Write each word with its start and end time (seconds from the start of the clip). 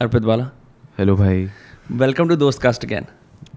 अर्पित 0.00 0.22
वाला 0.22 0.50
हेलो 0.98 1.16
भाई। 1.16 1.48
Welcome 1.90 2.28
to 2.28 2.36
Dost 2.36 2.62
cast 2.62 2.84
again 2.84 3.06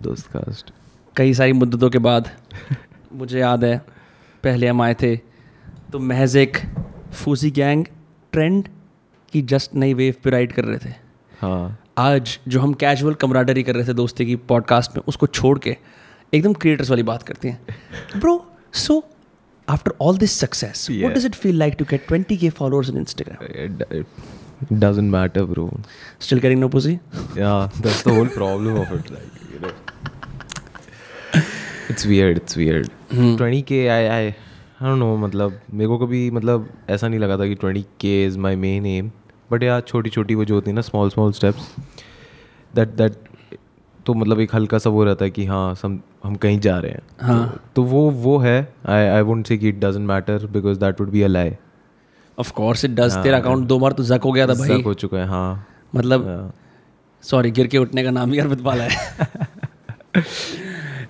Dost 0.01 0.27
cast 0.27 0.71
कई 1.15 1.33
सारी 1.33 1.53
मुद्दतों 1.53 1.89
के 1.89 1.97
बाद 1.97 2.29
मुझे 3.13 3.39
याद 3.39 3.63
है 3.63 3.77
पहले 4.43 4.67
हम 4.67 4.81
आए 4.81 4.93
थे 4.93 5.15
तो 5.91 5.99
महज 5.99 6.37
एक 6.37 6.57
फूसी 7.13 7.51
गैंग 7.51 7.85
ट्रेंड 8.31 8.67
की 9.33 9.41
जस्ट 9.41 9.75
नई 9.75 9.93
वेव 9.93 10.15
पे 10.23 10.29
राइड 10.29 10.53
कर 10.53 10.65
रहे 10.65 10.77
थे। 10.77 10.93
हाँ। 11.41 11.79
आज 11.97 12.39
जो 12.47 12.59
हम 12.59 12.73
कैजुअल 12.73 13.13
कमराडरी 13.13 13.63
कर 13.63 13.75
रहे 13.75 13.87
थे 13.87 13.93
दोस्ती 13.93 14.25
की 14.25 14.35
पॉडकास्ट 14.35 14.97
में 14.97 15.03
उसको 15.07 15.27
छोड़ 15.27 15.59
के 15.59 15.77
एकदम 16.33 16.53
क्रिएटर्स 16.53 16.89
वाली 16.89 17.03
बात 17.03 17.23
करते 17.23 17.49
हैं। 17.49 18.19
Bro 18.19 18.51
so 18.73 19.03
after 19.69 19.93
all 20.01 20.17
this 20.17 20.39
success 20.39 20.87
what 20.91 21.13
does 21.13 21.25
it 21.25 21.35
feel 21.35 21.57
like 21.57 21.75
to 21.79 21.85
get 21.85 22.07
20 22.11 22.37
के 22.37 22.49
followers 22.49 22.89
on 22.89 22.97
Instagram 22.97 23.93
it, 24.61 24.73
doesn't 24.83 25.11
matter 25.15 25.45
bro. 25.53 25.67
Still 26.21 26.39
getting 26.39 26.59
no 26.61 26.67
pussy 26.69 26.97
yeah 27.37 27.81
that's 27.85 28.03
the 28.07 28.13
whole 28.17 28.31
problem 28.37 28.79
of 28.83 28.93
it 28.97 29.11
like 29.15 29.41
you 29.53 29.61
know. 29.63 29.73
It's 31.89 32.05
weird 32.11 32.43
it's 32.43 32.59
weird. 32.61 32.91
20k 33.41 33.81
I 33.95 34.01
I 34.17 34.21
I 34.27 34.85
don't 34.85 35.03
know 35.03 35.15
मतलब 35.23 35.59
मेरे 35.73 35.87
को 35.87 35.97
कभी 36.05 36.29
मतलब 36.31 36.69
ऐसा 36.89 37.07
नहीं 37.07 37.19
लगा 37.19 37.37
था 37.37 37.47
कि 37.47 37.55
20k 37.65 38.13
is 38.27 38.37
my 38.45 38.55
main 38.67 38.87
aim. 38.93 39.09
But 39.51 39.63
यार 39.63 39.81
छोटी 39.81 40.09
छोटी 40.09 40.35
वो 40.35 40.45
जो 40.45 40.55
होती 40.55 40.69
है 40.71 40.75
ना 40.75 40.81
small 40.81 41.09
small 41.09 41.31
steps 41.31 41.75
that 42.75 42.89
that 42.97 43.13
तो 44.05 44.13
मतलब 44.13 44.39
एक 44.39 44.55
हल्का 44.55 44.77
सा 44.77 44.89
वो 44.89 45.03
रहता 45.03 45.25
है 45.25 45.31
कि 45.31 45.45
हाँ 45.45 45.73
सम 45.75 45.99
हम 46.23 46.35
कहीं 46.35 46.59
जा 46.59 46.77
रहे 46.79 46.91
हैं। 46.91 47.01
हाँ। 47.21 47.49
तो, 47.49 47.59
तो 47.75 47.83
वो 47.83 48.09
वो 48.09 48.37
है 48.37 48.73
आई 48.89 49.05
आई 49.05 49.21
वोंट 49.21 49.47
से 49.47 49.57
कि 49.57 49.69
it 49.69 49.79
doesn't 49.79 50.07
matter 50.07 50.45
because 50.53 50.79
that 50.79 51.01
would 51.01 51.09
be 51.09 51.21
a 51.21 51.27
lie 51.27 51.49
of 52.41 52.51
course 52.53 52.85
it 52.85 52.91
does 52.95 53.15
तेरा 53.23 53.37
अकाउंट 53.39 53.67
दो 53.67 53.79
बार 53.79 53.91
तो 53.91 54.03
जक 54.03 54.21
हो 54.25 54.31
गया 54.31 54.47
था 54.47 54.53
भाई। 54.59 54.81
हो 54.81 54.93
चुका 55.03 55.17
है 55.17 55.27
हाँ। 55.27 55.67
मतलब 55.95 56.27
हाँ। 56.27 56.53
सॉरी 57.23 57.51
गिर 57.51 57.67
के 57.67 57.77
उठने 57.77 58.03
का 58.03 58.11
नाम 58.11 58.31
ही 58.31 58.39
अर्पित 58.39 58.61
वाला 58.61 58.83
है। 58.83 60.19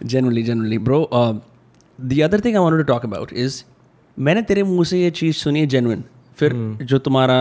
Generally 0.04 0.44
generally 0.44 0.78
bro 0.88 1.00
the 1.14 2.20
other 2.24 2.42
thing 2.46 2.56
I 2.56 2.64
wanted 2.64 2.86
to 2.86 2.94
talk 2.94 3.06
about 3.06 3.34
is 3.34 3.64
मैंने 4.18 4.42
तेरे 4.42 4.64
मुँह 4.64 4.84
से 4.86 5.02
ये 5.02 5.10
चीज़ 5.20 5.36
सुनी 5.38 5.60
है 5.60 5.68
जेनुइन 5.68 6.04
फिर 6.38 6.54
जो 6.84 6.98
तुम्हारा 7.00 7.38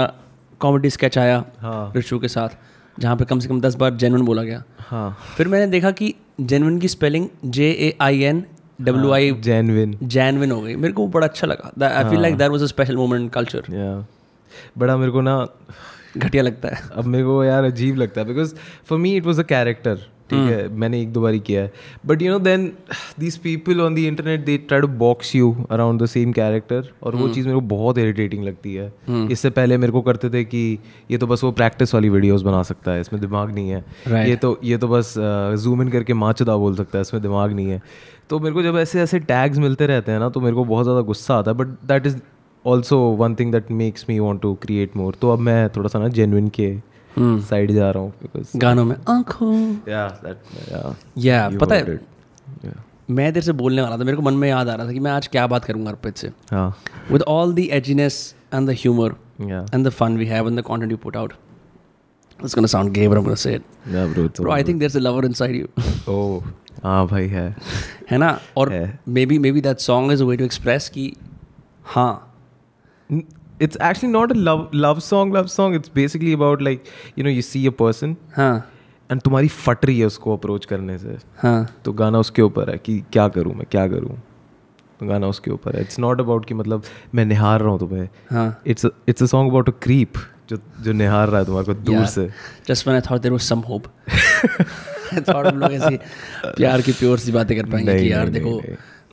कॉमेडी 0.61 0.91
स्केच 0.91 1.19
आया 1.19 1.45
हाँ। 1.61 1.93
ऋषु 1.97 2.19
के 2.19 2.29
साथ 2.29 2.57
जहाँ 2.97 3.17
पे 3.17 3.25
कम 3.25 3.39
से 3.41 3.49
कम 3.49 3.61
दस 3.61 3.75
बार 3.75 3.95
जेनुइन 3.95 4.25
बोला 4.25 4.43
गया। 4.43 4.63
हाँ। 4.89 5.17
फिर 5.37 5.49
मैंने 5.49 5.67
देखा 5.67 5.91
कि 5.91 6.15
जेनुइन 6.41 6.79
की 6.81 6.89
spelling 6.89 7.29
J 7.47 7.71
A 7.71 7.97
I 8.01 8.23
N 8.23 8.45
W 8.81 9.11
I 9.13 9.33
genuine 9.43 9.97
जैनविन 10.05 10.53
हो 10.53 10.61
गई। 10.61 10.77
मेरे 10.77 10.93
को 10.95 11.07
बड़ा 11.09 11.27
अच्छा 11.27 11.47
लगा। 11.47 11.89
I 11.89 12.05
feel 12.05 12.21
like 12.23 12.37
that 12.37 12.51
was 12.51 12.63
a 12.63 12.67
special 12.67 12.97
moment 12.97 13.31
culture 13.33 14.05
बड़ा 14.79 14.97
मेरे 14.97 15.13
को 15.13 15.21
ना 15.21 15.47
घटिया 16.17 16.43
लगता 16.43 16.69
है। 16.69 16.89
अब 16.93 17.05
मेरे 17.07 17.25
को 17.25 17.43
यार 17.45 17.65
अजीब 17.65 17.97
लगता 17.97 18.21
है 18.21 18.27
because 18.27 18.55
for 18.89 18.99
me 18.99 19.17
it 19.17 19.27
was 19.27 19.41
a 19.41 19.45
character 19.45 20.09
ठीक 20.31 20.51
है? 20.51 20.69
मैंने 20.71 21.01
एक 21.03 21.13
दो 21.13 21.21
बार 21.21 21.37
किया 21.39 21.63
है। 21.63 21.73
But 22.07 22.21
you 22.23 22.31
know 22.33 22.39
then 22.39 22.67
these 23.21 23.37
people 23.39 23.81
on 23.81 23.95
the 23.95 23.99
internet 24.01 24.45
they 24.45 24.57
try 24.59 24.81
to 24.81 24.89
box 24.89 25.35
you 25.37 25.55
around 25.71 26.03
the 26.03 26.07
same 26.07 26.33
character 26.33 26.91
और 27.03 27.17
वो 27.17 27.29
चीज़ 27.29 27.47
मेरे 27.47 27.55
को 27.55 27.67
बहुत 27.69 27.99
इरिटेटिंग 27.99 28.45
लगती 28.45 28.75
है। 28.75 28.93
इससे 29.31 29.51
पहले 29.51 29.77
मेरे 29.79 29.93
को 29.93 30.01
करते 30.03 30.31
थे 30.31 30.45
कि 30.45 30.63
ये 31.11 31.19
तो 31.19 31.27
बस 31.27 31.45
वो 31.45 31.51
प्रैक्टिस 31.53 31.95
वाली 31.95 32.09
वीडियोस 32.09 32.43
बना 32.43 32.63
सकता 32.63 32.93
है 32.93 33.01
इसमें 33.01 33.21
दिमाग 33.23 33.55
नहीं 33.55 33.71
है। 33.71 34.29
ये 34.29 34.37
तो 34.37 34.59
ये 34.65 34.79
तो 34.79 34.89
बस 34.89 35.15
जूम 35.65 35.83
इन 35.83 35.89
करके 35.89 36.15
माचदा 36.15 36.57
बोल 36.57 36.77
सकता 36.77 36.99
है 36.99 37.03
इसमें 37.03 37.23
दिमाग 37.23 37.53
नहीं 37.53 37.71
है। 37.71 37.83
तो 38.31 38.39
मेरे 38.39 38.55
को 38.55 38.63
जब 38.63 38.77
ऐसे 38.77 39.01
ऐसे 39.01 39.19
टैग्स 39.19 39.59
मिलते 39.59 39.87
रहते 39.87 40.13
हैं 40.13 40.19
ना 40.19 40.29
तो 40.29 40.41
मेरे 40.41 40.55
को 40.55 40.65
बहुत 40.65 40.85
ज़्यादा 40.85 41.01
गुस्सा 41.01 41.35
आता 41.35 41.51
है 41.51 41.57
but 41.57 41.67
that 41.67 42.07
is 42.07 42.17
also 42.67 42.99
one 42.99 43.35
thing 43.35 43.53
that 43.53 43.71
makes 43.71 44.07
me 44.09 44.19
want 44.19 44.43
to 44.43 44.55
create 44.55 44.97
more 44.97 45.15
तो 45.21 45.31
अब 45.31 45.39
मैं 45.39 45.69
थोड़ा 45.69 45.89
सा 45.89 45.99
ना 45.99 46.09
जेनविन 46.09 46.49
के 46.49 46.79
साइड 47.19 47.73
जा 47.73 47.91
रहा 47.91 48.03
हूँ 48.03 48.13
गानों 48.57 48.85
में 48.85 48.97
आँखों 49.09 49.77
या 51.19 51.49
पता 51.61 51.75
है 51.75 52.01
मैं 53.11 53.33
तेरे 53.33 53.47
से 53.47 53.53
बोलने 53.53 53.83
वाला 53.83 53.99
था 53.99 54.05
मेरे 54.05 54.17
को 54.17 54.23
मन 54.23 54.35
में 54.35 54.49
याद 54.49 54.69
आ 54.69 54.75
रहा 54.75 54.87
था 54.87 54.93
कि 54.93 55.01
मैं 55.01 55.11
आज 55.11 55.27
क्या 55.27 55.47
बात 55.47 55.65
करूँगा 55.65 55.91
अर्पित 55.91 56.17
से। 56.17 56.31
With 57.13 57.23
all 57.23 57.55
the 57.55 57.59
edginess 57.59 58.35
and 58.55 58.71
the 58.71 58.71
humour 58.73 59.15
and 59.75 59.87
the 59.87 59.91
fun 59.91 60.17
we 60.17 60.27
have 60.27 60.49
and 60.49 60.61
the 60.61 60.63
content 60.63 60.91
you 60.93 60.97
put 60.97 61.17
out 61.17 61.33
It's 62.41 62.55
gonna 62.55 62.69
sound 62.69 62.95
gay, 62.95 63.07
but 63.07 63.19
I'm 63.19 63.25
gonna 63.25 63.41
say 63.41 63.51
it. 63.57 63.65
Yeah 63.95 64.07
bro 64.07 64.29
तो 64.29 64.43
Bro, 64.43 64.53
I 64.53 64.63
think 64.63 64.79
there's 64.83 64.95
a 64.97 65.01
lover 65.01 65.25
inside 65.29 65.57
you. 65.57 65.67
Oh 66.09 66.45
हाँ 66.83 67.07
भाई 67.07 67.27
है। 67.27 67.57
है 68.11 68.19
ना? 68.19 68.41
और 68.57 68.91
maybe 69.27 69.39
maybe 69.53 69.61
that 69.61 69.79
song 69.79 70.13
is 70.13 70.23
a 70.23 70.27
way 70.27 70.37
to 70.37 70.45
express 70.45 70.89
कि 70.89 71.13
हाँ। 71.85 72.27
It's 73.65 73.77
actually 73.81 74.09
not 74.13 74.31
a 74.33 74.35
love 74.35 74.61
love 74.75 75.01
song 75.03 75.33
love 75.33 75.49
song. 75.51 75.75
It's 75.75 75.91
basically 75.97 76.33
about 76.33 76.63
like 76.63 76.87
you 77.17 77.25
know 77.25 77.33
you 77.37 77.43
see 77.43 77.61
a 77.67 77.73
person 77.83 78.15
हाँ। 78.37 78.71
and 79.11 79.23
तुम्हारी 79.23 79.49
फट 79.49 79.85
रही 79.85 80.01
है 80.01 80.07
उसको 80.07 80.37
अप्रोच 80.37 80.65
करने 80.65 80.99
से। 80.99 81.17
हाँ। 81.43 81.81
तो 81.85 81.93
गाना 81.93 82.19
उसके 82.19 82.43
ऊपर 82.43 82.71
है 82.71 82.79
कि 82.79 83.05
क्या 83.13 83.29
करूँ 83.29 83.55
मैं 83.55 83.67
क्या 83.71 83.89
करूँ? 83.89 84.19
तो 85.01 85.07
गाना 85.07 85.27
उसके 85.27 85.51
ऊपर 85.51 85.77
है। 85.77 85.81
इट्स 85.81 85.99
नॉट 85.99 86.21
अबाउट 86.21 86.45
कि 86.45 86.55
मतलब 86.55 86.83
मैं 87.15 87.25
निहार 87.25 87.61
रहा 87.61 87.71
हूँ 87.71 87.79
तुम्हें। 87.79 88.09
हाँ। 88.31 88.63
It's 88.67 88.87
it's 89.09 89.23
a 89.23 89.27
song 89.27 89.51
about 89.51 89.69
a 89.69 89.73
creep 89.83 90.13
जो 90.51 90.59
जो 90.81 90.93
निहार 90.93 91.29
रहा 91.29 91.41
है 91.41 91.47
तुम्हारे 91.47 91.67
को 91.67 91.75
दूर 91.75 92.07
से। 92.07 92.31
Just 92.71 92.87
when 92.87 93.03
I 93.03 93.07
thought 93.09 93.23
there 93.23 93.37
was 93.39 93.53
some 93.53 93.63
hope. 93.63 93.89
I 95.19 95.47
हम 95.47 95.59
लोग 95.59 95.73
ऐसी 95.73 95.97
प्यार 96.47 96.81
की 96.81 96.93
प्योर 96.93 97.19
सी 97.19 97.33
बातें 97.33 97.57
कर 97.59 97.71
पाएँगे 97.71 97.99
कि 97.99 98.13
यार 98.13 98.29
देखो 98.29 98.61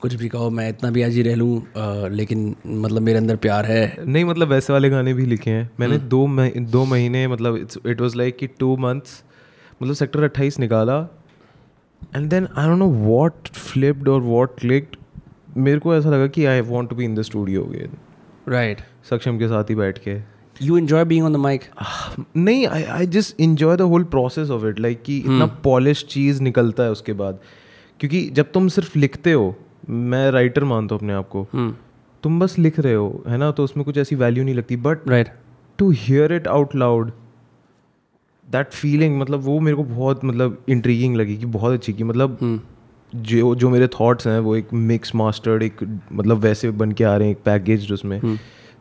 कुछ 0.01 0.13
भी 0.13 0.27
कहो 0.29 0.49
मैं 0.49 0.67
इतना 0.69 0.89
भी 0.91 1.01
आज 1.01 1.13
ही 1.13 1.21
रह 1.23 1.35
लूँ 1.35 2.09
लेकिन 2.11 2.55
मतलब 2.65 3.01
मेरे 3.01 3.17
अंदर 3.17 3.35
प्यार 3.45 3.65
है। 3.65 4.05
नहीं 4.05 4.25
मतलब 4.25 4.47
वैसे 4.47 4.73
वाले 4.73 4.89
गाने 4.89 5.13
भी 5.13 5.25
लिखे 5.25 5.51
हैं। 5.51 5.69
मैंने 5.79 5.97
दो 5.97 6.25
मही, 6.27 6.51
दो 6.51 6.83
महीने 6.85 7.27
मतलब 7.27 7.67
इट 7.87 8.01
वाज 8.01 8.15
लाइक 8.15 8.37
कि 8.37 8.47
टू 8.59 8.75
मंथ्स 8.77 9.23
मतलब 9.83 9.95
सेक्टर 9.95 10.23
अट्ठाईस 10.23 10.59
निकाला। 10.59 10.99
And 12.15 12.29
then 12.29 12.47
I 12.57 12.67
don't 12.67 12.79
know 12.79 12.89
what 12.91 13.47
flipped 13.49 14.09
और 14.09 14.21
व्हाट 14.21 14.59
क्लिक्ड 14.59 14.95
मेरे 15.57 15.79
को 15.79 15.95
ऐसा 15.95 16.09
लगा 16.09 16.27
कि 16.27 16.45
I 16.45 16.61
want 16.63 16.89
to 16.89 16.95
be 16.95 17.05
in 17.05 17.15
the 17.15 17.21
studio 17.21 17.63
again 17.63 17.97
right 18.49 18.81
Saksham 19.09 19.37
के 19.39 19.47
साथ 19.47 19.69
ही 19.69 19.75
बैठ 19.75 19.97
के। 19.97 20.19
You 20.61 20.77
enjoy 20.77 21.05
being 21.05 21.25
on 21.25 21.33
the 21.33 21.35
mic 21.35 21.63
नहीं 22.37 22.65
I 22.67 22.83
I 22.83 23.07
just 23.07 23.41
enjoy 23.41 23.77
the 23.77 23.81
whole 23.81 24.03
process 24.03 24.49
of 24.49 24.65
it 24.65 24.79
like 24.79 25.01
कि 25.03 25.17
इतना 25.17 25.45
पॉलिश 25.63 26.05
चीज़ 26.09 26.41
निकलता 26.41 26.83
है 26.83 26.91
उसके 26.91 27.13
बाद। 27.13 27.39
क्योंकि 27.99 28.29
जब 28.29 28.51
तुम 28.51 28.67
सिर्फ़ 28.67 28.97
लिखते 28.99 29.31
हो 29.31 29.55
मैं 29.89 30.29
राइटर 30.31 30.63
मानता 30.63 30.95
हूँ 30.95 30.99
अपने 30.99 31.13
आप 31.13 31.29
को 31.29 31.47
तुम 32.23 32.39
बस 32.39 32.57
लिख 32.59 32.79
रहे 32.79 32.93
हो 32.93 33.23
है 33.27 33.37
ना? 33.37 33.51
तो 33.51 33.63
उसमें 33.63 33.85
कुछ 33.85 33.97
ऐसी 33.97 34.15
वैल्यू 34.15 34.43
नहीं 34.43 34.55
लगती 34.55 34.75
but 34.75 35.09
right 35.09 35.29
to 35.79 35.89
hear 35.89 36.33
it 36.33 36.47
out 36.47 36.75
loud 36.75 37.11
that 38.47 38.69
feeling 38.69 39.19
मतलब 39.19 39.39
वो 39.39 39.59
मेरे 39.59 39.77
को 39.77 39.83
बहुत 39.83 40.25
मतलब 40.25 40.63
इंट्रीगिंग 40.69 41.15
लगी 41.15 41.37
कि 41.37 41.45
बहुत 41.45 41.73
अच्छी 41.73 41.93
की 41.93 42.03
मतलब 42.03 42.37
जो 43.15 43.55
जो 43.55 43.69
मेरे 43.69 43.87
थॉट्स 43.87 44.27
हैं 44.27 44.39
वो 44.39 44.55
एक 44.55 44.73
मिक्स 44.73 45.15
मास्टर्ड 45.15 45.63
एक 45.63 45.83
मतलब 46.13 46.37
वैसे 46.37 46.71
बन 46.71 46.91
के 46.91 47.03
आ 47.03 47.15
रहे 47.17 47.27
हैं 47.27 47.35
एक 47.35 47.43
पैकेज 47.45 47.91
उसमें। 47.91 48.19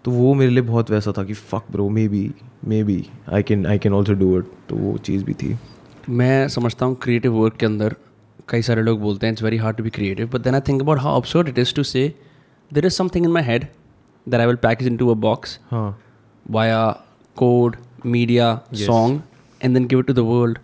तो 0.06 0.12
वो 0.12 0.34
मेरे 0.34 0.50
लिए 0.50 0.62
बहुत 0.62 0.90
वैसा 0.90 1.12
था 1.12 1.24
कि 1.24 1.32
fuck 1.32 1.62
bro 1.70 1.88
maybe 2.08 2.32
maybe 2.84 3.06
I 3.32 3.42
can 3.42 3.66
I 3.66 3.78
can 3.78 3.92
also 3.92 4.12
do 4.12 4.38
it 4.38 4.44
तो 4.68 4.76
वो 4.76 4.98
चीज़ 4.98 5.24
भी 5.24 5.34
थी। 5.34 5.58
मैं 6.08 6.48
समझता 6.48 6.86
हूँ 6.86 6.96
क्रिएटिव 7.02 7.32
वर्क 7.32 7.54
के 7.54 7.66
अंदर 7.66 7.96
कई 8.48 8.62
सारे 8.62 8.82
लोग 8.82 9.00
बोलते 9.00 9.26
हैं 9.26 9.32
it's 9.32 9.42
very 9.42 9.56
hard 9.56 9.76
to 9.76 9.82
be 9.82 9.90
creative 9.90 10.28
but 10.28 10.40
then 10.40 10.54
I 10.54 10.60
think 10.60 10.82
about 10.82 10.98
how 10.98 11.20
absurd 11.20 11.48
it 11.48 11.58
is 11.58 11.74
to 11.74 11.82
say 11.82 12.14
there 12.72 12.86
is 12.86 12.92
something 12.92 13.26
in 13.26 13.32
my 13.32 13.42
head 13.42 13.66
that 14.28 14.40
I 14.40 14.46
will 14.46 14.56
package 14.56 14.88
into 14.96 15.08
a 15.08 15.14
box 15.14 15.60
via 16.50 17.00
code 17.36 17.76
media 18.06 18.60
song 18.74 19.22
and 19.62 19.74
then 19.74 19.86
give 19.86 20.02
it 20.02 20.10
to 20.10 20.18
the 20.18 20.54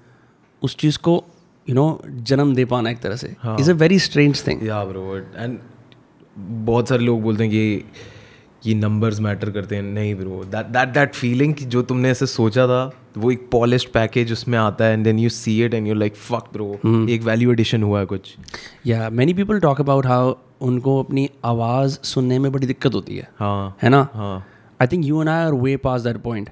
उस 0.63 0.77
चीज़ 0.77 0.99
को 0.99 1.25
you 1.69 1.75
know 1.75 2.03
जन्म 2.09 2.55
दे 2.55 2.65
पाना 2.65 2.91
एक 2.91 3.01
तरह 3.01 3.17
से 3.17 3.37
is 3.61 3.71
a 3.71 3.75
very 3.75 3.99
strange 3.99 4.47
thing 4.47 4.67
yeah 4.67 4.85
bro 4.85 5.17
and 5.17 5.59
बहुत 6.39 6.89
सारे 6.89 7.05
लोग 7.05 7.23
बोलते 7.23 7.43
हैं 7.43 7.53
कि 7.53 7.85
ये 8.67 8.75
नंबर्स 8.75 9.21
मैटर 9.21 9.51
करते 9.51 9.77
हैं। 9.77 9.83
नहीं 9.83 10.15
bro 10.15 10.43
that 10.45 10.67
that 10.67 10.89
that 10.89 11.15
feeling 11.15 11.55
कि 11.55 11.65
जो 11.65 11.83
तुमने 11.83 12.11
ऐसे 12.11 12.27
सोचा 12.27 12.67
था 12.67 12.83
वो 13.19 13.31
एक 13.31 13.49
पॉलिश्ड 13.53 13.89
पैकेज 13.95 14.33
उसमें 14.33 14.59
आता 14.59 14.85
है 14.85 14.93
and 14.93 15.05
then 15.05 15.19
you 15.19 15.29
see 15.29 15.65
it 15.65 15.75
and 15.75 15.87
you 15.87 15.95
like 15.95 16.17
fuck 16.17 16.49
bro 16.53 16.71
एक 17.11 17.23
वैल्यू 17.23 17.53
एडिशन 17.53 17.83
हुआ 17.83 18.01
है 18.01 18.07
कुछ. 18.07 18.35
Yeah 18.87 19.11
many 19.11 19.35
people 19.35 19.61
talk 19.61 19.81
about 19.81 20.07
how 20.07 20.35
उनको 20.61 21.03
अपनी 21.03 21.29
आवाज़ 21.45 21.99
सुनने 22.05 22.39
में 22.39 22.51
बड़ी 22.53 22.67
दिक्कत 22.67 22.95
होती 22.95 23.17
है। 23.17 23.29
हाँ 23.39 23.77
है 23.83 23.89
ना? 23.89 24.07
हाँ। 24.15 24.47
I 24.81 24.87
think 24.93 25.05
you 25.05 25.21
and 25.21 25.29
I 25.29 25.45
are 25.45 25.53
way 25.53 25.77
past 25.77 26.01
that 26.01 26.17
point 26.23 26.51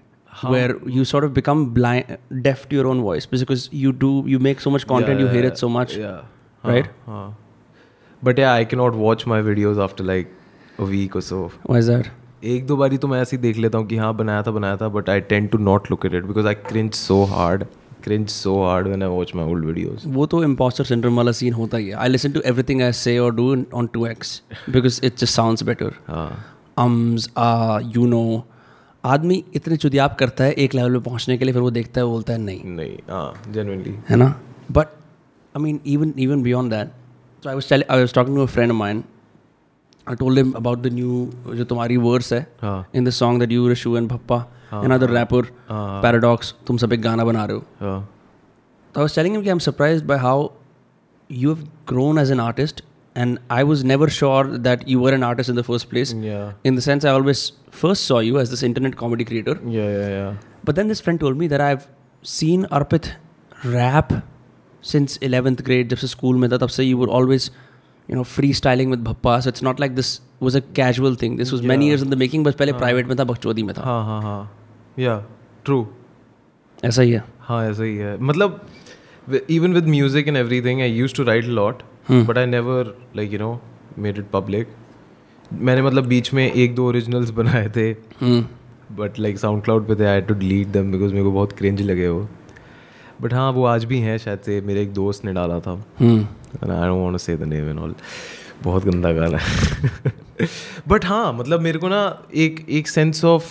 where 0.52 0.75
you 0.96 1.05
sort 1.11 1.25
of 1.26 1.31
become 1.37 1.62
blind 1.76 2.12
deaf 2.44 2.61
to 2.69 2.76
your 2.76 2.84
own 2.90 3.00
voice 3.06 3.25
because 3.31 3.64
you 3.79 3.90
do 4.02 4.11
you 4.32 4.38
make 4.46 4.61
so 4.64 4.70
much 4.75 4.84
content 4.93 5.23
you 5.23 5.31
hear 5.32 5.49
it 5.49 5.62
so 5.62 5.70
much 5.76 5.96
yeah 5.96 6.20
right? 6.64 6.87
हाँ 7.06 7.25
but 8.25 8.38
yeah 8.38 8.52
I 8.52 8.64
can 8.64 8.79
not 8.79 8.94
watch 8.96 9.25
my 9.29 9.43
videos 9.49 9.81
after 9.81 10.05
like 10.05 10.26
a 10.26 10.39
week 10.85 11.17
और 11.17 11.23
so 11.23 11.50
why 11.71 12.03
एक 12.44 12.67
दो 12.67 12.77
बारी 12.77 12.99
तो 12.99 13.09
मैं 13.09 13.21
ऐसे 13.23 13.37
ही 13.37 13.43
देख 13.43 13.56
लेता 13.56 13.79
हूँ 13.79 13.87
कि 13.87 13.97
हाँ 13.97 14.15
बनाया 14.17 14.43
था 14.43 14.50
बनाया 14.50 14.77
था 14.77 14.88
but 14.88 15.11
I 15.11 15.21
tend 15.21 15.49
to 15.50 15.59
not 15.59 15.91
look 15.91 16.06
at 16.06 16.15
it 16.15 16.25
because 16.25 16.47
I 16.47 16.55
cringe 16.55 16.93
so 16.93 17.25
hard 17.25 17.65
cringe 18.05 18.29
so 18.29 18.65
hard 18.65 18.87
when 18.87 19.03
I 19.03 19.09
watch 19.09 19.32
my 19.37 19.44
old 19.44 19.65
videos 19.65 20.03
वो 20.06 20.27
तो 20.27 20.44
इम्पोस्टर 20.44 20.85
सिंड्रोम 20.85 21.17
वाला 21.17 21.32
सीन 21.32 21.53
होता 21.53 21.77
ही 21.77 21.88
है। 21.88 21.94
I 21.94 22.09
listen 22.09 22.32
to 22.32 22.41
everything 22.41 22.82
I 22.82 22.93
say 22.93 23.19
और 23.19 23.35
do 23.35 23.65
on 23.75 23.87
two 23.87 24.06
x 24.06 24.43
because 24.71 25.00
it 25.05 25.19
just 25.19 25.35
sounds 25.35 25.62
better 25.62 25.93
ums, 26.81 27.25
ah, 27.38 27.97
you 27.97 28.41
आदमी 29.05 29.44
इतने 29.55 29.77
चुदियाप 29.77 30.17
करता 30.19 30.44
है 30.44 30.53
एक 30.53 30.75
लेवल 30.75 30.93
पे 30.93 30.99
पहुँचने 30.99 31.38
के 31.38 31.44
लिए 31.44 31.55
फिर 31.55 31.62
वो 31.62 31.71
देखता 31.71 32.00
है 32.00 32.06
बोलता 32.06 32.32
है 32.32 32.38
नहीं। 32.38 32.65
नहीं 32.65 32.97
हाँ 33.11 33.43
जेनुअनली 33.53 33.94
है 34.09 34.17
ना? 34.17 34.41
But 34.73 34.87
I 35.56 35.62
mean 35.62 35.81
even 35.87 36.12
even 36.19 36.43
beyond 36.43 36.73
that 36.73 36.88
so 37.43 37.49
I 37.49 37.55
was 37.55 37.73
I 37.73 38.00
was 38.00 38.15
talking 38.15 38.37
to 38.37 38.43
a 38.43 38.47
friend 38.47 38.71
of 38.71 38.79
mine 38.79 39.05
I 40.10 40.16
told 40.16 40.38
him 40.38 40.52
about 40.56 40.78
the 40.82 40.92
new 40.92 41.54
जो 41.56 41.64
तुम्हारी 41.64 41.96
वर्ड्स 42.06 42.32
है 42.32 42.40
in 42.64 43.04
the 43.04 43.10
song 43.18 43.40
that 43.40 43.52
you 43.52 43.68
Rashu 43.68 43.96
and 43.96 44.08
Bhappa 44.08 44.38
and 44.74 44.92
other 44.92 45.10
rapper. 45.10 45.46
Paradox 45.70 46.54
तुम 46.66 46.76
सब 46.76 46.92
एक 46.92 47.02
गाना 47.02 47.24
बना 47.24 47.44
रहे 47.44 47.56
हो 47.56 47.64
तो 47.80 49.00
आई 49.00 49.02
वाज 49.02 49.14
टेलिंग 49.14 49.34
हिम 49.34 49.42
कि 49.42 49.48
I 49.48 49.52
am 49.52 49.58
surprised 49.68 50.06
by 50.06 50.18
how 50.18 50.48
you 51.30 51.54
have 51.54 51.66
grown 51.88 52.18
as 52.18 52.30
an 52.32 52.40
artist 52.40 52.84
and 53.16 53.38
I 53.50 53.62
was 53.62 53.84
never 53.84 54.08
sure 54.18 54.46
that 54.68 54.84
you 54.88 55.00
were 55.00 55.14
an 55.14 55.22
artist 55.24 55.50
in 55.50 55.56
the 55.56 55.62
first 55.62 55.88
place 55.88 56.14
yeah 56.14 56.70
in 56.70 56.78
the 56.78 56.86
sense 56.90 57.08
I 57.10 57.16
always 57.18 57.48
first 57.82 58.10
saw 58.10 58.20
you 58.28 58.38
as 58.44 58.54
this 58.54 58.62
internet 58.68 58.96
comedy 59.02 59.26
creator. 59.32 59.58
yeah 59.78 59.90
yeah 59.96 60.14
yeah 60.18 60.38
But 60.68 60.78
then 60.78 60.90
this 60.92 61.00
friend 61.04 61.20
told 61.20 61.38
me 61.40 61.46
that 61.50 61.62
I've 61.66 61.84
seen 62.22 62.64
Arpit 62.78 63.06
rap 63.74 64.10
since 64.90 65.14
11th 65.28 65.62
grade. 65.68 65.88
जब 65.90 65.96
से 65.96 66.06
school 66.06 66.40
में 66.40 66.50
था 66.52 66.56
तब 66.56 66.68
से 66.68 66.84
you 66.84 66.98
were 67.02 67.08
always 67.18 67.46
you 68.10 68.16
know 68.18 68.24
freestyling 68.34 68.94
with 68.94 69.02
Bhappa. 69.08 69.34
So 69.46 69.50
it's 69.54 69.64
not 69.68 69.80
like 69.84 69.96
this 70.00 70.12
was 70.46 70.56
a 70.60 70.62
casual 70.78 71.16
thing. 71.22 71.36
This 71.40 71.52
was 71.56 71.64
many 71.72 71.88
Yeah. 71.88 71.94
years 71.94 72.04
in 72.06 72.14
the 72.14 72.18
making. 72.22 72.44
बस 72.44 72.54
पहले 72.62 72.72
private 72.80 73.08
में 73.08 73.16
था 73.18 73.24
बकचोदी 73.32 73.62
में 73.62 73.74
था 73.78 73.82
हाँ 73.84 74.02
हाँ 74.06 74.20
हाँ 74.22 74.40
या 74.98 75.16
ट्रू 75.64 75.86
ऐसा 76.84 77.02
ही 77.02 77.10
है 77.12 77.22
हाँ 77.48 77.64
ऐसा 77.70 77.84
ही 77.84 77.96
है 77.96 78.16
मतलब 78.30 78.60
even 79.50 79.72
with 79.74 79.86
music 79.88 80.28
and 80.28 80.36
everything 80.36 80.80
I 80.82 80.92
use 80.92 81.14
to 81.14 81.24
write 81.24 81.44
lot 81.60 81.82
Hmm. 82.10 82.22
But 82.28 82.38
I 82.38 82.46
never 82.46 82.94
like 83.16 83.32
you 83.32 83.38
know 83.38 83.60
made 84.04 84.18
it 84.18 84.24
public 84.32 84.68
मैंने 85.52 85.82
मतलब 85.82 86.06
बीच 86.08 86.32
में 86.34 86.42
एक 86.52 86.74
दो 86.74 86.86
ओरिजिनल्स 86.88 87.30
बनाए 87.38 87.68
थे. 87.76 87.92
बट 88.98 89.18
लाइक 89.18 89.38
साउंड 89.38 89.62
क्लाउड 89.64 89.86
पे 89.88 89.94
थे 90.00 90.04
I 90.06 90.20
to 90.28 90.34
delete 90.34 90.68
them 90.76 90.90
because 90.92 91.12
मेरे 91.12 91.24
को 91.24 91.32
बहुत 91.32 91.52
क्रिंज 91.58 91.82
लगे 91.82 92.08
वो 92.08 92.26
बट 93.20 93.34
हाँ 93.34 93.50
वो 93.52 93.64
आज 93.64 93.84
भी 93.84 93.99
हैं 93.99 94.19
शायद 94.19 94.38
से 94.38 94.61
मेरे 94.61 94.82
एक 94.82 94.93
दोस्त 94.93 95.25
ने 95.25 95.32
डाला 95.32 95.58
था. 95.61 95.72
I 95.72 96.17
don't 96.58 97.00
want 97.00 97.12
to 97.12 97.19
say 97.19 97.37
the 97.37 97.43
name 97.43 97.69
and 97.70 97.78
all 97.78 97.94
बहुत 98.62 98.84
गंदा 98.84 99.12
गाना 99.12 99.38
है। 99.38 100.12
बट 100.88 101.05
हाँ 101.05 101.32
मतलब 101.32 101.61
मेरे 101.61 101.78
को 101.78 101.88
ना 101.88 102.02
एक 102.34 102.64
एक 102.69 102.88
सेंस 102.88 103.25
ऑफ़ 103.25 103.49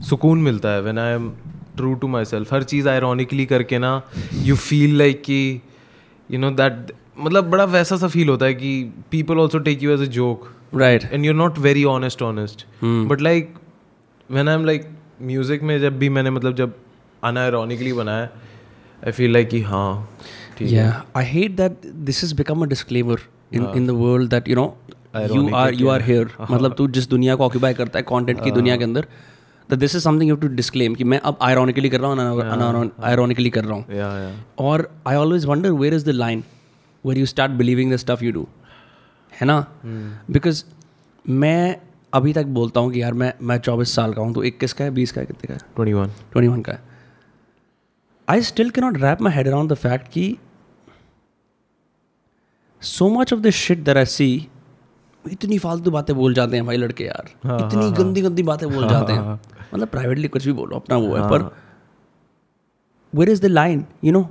सुकून 0.00 0.42
मिलता 0.42 0.68
है 0.68 0.80
when 0.82 0.98
I 0.98 1.12
am 1.12 1.30
true 1.76 1.94
to 1.94 2.08
myself 2.24 2.52
हर 2.54 2.62
चीज़ 2.62 2.88
आयरॉनिकली 2.88 3.46
करके 3.46 3.78
ना 3.78 4.02
यू 4.34 4.56
फील 4.56 4.98
लाइक 4.98 5.22
कि 5.22 5.60
यू 6.30 6.38
नो 6.38 6.50
दैट 6.50 6.92
मतलब 7.18 7.50
बड़ा 7.50 7.64
वैसा 7.64 7.96
सा 7.96 8.08
फील 8.08 8.28
होता 8.28 8.46
है 8.46 8.54
कि 8.54 8.92
people 9.10 9.38
also 9.38 9.58
take 9.58 9.82
you 9.82 9.90
as 9.90 10.00
a 10.00 10.10
joke 10.12 10.48
right 10.74 11.04
and 11.12 11.24
you're 11.24 11.34
not 11.34 11.58
very 11.58 11.84
honest 11.84 12.22
honest. 12.22 12.66
But 12.84 13.20
like 13.20 13.54
when 14.30 14.48
I 14.48 14.54
am 14.54 14.64
like 14.64 14.88
music 15.22 15.62
में 15.62 15.78
जब 15.80 15.98
भी 15.98 16.08
मैंने 16.08 16.30
मतलब 16.30 16.54
जब 16.54 16.74
अनआयरॉनिकली 17.24 17.92
बनाया 17.92 18.28
आई 19.06 19.12
फील 19.12 19.32
लाइक 19.32 19.48
कि 19.48 19.60
हाँ 19.62 20.08
है। 20.60 20.68
Yeah, 20.70 20.90
I 21.20 21.22
hate 21.28 21.54
that 21.58 21.86
this 22.08 22.18
has 22.24 22.32
become 22.40 22.64
a 22.64 22.66
disclaimer 22.72 23.18
in 23.58 23.64
in 23.78 23.86
the 23.90 23.94
world 24.00 24.34
that 24.34 24.50
you 24.50 24.56
know 24.58 24.66
you 25.32 25.40
are 25.60 25.70
you 25.78 25.88
are 25.94 26.02
here. 26.08 26.26
मतलब 26.50 26.74
तू 26.78 26.86
जिस 26.96 27.08
दुनिया 27.10 27.34
को 27.36 27.44
ऑक्यूपाई 27.44 27.74
करता 27.74 27.98
है 27.98 28.04
कंटेंट 28.08 28.42
की 28.44 28.50
दुनिया 28.50 28.76
के 28.76 28.84
अंदर 28.84 29.06
that 29.68 29.82
this 29.84 29.96
is 29.98 30.04
something 30.06 30.30
you 30.30 30.36
have 30.36 30.44
to 30.44 30.50
disclaim 30.60 30.96
कि 30.96 31.04
मैं 31.04 31.18
अब 31.30 31.38
ironically 31.48 31.90
कर 31.90 32.00
रहा 32.00 32.10
हूँ 32.10 32.90
ironically 33.12 33.50
कर 33.50 33.64
रहा 33.64 33.76
हूँ। 33.76 33.84
या 33.96 34.08
या 34.18 34.30
और 34.66 34.88
I 35.06 35.16
always 35.16 35.44
wonder 35.46 35.70
where 35.82 35.94
is 35.94 36.06
the 36.06 36.14
line 36.22 36.44
where 37.04 37.18
you 37.18 37.26
start 37.26 37.52
believing 37.62 37.92
the 37.92 37.96
stuff 37.96 38.24
you 38.24 38.32
do 38.32 38.46
है 39.32 39.46
ना? 39.46 39.58
बिकॉज़ 40.30 40.64
मैं 41.26 41.76
अभी 42.14 42.32
तक 42.32 42.46
बोलता 42.56 42.80
हूँ 42.80 42.92
कि 42.92 43.02
यार 43.02 43.14
मैं 43.14 43.32
मैं 43.42 43.58
चौबीस 43.58 43.94
साल 43.94 44.12
का 44.14 44.22
हूँ 44.22 44.34
तो 44.34 44.44
इक्कीस 44.44 44.72
का 44.72 44.84
है 44.84 44.90
बीस 44.94 45.12
का 45.12 45.20
है 45.20 45.26
कितने 45.26 45.46
का 45.46 45.54
है? 45.54 45.60
ट्वेंटी 45.76 45.92
वन 45.92 46.08
ट्वेंटी 46.32 46.48
वन 46.48 46.60
का 46.62 46.72
है। 46.72 46.93
I 48.28 48.42
still 48.42 48.70
can 48.70 48.80
not 48.80 48.96
wrap 49.02 49.22
my 49.22 49.32
head 49.32 49.48
around 49.48 49.72
the 49.72 49.74
fact 49.76 50.08
कि 50.12 50.36
so 52.82 53.08
much 53.10 53.32
of 53.32 53.40
this 53.40 53.54
shit 53.56 53.82
there 53.84 53.98
I 53.98 54.04
see 54.06 54.26
इतनी 55.24 55.58
फालतू 55.58 55.90
बातें 55.90 56.14
बोल 56.16 56.34
जाते 56.34 56.56
हैं 56.56 56.66
भाई 56.66 56.76
लड़के 56.76 57.04
यार। 57.04 57.30
हाँ, 57.44 57.58
इतनी 57.58 57.82
हाँ, 57.82 57.92
गंदी 57.94 58.20
गंदी 58.20 58.42
बातें 58.42 58.68
बोल 58.70 58.88
जाते 58.88 59.12
हैं। 59.12 59.32
मतलब 59.74 59.88
प्राइवेटली 59.88 60.28
कुछ 60.28 60.46
भी 60.46 60.52
बोलो 60.52 60.76
अपना 60.76 60.96
वो 60.96 61.14
है 61.16 61.28
पर 61.30 61.50
where 63.12 63.30
is 63.30 63.42
the 63.42 63.46
line 63.46 63.84
you 64.04 64.12
know 64.12 64.28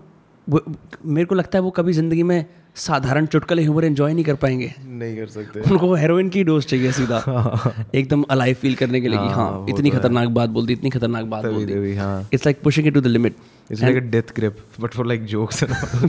मेरे 0.48 1.26
को 1.26 1.36
लगता 1.36 1.58
है 1.58 1.62
वो 1.64 1.70
कभी 1.72 1.94
ज़िंदगी 1.94 2.24
में 2.24 2.46
साधारण 2.76 3.26
चुटकले 3.26 3.62
ह्यूमर 3.62 3.86
एंजॉय 3.86 4.14
नहीं 4.14 4.24
कर 4.26 4.36
पाएँगे। 4.36 4.74
नहीं 4.80 5.16
कर 5.18 5.28
सकते। 5.28 5.62
उनको 5.62 5.94
हेरोइन 5.96 6.30
की 6.30 6.44
डोज 6.44 6.66
चाहिए 6.66 6.92
सीधा। 6.92 7.18
एकदम 7.96 8.24
अलाइव 8.32 8.56
फील 8.62 8.76
करने 8.76 9.02
के 9.02 9.08
लिए 9.08 9.20
हाँ, 9.20 9.34
हाँ 9.34 9.66
इतनी 9.70 9.92
तो 9.92 9.98
खतरनाक 9.98 10.30
बात 10.30 10.50
बोल 10.50 10.66
दी 10.66 10.74
इतनी 10.74 10.90
खतरनाक 10.90 11.26
बात 11.26 11.46
बोल 11.46 11.66
दी। 11.66 11.96
हाँ। 11.96 12.30
It's 12.34 12.46
like 12.46 12.62
pushing 12.64 12.88
it 12.88 12.94
to 12.94 13.02
the 13.02 13.08
limit 13.08 13.36
it's 13.72 13.82
like 13.84 13.98
a 13.98 14.06
death 14.12 14.34
grip 14.36 14.58
but 14.82 14.94
for 14.94 15.06
like 15.08 15.26
jokes 15.26 15.64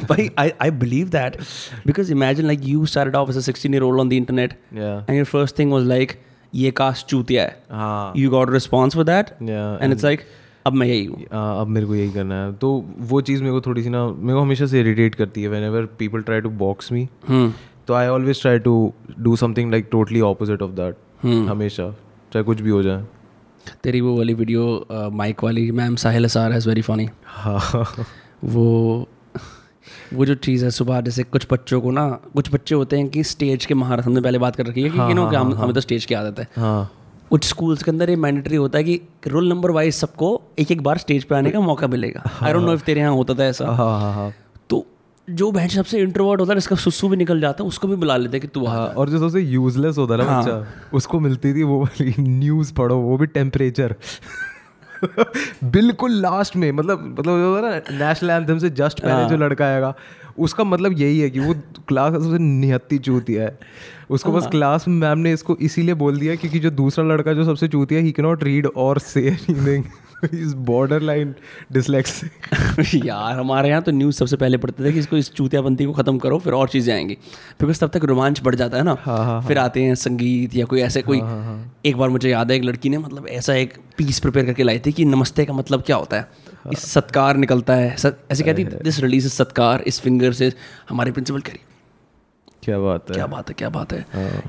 but 0.09 0.23
I, 0.45 0.47
I 0.61 0.71
believe 0.85 1.11
that 1.17 1.41
because 1.91 2.15
imagine 2.17 2.49
like 2.53 2.65
you 2.71 2.87
started 2.95 3.19
off 3.21 3.35
as 3.35 3.43
a 3.43 3.45
16 3.51 3.77
year 3.79 3.89
old 3.89 4.05
on 4.05 4.15
the 4.15 4.23
internet 4.23 4.57
या 4.79 4.95
and 5.07 5.21
your 5.21 5.29
first 5.35 5.61
thing 5.61 5.77
was 5.79 5.91
like 5.93 6.17
ये 6.53 6.71
caste 6.81 7.07
चूतिया 7.07 7.43
है 7.43 7.57
हाँ 7.71 8.15
you 8.23 8.33
got 8.33 8.51
a 8.53 8.57
response 8.57 8.97
for 9.01 9.07
that? 9.13 9.37
या 9.51 9.63
and 9.81 9.97
it's 9.97 10.09
like 10.11 10.27
अब 10.67 10.73
मैं 10.73 10.87
यही 10.87 11.05
हूँ 11.05 11.25
अब 11.61 11.67
मेरे 11.69 11.87
को 11.87 11.95
यही 11.95 12.11
करना 12.13 12.35
है 12.45 12.53
तो 12.59 12.69
वो 13.09 13.21
चीज़ 13.21 13.43
मेरे 13.43 13.53
को 13.53 13.61
थोड़ी 13.61 13.83
सी 13.83 13.91
ना 13.91 14.07
मेरे 14.09 14.35
को 14.35 14.41
हमेशा 14.41 14.67
से 14.67 14.81
इरिटेट 14.81 15.15
करती 15.15 15.43
है 15.43 15.49
whenever 15.65 15.87
people 15.99 16.23
try 16.23 16.41
to 16.41 16.51
box 16.63 16.93
me 16.93 17.09
तो 17.89 17.95
I 17.95 18.07
always 18.07 18.41
try 18.41 18.59
to 18.69 18.73
do 19.21 19.35
something 19.37 19.71
like 19.71 19.89
totally 19.93 20.21
opposite 20.31 20.63
of 20.63 20.71
that 20.81 21.27
हमेशा 21.51 21.91
चाहे 22.33 22.45
कुछ 22.45 22.61
भी 22.61 22.71
हो 22.71 22.83
जाए 22.83 23.03
तेरी 23.83 24.01
वो 24.01 24.17
वाली 24.17 24.35
वीडियो 24.35 25.11
माइक 25.13 25.45
वाली 25.45 25.71
मैम 25.73 25.97
साहिल 25.97 26.25
असार 26.25 26.53
है 26.53 26.59
वेरी 26.59 26.83
फनी 26.83 27.09
हाँ 27.27 27.87
वो 28.45 29.09
वो 30.15 30.25
जो 30.27 30.35
चीज़ 30.35 30.65
है 30.65 30.71
सुबह 30.71 31.01
जैसे 31.01 31.23
कुछ 31.23 31.47
बच्चों 31.53 31.81
को 31.81 31.91
ना 31.91 32.09
कुछ 32.35 32.53
बच्चे 32.53 32.75
होते 32.75 32.97
हैं 32.97 33.09
कि 33.09 33.23
स्टेज 33.25 33.67
के 33.67 33.75
महारत 33.75 34.05
हमने 34.05 34.21
पहले 34.21 34.39
बात 34.39 34.57
कर 34.57 34.67
रखी 34.67 34.83
है 34.83 34.91
कि 34.91 34.99
हाँ, 34.99 35.09
you 35.09 35.17
know, 35.17 35.25
हाँ, 35.25 35.31
कि 35.31 35.37
हम 35.37 35.53
हाँ, 35.53 35.63
हमें 35.63 35.75
तो 35.75 35.81
स्टेज 35.81 36.05
की 36.05 36.15
आदत 36.15 36.39
है। 36.39 36.49
हाँ। 36.57 36.91
कुछ 37.31 37.45
स्कूल्स 37.45 37.83
के 37.83 37.91
अंदर 37.91 38.11
ये 38.11 38.17
मैंडेटरी 38.17 38.57
होता 38.57 38.79
है 38.79 38.85
कि 38.85 39.01
रोल 39.27 39.49
नंबर 39.49 39.71
वाइज 39.71 39.95
सबको 39.95 40.41
एक 40.59 40.71
एक 40.73 40.83
बार 40.83 40.99
स्टेज 40.99 41.25
पे 41.25 41.35
आने 41.35 41.51
का 41.51 41.61
मौका 41.61 41.87
मिलेगा। 41.87 42.23
आई 42.43 42.53
डोंट 42.53 42.65
नो 42.65 42.73
इफ़ 42.75 42.85
तेरे 42.85 43.01
यहाँ 43.01 43.13
होता 43.15 43.35
था 43.35 43.45
ऐसा। 43.45 43.67
हाँ 43.67 44.01
हाँ 44.01 44.13
हाँ। 44.15 44.33
जो 45.31 45.51
बहन 45.53 45.69
सबसे 45.69 45.99
इंट्रोवर्ट 45.99 46.41
होता 46.41 46.53
है 46.53 46.59
इसका 46.59 46.77
सुसु 46.77 47.09
भी 47.09 47.17
निकल 47.17 47.41
जाता 47.41 47.65
है 47.65 47.69
उसको 47.69 47.89
भी 47.89 47.97
बुला 47.97 48.17
लेते 48.17 48.37
हैं 48.37 48.41
कि 48.41 48.49
तू 48.49 48.65
हाँ 48.67 48.87
और 48.87 49.09
जो 49.09 49.19
सबसे 49.19 49.41
यूजलेस 49.41 49.99
होता 49.99 50.15
है 50.15 50.21
ना 50.21 50.27
हाँ। 50.27 50.43
बच्चा 50.43 50.67
उसको 50.93 51.21
मिलती 51.21 51.55
थी 51.55 51.63
वो 51.63 51.81
वाली 51.83 52.15
न्यूज़ 52.19 52.75
पढ़ो 52.75 52.97
वो 52.97 53.17
भी 53.17 53.27
टेम्परेचर 53.27 53.95
बिल्कुल 55.65 56.13
लास्ट 56.13 56.57
में 56.57 56.73
मतलब 56.73 57.17
मतलब 57.19 57.25
जो 57.25 57.61
ना 57.61 57.71
नेशनल 58.09 58.31
एंथम 58.31 58.59
से 58.59 58.71
जस्ट 58.71 59.01
पहले 59.01 59.29
जो 59.29 59.37
लड़का 59.37 59.65
आएगा 59.67 59.95
उसका 60.39 60.65
मतलब 60.65 60.99
यही 60.99 61.21
है 61.21 61.31
कि 61.31 61.41
वो 61.41 61.55
क्लास 61.89 62.13
सबसे 62.13 62.39
निहत्ती 62.39 62.99
चूतिया 62.99 63.43
है। 63.43 63.59
उसको 64.11 64.33
बस 64.33 64.47
क्लास 64.47 64.89
में 64.89 64.95
मैम 64.95 65.19
ने 65.19 65.33
इसको 65.33 65.57
इसीलिए 65.57 65.95
बोल 65.95 66.19
दिया 66.19 66.35
क्योंकि 66.35 66.59
जो 66.59 66.71
दूसरा 66.71 67.05
लड़का 67.05 67.33
जो 67.33 67.45
सबसे 67.45 67.69
चूतिया 67.69 68.01
ही 68.01 68.13
के 68.13 68.23
नॉट 68.23 68.45
रीड 68.45 68.67
और 68.67 68.99
say 68.99 69.21
anything 69.29 69.85
border 70.67 71.03
line 71.03 71.35
dyslexic 71.73 72.95
यार 72.97 73.39
हमारे 73.39 73.69
यहाँ 73.69 73.83
तो 73.83 73.93
न्यूज़ 73.93 74.17
सबसे 74.17 74.37
पहले 74.37 74.57
पढ़ते 74.57 74.85
थे 74.85 74.93
कि 74.93 74.99
इसको 74.99 75.17
इस 75.17 75.33
चूतियाबंदी 75.33 75.85
को 75.85 75.93
ख़त्म 75.93 76.19
करो 76.19 76.39
फिर 76.39 76.53
और 76.53 76.69
चीज़ें 76.69 76.95
आएँगी। 76.95 77.15
बिकॉज़ 77.61 77.81
तब 77.81 77.91
तक 77.91 78.05
रोमांच 78.05 78.41
बढ़ 78.43 78.55
जाता 78.55 78.77
है 78.77 78.83
ना। 78.83 78.97
हाँ, 79.01 79.19
हाँ, 79.19 79.41
फिर 79.49 79.59
आते 79.59 79.83
हैं 79.83 79.95
संगीत 79.97 80.57
या 80.57 80.65
कोई 80.65 80.81
ऐसे 80.81 81.03
कोई 81.03 81.21
एक 81.85 81.97
बार 81.97 82.09
मुझे 82.09 82.31
याद 82.31 82.51
है 82.51 82.57
एक 82.57 82.65
लड़की 82.65 82.89
ने 82.89 82.99
मतलब 82.99 83.29
ऐसा 83.31 83.55
एक 83.55 83.77
पीस 83.99 84.21
प्रिपेयर 84.21 84.47
करके 84.47 84.63
लाई 84.63 84.79
थी 84.87 84.93
कि 84.93 85.05
नमस्ते 85.05 85.45
का 85.45 85.53
मतलब 85.53 85.83
क्या 85.83 85.97
होता 85.97 86.17
है। 86.17 86.29
इस 86.73 86.79
सत्कार 86.93 87.37
निकलता 87.37 87.75
है। 87.75 87.97
सत, 87.97 88.19
ऐसे 88.33 88.45
कहती 88.45 88.65
दिस 88.65 88.99
रिलीज़ 89.01 89.29
सत्कार 89.29 89.83
इस 89.87 90.01
फिंगर 90.01 90.33
से 90.33 90.53
हमारे 90.89 91.13
प्रिंसिपल 91.13 91.41
करी 91.41 91.61
क्या 92.63 92.79
बात 92.79 93.11
है। 93.11 93.15
क्या 93.15 93.27
बात 93.27 93.49
है 93.49 93.55
क्या 93.59 93.69
बात 93.71 93.93
है। 93.93 94.07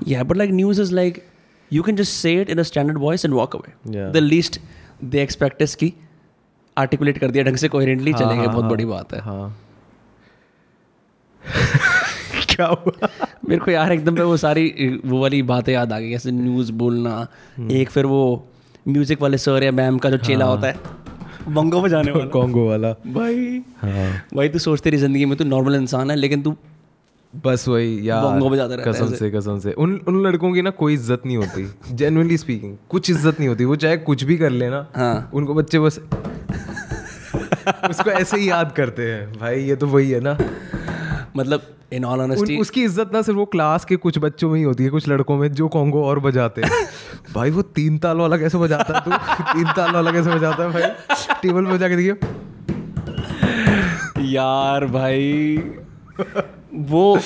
Yeah 0.07 0.23
but 0.23 0.37
like 0.37 0.51
news 0.51 0.81
is 0.81 0.93
like 0.93 1.23
you 1.71 1.83
can 1.83 1.95
just 1.95 2.13
say 2.13 2.33
it 2.41 2.49
in 2.49 2.57
a 2.57 2.63
standard 2.63 2.97
voice 2.97 3.25
and 3.25 3.33
walk 3.33 3.55
away. 3.55 4.11
The 4.11 4.17
least 4.17 4.59
they 5.03 5.21
expect 5.23 5.63
की 5.75 5.93
आर्टिकुलेट 6.77 7.17
कर 7.17 7.31
दिया 7.31 7.43
ढंग 7.43 7.55
से 7.55 7.67
कोहेरेंटली 7.67 8.11
हाँ, 8.11 8.19
चलेंगे 8.19 8.45
हाँ, 8.45 8.51
बहुत 8.51 8.63
हाँ, 8.63 8.71
बड़ी 8.71 8.85
बात 8.85 9.13
है। 9.13 9.19
हाँ। 9.21 9.55
क्या 12.49 12.65
हुआ? 12.65 13.07
मेरे 13.49 13.61
को 13.61 13.71
यार 13.71 13.91
एकदम 13.91 14.15
पे 14.15 14.21
वो 14.21 14.37
सारी 14.37 14.99
वो 15.05 15.21
वाली 15.21 15.41
बातें 15.41 15.73
याद 15.73 15.93
आ 15.93 15.99
गई 15.99 16.09
जैसे 16.09 16.31
न्यूज़ 16.31 16.71
बोलना 16.71 17.27
एक 17.71 17.89
फिर 17.89 18.05
वो 18.05 18.21
म्यूज़िक 18.87 19.21
वाले 19.21 19.37
सर 19.37 19.63
या 19.63 19.71
मैम 19.71 19.97
का 19.97 20.09
जो 20.09 20.17
चेला 20.17 20.45
होता 20.45 20.67
है 20.67 20.79
बंगो 21.49 21.81
बजाने 21.81 22.11
वाला। 22.11 22.25
कॉन्गो 22.25 22.67
वाला। 22.69 22.91
भाई 22.91 23.61
हाँ। 23.81 24.21
भाई 24.35 24.49
तू 24.49 24.59
सोच 24.59 24.81
तेरी 24.81 24.97
ज़िंदगी 24.97 25.25
में 25.25 25.37
तू 25.37 25.43
नॉर्मल 25.43 25.75
इंसान 25.75 26.11
है 26.11 26.15
लेकिन 26.17 26.41
तू 26.41 26.55
बस 27.35 27.67
वही 27.67 28.09
यार 28.09 28.81
कसम 28.81 29.13
से 29.13 29.29
कसम 29.31 29.59
से। 29.59 29.71
उन 29.73 29.99
उन 30.07 30.21
लड़कों 30.23 30.53
की 30.53 30.61
ना 30.61 30.69
कोई 30.71 30.93
इज़्ज़त 30.93 31.21
नहीं 31.25 31.37
होती 31.37 31.95
जेनुअनली 31.95 32.37
स्पीकिंग 32.37 32.75
कुछ 32.89 33.09
इज़्ज़त 33.09 33.39
नहीं 33.39 33.49
होती। 33.49 33.65
वो 33.65 33.75
चाहे 33.75 33.97
कुछ 33.99 34.23
भी 34.23 34.37
कर 34.37 34.49
लेना 34.51 34.85
हाँ। 34.95 35.29
उनको 35.33 35.53
बच्चे 35.53 35.79
बस 35.79 35.99
उसको 37.89 38.09
ऐसे 38.11 38.37
ही 38.37 38.49
याद 38.49 38.71
करते 38.71 39.03
हैं। 39.03 39.31
भाई 39.33 39.63
ये 39.63 39.75
तो 39.75 39.87
वही 39.87 40.11
है 40.11 40.19
ना। 40.19 40.37
मतलब 41.37 41.61
इन 41.93 42.05
ऑल 42.05 42.21
ऑनेस्टी 42.21 42.57
उसकी 42.59 42.83
इज़्ज़त 42.83 43.09
ना 43.13 43.21
सिर्फ़ 43.21 43.37
वो 43.37 43.45
क्लास 43.47 43.85
के 43.85 43.95
कुछ 43.97 44.17
बच्चों 44.19 44.49
में 44.49 44.57
ही 44.57 44.63
होती 44.63 44.83
है 44.83 44.89
कुछ 44.89 45.07
लड़कों 45.09 45.37
में 45.37 45.51
जो 45.53 45.67
कॉन्गो 45.67 46.03
और 46.03 46.19
बजाते 46.19 46.61
हैं। 46.61 46.69
भाई 47.33 47.51
वो 47.51 47.61
तीन 47.75 47.97
ताल 47.97 48.17
वाला 48.17 48.37
कैसे 48.37 48.57
बजाता 48.57 48.97
है 48.97 49.01
तू? 49.01 49.11
तीन 49.53 49.67
ताल 49.73 49.91
वाला 49.93 50.11
कैसे 50.11 50.29
बजाता 50.29 50.63
है 50.63 50.71
भाई? 50.71 50.81
टेबल 51.41 51.65
पे 51.65 51.71
बजा 51.71 51.89
के 51.89 51.95
देखिए 51.95 52.15
यार 54.27 54.85
भाई। 54.87 55.57
वो 56.75 57.19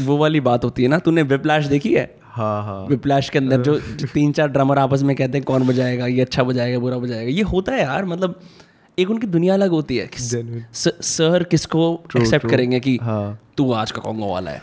वो 0.00 0.16
वाली 0.16 0.40
बात 0.40 0.64
होती 0.64 0.82
है 0.82 0.88
ना 0.88 0.98
तूने 0.98 1.22
विप्लाश 1.22 1.66
देखी 1.66 1.94
है? 1.94 2.14
हाँ 2.22 2.62
हाँ। 2.64 2.86
विप्लैश 2.86 3.28
के 3.30 3.38
अंदर 3.38 3.62
जो 3.62 3.78
तीन 4.14 4.32
चार 4.32 4.48
ड्रमर 4.48 4.78
आपस 4.78 5.02
में 5.02 5.16
कहते 5.16 5.38
हैं 5.38 5.44
कौन 5.44 5.66
बजाएगा 5.66 6.06
ये 6.06 6.20
अच्छा 6.20 6.42
बजाएगा 6.42 6.78
बुरा 6.78 6.98
बजाएगा 6.98 7.30
ये 7.30 7.42
होता 7.42 7.72
है 7.72 7.80
यार 7.80 8.04
मतलब 8.04 8.40
एक 8.98 9.10
उनकी 9.10 9.26
दुनिया 9.26 9.54
अलग 9.54 9.70
होती 9.70 9.96
है। 9.96 10.10
सर 10.74 11.42
किसको 11.50 12.04
एक्सेप्ट 12.16 12.48
करेंगे 12.50 12.80
कि 12.80 12.98
हाँ। 13.02 13.38
तू 13.56 13.72
आज 13.72 13.90
का 13.90 14.02
कॉन्गो 14.02 14.32
वाला 14.32 14.50
है? 14.50 14.62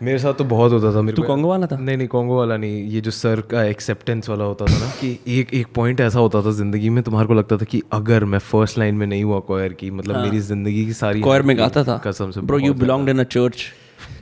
मेरे 0.00 0.18
साथ 0.18 0.34
तो 0.34 0.44
बहुत 0.44 0.72
होता 0.72 0.94
था 0.94 1.00
मेरे 1.02 1.16
तू 1.16 1.22
कॉन्गो 1.22 1.48
वाला 1.48 1.66
था? 1.66 1.76
नहीं 1.78 1.96
नहीं 1.96 2.08
कॉन्गो 2.08 2.36
वाला 2.38 2.56
नहीं 2.56 2.82
ये 2.90 3.00
जो 3.00 3.10
सर 3.10 3.40
का 3.50 3.64
एक्सेप्टेंस 3.64 4.28
वाला 4.28 4.44
होता 4.44 4.64
था 4.64 4.78
ना 4.78 4.90
कि 5.00 5.18
एक 5.38 5.52
एक 5.54 5.66
पॉइंट 5.74 6.00
ऐसा 6.00 6.18
होता 6.18 6.42
था 6.42 6.50
ज़िंदगी 6.52 6.90
में 6.90 7.02
तुम्हारे 7.04 7.28
को 7.28 7.34
लगता 7.34 7.56
था 7.56 7.64
कि 7.64 7.82
अगर 7.92 8.24
मैं 8.24 8.38
फ़र्स्ट 8.38 8.78
लाइन 8.78 8.94
में 8.94 9.06
नहीं 9.06 9.24
हुआ 9.24 9.40
कोयर 9.50 9.72
की 9.72 9.90
मतलब 9.90 10.16
हाँ। 10.16 10.24
मेरी 10.24 10.40
ज़िंदगी 10.40 10.84
की 10.86 10.92
सारी 10.92 11.20
कोयर 11.20 11.42
में 11.42 11.56
गाता 11.58 11.84
था। 11.84 12.00
कसम 12.06 12.30
से 12.30 12.40
bro 12.40 12.58
you 12.58 12.74
belong 12.74 13.08
in 13.08 13.18
a 13.18 13.24
church 13.36 13.64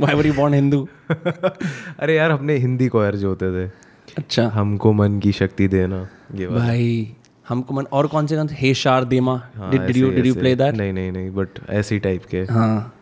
why 0.00 0.14
were 0.14 0.26
you 0.26 0.32
born 0.34 0.54
Hindu 0.54 0.86
अरे 1.10 2.16
यार 2.16 2.30
अपने 2.30 2.56
हिंदी 2.56 2.88
कोयर 2.88 3.16
जो 3.16 3.28
होते 3.28 3.52
थे। 3.54 3.70
अच्छा। 4.18 4.48
हमको 4.54 4.92
मन 4.92 5.18
की 5.20 5.32
शक्ति 5.32 5.68
देना 5.68 6.06
ये 6.34 6.46
भाई 6.48 7.14
हमको 7.48 7.74
मन 7.74 7.84
और 7.92 8.06
कौन 8.06 8.26
से 8.26 8.36
गाने 8.36 8.54
हे 8.58 8.74
शार 8.74 9.04
देमा 9.04 9.40
did 9.56 9.96
you 9.96 10.10
did 10.10 10.26
you 10.26 10.34
play 10.34 10.54
that 10.56 10.76
नहीं 10.76 10.92
नहीं 10.92 11.12
नहीं 11.12 11.30
बट 11.34 11.58
ऐसी 11.70 11.98
टाइप 11.98 12.24
के। 12.30 12.40
हाँ। 12.52 12.92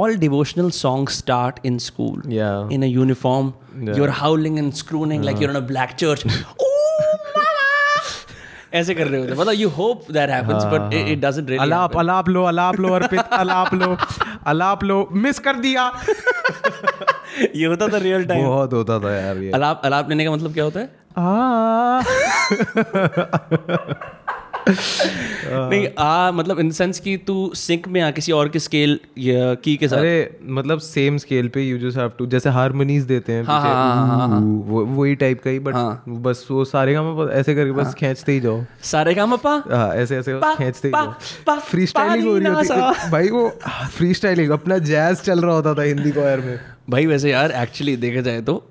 All 0.00 0.16
devotional 0.24 0.70
songs 0.78 1.18
start 1.22 1.60
in 1.70 1.78
school. 1.88 2.20
Yeah. 2.36 2.74
in 2.76 2.82
a 2.82 2.90
uniform. 2.96 3.54
Yeah. 3.86 3.96
you're 3.96 4.14
howling 4.18 4.58
and 4.58 4.76
screwing 4.76 5.22
like 5.22 5.40
you're 5.40 5.50
in 5.50 5.56
a 5.56 5.66
black 5.72 5.98
church. 6.04 6.26
ऐसे 8.74 8.94
कर 8.94 9.06
रहे 9.08 9.20
होते 9.20 9.32
मतलब 9.32 9.54
you 9.54 9.68
hope 9.76 10.10
that 10.12 10.30
happens 10.30 10.64
but 10.72 10.94
it 10.94 11.18
doesn't 11.20 11.48
really 11.50 11.62
अलाप 11.62 11.96
अलाप 11.98 12.28
लो 12.28 12.42
अलाप 12.44 12.80
लो 12.80 12.92
अर्पित 12.94 13.20
अलाप 13.42 13.74
लो 13.74 13.96
अलाप 14.46 14.84
लो 14.84 15.08
मिस 15.12 15.38
कर 15.46 15.56
दिया। 15.66 15.84
ये 17.56 17.66
होता 17.66 17.88
था 17.88 17.96
रियल 17.98 18.24
टाइम 18.24 18.46
बहुत 18.46 18.72
होता 18.72 18.98
था 19.00 19.14
यार 19.16 19.36
ये। 19.38 19.50
अलाप 19.50 19.82
अलाप 19.84 20.08
लेने 20.10 20.24
का 20.24 20.30
मतलब 20.30 20.54
क्या 20.54 20.64
होता 20.64 20.80
है? 20.80 20.86
आ। 21.18 22.02
नहीं 24.68 25.86
आ 25.98 26.30
मतलब 26.32 26.60
इन 26.60 26.70
सेंस 26.70 26.98
कि 27.00 27.16
तू 27.16 27.34
सिंक 27.54 27.86
में 27.88 28.00
आ 28.00 28.10
किसी 28.10 28.32
और 28.32 28.48
के 28.48 28.58
स्केल 28.58 28.98
की 29.18 29.76
के 29.76 29.88
साथ? 29.88 29.98
अरे 29.98 30.38
मतलब 30.50 30.78
सेम 30.78 31.16
स्केल 31.18 31.48
पे 31.48 31.62
यू 31.62 31.78
जस्ट 31.78 31.98
हैव 31.98 32.12
टू 32.18 32.26
जैसे 32.26 32.50
हारमोनीज 32.50 33.02
देते 33.04 33.32
हैं 33.32 33.44
हाँ, 33.44 33.60
पीछे, 33.60 33.74
हाँ, 33.74 34.06
हाँ, 34.08 34.28
हाँ, 34.28 34.40
वो 34.40 34.84
वही 34.86 35.14
टाइप 35.14 35.42
का 35.42 35.50
ही 35.50 35.58
बट 35.58 35.74
हाँ। 35.74 36.02
बस 36.08 36.46
वो 36.50 36.64
सारे 36.64 36.94
का 36.94 37.02
मैं 37.02 37.28
ऐसे 37.32 37.54
करके 37.54 37.72
बस 37.72 37.94
खींचते 37.94 38.32
ही 38.32 38.40
जाओ। 38.40 38.62
सारे 38.84 39.14
काम 39.14 39.32
अपा 39.32 39.50
हाँ 39.70 39.94
ऐसे 39.94 40.16
ऐसे 40.16 40.38
खींचते 40.44 40.88
ही 40.88 40.92
जाओ। 40.92 41.58
फ्री 41.60 41.86
स्टाइलिंग 41.86 42.28
हो 42.28 42.36
रही 42.36 42.48
होती 42.48 42.68
है। 42.72 43.10
भाई 43.10 43.28
वो 43.30 43.48
फ्री 43.96 44.14
स्टाइलिंग 44.14 44.50
अपना 44.50 44.78
जैज 44.86 45.20
चल 45.20 45.40
रहा 45.40 45.54
होता 45.54 45.74
था 45.74 45.82
हिंदी 45.82 46.10
कोयर 46.12 46.40
में। 46.40 46.58
भाई 46.90 47.06
वैसे 47.06 47.30
यार 47.30 47.52
एक्चुअली 47.62 47.96
देखा 47.96 48.20
जाए 48.20 48.40
तो 48.40 48.64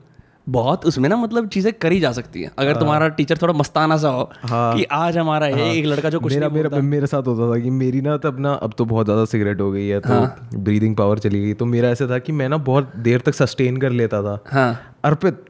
बहुत 0.47 0.85
उसमें 0.85 1.07
ना 1.09 1.15
मतलब 1.15 1.47
चीज़ें 1.49 1.71
करी 1.73 1.99
जा 1.99 2.11
सकती 2.11 2.41
है। 2.41 2.51
अगर 2.59 2.75
तुम्हारा 2.75 3.07
टीचर 3.09 3.37
थोड़ा 3.41 3.53
मस्ताना 3.53 3.97
सा 3.97 4.09
हो 4.09 4.29
हाँ। 4.43 4.75
कि 4.77 4.83
आज 4.93 5.17
हमारा 5.17 5.45
है। 5.47 5.69
एक 5.69 5.85
लड़का 5.85 6.09
जो 6.09 6.19
कुछ 6.19 6.33
मेरा 6.33 6.47
नहीं 6.47 6.63
मेरा 6.63 6.81
मेरे 6.83 7.07
साथ 7.07 7.27
होता 7.27 7.51
था 7.53 7.59
कि 7.59 7.69
मेरी 7.71 8.01
ना 8.01 8.17
तब 8.17 8.39
ना 8.39 8.53
अब 8.53 8.73
तो 8.77 8.85
बहुत 8.85 9.05
ज़्यादा 9.05 9.25
सिगरेट 9.25 9.61
हो 9.61 9.71
गई 9.71 9.87
है 9.87 9.99
तो 9.99 10.59
ब्रीदिंग 10.59 10.95
पावर 10.95 11.19
चली 11.19 11.41
गई। 11.41 11.53
तो 11.53 11.65
मेरा 11.65 11.89
ऐसा 11.89 12.07
था 12.09 12.19
कि 12.19 12.31
मैं 12.31 12.49
ना 12.49 12.57
बहुत 12.63 12.91
देर 12.99 13.21
तक 13.25 13.35
सस्टेन 13.35 13.77
कर 13.77 13.91
लेता 13.91 14.21
था। 14.23 14.39
हाँ। 14.47 14.95
अर्पित 15.05 15.45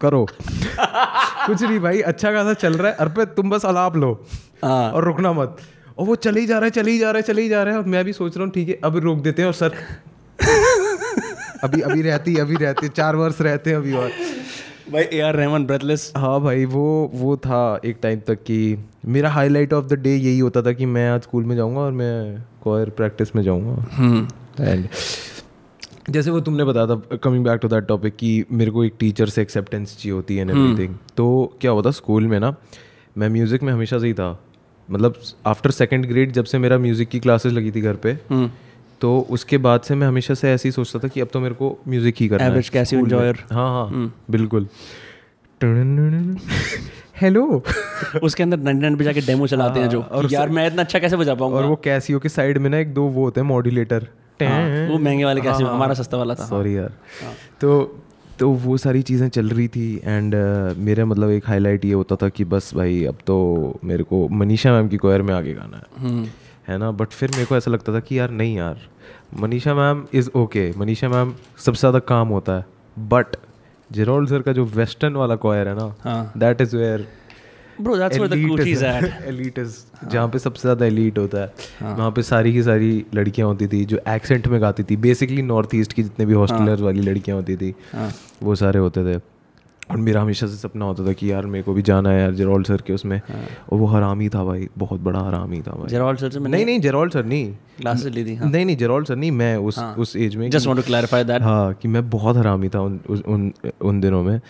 करो। 0.00 0.26
कुछ 0.26 1.62
नहीं 1.62 1.78
भाई 1.80 2.00
अच्छा 2.02 2.32
खासा 2.32 2.52
चल 2.56 2.74
रहा 2.74 2.90
है। 2.90 2.96
अर्पित 2.96 3.28
तुम 3.28 3.50
बस 3.50 3.64
अलाप 3.66 3.96
लो 3.96 4.12
हाँ। 4.64 4.90
और 4.90 5.04
रुकना 5.04 5.32
मत। 5.32 5.56
और 5.98 6.06
वो 6.06 6.14
चले 6.16 6.40
ही 6.40 6.46
जा 6.46 6.58
रहा 6.58 6.64
है 6.64 6.70
चले 6.72 6.90
ही 6.90 6.98
जा 6.98 7.10
रहा 7.10 7.16
है 7.16 7.22
चले 7.22 7.42
ही 7.42 7.48
जा 7.48 7.62
रहा 7.62 7.74
है। 7.74 7.80
और 7.80 7.86
मैं 7.86 8.04
भी 8.04 8.12
सोच 8.14 8.36
रहा 8.36 8.44
हूँ 8.44 8.52
ठीक 8.52 8.68
है 8.68 8.78
अब 8.84 8.96
रोक 8.98 9.18
देते 9.18 9.42
हैं 9.42 9.46
और 9.46 9.54
सर 9.54 9.76
अभी 11.64 11.80
अभी 11.80 12.02
रहती 12.02 12.36
अभी 12.38 12.56
रहती 12.56 12.88
चार 12.90 13.16
वर्ष 13.16 13.40
रहते 13.40 13.70
हैं 13.70 13.76
अभी 13.76 13.92
और। 13.92 14.10
भाई 14.92 15.02
ए 15.04 15.20
आर 15.20 15.36
रहमान 15.36 15.64
ब्रेथलेस 15.66 16.12
हाँ 16.16 16.40
भाई 16.40 16.64
वो 16.64 17.10
वो 17.14 17.36
था 17.36 17.80
एक 17.84 17.98
टाइम 18.02 18.20
तक 18.26 18.42
कि 18.42 18.58
मेरा 19.06 19.30
हाईलाइट 19.30 19.72
ऑफ़ 19.72 19.86
द 19.86 19.98
डे 19.98 20.14
यही 20.14 20.38
होता 20.38 20.62
था 20.62 20.72
कि 20.72 20.86
मैं 20.86 21.08
आज 21.10 21.22
स्कूल 21.22 21.44
में 21.44 21.54
जाऊँगा 21.56 21.80
और 21.80 21.92
मैं 21.92 22.44
कोयर 22.62 22.90
प्रैक्टिस 22.90 23.34
में 23.36 23.42
जाऊँगा। 23.42 24.28
एंड 24.60 24.88
जैसे 26.10 26.30
वो 26.30 26.40
तुमने 26.40 26.64
बताया 26.64 26.86
था 26.86 27.16
coming 27.16 27.44
back 27.44 27.60
to 27.60 27.68
that 27.68 27.86
topic 27.86 28.16
कि 28.16 28.44
मेरे 28.52 28.70
को 28.70 28.84
एक 28.84 28.94
टीचर 28.98 29.28
से 29.28 29.42
एक्सेप्टेंस 29.42 29.96
चाहिए 29.96 30.12
होती 30.12 30.36
है 30.36 30.48
एवरीथिंग 30.50 30.94
तो 31.16 31.58
क्या 31.60 31.70
होता 31.70 31.90
स्कूल 31.90 32.26
में 32.26 32.38
ना 32.40 32.54
मैं 33.18 33.28
म्यूज़िक 33.28 33.62
में 33.62 33.72
हमेशा 33.72 33.98
से 33.98 34.06
ही 34.06 34.14
था। 34.14 34.38
मतलब 34.88 35.20
आफ्टर 35.46 35.70
सेकेंड 35.70 36.06
ग्रेड 36.06 36.32
जब 36.32 36.44
से 36.44 36.58
मेरा 36.58 36.78
म्यूज़िक 36.78 37.08
की 37.08 37.20
क्लासेस 37.20 37.52
लगी 37.52 37.70
थी 37.70 37.80
घर 37.80 37.96
पे 37.96 38.14
तो 39.00 39.26
उसके 39.30 39.58
बाद 39.58 39.80
से 39.80 39.94
मैं 39.94 40.06
हमेशा 40.06 40.34
से 40.34 40.50
ऐसे 40.50 40.68
ही 40.68 40.72
सोचता 40.72 40.98
था 40.98 41.08
कि 41.08 41.20
अब 41.20 41.28
तो 41.32 41.40
मेरे 41.40 41.54
को 41.54 41.78
म्यूज़िक 41.88 42.14
ही 42.20 42.28
करना 42.28 42.44
है। 42.44 42.50
Average 42.50 42.84
स्कूल 42.84 43.02
में। 43.02 43.08
enjoyer. 43.10 43.52
हाँ 43.52 43.70
हाँ 43.70 44.14
बिल्कुल। 44.30 44.68
हेलो 47.20 47.64
उसके 48.22 48.42
अंदर 48.42 48.56
नंड 48.56 48.84
नंड 48.84 48.98
बजा 48.98 49.12
के 49.12 49.20
डेमो 49.20 49.46
चलाते 49.46 49.80
हैं 49.80 49.88
जो 49.88 50.00
हाँ, 50.00 50.08
और 50.08 50.32
यार 50.32 50.48
मैं 50.48 50.66
इतना 50.66 50.82
अच्छा 50.82 50.98
कैसे 50.98 51.16
बजा 51.16 51.32
और 51.32 51.38
पाऊँगा 51.38 51.60
वो 51.60 51.76
कैसियो 51.76 52.18
के 52.18 52.28
साइड 52.28 52.58
में 52.58 52.70
ना 52.70 52.78
एक 52.78 52.94
दो 52.94 53.02
वो 53.02 53.24
होते 53.24 53.40
हैं 53.40 53.48
मॉड्यूलेटर 53.48 54.06
हाँ, 54.42 54.88
वो 54.88 54.98
महँगे 54.98 55.24
वाले 55.24 55.40
कैसे 55.40 55.64
हमारा 55.64 55.94
सस्ता 55.94 56.16
वाला 56.16 56.34
था। 56.34 56.44
सॉरी 56.44 56.76
यार। 56.76 56.92
तो 57.60 57.98
तो 58.38 58.50
वो 58.50 58.76
सारी 58.76 59.02
चीज़ें 59.02 59.28
चल 59.28 59.48
रही 59.48 59.68
थी 59.68 60.00
एंड 60.04 60.34
uh, 60.34 60.78
मेरा 60.78 61.04
मतलब 61.04 61.30
एक 61.30 61.46
हाईलाइट 61.46 61.84
ये 61.84 61.92
होता 61.92 62.16
था 62.16 62.28
कि 62.28 62.44
बस 62.44 62.74
भाई 62.74 63.04
अब 63.04 63.14
तो 63.26 63.36
मेरे 63.84 64.02
को 64.04 64.28
मनीषा 64.28 64.72
मैम 64.72 64.88
की 64.88 64.96
कोयर 64.96 65.22
में 65.22 65.34
आगे 65.34 65.54
गाना 65.54 65.76
है। 65.76 66.08
हम्म, 66.08 66.26
है 66.68 66.78
ना? 66.78 66.90
बट 66.92 67.08
फिर 67.10 67.30
मेरे 67.32 67.44
को 67.44 67.56
ऐसा 67.56 67.70
लगता 67.70 67.94
था 67.94 68.00
कि 68.00 68.18
यार 68.18 68.30
नहीं 68.32 68.56
यार 68.56 68.88
Manisha 69.36 69.74
ma'am 69.74 70.04
is 70.14 70.30
okay 70.36 70.70
Manisha 70.78 71.08
ma'am 71.08 71.34
सबसे 71.58 71.80
ज़्यादा 71.80 71.98
काम 72.08 72.28
होता 72.28 72.56
है। 72.56 72.64
बट 73.08 73.36
जेरोल 73.90 74.26
सर 74.26 74.42
का 74.42 74.52
जो 74.52 74.64
वेस्टर्न 74.66 75.16
वाला 75.16 75.36
कोयर 75.38 75.68
है 75.68 75.74
ना 75.76 75.94
हाँ। 76.02 76.32
That 76.36 76.60
is 76.60 76.76
where 76.76 77.06
bro 77.80 77.96
that's 77.96 78.18
where 78.18 78.28
the 78.30 78.48
cookies 78.48 78.82
at 78.84 79.04
elite 79.26 79.58
is 79.58 79.76
जहाँ 80.04 80.28
पे 80.28 80.38
सबसे 80.38 80.60
ज़्यादा 80.62 80.86
एलीट 80.86 81.18
होता 81.18 81.40
है। 81.40 81.52
वहाँ 81.82 82.10
पे 82.12 82.22
सारी 82.22 82.52
की 82.52 82.62
सारी 82.62 83.04
लड़कियाँ 83.14 83.48
होती 83.48 83.66
थी 83.68 83.84
जो 83.84 83.98
एक्सेंट 84.08 84.46
में 84.46 84.60
गाती 84.62 84.82
थी। 84.82 84.96
बेसिकली 84.98 85.42
नॉर्थ 85.42 85.74
ईस्ट 85.74 85.92
की 85.92 86.02
जितने 86.02 86.26
भी 86.26 86.34
हॉस्टलर 86.34 86.82
वाली 86.82 87.00
लड़कियाँ 87.00 87.36
होती 87.38 87.56
थी 87.56 87.74
हाँ। 87.92 88.10
वो 88.42 88.54
सारे 88.54 88.78
होते 88.78 89.04
थे। 89.04 89.18
और 89.90 89.96
मेरा 89.96 90.20
हमेशा 90.22 90.46
से 90.46 90.56
सपना 90.56 90.84
होता 90.84 91.06
था 91.06 91.12
कि 91.12 91.30
यार 91.32 91.46
मेरे 91.46 91.62
को 91.62 91.72
भी 91.72 91.82
जाना 91.82 92.10
है 92.10 92.20
यार 92.20 92.32
जेरोल 92.34 92.62
सर 92.62 92.82
के 92.86 92.92
उसमें। 92.92 93.16
हाँ। 93.18 93.40
और 93.72 93.78
वो 93.78 93.86
हराम 93.86 94.20
ही 94.20 94.28
था 94.28 94.44
भाई 94.44 94.68
बहुत 94.78 95.00
बड़ा 95.00 95.20
हराम 95.20 95.52
ही 95.52 95.60
था 95.62 95.72
भाई। 95.72 95.88
जेरोल 95.88 96.16
सर 96.16 96.30
से 96.30 96.40
मैंने 96.40 96.56
नहीं 96.56 96.66
नहीं 96.66 96.80
जेरोल 96.80 97.08
सर 97.08 97.24
नहीं। 97.24 97.52
क्लासेस 97.78 98.12
ली 98.14 98.24
थी 98.24 98.34
हाँ। 98.34 98.50
नहीं 98.50 98.64
नहीं 98.66 98.76
जेरोल 98.76 99.04
सर 99.04 99.16
नहीं 99.16 99.30
मैं 99.30 99.56
उस 99.56 99.78
हाँ। 99.78 99.94
उस 99.94 100.16
एज 100.16 100.36
में 100.36 100.48
just 100.50 100.66
want 100.66 100.78
to 100.78 100.86
clarify 100.86 101.24
that 101.24 101.42
हाँ 101.42 101.74
कि 101.74 101.88
मैं 101.88 102.08
बहुत 102.10 102.36
हरामी 102.36 102.68
था 102.68 102.80
उन 102.80 103.00
उन 103.10 103.22
उन 103.28 103.52
उन 103.80 104.00
दिनों 104.00 104.22
में। 104.22 104.40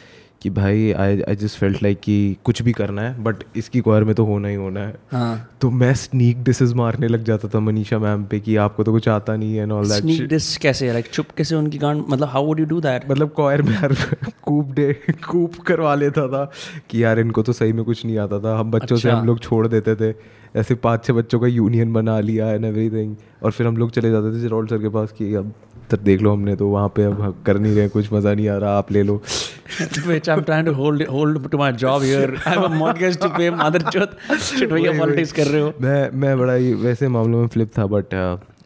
कि 0.42 0.50
भाई 0.50 0.92
I 0.92 1.20
I 1.20 1.36
just 1.36 1.58
felt 1.58 1.82
like 1.82 2.00
कि 2.00 2.36
कुछ 2.44 2.62
भी 2.62 2.72
करना 2.72 3.02
है 3.02 3.22
बट 3.22 3.36
इसकी 3.56 3.80
क्वायर 3.80 4.04
में 4.04 4.14
तो 4.14 4.24
होना 4.24 4.48
ही 4.48 4.54
होना 4.54 4.80
है। 4.80 4.94
हाँ। 5.12 5.58
तो 5.60 5.70
मैं 5.70 5.94
स्नीक 5.94 6.42
डिसेस 6.44 6.72
मारने 6.72 7.08
लग 7.08 7.24
जाता 7.24 7.48
था 7.48 7.60
मनीषा 7.60 7.98
मैम 7.98 8.24
पे 8.24 8.40
कि 8.40 8.56
आपको 8.56 8.84
तो 8.84 8.92
कुछ 8.92 9.08
आता 9.08 9.36
नहीं 9.36 9.56
है 9.56 9.62
and 9.62 9.72
all 9.72 9.88
that 9.88 10.00
sneak 10.02 10.28
diss 10.28 10.56
कैसे 10.56 10.92
लाइक 10.92 11.04
like, 11.04 11.16
चुप 11.16 11.26
कैसे 11.36 11.54
उनकी 11.54 11.78
गांड 11.78 12.04
मतलब 12.08 12.28
how 12.28 12.46
would 12.46 12.60
you 12.60 12.66
do 12.66 12.80
that 12.80 13.10
मतलब 13.10 13.28
क्वायर 13.28 13.62
में 13.62 13.72
यार 13.72 13.96
कूप 14.42 14.72
डे 14.72 14.92
कूप 15.30 15.54
करवा 15.56 15.94
लेता 15.94 16.28
था 16.28 16.50
कि 16.90 17.04
यार 17.04 17.20
इनको 17.20 17.42
तो 17.42 17.52
सही 17.52 17.72
में 17.72 17.84
कुछ 17.84 18.04
नहीं 18.04 18.18
आता 18.18 18.40
था। 18.40 18.58
हम 18.58 18.70
बच्चों 18.70 18.96
अच्छा. 18.96 19.08
से। 19.08 19.16
हम 19.16 19.26
लोग 19.26 19.40
छोड़ 19.40 19.66
देते 19.68 19.96
थे। 19.96 20.37
ऐसे 20.56 20.74
पाँच 20.74 21.04
छः 21.04 21.12
बच्चों 21.12 21.40
का 21.40 21.46
यूनियन 21.46 21.92
बना 21.92 22.18
लिया 22.20 22.50
एंड 22.52 22.64
एवरीथिंग 22.64 23.16
और 23.42 23.50
फिर 23.50 23.66
हम 23.66 23.76
लोग 23.76 23.90
चले 23.90 24.10
जाते 24.10 24.36
थे 24.36 24.40
जेरोल 24.40 24.66
सर 24.66 24.78
के 24.78 24.88
पास 24.88 25.12
कि 25.18 25.34
अब 25.34 25.52
तब 25.90 25.98
देख 26.04 26.22
लो 26.22 26.32
हमने 26.32 26.54
तो 26.56 26.68
वहाँ 26.68 26.88
पे 26.96 27.04
अब 27.04 27.42
कर 27.46 27.58
नहीं 27.58 27.74
रहे 27.74 27.88
कुछ 27.88 28.12
मज़ा 28.12 28.34
नहीं 28.34 28.48
आ 28.48 28.56
रहा 28.56 28.78
आप 28.78 28.92
ले 28.92 29.02
लो 29.02 29.20
which 30.06 30.28
I'm 30.28 30.42
trying 30.44 30.64
to 30.64 30.72
hold 30.72 31.02
hold 31.06 31.50
to 31.52 31.58
my 31.58 31.70
job 31.72 32.02
here. 32.02 32.28
I 32.36 32.50
have 32.50 32.64
a 32.64 32.68
mortgage 32.70 33.16
to 33.16 33.30
pay. 33.30 33.48
Mother 33.52 33.80
chut. 33.86 34.14
Shit 34.46 34.70
भैया 34.72 34.90
वही, 34.90 34.98
पॉलिटिक्स 34.98 35.32
कर 35.32 35.46
रहे 35.46 35.60
हो. 35.60 35.72
मैं 35.80 36.10
मैं 36.20 36.38
बड़ा 36.38 36.52
ही 36.54 36.72
वैसे 36.74 37.08
मामलों 37.08 37.40
में 37.40 37.48
फ्लिप 37.48 37.70
था 37.78 37.86
but 37.86 38.14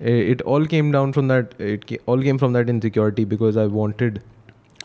it 0.02 0.42
all 0.46 0.66
came 0.66 0.92
down 0.92 1.12
from 1.12 1.28
that 1.28 1.60
it 1.62 1.98
all 2.08 2.22
came 2.22 2.38
from 2.38 2.54
that 2.54 2.68
insecurity 2.68 3.24
because 3.24 3.58
I 3.58 3.68
wanted 3.72 4.18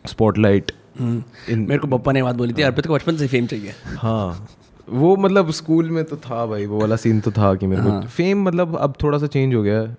spotlight 0.05 0.71
मेरे 1.01 1.77
को 1.77 1.87
पप्पा 1.87 2.11
ने 2.11 2.23
बात 2.23 2.35
बोली 2.35 2.53
थी 2.53 2.61
अर्पित 2.61 2.87
को 2.87 2.93
बचपन 2.93 3.17
से 3.17 3.27
फेम 3.27 3.47
चाहिए 3.47 3.73
हाँ 3.97 4.47
वो 4.89 5.15
मतलब 5.15 5.51
स्कूल 5.51 5.89
में 5.91 6.03
तो 6.05 6.17
था 6.17 6.45
भाई 6.45 6.65
वो 6.65 6.79
वाला 6.79 6.95
सीन 6.95 7.19
तो 7.19 7.31
था 7.31 7.53
कि 7.55 7.67
मेरे 7.67 7.81
को 7.81 8.01
फेम 8.01 8.43
मतलब 8.43 8.77
अब 8.77 8.93
थोड़ा 9.03 9.17
सा 9.17 9.27
चेंज 9.27 9.55
हो 9.55 9.63
गया 9.63 9.79
है। 9.79 9.95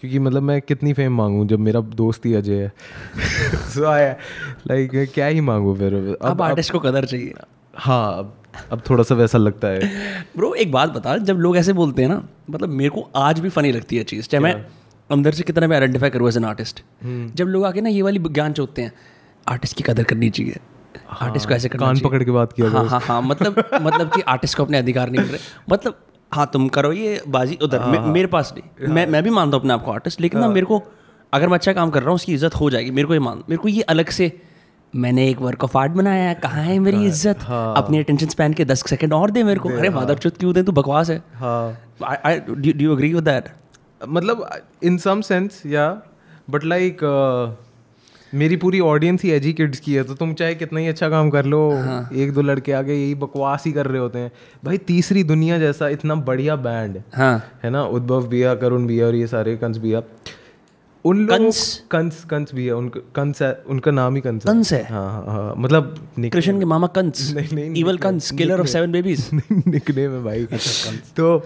क्योंकि 0.00 0.18
मतलब 0.18 0.42
मैं 0.42 0.60
कितनी 0.60 0.92
फेम 0.92 1.12
मांगूं 1.12 1.46
जब 1.46 1.58
मेरा 1.58 1.80
दोस्त 1.80 2.26
ही 2.26 2.34
अजय 2.34 2.62
है। 2.62 2.72
सो 3.70 3.84
आई 3.84 4.06
लाइक 4.66 5.10
क्या 5.14 5.26
ही 5.26 5.40
मांगू 5.40 5.74
फिर? 5.74 5.94
अब 6.22 6.42
आर्टिस्ट 6.42 6.72
को 6.72 6.78
कदर 6.78 7.04
चाहिए। 7.04 7.34
हाँ 7.74 8.18
अब 8.18 8.34
अब 8.72 8.82
थोड़ा 8.90 9.02
सा 9.02 9.14
वैसा 9.14 9.38
लगता 9.38 9.68
है। 9.68 9.88
ब्रो 10.36 10.52
एक 10.54 10.72
बात 10.72 10.90
बता 10.90 11.16
जब 11.16 11.38
लोग 11.38 11.56
ऐसे 11.56 11.72
बोलते 11.72 12.02
हैं 12.02 12.08
ना 12.08 12.22
मतलब 12.50 12.68
मेरे 12.68 12.90
को 12.90 13.08
आज 13.16 13.40
भी 13.40 13.48
फनी 13.48 13.72
लगती 13.72 13.96
है 13.96 14.04
चीज़। 14.04 14.28
चाहे 14.28 14.44
मैं 14.44 14.54
अंदर 15.10 15.32
से 15.32 15.42
कितना 15.42 15.66
मैं 15.66 15.76
आइडेंटिफाई 15.76 16.10
करूँ 16.10 16.28
एज 16.28 16.36
एन 16.36 16.44
आर्टिस्ट 16.44 16.82
जब 17.34 17.46
लोग 17.46 17.64
आके 17.64 17.80
ना 17.80 17.88
ये 17.88 18.02
वाली 18.02 18.18
ज्ञान 18.18 18.52
चोतते 18.52 18.82
हैं 18.82 18.92
आर्टिस्ट 19.46 19.76
की 19.76 19.82
कदर 19.82 20.04
करनी 20.04 20.30
चाहिए। 20.30 20.56
आर्टिस्ट 21.20 21.48
को 21.48 21.54
ऐसे 21.54 21.68
करना 21.68 21.86
कान 21.86 22.00
पकड़ 22.00 22.22
के 22.24 22.30
बात 22.30 22.52
किया 22.52 22.70
हाँ 22.70 22.84
हाँ 22.88 23.00
हाँ 23.00 23.20
मतलब 23.22 23.58
मतलब 23.74 24.12
कि 24.14 24.20
आर्टिस्ट 24.28 24.56
को 24.56 24.64
अपने 24.64 24.78
अधिकार 24.78 25.10
नहीं 25.10 25.22
मिल 25.22 25.30
रहे। 25.30 25.40
मतलब 25.70 25.98
हाँ 26.32 26.48
तुम 26.52 26.68
करो 26.68 26.92
ये 26.92 27.20
बाजी 27.28 27.58
उधर 27.62 27.84
मे, 27.84 27.98
मेरे 28.00 28.26
पास 28.28 28.52
नहीं। 28.56 28.92
मैं 28.94 29.06
मैं 29.06 29.22
भी 29.22 29.30
मानता 29.30 29.56
हूँ 29.56 29.62
अपने 29.62 29.72
आप 29.74 29.84
को 29.84 29.92
आर्टिस्ट 29.92 30.20
लेकिन 30.20 30.40
ना 30.40 30.48
मेरे 30.48 30.66
को 30.66 30.82
अगर 31.32 31.48
मैं 31.48 31.54
अच्छा 31.54 31.72
काम 31.72 31.90
कर 31.90 32.00
रहा 32.00 32.08
हूँ 32.08 32.14
उसकी 32.14 32.32
इज़्ज़त 32.34 32.54
हो 32.54 32.70
जाएगी। 32.70 32.90
मेरे 32.90 33.08
को 33.08 33.14
ये 33.14 33.20
मान 33.20 33.42
मेरे 33.48 33.62
को 33.62 33.68
ये 33.68 33.82
अलग 33.88 34.08
से 34.10 34.32
मैंने 34.94 35.28
एक 35.30 35.40
वर्क 35.40 35.64
ऑफ़ 35.64 35.76
आर्ट 35.78 35.92
बनाया 35.92 36.28
है 36.28 36.34
कहाँ 36.36 36.62
है 36.64 36.78
मेरी 36.80 37.04
इज़्ज़त? 37.06 37.42
हाँ। 37.42 37.74
अपनी 37.76 37.98
अटेंशन 37.98 38.26
स्पैन 38.26 38.52
के 38.52 38.64
दस 38.64 38.82
सेकंड 38.88 39.12
और 39.12 39.30
दे 39.30 39.42
मेरे 39.44 39.60
को। 39.60 39.68
अरे 39.70 39.90
मादर 39.90 40.18
चुत 40.18 40.38
क्यों 40.38 40.54
दे? 40.54 40.62
तू 40.62 40.72
बकवास 40.72 41.10
है। 41.10 41.22
हाँ। 41.34 42.36
Do 42.48 42.70
you 42.76 42.92
agree 42.92 43.12
with 43.14 43.24
that 43.24 43.48
मतलब 44.08 44.48
in 44.82 44.96
some 44.98 45.20
sense 45.20 45.62
yeah 45.66 45.88
but 46.50 46.64
like 46.64 47.00
मेरी 48.34 48.56
पूरी 48.56 48.80
ऑडियंस 48.80 49.22
ही 49.22 49.30
एजी 49.30 49.52
किड्स 49.52 49.80
की 49.80 49.94
है 49.94 50.02
तो 50.04 50.14
तुम 50.14 50.34
चाहे 50.34 50.54
कितना 50.54 50.80
ही 50.80 50.88
अच्छा 50.88 51.08
काम 51.08 51.30
कर 51.30 51.44
लो 51.44 51.70
हाँ. 51.70 52.10
एक 52.14 52.32
दो 52.32 52.42
लड़के 52.42 52.72
आगे 52.72 52.94
यही 52.94 53.14
बकवास 53.14 53.62
ही 53.66 53.72
कर 53.72 53.86
रहे 53.86 54.00
होते 54.00 54.18
हैं। 54.18 54.32
भाई 54.64 54.78
तीसरी 54.78 55.24
दुनिया 55.24 55.58
जैसा 55.58 55.88
इतना 55.88 56.14
बढ़िया 56.14 56.56
बैंड 56.56 56.98
हाँ। 57.14 57.44
है 57.64 57.70
ना? 57.70 57.84
उद्भव 57.84 58.28
भिया 58.28 58.54
करुण 58.54 58.86
बिया 58.86 59.06
और 59.06 59.14
ये 59.14 59.26
सारे 59.26 59.56
कंस 59.56 59.78
भैया। 59.78 60.02
उन 61.04 61.24
कंस? 61.26 61.58
कंस 61.90 62.24
कंस 62.24 62.54
भैया 62.54 62.76
उनका 62.76 63.00
कंस 63.14 63.40
है 63.42 63.52
उनका 63.66 63.90
नाम 63.90 64.14
ही 64.14 64.20
कंस 64.20 64.46
है। 64.46 64.52
कंस 64.52 64.72
है? 64.72 64.82
हाँ 64.84 65.04
हाँ 65.12 65.24
हाँ 65.26 65.54
मतलब 65.58 65.94
कृष्ण 66.32 66.58
के 66.58 66.64
मामा 66.64 66.86
कंस। 66.86 67.32
नहीं, 67.36 67.48
नहीं, 67.52 67.74
evil 67.74 67.98
Kans 67.98 68.30
killer 68.30 68.60
of 68.60 68.66
seven 68.66 68.92
babies 68.92 69.28
nickname 69.32 70.12
है 70.12 70.22
भाई। 70.24 70.44
तो 71.16 71.36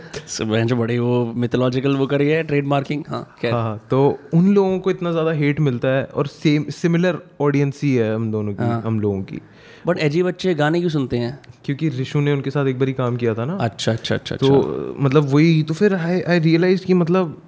बहन 0.43 0.67
जो 0.67 0.77
बड़ी 0.77 0.99
वो 0.99 1.25
मिथोलॉजिकल 1.37 1.97
वो 1.97 2.07
करी 2.07 2.29
है 2.29 2.43
ट्रेड 2.43 2.67
मार्किंग 2.67 3.05
हाँ 3.09 3.27
हाँ 3.45 3.79
तो 3.91 4.01
उन 4.35 4.49
लोगों 4.55 4.79
को 4.79 4.91
इतना 4.91 5.13
ज़्यादा 5.13 5.31
हेट 5.33 5.61
मिलता 5.61 5.89
है 5.89 6.05
और 6.05 6.27
सेम 6.27 6.65
सिमिलर 6.73 7.19
ऑडियंस 7.41 7.81
ही 7.83 7.95
है 7.95 8.15
हम 8.15 8.31
दोनों 8.33 8.53
की 8.55 8.71
हम 8.87 9.01
लोगों 9.01 9.23
की। 9.23 9.41
बट 9.87 9.99
एजी 9.99 10.23
बच्चे 10.23 10.55
गाने 10.55 10.79
क्यों 10.81 10.91
सुनते 10.91 11.19
हैं? 11.19 11.39
क्योंकि 11.65 11.89
ऋषु 11.91 12.21
ने 12.21 12.33
उनके 12.33 12.51
साथ 12.51 12.67
एक 12.67 12.79
बार 12.79 12.91
काम 12.93 13.17
किया 13.17 13.35
था 13.35 13.45
ना। 13.45 13.57
अच्छा 13.61 13.93
अच्छा 13.93 14.15
अच्छा 14.15 14.37
तो 14.37 14.97
मतलब 14.99 15.29
वही 15.29 15.63
तो 15.63 15.75
फिर 15.75 15.95
आई 15.95 16.21
आई 16.21 16.39
रियलाइज़ 16.41 16.85
कि 16.87 16.95
मतलब 16.95 17.43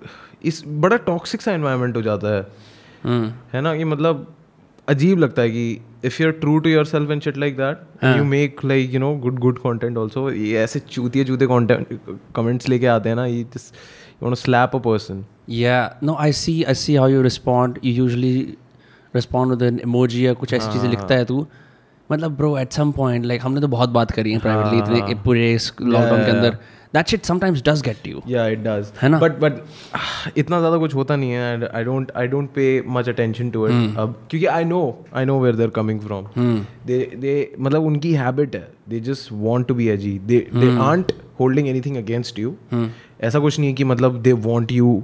इस 0.45 0.63
बड़ा 0.67 0.97
टॉक्सिक 0.97 1.43
सा 1.43 1.53
एनवायरनमेंट 1.53 1.97
हो 1.97 2.03
जाता 2.03 2.35
है। 2.37 2.47
हम्म 3.05 3.33
है 3.53 3.61
ना? 3.61 3.77
कि 3.77 3.85
मतलब 3.85 4.27
अजीब 4.89 5.19
लगता 5.19 5.43
है 5.43 5.51
कि 5.51 5.81
if 6.05 6.23
you 6.23 6.29
are 6.29 6.35
true 6.41 6.59
to 6.59 6.71
yourself 6.85 7.11
and 7.11 7.23
shit 7.23 7.37
like 7.37 7.57
that 7.57 8.05
you 8.17 8.25
make 8.25 8.65
like 8.65 8.95
you 8.95 9.01
know 9.01 9.15
good 9.17 9.39
good 9.39 9.59
content 9.59 9.97
also 9.99 10.31
ये 10.31 10.59
ऐसे 10.59 10.81
चूतिए 10.81 11.25
चूते 11.25 11.47
कंटेंट 11.47 11.99
कमेंट्स 12.37 12.69
लेके 12.69 12.87
आते 12.87 13.09
हैं 13.09 13.17
ना 13.17 13.27
ये 13.27 13.39
you 13.39 14.23
want 14.23 14.37
slap 14.37 14.77
a 14.77 14.79
person 14.91 15.25
Yeah, 15.49 15.83
no, 16.07 16.15
I 16.23 16.31
see. 16.37 16.53
I 16.71 16.73
see 16.79 16.95
how 17.01 17.05
you 17.11 17.19
respond. 17.25 17.77
You 17.81 17.91
usually 17.97 18.31
respond 19.17 19.53
with 19.53 19.61
an 19.67 19.77
emoji 19.81 20.23
या 20.23 20.33
कुछ 20.33 20.53
ऐसी 20.53 20.73
चीज़ें 20.73 20.89
लिखता 20.91 21.15
है 21.15 21.25
तू। 21.25 21.47
मतलब 22.13 22.37
bro 22.37 22.57
at 22.59 22.73
some 22.73 22.91
point 22.93 23.25
like 23.25 23.43
हमने 23.43 23.61
तो 23.61 23.69
बहुत 23.69 23.89
बात 23.89 24.11
करी 24.11 24.33
है 24.33 24.39
प्राइवेटली 24.39 24.79
इतने 24.79 25.15
पूरे 25.25 25.59
लॉकडाउन 25.83 26.25
के 26.25 26.31
अंदर। 26.31 26.57
That 26.95 27.09
shit 27.09 27.25
sometimes 27.25 27.63
does 27.63 27.83
get 27.83 28.07
you 28.07 28.23
yeah 28.29 28.47
it 28.49 28.59
does 28.59 28.93
है 29.03 29.09
ना? 29.09 29.19
बट 29.19 29.39
बट 29.41 29.61
इतना 30.39 30.59
ज़्यादा 30.59 30.77
कुछ 30.79 30.95
होता 30.95 31.17
नहीं 31.17 31.31
है 31.31 31.53
and 31.55 31.65
I 31.65 31.85
don't 31.85 32.13
I 32.17 32.27
don't 32.27 32.51
pay 32.51 32.83
much 32.89 33.09
attention 33.09 33.51
to 33.51 33.67
it 33.69 33.99
अब 33.99 34.15
क्योंकि 34.31 34.47
I 34.47 34.65
know 34.65 34.81
I 35.15 35.25
know 35.25 35.39
where 35.41 35.57
they're 35.57 35.71
coming 35.71 36.01
from 36.01 36.27
they 36.87 36.99
they 37.17 37.35
मतलब 37.61 37.87
उनकी 37.87 38.13
हैबिट 38.15 38.55
है. 38.57 38.69
They 38.89 39.01
just 39.01 39.29
want 39.33 39.67
to 39.67 39.75
be 39.75 39.89
edgy 39.89 40.19
they 40.27 40.39
they 40.55 40.77
aren't 40.83 41.13
holding 41.41 41.69
anything 41.69 41.97
against 41.97 42.39
you 42.39 42.57
ऐसा 43.21 43.39
कुछ 43.39 43.59
नहीं 43.59 43.69
है 43.69 43.75
कि 43.75 43.85
मतलब 43.85 44.21
they 44.23 44.33
want 44.47 44.73
you 44.73 45.03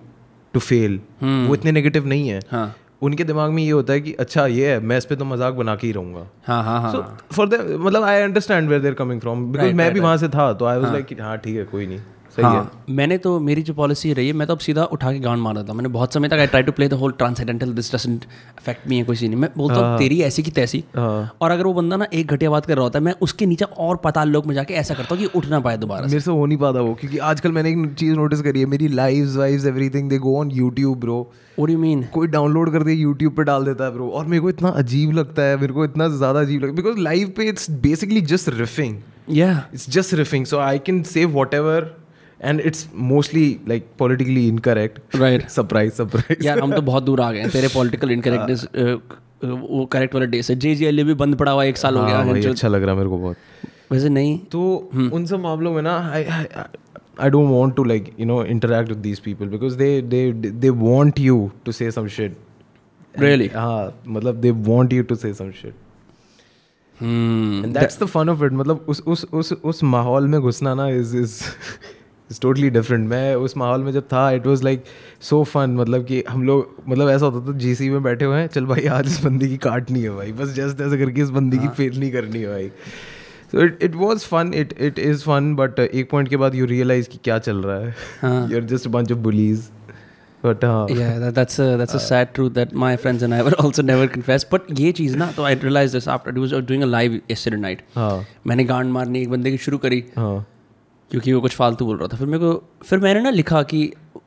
to 0.54 0.60
fail 0.60 1.00
वो 1.22 1.54
इतने 1.54 1.72
नेगेटिव 1.72 2.06
नहीं 2.06 2.28
है. 2.28 2.40
हाँ. 2.50 2.74
उनके 3.02 3.24
दिमाग 3.24 3.50
में 3.50 3.62
ये 3.62 3.70
होता 3.70 3.92
है 3.92 4.00
कि 4.00 4.12
अच्छा 4.20 4.46
ये 4.46 4.70
है 4.72 4.78
मैं 4.80 4.98
इस 4.98 5.04
पर 5.04 5.14
तो 5.14 5.24
मज़ाक 5.24 5.54
बना 5.54 5.74
के 5.76 5.86
ही 5.86 5.92
रहूँगा। 5.92 6.26
हाँ 6.46 6.62
हाँ 6.64 6.80
हाँ 6.82 6.92
सो 6.92 7.02
फॉर 7.34 7.48
द 7.48 7.60
मतलब 7.80 8.02
I 8.04 8.20
understand 8.22 8.68
where 8.68 8.82
they're 8.82 8.94
coming 8.94 9.20
from 9.20 9.44
because 9.52 9.74
मैं 9.74 9.92
भी 9.94 10.00
वहाँ 10.00 10.16
से 10.16 10.28
था 10.28 10.52
तो 10.52 10.64
आई 10.64 10.78
वॉज़ 10.78 10.92
लाइक 10.92 11.20
हाँ 11.20 11.36
ठीक 11.38 11.56
है 11.56 11.64
कोई 11.72 11.86
नहीं। 11.86 12.00
सही 12.32 12.44
हाँ, 12.44 12.52
है। 12.52 12.58
हाँ 12.58 12.84
मैंने 12.90 13.16
तो 13.18 13.38
मेरी 13.40 13.62
जो 13.62 13.74
पॉलिसी 13.74 14.12
रही 14.12 14.26
है 14.26 14.32
मैं 14.32 14.46
तो 14.48 14.54
अब 14.54 14.58
सीधा 14.58 14.84
उठा 14.92 15.12
के 15.12 15.18
गांड 15.18 15.40
मार 15.42 15.58
हूँ 15.58 15.74
मैंने 15.76 15.88
बहुत 15.88 16.14
समय 16.14 16.28
तक 16.28 16.34
I 16.34 16.46
try 16.46 16.62
to 16.62 16.72
play 16.72 16.88
the 16.88 16.92
whole 16.92 17.12
transcendental 17.12 17.72
this 17.72 17.94
doesn't 17.94 18.24
affect 18.58 18.88
me 18.88 18.96
है 18.96 19.04
कोई 19.04 19.16
नहीं। 19.22 19.36
मैं 19.36 19.50
बोलता 19.56 19.74
हूँ 19.76 19.98
तेरी 19.98 20.20
ऐसी 20.22 20.42
की 20.42 20.50
तैसी। 20.50 20.82
हाँ। 20.96 21.36
और 21.40 21.50
अगर 21.50 21.66
वो 21.66 21.72
बंदा 21.74 21.96
ना 21.96 22.06
एक 22.14 22.32
घटिया 22.32 22.50
बात 22.50 22.66
कर 22.66 22.74
रहा 22.74 22.84
होता 22.84 22.98
है 22.98 23.04
मैं 23.04 23.14
उसके 23.22 23.46
नीचे 23.46 23.64
और 23.64 23.96
पाताल 24.04 24.28
लोक 24.28 24.46
में 24.46 24.54
जाके 24.54 24.74
ऐसा 24.74 24.94
करता 24.94 25.14
हूँ 25.14 25.22
कि 25.22 25.38
उठ 25.38 25.46
ना 25.46 25.60
पाए 25.60 25.76
दोबारा 25.76 26.06
मेरे 26.06 26.20
से 26.20 26.30
हो 26.30 26.46
नहीं 26.46 26.58
पाता 26.58 26.80
वो 26.80 26.94
क्योंकि 27.00 27.18
आजकल 27.30 27.52
मैंने 27.52 27.70
एक 27.70 27.94
चीज़ 27.94 28.14
नोटिस 28.14 28.40
करी 28.40 28.60
है 28.60 28.66
मेरी 28.66 28.88
lives 28.88 29.36
wives 29.36 29.66
everything 29.66 30.10
they 30.10 30.18
go 30.18 30.38
on 30.40 30.50
YouTube 30.50 30.98
bro 31.00 31.20
do 31.60 31.68
you 31.68 31.80
mean? 31.80 32.04
कोई 32.12 32.26
डाउनलोड 32.26 32.72
कर 32.72 32.82
दे 32.82 32.92
यूट्यूब 32.92 33.36
पे 33.36 33.44
डाल 33.44 33.64
देता 33.64 33.84
है 33.84 33.92
ब्रो 33.92 34.08
और 34.10 34.26
मेरे 34.26 34.40
को 34.40 34.48
इतना 34.50 34.68
अजीब 34.82 35.12
लगता 35.12 35.42
है 35.42 35.56
मेरे 35.60 35.72
को 35.72 35.84
इतना 35.84 36.08
ज़्यादा 36.08 36.40
अजीब 36.40 36.62
लगता 36.62 36.70
है। 36.70 36.76
बिकॉज़ 36.76 36.98
लाइव 36.98 37.32
पे 37.36 37.48
it's 37.48 37.70
basically 37.70 38.20
just 38.34 38.48
riffing 38.48 39.00
Yeah. 39.28 39.58
it's 39.76 39.84
just 39.94 40.12
riffing 40.18 40.44
so 40.50 40.58
i 40.60 40.78
can 40.86 40.96
say 41.08 41.22
whatever 41.34 41.74
and 42.50 42.60
it's 42.60 42.86
mostly 43.10 43.60
like 43.66 43.84
politically 43.96 44.48
incorrect. 44.48 45.00
Right. 45.14 45.50
surprise 45.58 45.94
surprise. 45.94 46.44
यार 46.44 46.60
हम 46.60 46.72
तो 46.72 46.82
बहुत 46.82 47.02
दूर 47.02 47.20
आ 47.20 47.32
गए 47.32 47.40
हैं। 47.40 47.50
तेरे 47.50 47.68
पॉलिटिकल 47.68 48.10
इनकरेक्टनेस 48.10 48.66
वो 49.44 49.86
करेक्ट 49.86 50.14
वाले 50.14 50.26
डे 50.26 50.42
से। 50.42 50.54
जे 50.54 50.74
जी 50.74 51.02
भी 51.02 51.14
बंद 51.14 51.36
पड़ा 51.36 51.52
हुआ 51.52 51.64
एक 51.64 51.76
साल 51.76 51.96
हो 51.96 52.04
गया 52.04 52.16
हाँ, 52.16 52.24
है 52.24 52.50
अच्छा 52.50 52.68
लग 52.68 52.82
रहा 52.82 52.90
है 52.90 52.96
मेरे 52.96 53.10
को 53.10 53.18
बहुत। 53.18 53.36
वैसे 53.90 54.08
नहीं। 54.08 54.38
तो 54.38 54.90
उन 55.12 55.26
सब 55.26 55.40
मामलों 55.40 55.72
में 55.72 55.82
ना 55.82 55.98
I 56.10 56.24
I 57.20 57.30
don't 57.30 57.50
want 57.50 57.74
to 57.76 57.84
like 57.84 58.14
you 58.20 58.26
know 58.26 58.44
interact 58.44 58.88
with 58.88 58.98
these 58.98 59.18
people 59.18 59.46
because 59.46 59.76
they 59.76 60.00
they 60.02 60.32
they 60.32 60.70
want 60.70 61.18
you 61.18 61.50
to 61.64 61.72
say 61.72 61.90
some 61.90 62.06
shit 62.08 62.36
Really? 63.18 63.54
हाँ 63.56 64.02
मतलब 64.08 64.34
दे 64.34 64.50
want 64.50 64.92
you 64.92 65.02
to 65.02 65.14
say 65.14 65.34
some 65.34 65.50
shit 65.50 65.74
Hmm. 67.00 67.64
And 67.64 67.74
that's 67.74 68.02
the 68.02 68.06
fun 68.06 68.28
of 68.28 68.44
it 68.44 68.52
मतलब 68.52 68.84
उस 68.88 69.00
उस 69.06 69.24
उस 69.32 69.52
उस 69.52 69.82
माहौल 69.84 70.26
में 70.28 70.40
घुसना 70.40 70.74
ना 70.74 70.88
is 70.88 71.16
is 71.16 71.42
is 72.32 72.40
totally 72.40 72.70
different 72.70 73.08
मैं 73.08 73.34
उस 73.46 73.56
माहौल 73.56 73.82
में 73.84 73.92
जब 73.92 74.02
था 74.12 74.30
it 74.30 74.46
was 74.46 74.62
like 74.64 74.84
so 75.30 75.42
fun 75.44 75.76
मतलब 75.76 76.04
कि 76.06 76.22
हम 76.28 76.44
लोग 76.46 76.82
मतलब 76.88 77.08
ऐसा 77.10 77.26
होता 77.26 77.46
था 77.46 77.56
जीसी 77.58 77.88
में 77.90 78.02
बैठे 78.02 78.24
हुए 78.24 78.38
हैं 78.40 78.46
चल 78.54 78.66
भाई 78.66 78.86
आज 78.98 79.06
इस 79.06 79.24
बंदी 79.24 79.48
की 79.48 79.56
काटनी 79.66 80.02
है 80.02 80.10
भाई। 80.16 80.32
बस 80.32 80.54
जस्ट 80.54 80.80
ऐसे 80.80 80.98
करके 80.98 81.20
इस 81.22 81.30
बंदी 81.30 81.58
की 81.58 81.68
फेल 81.68 81.98
नहीं 81.98 82.10
करनी 82.12 82.38
है 82.38 82.48
भाई. 82.48 82.68
So 83.52 83.64
it 83.64 83.82
it 83.82 83.94
was 83.96 84.24
fun 84.24 84.52
it 84.54 84.74
it 84.80 84.98
is 84.98 85.22
fun 85.24 85.54
but 85.56 85.80
एक 85.80 86.10
पॉइंट 86.10 86.28
के 86.28 86.36
बाद 86.36 86.54
यू 86.54 86.66
रियलाइज़ 86.66 87.08
कि 87.08 87.18
क्या 87.24 87.38
चल 87.38 87.62
रहा 87.62 87.78
है। 87.78 87.94
हाँ. 88.22 88.48
You 88.50 88.56
are 88.56 88.64
just 88.74 88.88
bunch 88.88 89.12
of 89.12 89.18
bullies 89.28 89.70
but 90.44 90.64
हाँ 90.64 90.86
yeah 90.88 91.10
that, 91.22 91.34
that's 91.34 91.58
a 91.64 91.66
that's 91.80 91.94
a 91.94 92.00
sad 92.10 92.30
truth 92.36 92.54
that 92.54 92.72
my 92.84 92.88
friends 93.02 93.24
and 93.26 93.34
I 93.34 93.42
will 93.48 93.58
also 93.64 93.82
never 93.90 94.06
confess 94.14 94.46
but 94.54 94.72
ये 94.80 94.92
चीज़ 94.92 95.16
ना 95.16 95.30
तो 95.32 95.42
I 95.42 95.52
realized 95.64 95.96
this 95.96 96.08
after 96.14 96.32
I 96.36 96.40
was 96.44 96.54
doing 96.70 96.82
a 96.86 96.88
live 96.94 97.12
yesterday 97.32 97.60
night. 97.66 97.84
हाँ। 97.94 98.24
मैंने 98.46 98.64
गांड 98.64 98.90
मारनी 98.92 99.22
एक 99.22 99.30
बंदे 99.30 99.50
की 99.50 99.58
शुरू 99.66 99.78
करी। 99.78 100.04
हाँ। 100.16 100.46
क्योंकि 101.12 101.32
वो 101.32 101.40
कुछ 101.40 101.54
फालतू 101.56 101.86
बोल 101.86 101.96
रहा 101.98 102.08
था। 102.08 102.16
फिर 102.16 102.26
मेरे 102.26 102.38
को 102.38 102.84
फिर 102.84 102.98
मैंने 102.98 103.20
ना 103.20 103.30
लिखा 103.30 103.62
कि 103.64 103.80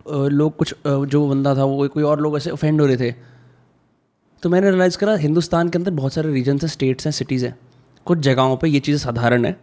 लोग 0.08 0.56
कुछ 0.58 0.74
जो 0.88 1.28
बंदा 1.28 1.56
था 1.56 1.64
वो 1.64 1.88
कोई 1.88 2.04
और 2.04 2.22
लोग 2.22 2.38
ऐसे 2.38 2.50
ऑफेंड 2.52 2.82
हो 2.82 2.88
रहे 2.88 2.98
थे। 2.98 3.12
तो 4.44 4.50
मैंने 4.50 4.70
रियलाइज़ 4.70 4.98
करा 4.98 5.16
हिंदुस्तान 5.18 5.70
के 5.70 5.78
अंदर 5.78 5.92
बहुत 5.94 6.14
सारे 6.14 6.32
रीजन्स 6.34 6.64
हैं 6.64 6.70
स्टेट्स 6.70 7.06
हैं 7.06 7.12
सिटीज़ 7.12 7.46
हैं। 7.46 7.58
कुछ 8.06 8.20
जगहों 8.20 8.58
पे 8.58 8.70
ये 8.70 8.80
चीज़ें 8.80 9.00
साधारण 9.00 9.46
है। 9.46 9.56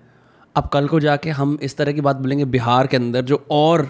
अब 0.56 0.68
कल 0.68 0.88
को 0.88 1.00
जाके 1.00 1.30
हम 1.32 1.58
इस 1.62 1.76
तरह 1.76 1.92
की 1.92 2.00
बात 2.00 2.16
बोलेंगे 2.16 2.44
बिहार 2.46 2.86
के 2.86 2.96
अंदर 2.96 3.22
जो 3.24 3.44
और 3.50 3.88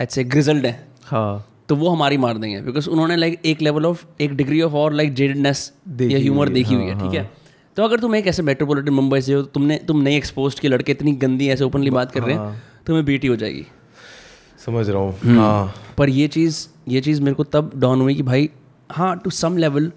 ऐसे 0.00 0.24
ग्रिजल्ड 0.26 0.66
हैं। 0.66 0.78
हाँ। 1.04 1.46
तो 1.68 1.76
वो 1.76 1.88
हमारी 1.88 2.16
मार 2.18 2.38
देंगे 2.38 2.60
बिकॉज़ 2.62 2.88
उन्होंने 2.90 3.16
लाइक 3.16 3.40
एक 3.46 3.62
लेवल 3.62 3.86
ऑफ़ 3.86 4.04
एक 4.20 4.34
डिग्री 4.36 4.60
ऑफ़ 4.62 4.72
और 4.74 4.92
लाइक 4.92 5.14
जेडनेस 5.14 5.72
या 6.00 6.18
ह्यूमर 6.18 6.48
देखी 6.48 6.74
हुई 6.74 6.84
है 6.84 6.98
ठीक 7.00 7.14
है। 7.14 7.30
तो 7.76 7.84
अगर 7.84 8.00
तुम 8.00 8.14
एक 8.14 8.26
ऐसे 8.26 8.42
मेट्रोपोलिटन 8.42 8.92
मुंबई 8.92 9.20
से 9.20 9.34
हो 9.34 9.42
तुमने 9.42 9.76
तुम 9.88 10.00
नहीं 10.02 10.16
एक्सपोज 10.16 10.58
के 10.60 10.68
लड़के 10.68 10.92
इतनी 10.92 11.12
गंदी 11.16 11.48
ऐसे 11.48 11.64
ओपनली 11.64 11.90
बात 11.90 12.12
कर 12.12 12.22
रहे 12.22 12.34
हैं 12.34 12.62
तुम्हें 12.86 13.04
बीटी 13.04 13.28
हो 13.28 13.36
जाएगी। 13.36 13.66
समझ 14.66 14.88
रहा 14.88 15.02
हूँ। 15.02 15.36
हाँ। 15.36 15.74
पर 15.98 16.08
ये 16.08 16.26
चीज़ 16.28 16.66
ये 16.88 17.00
चीज़ 17.00 17.22
मेरे 17.22 17.34
को 17.34 17.44
तब 17.44 17.70
डाउन 17.76 18.00
हुई 18.00 18.14
कि 18.14 18.22
भाई 18.22 18.50
हाँ 18.90 19.16
to 19.24 19.30
some 19.30 19.56
level 19.56 19.90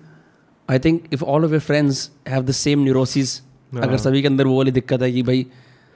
I 0.69 0.79
think 0.79 1.03
if 1.13 1.23
all 1.23 1.45
of 1.45 1.51
your 1.51 1.61
friends 1.61 2.09
have 2.29 2.43
the 2.43 2.51
same 2.51 2.83
neurosis 2.83 3.39
अगर 3.71 3.97
सभी 3.97 4.21
के 4.21 4.27
अंदर 4.27 4.47
वो 4.47 4.57
वाली 4.57 4.71
दिक्कत 4.71 5.01
है 5.01 5.11
कि 5.11 5.23
भाई 5.23 5.45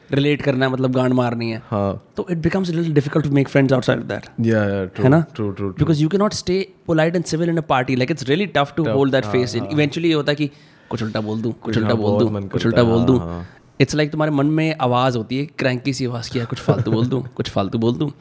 रिलेट 0.10 0.42
करना 0.42 0.66
है 0.66 0.72
मतलब 0.72 0.92
गांड 0.92 1.14
मारनी 1.14 1.50
है 1.52 1.62
हाँ। 1.66 2.04
तो 2.18 2.26
it 2.32 2.38
becomes 2.38 2.70
little 2.70 2.94
difficult 2.94 3.26
to 3.26 3.32
make 3.32 3.48
friends 3.50 3.74
outside 3.74 4.02
that 4.04 4.26
yeah 4.42 4.64
yeah 4.64 4.86
true 4.86 5.04
है 5.04 5.10
ना? 5.10 5.24
True 5.36 5.50
true 5.52 5.70
because 5.70 6.02
you 6.02 6.10
can 6.10 6.22
not 6.22 6.34
stay 6.34 6.68
polite 6.88 7.16
and 7.16 7.26
civil 7.26 7.50
in 7.50 7.58
a 7.58 7.62
party 7.70 7.96
like 7.96 8.12
it's 8.12 8.28
really 8.30 8.46
tough 8.56 8.74
to 8.78 8.90
hold 8.90 9.12
that 9.12 9.26
face 9.26 9.56
in 9.56 9.66
eventually 9.72 10.08
ये 10.08 10.14
होता 10.14 10.32
है 10.32 10.36
कि 10.36 10.50
कुछ 10.90 11.04
उल्टा 11.04 11.22
बोल 11.22 11.42
दूँ 11.42 11.52
कुछ 11.64 11.78
उल्टा 11.78 11.96
बोल 11.96 12.20
दूँ 12.20 12.48
कुछ 12.50 12.66
उल्टा 12.66 12.84
बोल 12.84 13.06
दूँ। 13.06 13.20
हाँ, 13.20 13.28
हाँ। 13.28 13.46
इट्स 13.82 13.96
लाइक 13.96 14.12
तुम्हारे 14.12 14.32
मन 14.32 14.46
में 14.46 14.76
आवाज़ 14.82 15.18
होती 15.18 15.38
है 15.38 15.46
क्रैंकी 15.60 15.94
सी 15.94 16.06
आवाज़ 16.06 16.30
की 16.32 16.40
यार 16.40 16.48
कुछ 16.48 16.60
फालतू 16.60 16.92
बोल 16.92 17.06
दूँ 17.08 17.22
कुछ 17.36 17.50
फालतू 17.50 17.78
बोल 17.80 17.96
दूँ। 17.98 18.12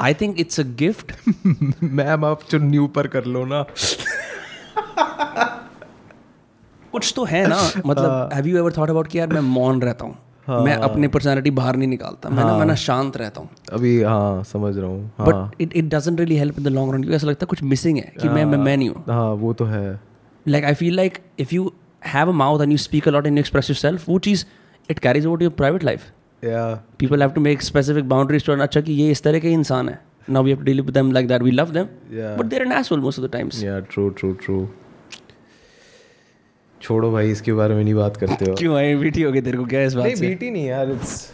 I 0.00 0.14
think 0.14 0.40
it's 0.40 0.60
a 0.60 0.62
gift 0.78 1.12
ma'am 1.82 2.24
आप 2.24 2.42
चुन्नी 2.50 2.78
ऊपर 2.78 3.06
कर 3.06 3.24
लो 3.24 3.44
ना। 3.44 3.64
कुछ 6.92 7.12
तो 7.16 7.24
है 7.24 7.46
ना 7.48 7.56
मतलब 7.86 8.30
have 8.34 8.46
you 8.46 8.58
ever 8.58 8.72
thought 8.78 8.90
about 8.90 9.08
कि 9.08 9.18
यार 9.18 9.28
मैं 9.28 9.40
मौन 9.40 9.82
रहता 9.82 10.04
हूँ? 10.04 10.16
मैं 10.48 10.74
अपनी 10.76 11.08
पर्सनालिटी 11.08 11.50
बाहर 11.50 11.76
नहीं 11.76 11.88
निकालता। 11.88 12.28
मैं 12.28 12.44
ना 12.44 12.56
मैं 12.58 12.64
ना 12.66 12.74
शांत 12.74 13.16
रहता 13.16 13.40
हूँ। 13.40 13.48
अभी 13.72 14.00
हाँ 14.02 14.42
समझ 14.44 14.76
रहा 14.76 14.86
हूँ 14.86 15.10
हाँ। 15.18 15.26
But 15.26 15.60
it 15.62 15.76
it 15.76 15.84
doesn't 15.94 16.18
really 16.20 16.36
help 16.36 16.58
in 16.58 16.64
the 16.64 16.68
long 16.68 16.94
run 16.94 17.00
क्योंकि 17.02 17.16
ऐसा 17.16 17.26
लगता 17.26 17.44
है 17.44 17.48
कुछ 17.48 17.62
मिसिंग 17.62 17.98
है 17.98 18.12
कि 18.20 18.28
मैं 18.28 18.44
मैं 18.44 18.58
मैं 18.58 18.76
नहीं 18.76 18.88
हूँ। 18.88 19.04
हाँ 19.08 19.30
वो 19.42 19.52
तो 19.52 19.64
है। 19.64 20.00
Like 20.46 20.64
i 20.64 20.74
feel 20.80 20.96
like 20.98 21.20
if 21.44 21.52
you 21.56 21.64
have 22.06 22.28
a 22.28 22.32
mouth 22.32 22.62
and 22.62 22.72
you 22.72 22.78
speak 22.78 23.08
a lot 23.08 23.26
and 23.26 23.38
express 23.38 23.70
yourself 23.76 24.08
वो 24.08 24.18
चीज़ 24.18 24.44
it 24.90 24.98
carries 24.98 25.26
about 25.26 25.42
your 25.42 25.52
private 25.52 25.84
life 25.84 26.04
people 26.98 27.22
have 27.22 27.30
to 27.30 27.40
make 27.40 27.62
specific 27.62 28.08
boundaries 28.08 28.46
to 28.46 28.52
अच्छा 28.52 28.80
कि 28.80 28.92
ये 28.92 29.10
इस 29.10 29.22
तरह 29.22 29.38
के 29.38 29.50
इंसान 29.50 29.88
है 29.88 29.98
now 30.30 30.42
we 30.42 30.50
have 30.50 30.62
deal 30.62 30.80
with 30.80 30.98
like 30.98 31.28
that 31.28 31.42
we 31.42 31.50
love 31.50 31.70
them 31.70 31.84
but 32.36 32.46
they're 32.46 32.62
an 32.62 32.72
asshole 32.72 33.00
most 33.00 33.20
of 33.20 33.26
the 33.26 33.30
times 33.32 33.64
true 33.64 34.08
true 34.10 34.32
true 34.32 34.68
छोड़ो 36.82 37.12
भाई 37.12 37.30
इसके 37.30 37.52
बारे 37.52 37.74
में 37.74 37.84
नहीं 37.84 37.94
बात 37.94 38.16
करते 38.16 38.44
हो। 38.44 38.54
क्यों 38.58 38.76
आई 38.76 38.94
बीटी 38.94 39.22
हो 39.22 39.32
गई 39.32 39.40
तेरे 39.40 39.58
को 39.58 39.64
क्या 39.64 39.82
इस 39.82 39.94
बात 39.94 40.06
नहीं 40.06 40.20
बीटी 40.20 40.50
नहीं 40.50 40.66
यार 40.66 40.90
it's 40.90 41.32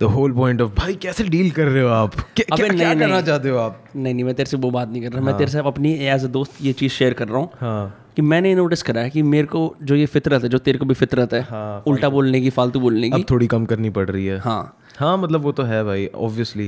the 0.00 0.02
whole 0.02 0.32
point 0.32 0.60
of 0.60 0.70
भाई 0.72 0.94
कैसे 0.94 1.24
डील 1.24 1.50
कर 1.50 1.64
रहे 1.64 1.82
हो 1.82 1.88
आप? 1.88 2.14
क्या 2.14 2.56
नहीं, 2.66 2.98
करना 2.98 3.20
चाहते 3.20 3.48
हो 3.48 3.58
आप? 3.58 3.84
नहीं 3.96 4.14
नहीं 4.14 4.24
मैं 4.24 4.34
तेरे 4.34 4.50
से 4.50 4.56
वो 4.56 4.70
बात 4.70 4.88
नहीं 4.88 5.02
कर 5.02 5.08
रहा 5.08 5.18
हाँ. 5.18 5.26
मैं 5.26 5.36
तेरे 5.38 5.50
से 5.50 5.58
अपनी 5.58 5.92
एज 5.92 6.24
अ 6.24 6.28
दोस्त 6.28 6.52
ये 6.62 6.72
चीज़ 6.72 6.92
शेयर 6.92 7.14
कर 7.14 7.28
रहा 7.28 7.38
हूँ। 7.38 7.50
हाँ। 7.54 7.99
कि 8.20 8.26
मैंने 8.26 8.54
नोटिस 8.54 8.82
करा 8.82 9.00
है 9.00 9.10
कि 9.10 9.22
मेरे 9.24 9.46
को 9.46 9.60
जो 9.82 9.94
ये 9.94 10.06
फितरत 10.06 10.42
है 10.42 10.48
जो 10.48 10.58
तेरे 10.58 10.78
को 10.78 10.84
भी 10.84 10.94
फितरत 10.94 11.32
है 11.32 11.40
हाँ, 11.42 11.82
उल्टा 11.86 12.08
बोलने 12.08 12.40
की 12.40 12.50
फालतू 12.50 12.80
बोलने 12.80 13.10
की। 13.10 13.14
अब 13.14 13.24
थोड़ी 13.30 13.46
कम 13.46 13.64
करनी 13.64 13.90
पड़ 13.90 14.08
रही 14.10 14.26
है। 14.26 14.38
हाँ। 14.38 14.76
हाँ 14.98 15.16
मतलब 15.18 15.40
वो 15.40 15.52
तो 15.52 15.62
है 15.62 15.82
भाई 15.84 16.06
ऑब्वियसली 16.14 16.66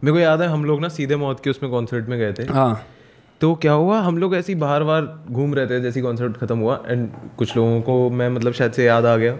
मेरे 0.00 0.12
को 0.12 0.18
याद 0.18 0.42
है 0.42 0.48
हम 0.48 0.64
लोग 0.64 0.80
ना 0.80 0.88
सीधे 0.88 1.16
मौत 1.16 1.40
के 1.44 1.50
उसमें 1.50 1.70
कॉन्सर्ट 1.72 2.08
में 2.08 2.18
गए 2.18 2.32
थे। 2.32 2.52
हाँ। 2.52 2.86
तो 3.40 3.54
क्या 3.56 3.72
हुआ 3.72 4.00
हम 4.00 4.18
लोग 4.18 4.34
ऐसे 4.36 4.52
ही 4.52 4.58
बाहर 4.60 4.84
बाहर 4.84 5.08
घूम 5.30 5.54
रहे 5.54 5.66
थे 5.66 5.80
जैसे 5.80 6.02
कॉन्सर्ट 6.02 6.36
खत्म 6.36 6.58
हुआ 6.58 6.80
एंड 6.86 7.08
कुछ 7.38 7.56
लोगों 7.56 7.80
को 7.80 7.98
मैं 8.10 8.28
मतलब 8.30 8.52
शायद 8.52 8.72
से 8.72 8.84
याद 8.84 9.06
आ 9.06 9.16
गया 9.16 9.32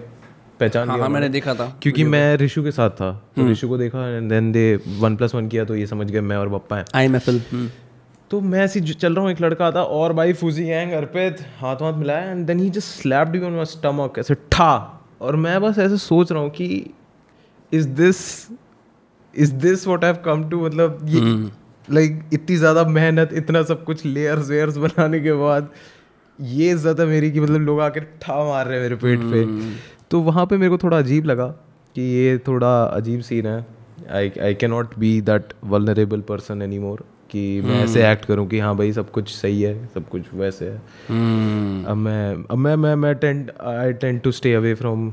पहचान 0.59 0.87
हाँ 0.89 0.95
लिया 0.95 1.05
हाँ 1.05 1.13
मैंने 1.13 1.29
देखा 1.29 1.53
था। 1.53 1.67
क्योंकि 1.81 2.03
मैं 2.05 2.37
ऋषु 2.37 2.63
के 2.63 2.71
साथ 2.71 2.89
था 2.99 3.11
तो 3.35 3.49
ऋषु 3.49 3.67
को 3.69 3.77
देखा 3.77 4.07
and 4.09 4.29
then 4.29 4.51
they 4.51 4.63
one 4.99 5.15
plus 5.15 5.35
one 5.35 5.47
किया 5.47 5.65
तो 5.65 5.75
ये 5.75 5.87
समझ 5.87 6.09
गए 6.11 6.21
मैं 6.21 6.37
और 6.37 6.49
पप्पा 6.49 6.77
हैं। 6.77 6.85
I 6.95 7.05
am 7.05 7.15
F 7.15 7.29
L. 7.29 7.41
तो 8.31 8.39
मैं 8.41 8.59
ऐसे 8.59 8.79
चल 8.81 9.15
रहा 9.15 9.23
हूँ 9.23 9.31
एक 9.31 9.41
लड़का 9.41 9.71
था 9.71 9.81
और 9.81 10.13
भाई 10.13 10.33
फूजी 10.33 10.63
गैंग 10.63 10.91
अर्पित 10.91 11.41
हाथ 11.59 11.75
हाथ 11.75 11.93
मिलाया 11.97 12.31
and 12.31 12.45
then 12.47 12.59
he 12.59 12.69
just 12.69 13.01
slapped 13.01 13.35
me 13.35 13.45
on 13.45 13.51
my 13.51 13.65
stomach 13.65 14.19
ऐसे 14.19 14.35
ठा। 14.51 15.03
और 15.21 15.35
मैं 15.35 15.61
बस 15.61 15.79
ऐसे 15.79 15.97
सोच 15.97 16.31
रहा 16.31 16.41
हूँ 16.41 16.49
कि 16.49 16.93
is 17.71 17.87
this 17.87 18.17
is 19.33 19.53
this 19.53 19.87
what 19.87 20.03
I 20.03 20.11
have 20.11 20.21
come 20.25 20.49
to 20.49 20.65
मतलब 20.65 20.99
ये 21.05 21.19
लाइक 21.87 22.19
like, 22.19 22.33
इतनी 22.33 22.55
ज़्यादा 22.55 22.83
मेहनत 22.83 23.33
इतना 23.33 23.63
सब 23.63 23.83
कुछ 23.83 24.05
लेयर्स 24.05 24.49
वेयर्स 24.49 24.77
बनाने 24.77 25.19
के 25.19 25.33
बाद 25.33 25.69
ये 26.39 26.73
है 26.73 27.05
मेरी 27.05 27.31
कि 27.31 27.39
मतलब 27.39 27.61
लोग 27.61 27.81
आके 27.81 27.99
ठा 27.99 28.43
मार 28.43 28.65
रहे 28.67 28.75
हैं 28.75 28.83
मेरे 28.83 28.95
पेट 28.95 29.19
पे। 29.19 29.45
तो 30.11 30.19
वहाँ 30.21 30.45
पे 30.45 30.57
मेरे 30.57 30.69
को 30.69 30.77
थोड़ा 30.77 30.97
अजीब 30.97 31.25
लगा 31.25 31.47
कि 31.95 32.01
ये 32.01 32.37
थोड़ा 32.37 32.83
अजीब 32.83 33.21
सीन 33.21 33.45
है। 33.45 33.65
I 34.11 34.31
I 34.41 34.53
can 34.53 34.69
not 34.69 34.99
be 34.99 35.19
that 35.21 35.53
vulnerable 35.63 36.21
person 36.21 36.61
any 36.61 36.79
more 36.79 37.03
कि 37.31 37.61
मैं 37.61 37.83
ऐसे 37.83 38.11
एक्ट 38.11 38.25
करूँ 38.25 38.47
कि 38.47 38.59
हाँ 38.59 38.75
भाई 38.75 38.93
सब 38.93 39.11
कुछ 39.11 39.29
सही 39.29 39.61
है 39.61 39.87
सब 39.87 40.09
कुछ 40.09 40.33
वैसे 40.33 40.65
है। 40.65 40.77
अब 41.85 41.95
मैं 41.95 42.45
अब 42.51 42.57
मैं 42.57 42.75
मैं 42.75 42.95
मैं 42.95 43.09
I 43.77 43.93
tend 43.93 44.21
to 44.21 44.31
stay 44.31 44.53
away 44.53 44.73
from 44.73 45.07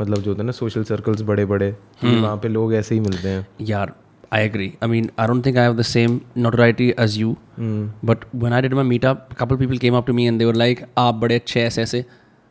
मतलब 0.00 0.18
जो 0.18 0.30
होता 0.30 0.42
है 0.42 0.46
ना 0.46 0.52
सोशल 0.52 0.84
सर्कल्स 0.84 1.22
बड़े 1.22 1.44
बड़े 1.44 1.70
वहाँ 2.04 2.36
पे 2.36 2.48
लोग 2.48 2.74
ऐसे 2.74 2.94
ही 2.94 3.00
मिलते 3.00 3.28
हैं। 3.28 3.46
यार 3.60 3.92
I 4.32 4.44
agree 4.44 4.72
I 4.82 4.88
mean 4.88 5.10
I 5.18 5.26
don't 5.26 5.44
think 5.46 5.56
I 5.56 5.62
have 5.62 5.76
the 5.76 5.82
same 5.82 6.20
notoriety 6.36 6.92
as 7.00 7.18
you 7.18 7.36
but 7.60 8.24
when 8.34 8.52
I 8.52 8.62
did 8.62 8.74
my 8.74 8.84
meet 8.84 9.04
up 9.04 9.28
couple 9.38 9.56
people 9.56 9.78
came 9.78 9.94
up 9.94 10.10
me 10.10 10.26
and 10.26 10.38
they 10.38 10.52
like 10.52 10.84
आप 10.98 11.14
बड़े 11.14 11.34
अच्छे 11.34 11.62
ऐसे 11.62 11.82
ऐसे. 11.82 12.04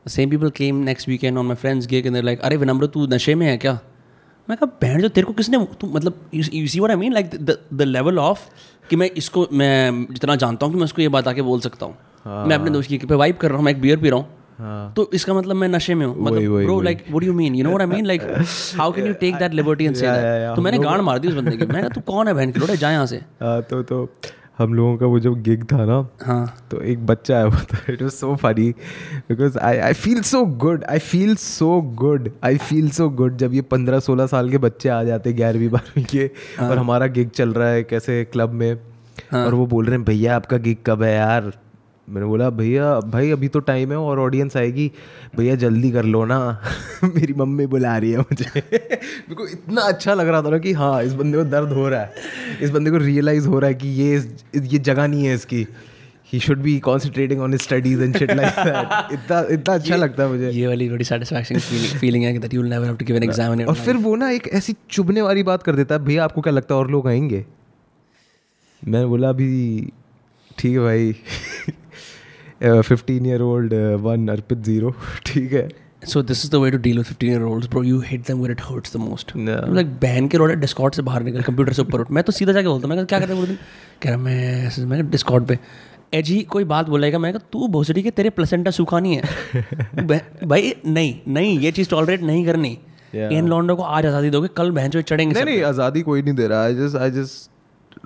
Same 0.08 0.30
people 0.30 0.50
came 0.50 0.76
next 0.76 1.10
weekend 1.10 1.38
on 1.38 1.46
my 1.46 1.56
friend's 1.56 1.88
gay 1.88 1.98
and 1.98 2.18
like 2.18 2.40
अरे 2.40 2.58
विनम्र 2.58 2.88
तू 2.88 3.08
नशे 3.08 3.36
में 3.36 3.48
है 3.48 3.58
क्या? 3.58 3.80
मैं 4.50 4.58
कहा 4.58 4.78
बहन 4.82 5.02
जो 5.02 5.08
तेरे 5.10 5.26
को 5.26 5.34
किसने 5.34 5.58
तू 5.82 5.88
मतलब 5.88 6.30
you 6.34 6.68
see 6.68 6.80
I 6.80 6.96
mean 6.96 7.14
like 7.14 7.30
the 7.74 7.82
level 7.82 8.20
of 8.20 8.40
कि 8.90 8.96
मैं 8.96 9.10
इसको 9.18 9.48
मैं 9.54 10.06
जितना 10.12 10.36
जानता 10.38 10.66
हूँ 10.66 10.74
कि 10.74 10.80
मैं 10.80 10.86
उसको 10.86 11.02
ये 11.02 11.08
बात 11.10 11.28
आके 11.28 11.42
बोल 11.42 11.60
सकता 11.60 11.86
हूँ। 11.86 12.46
मैं 12.48 12.56
अपने 12.56 12.72
दोस्त 12.72 12.90
की 12.90 12.98
पे 13.00 13.16
वाइप 13.16 13.40
कर 13.40 13.50
रहा 13.50 13.58
हूँ 13.58 13.66
मैं 13.66 13.72
एक 13.72 13.82
बियर 13.82 13.98
पी 13.98 14.10
रहा 14.10 14.20
हूँ। 14.20 14.28
हाँ। 14.60 14.94
तो 14.96 15.10
इसका 15.14 15.34
मतलब 15.34 15.56
मैं 15.56 15.68
नशे 15.68 15.96
में 15.96 16.06
हूँ। 16.06 16.16
मतलब 16.18 16.64
bro 16.64 16.80
like 16.82 17.04
what 17.08 17.22
do 17.22 17.28
you 17.28 17.34
mean 17.34 17.56
you 17.56 17.64
know 17.64 17.70
what 17.70 17.82
I 17.82 17.88
mean 17.88 18.06
like 18.06 18.22
how 18.78 18.92
can 18.92 19.08
you 19.08 19.14
take 19.20 19.36
that 19.36 19.54
liberty 19.54 19.86
and 19.86 19.96
say 19.96 20.06
that 20.06 20.56
तो 20.56 20.62
मैंने 20.62 20.78
गांड 20.80 21.02
मार 21.02 21.20
दी 21.20 21.28
उस 21.28 21.34
बंदे 21.34 21.58
की। 21.58 21.66
मैंने 21.66 21.90
तू 21.90 22.02
कौन 22.08 22.28
है 22.28 22.34
बहन 22.34 22.52
की? 22.52 22.60
लोड़े 22.60 22.78
जा 22.78 22.92
यहाँ 22.92 23.06
से। 23.06 23.18
हाँ 23.42 23.62
तो 23.64 23.82
तो 23.84 24.04
हम 24.58 24.74
लोगों 24.74 24.98
का 24.98 25.06
वो 25.06 25.20
जब 25.20 25.42
गिग 25.44 25.64
था 25.72 25.86
ना 25.86 25.98
हाँ 26.22 26.46
तो 26.72 26.82
एक 26.84 27.06
बच्चा 27.06 27.36
आया 27.36 27.46
हुआ 27.46 27.60
था 27.64 27.80
it 27.94 28.02
was 28.02 28.14
so 28.14 28.36
funny 28.36 28.70
because 29.30 29.58
I 29.60 29.78
I 29.78 29.94
feel 29.96 30.22
so 30.22 30.44
good 30.58 30.84
I 30.90 31.00
feel 31.00 31.36
so 31.36 31.70
good 31.96 32.30
I 32.46 32.58
feel 32.60 32.90
so 32.90 33.10
good 33.20 33.38
जब 33.38 33.54
ये 33.54 33.62
पंद्रह 33.72 34.00
सोलह 34.00 34.28
साल 34.28 34.50
के 34.50 34.58
बच्चे 34.58 34.90
आ 34.90 35.04
जाते 35.04 35.34
ग्यारहवीं 35.34 35.70
बारहवीं 35.70 36.06
के 36.06 36.30
हाँ. 36.60 36.70
और 36.70 36.78
हमारा 36.78 37.08
गिग 37.08 37.30
चल 37.30 37.54
रहा 37.54 37.70
है 37.70 37.84
कैसे 37.84 38.24
क्लब 38.26 38.54
में 38.54 38.74
हाँ. 39.32 39.46
और 39.46 39.54
वो 39.54 39.66
बोल 39.68 39.86
रहे 39.86 39.96
हैं 39.96 40.06
भैया 40.06 40.36
आपका 40.36 40.58
गिग 40.58 40.78
कब 40.86 41.04
है 41.04 41.14
यार 41.14 41.52
मैंने 42.08 42.28
बोला 42.28 42.50
भैया 42.50 43.00
भाई 43.06 43.32
अभी 43.32 43.48
तो 43.48 43.60
टाइम 43.60 43.92
है 43.92 43.98
और 43.98 44.20
ऑडियंस 44.20 44.56
आएगी। 44.58 44.92
भैया 45.38 45.56
जल्दी 45.56 45.92
कर 45.92 46.04
लो 46.06 46.24
ना। 46.26 46.38
मेरी 47.04 47.34
मम्मी 47.34 47.66
बुला 47.66 47.98
रही 47.98 48.12
है 48.12 48.20
मुझे। 48.20 48.46
मेरे 48.56 49.36
को 49.36 49.48
इतना 49.48 49.82
अच्छा 49.82 50.14
लग 50.14 50.28
रहा 50.28 50.42
था 50.42 50.50
ना 50.50 50.58
कि 50.58 50.74
हाँ 50.74 51.04
इस 51.04 51.14
बंदे 51.14 51.38
को 51.38 51.44
दर्द 51.44 51.74
हो 51.74 51.88
रहा 51.90 52.02
है। 52.02 52.14
इस 52.62 52.70
बंदे 52.70 52.92
को 52.92 52.98
रियलाइज़ 52.98 53.48
हो 53.48 53.60
रहा 53.60 53.68
है 53.68 53.76
कि 53.76 53.88
ये 54.02 54.16
ये 54.58 54.78
जगह 54.80 55.08
नहीं 55.08 55.26
है 55.26 55.34
इसकी। 55.36 55.66
He 56.32 56.40
should 56.40 56.58
be 56.62 56.78
concentrating 56.80 57.42
on 57.42 57.58
studies 57.58 58.02
and 58.04 58.18
shit 58.18 58.32
like 58.32 58.54
that 58.58 59.12
इतना 59.14 59.40
इतना 59.52 59.74
अच्छा 59.76 59.96
लगता 59.96 60.24
है 60.24 60.30
मुझे। 60.30 60.50
ये 60.50 60.68
वाली 60.68 60.90
बड़ी 60.90 61.04
सेटिस्फैक्शन 61.04 61.60
फीलिंग 62.00 62.24
है 62.24 62.38
that 62.38 62.54
you 62.54 62.62
will 62.62 62.70
never 62.70 62.86
have 62.86 62.96
to 62.96 63.06
give 63.06 63.16
an 63.16 63.24
exam 63.24 63.62
और 63.64 63.76
फिर 63.76 63.98
वो 63.98 64.16
ना 64.16 64.30
एक 64.30 64.48
ऐसी 64.54 64.76
चुभने 64.90 65.22
वाली 65.22 65.44
बात 65.44 65.64
कर 65.64 65.76
देता 65.76 65.96
है 65.96 66.04
भैया 66.06 66.24
आपको 66.24 66.42
क्या 66.42 66.54
लगता 66.54 66.76
है 66.76 66.80
और 66.80 66.92
लोग 66.92 67.08
आएँगे? 67.08 67.46
मैंने 68.82 69.06
बोला 69.06 69.30
अभी 69.30 69.92
ठीक 70.58 70.72
है 70.72 70.80
भाई। 70.80 71.16
Fifteen 72.62 73.26
year 73.26 73.42
old 73.42 73.74
one 74.02 74.28
Arpit 74.28 74.64
zero 74.66 74.94
ठीक 75.26 75.54
है? 75.54 75.68
So 76.08 76.22
this 76.22 76.44
is 76.46 76.52
the 76.52 76.56
way 76.56 76.72
to 76.72 76.78
deal 76.78 76.98
with 76.98 77.06
15 77.08 77.30
year 77.30 77.42
olds 77.42 77.70
bro 77.70 77.84
you 77.84 78.00
hit 78.06 78.22
them 78.28 78.40
where 78.40 78.52
it 78.52 78.62
hurts 78.64 78.96
the 78.96 79.00
most. 79.00 79.32
Like 79.38 79.94
बहन 80.02 80.28
के 80.28 80.38
रोड़े 80.38 80.56
डिस्कॉर्ड 80.56 80.94
से 80.94 81.02
बाहर 81.02 81.24
निकल 81.24 81.42
कंप्यूटर 81.42 81.74
से 81.74 81.82
ऊपर 81.82 82.02
उठ। 82.02 82.12
मैं 82.12 82.24
तो 82.24 82.32
सीधा 82.32 82.52
जाके 82.52 82.68
बोलता 82.68 82.88
मैं 82.88 83.06
क्या 83.06 83.20
कर 83.20 83.28
रहे 83.28 83.38
हो 83.38 83.42
पूरे 83.42 83.52
दिन? 83.52 83.58
कह 84.04 84.10
रहा 84.10 84.18
मैं 84.18 84.86
मैं 84.86 85.10
डिस्कॉर्ड 85.10 85.46
पे। 85.46 85.60
एजी 86.14 86.42
कोई 86.50 86.64
बात 86.64 86.90
बोलेगा 86.90 87.20
मैं 87.20 87.34
तू 87.52 87.68
भोसड़ी 87.68 88.04
के 88.04 88.12
तेरे 88.12 88.30
प्लेसेंटा 88.30 88.72
सूखा 88.72 89.00
नहीं 89.00 89.18
है। 89.18 89.22
भाई 90.48 90.74
नहीं 90.86 91.14
नहीं 91.28 91.58
ये 91.60 91.72
चीज़ 91.72 91.90
टॉलरेट 91.90 92.22
नहीं 92.22 92.46
करनी। 92.46 92.78
Yeah. 93.16 93.32
इन 93.34 93.48
लॉन्डो 93.48 93.76
को 93.76 93.84
आज 93.84 94.06
आज़ादी 94.06 94.30
दोगे 94.30 94.48
कल 94.58 94.72
बहन 94.72 94.90
चढ़ेंगे 94.90 95.34
नहीं। 95.34 95.46
नहीं 95.46 95.62
आज़ादी 95.64 96.02
कोई 96.02 96.22
नहीं 96.22 96.34
दे 96.36 96.48
रहा 96.48 96.64
I 96.64 96.76
just 96.76 96.96
I 96.96 97.12
just 97.12 97.50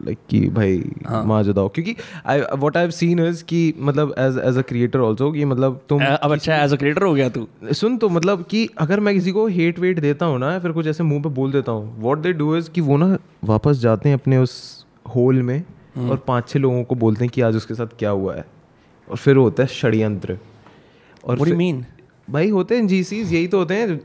like 0.05 0.17
कि 0.29 0.39
भाई 0.49 0.77
माँ 1.25 1.43
जदाओ 1.43 1.69
क्योंकि 1.69 1.95
I 2.25 2.39
what 2.39 2.77
I 2.77 2.83
have 2.83 2.91
seen 2.91 3.19
is 3.19 3.43
कि 3.43 3.73
मतलब 3.79 4.13
as 4.17 4.37
as 4.37 4.57
a 4.57 4.61
creator 4.61 4.99
also 4.99 5.31
कि 5.31 5.45
मतलब 5.45 5.81
तुम 5.89 6.03
अब 6.05 6.31
अच्छा 6.33 6.55
एज 6.55 6.73
अ 6.73 6.75
क्रिएटर 6.75 7.03
हो 7.03 7.13
गया 7.13 7.29
तू। 7.29 7.47
सुन 7.73 7.97
तो 7.97 8.09
मतलब 8.09 8.45
कि 8.45 8.69
अगर 8.77 8.99
मैं 8.99 9.13
किसी 9.13 9.31
को 9.31 9.47
हेट 9.47 9.79
वेट 9.79 9.99
देता 9.99 10.25
हूँ 10.25 10.39
ना 10.39 10.59
फिर 10.59 10.71
कुछ 10.71 10.87
ऐसे 10.87 11.03
मुँह 11.03 11.21
पे 11.23 11.29
बोल 11.29 11.51
देता 11.51 11.71
हूँ 11.71 12.01
व्हाट 12.01 12.17
दे 12.17 12.33
डू 12.33 12.55
इज़ 12.55 12.69
कि 12.69 12.81
वो 12.81 12.97
ना 12.97 13.17
वापस 13.43 13.77
जाते 13.77 14.09
हैं 14.09 14.15
अपने 14.15 14.37
उस 14.37 14.85
होल 15.15 15.41
में 15.41 15.63
और 16.09 16.17
पाँच 16.17 16.49
छह 16.49 16.59
लोगों 16.59 16.83
को 16.83 16.95
बोलते 16.95 17.25
हैं 17.25 17.31
कि 17.33 17.41
आज 17.41 17.55
उसके 17.55 17.73
साथ 17.73 17.87
क्या 17.99 18.09
हुआ 18.09 18.35
है। 18.35 18.45
और 19.07 19.17
फिर 19.17 19.35
होता 19.35 19.63
है 19.63 19.69
षड्यंत्र। 19.69 20.37
और 21.25 21.37
फिर- 21.39 21.57
मीन 21.57 21.85
भाई 22.29 22.49
होते 22.49 22.75
हैं 22.75 22.87
जीसीस 22.87 23.31
यही 23.31 23.47
तो 23.47 23.57
होते 23.57 23.73
हैं। 23.73 23.99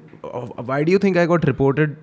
Why 0.65 0.85
do 0.85 0.93
you 0.93 0.99
think 0.99 1.17
I 1.17 1.27
got 1.27 1.45
reported 1.47 1.97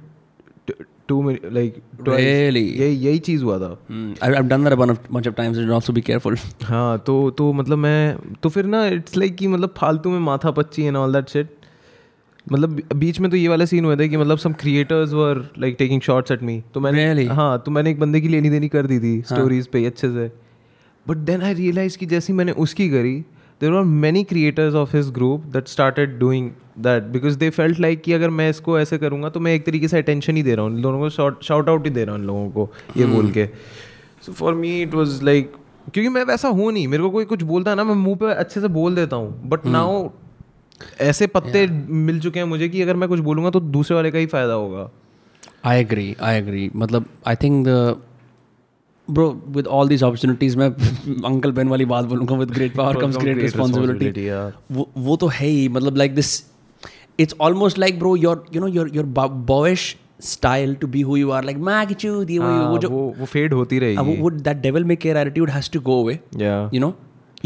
to 1.07 1.29
like 1.29 1.75
Really? 1.99 2.79
यही 2.81 2.95
यही 2.95 3.19
चीज़ 3.19 3.43
हुआ 3.43 3.59
था। 3.59 3.79
I 4.23 4.33
have 4.33 4.43
done 4.43 4.63
that 4.63 4.73
a 4.73 4.75
bunch 4.75 5.27
of 5.27 5.35
times 5.35 5.57
and 5.57 5.71
also 5.71 5.95
be 5.97 6.01
careful. 6.09 6.37
हाँ 6.63 6.97
तो 6.99 7.29
तो 7.31 7.53
मतलब 7.53 7.77
मैं 7.77 8.17
तो 8.43 8.49
फिर 8.49 8.65
ना 8.65 8.87
इट्स 8.87 9.17
लाइक 9.17 9.35
कि 9.35 9.47
मतलब 9.47 9.73
फालतू 9.77 10.09
में 10.09 10.19
माथा 10.19 10.51
पच्ची 10.51 10.83
एंड 10.83 10.97
ऑल 10.97 11.13
दैट 11.13 11.29
शिट 11.29 11.49
मतलब 12.51 12.81
बीच 12.95 13.19
में 13.19 13.31
तो 13.31 13.37
ये 13.37 13.47
वाला 13.47 13.65
सीन 13.65 13.85
हुआ 13.85 13.95
था 13.95 14.07
कि 14.07 14.17
मतलब 14.17 14.37
some 14.37 14.53
creators 14.53 15.13
were 15.13 15.49
like 15.59 15.75
taking 15.79 16.01
shots 16.01 16.31
at 16.31 16.43
me 16.43 16.63
तो 16.73 16.79
मैंने 16.79 17.13
Really? 17.13 17.35
हाँ 17.35 17.63
तो 17.65 17.71
मैंने 17.71 17.91
एक 17.91 17.99
बंदे 17.99 18.21
की 18.21 18.27
लेनी 18.27 18.49
देनी 18.49 18.67
कर 18.67 18.85
दी 18.85 18.99
थी 18.99 19.21
स्टोरीज 19.21 19.63
हाँ. 19.63 19.69
पे 19.73 19.85
अच्छे 19.85 20.09
से। 20.09 20.31
बट 21.07 21.17
देन 21.17 21.41
आई 21.41 21.53
रियलाइज़ 21.53 21.97
कि 21.97 22.05
जैसी 22.05 22.33
मैंने 22.33 22.51
उसकी 22.51 22.89
करी 22.89 23.25
there 23.63 23.73
are 23.73 23.83
many 24.03 24.23
creators 24.23 24.75
of 24.75 24.95
his 24.95 25.09
group 25.13 25.43
that 25.53 25.67
started 25.67 26.17
doing 26.19 26.49
that 26.79 27.03
because 27.11 27.37
they 27.37 27.49
felt 27.49 27.79
like 27.79 28.01
कि 28.03 28.13
अगर 28.13 28.29
मैं 28.29 28.49
इसको 28.49 28.79
ऐसे 28.79 28.97
करूँगा 28.97 29.29
तो 29.29 29.39
मैं 29.39 29.53
एक 29.53 29.65
तरीके 29.65 29.87
से 29.87 29.97
अटेंशन 29.97 30.37
ही 30.37 30.43
दे 30.43 30.55
रहा 30.55 30.65
हूँ। 30.65 30.81
दोनों 30.81 30.99
को 30.99 31.09
शाउट 31.09 31.69
आउट 31.69 31.85
ही 31.85 31.91
दे 31.91 32.03
रहा 32.03 32.15
हूँ 32.15 32.21
इन 32.21 32.27
लोगों 32.27 32.49
को 32.49 32.69
ये 32.97 33.05
बोल 33.05 33.31
के। 33.31 33.45
So 34.25 34.31
for 34.31 34.53
me 34.53 34.81
it 34.81 34.93
was 34.93 35.23
like 35.25 35.53
क्योंकि 35.93 36.09
मैं 36.09 36.23
वैसा 36.23 36.47
हूँ 36.49 36.71
नहीं 36.71 36.87
मेरे 36.87 37.03
को 37.03 37.09
कोई 37.09 37.25
कुछ 37.25 37.41
बोलता 37.43 37.71
है 37.71 37.77
ना 37.77 37.83
मैं 37.83 37.95
मुँह 37.95 38.15
पे 38.15 38.33
अच्छे 38.33 38.61
से 38.61 38.67
बोल 38.69 38.95
देता 38.95 39.15
हूँ। 39.15 39.49
बट 39.49 39.65
नाउ 39.65 40.09
ऐसे 41.01 41.27
पत्ते 41.27 41.65
yeah. 41.67 41.89
मिल 41.89 42.19
चुके 42.19 42.39
हैं 42.39 42.45
मुझे 42.47 42.69
कि 42.69 42.81
अगर 42.81 42.95
मैं 42.95 43.09
कुछ 43.09 43.19
बोलूँगा 43.19 43.49
तो 43.49 43.59
दूसरे 43.59 43.95
वाले 43.95 44.11
का 44.11 44.17
ही 44.17 44.25
फ़ायदा 44.25 44.53
होगा। 44.53 44.89
आई 45.65 45.79
एग्री 45.79 46.15
आई 46.21 46.37
एग्री 46.37 46.69
मतलब 46.75 47.05
I 47.27 47.35
think 47.35 47.65
the 47.67 47.95
bro 49.09 49.29
with 49.55 49.67
all 49.67 49.87
these 49.87 50.03
opportunities 50.03 50.57
मैं 50.57 50.69
अंकल 50.69 51.51
बहन 51.51 51.67
वाली 51.67 51.85
बात 51.85 52.05
बोलूँगा 52.05 52.35
with 52.35 52.51
great 52.51 52.75
power 52.75 53.01
comes 53.01 53.17
great 53.17 53.37
responsibility. 53.37 54.29
वो 54.75 54.89
वो 54.97 55.15
तो 55.15 55.27
है 55.27 55.47
ही 55.47 55.67
मतलब 55.69 55.97
like 55.97 56.15
this 56.15 56.41
it's 57.23 57.35
almost 57.45 57.79
like 57.81 57.97
bro 58.01 58.11
your 58.19 58.31
you 58.53 58.61
know 58.61 58.67
your 58.75 58.83
your 58.93 59.03
bo- 59.17 59.33
boyish 59.49 59.81
style 60.27 60.71
to 60.83 60.87
be 60.93 61.01
who 61.09 61.17
you 61.21 61.33
are 61.39 61.41
like 61.49 61.57
मैं 61.67 61.85
कि 61.87 61.93
चूत, 61.93 62.29
ये 62.29 62.37
वो 62.39 62.47
ये 62.49 62.55
हाँ, 62.55 62.69
वो 62.69 62.77
जो 62.77 62.89
वो 62.89 63.01
वो 63.17 63.25
फेड 63.25 63.53
होती 63.53 63.79
रहेगी 63.79 64.15
वो 64.21 64.29
that 64.47 64.61
devil 64.63 64.87
may 64.91 64.97
care 65.03 65.17
attitude 65.21 65.51
has 65.55 65.69
to 65.75 65.81
go 65.89 65.97
away 66.05 66.15
या 66.41 66.55
you 66.71 66.81
know 66.85 66.89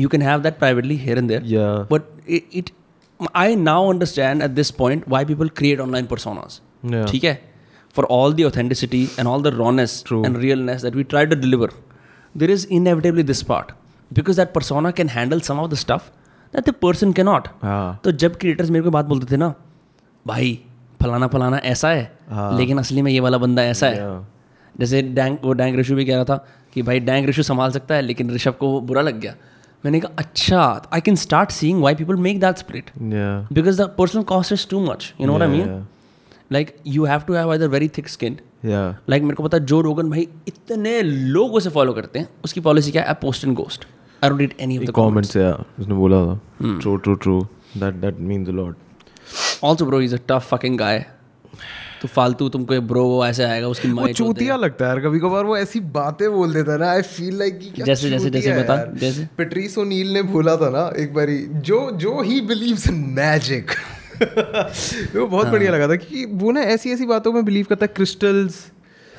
you 0.03 0.11
can 0.13 0.23
have 0.27 0.45
that 0.45 0.59
privately 0.61 0.97
here 1.07 1.17
and 1.23 1.33
there 1.33 1.41
Yeah. 1.53 1.73
but 1.89 2.07
it, 2.37 2.55
it 2.61 2.71
i 3.41 3.55
now 3.55 3.89
understand 3.89 4.47
at 4.47 4.55
this 4.61 4.71
point 4.79 5.07
why 5.15 5.23
people 5.33 5.51
create 5.61 5.83
online 5.87 6.09
personas 6.13 6.57
Yeah. 6.93 7.05
ठीक 7.11 7.23
है 7.23 7.35
for 7.97 8.05
all 8.17 8.37
the 8.39 8.45
authenticity 8.49 9.01
and 9.17 9.31
all 9.33 9.45
the 9.47 9.53
rawness 9.57 9.97
True. 10.03 10.21
and 10.29 10.41
realness 10.45 10.87
that 10.87 10.97
we 11.01 11.05
try 11.15 11.25
to 11.33 11.39
deliver 11.43 11.69
there 12.35 12.53
is 12.55 12.65
inevitably 12.79 13.25
this 13.31 13.43
part 13.51 13.73
because 14.11 14.41
that 14.41 14.53
persona 14.57 14.93
can 14.93 15.13
handle 15.17 15.43
some 15.49 15.59
of 15.59 15.69
the 15.73 15.79
stuff 15.83 16.09
that 16.53 16.71
the 16.71 16.75
person 16.85 17.13
cannot 17.19 17.51
हाँ 17.63 17.99
तो 18.03 18.11
जब 18.23 18.35
creators 18.43 18.69
मेरे 18.69 18.83
को 18.83 18.91
बात 18.91 19.05
बोलते 19.05 19.31
थे 19.31 19.37
ना 19.37 19.53
भाई 20.25 20.57
फलाना 21.01 21.27
फलाना 21.35 21.57
ऐसा 21.71 21.89
है 21.89 22.03
हाँ। 22.29 22.57
लेकिन 22.57 22.79
असली 22.79 23.01
में 23.01 23.11
ये 23.11 23.19
वाला 23.19 23.37
बंदा 23.45 23.63
ऐसा 23.75 23.87
है 23.87 23.95
Yeah. 23.97 24.23
जैसे 24.75 25.01
डैंग 25.01 25.37
वो 25.43 25.53
डैंग 25.59 25.77
ऋषु 25.79 25.95
भी 25.95 26.05
कह 26.05 26.15
रहा 26.15 26.23
था 26.25 26.35
कि 26.73 26.81
भाई 26.87 26.99
डैंग 26.99 27.27
ऋषु 27.29 27.43
संभाल 27.43 27.71
सकता 27.71 27.95
है 27.95 28.01
लेकिन 28.01 28.31
ऋषभ 28.31 28.55
को 28.59 28.67
वो 28.71 28.81
बुरा 28.89 29.01
लग 29.01 29.19
गया 29.19 29.33
मैंने 29.85 29.99
कहा 29.99 30.11
अच्छा 30.17 30.61
I 30.93 31.01
can 31.01 31.15
start 31.15 31.51
seeing 31.51 31.79
why 31.81 31.95
people 31.95 32.15
make 32.25 32.39
that 32.39 32.57
split 32.57 32.91
because 32.99 33.81
the 33.81 33.87
personal 33.97 34.23
cost 34.33 34.51
is 34.53 34.67
too 34.69 34.79
much 34.85 35.13
you 35.21 35.27
know 35.27 35.37
I 35.39 35.47
mean 35.47 35.85
like 36.51 36.75
you 36.87 37.05
have 37.05 37.19
to 37.19 37.33
have 37.33 37.51
either 37.51 37.67
very 37.67 37.87
thick 37.87 38.07
skin 38.09 38.39
like 39.09 39.23
मेरे 39.23 39.35
को 39.35 39.43
पता 39.43 39.57
जो 39.57 39.81
रोगन 39.81 40.09
भाई 40.09 40.27
इतने 40.47 41.01
लोग 41.01 41.53
उसे 41.53 41.69
फॉलो 41.69 41.93
करते 41.93 42.19
हैं। 42.19 42.29
उसकी 42.45 42.59
पॉलिसी 42.59 42.91
क्या 42.91 43.03
है? 43.03 43.13
Post 43.13 43.45
and 43.45 43.55
ghost 43.55 43.87
I 44.23 44.29
don't 44.29 44.39
read 44.41 44.53
any 44.59 44.77
of 44.77 44.85
the 44.85 44.89
comments 44.89 45.35
या 45.37 45.51
उसने 45.79 45.93
बोला 45.93 46.25
था. 46.25 46.39
True 46.79 46.95
true 46.95 47.13
true 47.15 47.41
that 47.77 47.93
that 47.93 48.19
means 48.19 48.47
a 48.47 48.51
lot 48.51 48.77
also 49.63 49.85
bro 49.85 50.01
is 50.01 50.15
a 50.15 50.19
tough 50.27 50.47
fucking 50.53 50.77
guy 50.77 51.05
तो 52.01 52.07
फालतू 52.07 52.49
तुमको 52.49 52.73
ये 52.73 52.79
ब्रो 52.79 53.03
वो 53.03 53.25
ऐसे 53.25 53.43
आएगा 53.43 53.67
उसकी 53.67 53.91
वो 53.91 54.07
चूतिया 54.07 54.55
लगता 54.55 54.85
है 54.85 54.91
यार 54.91 54.99
कभी 54.99 55.19
कभार 55.19 55.45
वो 55.45 55.57
ऐसी 55.57 55.79
बातें 55.79 56.31
बोल 56.31 56.53
देता 56.53 56.71
है 56.71 56.79
ना। 56.79 56.89
आई 56.91 57.01
फील 57.01 57.39
लाइक 57.39 57.59
कि 57.59 57.81
जैसे- 57.83 58.09
जैसे- 58.09 58.31
जैसे 58.31 58.51
बता, 58.59 58.75
जैसे? 58.93 59.27
पेट्रिस 59.37 59.77
ओनील 59.77 60.13
ने 60.13 60.21
बोला 60.21 60.55
था 60.55 60.69
ना 60.69 60.93
एक 60.97 61.13
बारी 61.13 61.37
जो 61.45 61.91
जो 61.91 62.21
ही 62.21 62.41
बिलीव्स 62.41 62.87
इन 62.87 62.95
मैजिक 62.95 63.71
वो 64.21 65.25
बहुत 65.27 65.45
हाँ। 65.45 65.51
बढ़िया 65.51 65.71
लगा 65.71 65.87
था 65.87 65.95
कि 65.95 66.25
वो 66.33 66.51
ना 66.51 66.61
ऐसी 66.69 66.91
ऐसी 66.91 67.05
बातों 67.05 67.33
में 67.33 67.43
बिलीव 67.45 67.65
करता 67.69 67.85
है 67.85 67.93
क्रिस्टल्स 67.95 68.65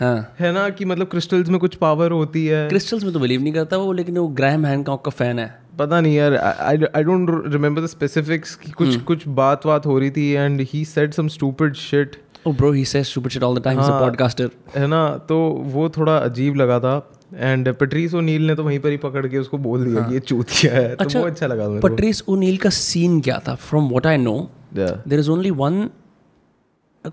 हाँ 0.00 0.34
है 0.38 0.52
ना 0.52 0.68
कि 0.70 0.84
मतलब 0.84 1.06
क्रिस्टल्स 1.06 1.48
में 1.48 1.58
कुछ 1.60 1.74
पावर 1.76 2.10
होती 2.10 2.46
है 2.46 2.68
क्रिस्टल्स 2.68 3.04
में 3.04 3.12
तो 3.12 3.20
बिलीव 3.20 3.42
नहीं 3.42 3.52
करता 3.52 3.76
वो 3.76 3.92
लेकिन 3.92 4.18
वो 4.18 4.26
ग्रैम 4.36 4.66
हैनकॉक 4.66 5.04
का 5.04 5.10
फ़ैन 5.12 5.38
है 5.38 5.48
पता 5.78 6.00
नहीं 6.00 6.14
यार 6.16 6.36
I 6.36 7.02
don't 7.04 7.30
remember 7.52 7.82
the 7.82 7.86
specifics 7.86 8.54
कि 8.54 8.70
कुछ 8.70 8.88
हम्म। 8.88 9.00
कुछ 9.04 9.26
बात 9.36 9.66
बात 9.66 9.86
हो 9.86 9.98
रही 9.98 10.10
थी 10.10 10.30
and 10.30 10.60
he 10.68 10.84
said 10.84 11.12
some 11.12 11.28
stupid 11.28 11.74
shit 11.80 12.16
Oh 12.46 12.52
bro, 12.52 12.68
he 12.72 12.82
says 12.84 13.08
stupid 13.08 13.32
shit 13.32 13.42
all 13.42 13.54
the 13.54 13.60
time. 13.60 13.78
He's 13.78 13.88
a 13.88 13.92
हाँ। 13.92 14.02
podcaster. 14.02 14.48
है 14.74 14.86
ना 14.86 15.00
तो 15.28 15.38
वो 15.72 15.88
थोड़ा 15.88 16.16
अजीब 16.18 16.56
लगा 16.56 16.78
था 16.80 16.94
एंड 17.36 17.72
पेट्रीस 17.74 18.14
ओनील 18.14 18.46
ने 18.46 18.54
तो 18.54 18.64
वहीं 18.64 18.78
पर 18.78 18.88
ही 18.88 18.96
पकड़ 18.96 19.26
के 19.26 19.38
उसको 19.38 19.58
बोल 19.58 19.84
दिया 19.84 20.08
कि 20.08 20.14
ये 20.14 20.20
चूतिया 20.20 20.74
है 20.74 20.96
तो 20.96 21.18
वो 21.18 21.26
अच्छा 21.26 21.46
लगा 21.46 21.68
मेरे 21.68 21.88
Patrice 21.88 22.22
O'Neill 22.28 22.58
का 22.58 22.70
सीन 22.70 23.20
क्या 23.20 23.38
था? 23.48 23.56
From 23.70 23.90
what 23.92 24.06
I 24.06 24.16
know, 24.26 24.38
को 24.38 24.80
Yeah. 24.80 24.94
there 25.08 25.20
is 25.22 25.28
only 25.28 25.50
one 25.60 25.90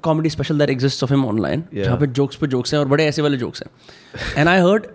comedy 0.03 0.29
special 0.29 0.57
that 0.57 0.69
exists 0.69 1.03
of 1.03 1.11
him 1.11 1.25
जहाँ 1.73 1.97
पे 1.99 2.07
जोक्स 2.07 2.35
पे 2.35 2.47
जोक्स 2.47 2.73
हैं 2.73 2.79
और 2.79 2.87
बड़े 2.87 3.05
ऐसे 3.05 3.21
वाले 3.21 3.37
जोक्स 3.37 3.63
हैं. 3.63 3.71
And 4.37 4.49
I 4.49 4.57
heard 4.67 4.87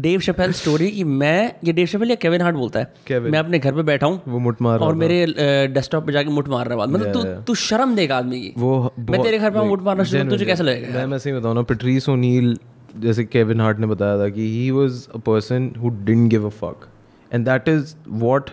Dave 0.00 0.20
Chappelle 0.20 0.52
story 0.52 0.90
कि 0.90 1.04
मैं 1.04 1.54
ये 1.64 1.72
डेव 1.72 1.86
शपेल 1.86 2.10
या 2.10 2.16
केविन 2.16 2.40
हार्ट 2.40 2.56
बोलता 2.56 2.80
है 2.80 2.92
Kevin. 3.10 3.30
मैं 3.32 3.38
अपने 3.38 3.58
घर 3.58 3.74
पे 3.74 3.82
बैठा 3.82 4.06
हूँ 4.06 4.20
वो 4.28 4.38
मुठ 4.38 4.62
मार 4.62 4.78
रहा 4.78 4.88
और 4.88 4.94
मेरे 4.94 5.26
डेस्कटॉप 5.74 6.06
पे 6.06 6.12
जाके 6.12 6.30
मुठ 6.30 6.48
मार 6.48 6.68
रहा 6.68 6.84
है 6.84 6.90
मतलब 6.92 7.06
Yeah, 7.06 7.12
तू 7.12 7.20
yeah. 7.20 7.46
तू 7.46 7.54
शर्म 7.54 7.94
देगा 7.96 8.18
आदमी 8.18 8.40
की 8.40 8.52
वो 8.58 8.92
मैं 8.98 9.22
तेरे 9.22 9.38
घर 9.38 9.50
पे 9.50 9.68
मुठ 9.68 9.82
मारना 9.82 10.04
शुरू 10.04 10.30
तुझे 10.30 10.44
कैसा 10.44 10.64
लगेगा 10.64 10.98
मैं 10.98 11.06
मैं 11.06 11.18
सही 11.18 11.32
बताऊँ 11.32 11.54
ना 11.54 11.62
पेट्रीस 11.62 12.08
ओनील 12.08 12.58
जैसे 13.00 13.24
केविन 13.24 13.60
हार्ट 13.60 13.78
ने 13.78 13.86
बताया 13.86 14.18
था 14.18 14.28
कि 14.28 14.40
he 14.40 14.70
was 14.70 15.08
a 15.14 15.18
person 15.18 15.74
who 15.82 15.88
didn't 15.88 16.30
give 16.30 16.46
a 16.46 16.50
fuck 16.50 16.88
and 17.34 17.44
that 17.44 17.68
is 17.68 17.94
what 18.08 18.50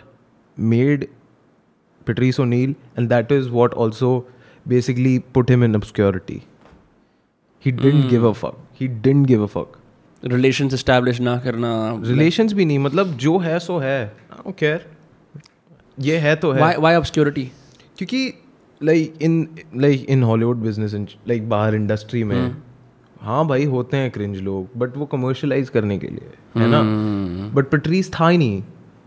made 0.59 1.07
Patrice 2.07 2.39
O'Neal 2.39 2.75
and 2.97 3.09
that 3.09 3.31
is 3.31 3.49
what 3.49 3.73
also 3.73 4.29
basically 4.67 5.19
put 5.19 5.51
him 5.51 5.63
in 5.63 5.75
obscurity. 5.75 6.41
He 7.65 7.71
didn't 7.71 8.09
give 8.09 8.23
a 8.23 8.33
fuck. 8.33 8.55
He 8.81 8.87
didn't 8.87 9.23
give 9.23 9.41
a 9.41 9.47
fuck. 9.47 9.67
Relations 10.25 10.73
establish 10.73 11.19
ना 11.19 11.37
करना 11.37 12.01
relations 12.05 12.53
भी 12.53 12.65
नहीं 12.65 12.79
मतलब 12.79 13.07
जो 13.17 13.37
है 13.37 13.59
सो 13.59 13.77
है. 13.77 14.05
Don't 14.05 14.55
care 14.55 14.85
ये 15.99 16.17
है 16.17 16.35
तो 16.35 16.51
है. 16.51 16.77
व्हाई 16.77 16.95
ऑब्सक्योरिटी 16.95 17.51
क्योंकि 17.97 18.33
like 18.83 19.13
in 19.21 19.47
like 19.75 20.05
in 20.09 20.23
Hollywood 20.23 20.57
business 20.57 20.95
like 21.27 21.49
बाहर 21.49 21.75
इंडस्ट्री 21.75 22.23
में 22.23 22.55
हाँ 23.21 23.45
भाई 23.47 23.65
होते 23.65 23.97
हैं 23.97 24.11
क्रिंज 24.11 24.37
लोग 24.41 24.77
बट 24.79 24.97
वो 24.97 25.05
कमर्शलाइज 25.05 25.69
करने 25.69 25.97
के 25.99 26.07
लिए 26.07 26.29
है 26.57 26.67
ना? 26.71 26.81
बट 27.55 27.69
पेट्रीज 27.69 28.11
था 28.19 28.27
ही 28.29 28.37
नहीं। 28.37 28.61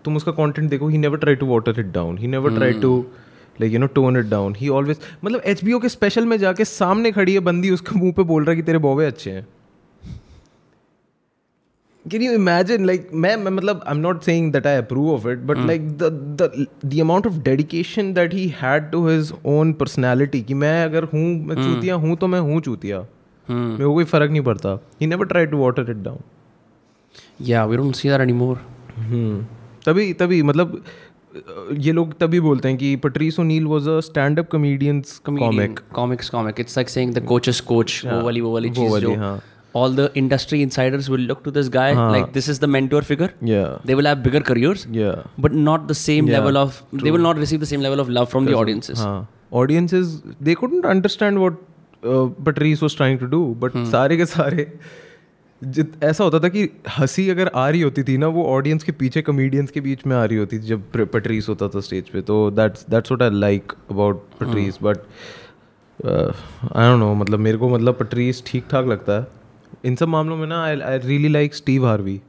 तुम 0.05 0.17
उसका 0.17 0.33
कंटेंट 0.33 0.69
देखो 0.71 0.89
he 0.89 0.99
never 0.99 1.19
try 1.19 1.35
to 1.35 1.47
water 1.47 1.81
it 1.81 1.93
down 1.93 2.19
he 2.19 2.27
never 2.27 2.55
try 2.57 2.73
to 2.81 2.99
like 3.61 3.73
you 3.73 3.79
know 3.79 3.87
tone 3.95 4.17
it 4.17 4.27
down 4.27 4.55
he 4.59 4.69
always 4.69 4.99
मतलब 5.25 5.43
एचबीओ 5.47 5.79
के 5.79 5.89
स्पेशल 5.89 6.27
में 6.27 6.37
जाके 6.39 6.65
सामने 6.65 7.13
खड़ी 7.13 7.35
है 7.35 7.41
बंदी 7.51 7.71
उसके 7.71 7.99
मुँह 7.99 8.13
पे 8.13 8.23
बोल 8.23 8.45
रहा 8.45 8.51
है 8.51 8.57
कि 8.57 8.63
तेरे 8.63 8.79
बॉबे 8.79 9.07
अच्छे 9.07 9.31
हैं। 9.31 9.47
Can 12.05 12.23
you 12.23 12.31
imagine? 12.37 12.87
Like, 12.87 13.03
मैं 13.15 13.35
मतलब 13.37 13.85
I'm 13.91 14.01
not 14.05 14.25
saying 14.29 14.47
that 14.55 14.65
I 14.67 14.71
approve 14.79 15.11
of 15.11 15.27
it, 15.33 15.43
but 15.51 15.61
like 15.67 15.85
the 15.99 16.09
the 16.41 16.67
the 16.95 17.03
amount 17.03 17.29
of 17.31 17.37
dedication 17.45 18.09
that 18.15 18.33
he 18.39 18.47
had 18.63 18.89
to 18.95 19.03
his 19.05 19.31
own 19.53 19.71
personality 19.83 20.43
कि 20.47 20.55
मैं 20.63 20.73
अगर 20.85 21.05
हूँ 21.13 21.23
मैं 21.47 21.57
चूतिया 21.57 21.95
हूँ 22.05 22.17
तो 22.17 22.27
मैं 22.27 22.41
हूँ 22.49 22.61
चूतिया। 22.61 23.05
मेरे 23.53 23.85
को 23.85 23.93
कोई 23.95 24.05
फ़र्क 24.15 24.31
नहीं 24.31 24.43
पड़ता 24.51 24.79
he 25.03 25.09
never 25.13 25.29
tried 25.35 25.51
to 25.55 25.63
water 25.65 25.85
it 25.95 26.03
down 26.09 26.21
या 27.49 27.65
we 27.67 27.77
don't 27.77 27.95
see 27.95 28.09
that 28.09 28.21
anymore 28.21 28.59
hmm 28.97 29.45
तभी 29.87 30.13
तभी 30.23 30.43
मतलब 30.51 30.77
अ, 31.37 31.41
ये 31.87 31.93
लोग 31.93 32.13
तभी 32.19 32.41
बोलते 32.41 32.69
हैं 32.69 32.77
कि 32.79 32.95
Patrice 33.07 33.39
O'Neal 33.41 33.67
was 33.67 33.89
a 33.89 33.99
stand 34.09 34.39
up 34.39 34.49
comedians 34.53 35.19
comic 35.27 35.81
comics 35.95 36.29
comic 36.31 36.61
it's 36.61 36.77
like 36.79 36.89
saying 36.89 37.15
the 37.15 37.25
coaches 37.29 37.61
coach 37.73 38.01
वो 38.07 38.21
वाली 38.25 38.41
वो 38.41 38.53
वाली 38.55 38.71
चीज़ 38.71 38.91
वाली, 38.93 39.07
जो 39.07 39.15
हाँ। 39.21 39.41
all 39.81 39.95
the 39.99 40.05
industry 40.21 40.59
insiders 40.63 41.07
will 41.13 41.23
look 41.29 41.39
to 41.45 41.53
this 41.59 41.69
guy 41.75 41.85
like 42.15 42.33
this 42.33 42.49
is 42.55 42.59
the 42.65 42.69
mentor 42.73 42.99
figure 43.11 43.29
yeah 43.51 43.69
they 43.91 43.95
will 44.01 44.09
have 44.09 44.19
bigger 44.25 44.41
careers 44.49 44.83
yeah 44.97 45.23
but 45.45 45.55
not 45.69 45.87
the 45.93 45.97
same 46.01 46.27
Yeah, 46.31 46.35
level 46.39 46.59
of 46.63 46.81
they 47.05 47.13
will 47.15 47.25
not 47.27 47.39
receive 47.45 47.63
the 47.63 47.69
same 47.71 47.85
level 47.87 48.03
of 48.05 48.11
love 48.19 48.29
from 48.35 48.49
the 48.51 48.57
audiences 48.63 49.01
हाँ 49.05 49.15
audiences 49.63 50.11
they 50.49 50.57
couldn't 50.63 50.89
understand 50.91 51.41
what 51.45 51.57
Patrice 52.49 52.83
was 52.83 52.95
trying 52.95 53.19
to 53.19 53.31
do 53.33 53.55
but 53.61 53.73
Hmm. 53.73 53.91
सारे 53.93 54.17
के 54.17 54.27
सारे 54.27 54.79
जित 55.65 55.93
ऐसा 56.05 56.25
होता 56.25 56.39
था 56.39 56.49
कि 56.49 56.69
हँसी 56.99 57.29
अगर 57.29 57.51
आ 57.55 57.69
रही 57.69 57.81
होती 57.81 58.03
थी 58.03 58.19
ना 58.19 58.27
वो 58.27 58.45
ऑडियंस 58.45 58.83
के 58.83 58.93
पीछे 58.93 59.23
कमेडियंस 59.23 59.71
के 59.71 59.81
बीच 59.81 60.07
में 60.07 60.17
आ 60.17 60.25
रही 60.25 60.37
होती 60.37 60.59
थी 60.59 60.63
जब 60.63 61.09
पटरीस 61.11 61.49
होता 61.49 61.69
था 61.69 61.81
स्टेज 61.81 62.09
पे 62.09 62.21
तो 62.21 62.51
that's 62.51 62.87
that's 62.91 63.13
what 63.13 63.33
I 63.33 63.41
like 63.41 63.73
about 63.91 64.29
Patrice 64.41 64.79
but 64.83 64.97
I 66.77 66.91
don't 66.91 67.01
know 67.01 67.15
मतलब 67.15 67.39
मेरे 67.39 67.59
को 67.59 67.69
मतलब 67.69 67.95
पटरीस 67.95 68.43
ठीक 68.47 68.65
ठाक 68.71 68.87
लगता 68.87 69.21
है। 69.21 69.27
इन 69.85 69.97
सब 69.97 70.09
मामलों 70.09 70.37
में 70.37 70.47
ना 70.47 70.65
I 70.65 70.81
I 70.81 70.99
really 70.99 71.29
like 71.29 71.55
Steve 71.55 71.87
Harvey 71.87 72.21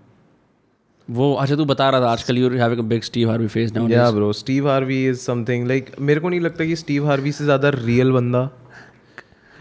वो 1.09 1.33
अच्छा 1.33 1.55
तू 1.55 1.65
बता 1.65 1.89
रहा 1.89 2.01
था 2.01 2.09
आजकल 2.09 2.37
you 2.37 2.49
having 2.49 2.79
a 2.79 2.83
big 2.83 3.01
Steve 3.01 3.29
Harvey 3.29 3.47
face 3.47 3.73
now 3.73 3.87
yeah 3.87 4.11
bro 4.11 4.33
Steve 4.33 4.69
Harvey 4.69 5.07
is 5.07 5.17
something 5.17 5.67
like 5.67 5.89
मेरे 6.01 6.19
को 6.19 6.29
नहीं 6.29 6.39
लगता 6.39 6.65
कि 6.65 6.75
स्टीव 6.75 7.07
हार्वी 7.07 7.31
से 7.31 7.43
ज़्यादा 7.43 7.69
रियल 7.69 8.11
बंदा 8.11 8.49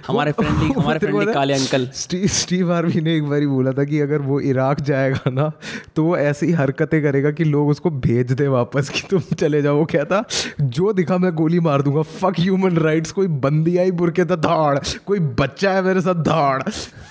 हमारे 0.06 0.32
फ्रेंडली 0.32 0.70
हमारे 0.72 0.98
फ्रेंडली 0.98 1.32
काले 1.32 1.54
अंकल। 1.54 1.88
स्टीव 1.94 2.26
स्टीव 2.32 2.72
हार्वी 2.72 3.00
ने 3.00 3.16
एक 3.16 3.24
बारी 3.28 3.46
बोला 3.46 3.72
था 3.72 3.84
कि 3.84 4.00
अगर 4.00 4.18
वो 4.20 4.38
इराक 4.42 4.80
जाएगा 4.80 5.30
ना 5.30 5.50
तो 5.96 6.04
वो 6.04 6.16
ऐसी 6.16 6.50
हरकतें 6.52 7.00
करेगा 7.02 7.30
कि 7.30 7.44
लोग 7.44 7.68
उसको 7.68 7.90
भेज 8.06 8.32
दे 8.32 8.46
वापस 8.48 8.88
कि 8.88 9.02
तुम 9.10 9.20
चले 9.34 9.62
जाओ। 9.62 9.76
वो 9.76 9.84
क्या 9.84 10.04
था 10.04 10.24
जो 10.60 10.92
दिखा 10.92 11.18
मैं 11.18 11.32
गोली 11.34 11.60
मार 11.60 11.82
दूँगा। 11.82 12.02
फक 12.02 12.40
ह्यूमन 12.40 12.76
राइट्स 12.78 13.12
कोई 13.12 13.26
बंदी 13.44 13.76
आई 13.76 13.90
बुरके 13.92 14.24
था 14.24 14.36
धाड़। 14.38 14.78
कोई 15.06 15.18
बच्चा 15.40 15.72
है 15.72 15.82
मेरे 15.82 16.00
साथ 16.00 16.22
धाड़। 16.24 16.62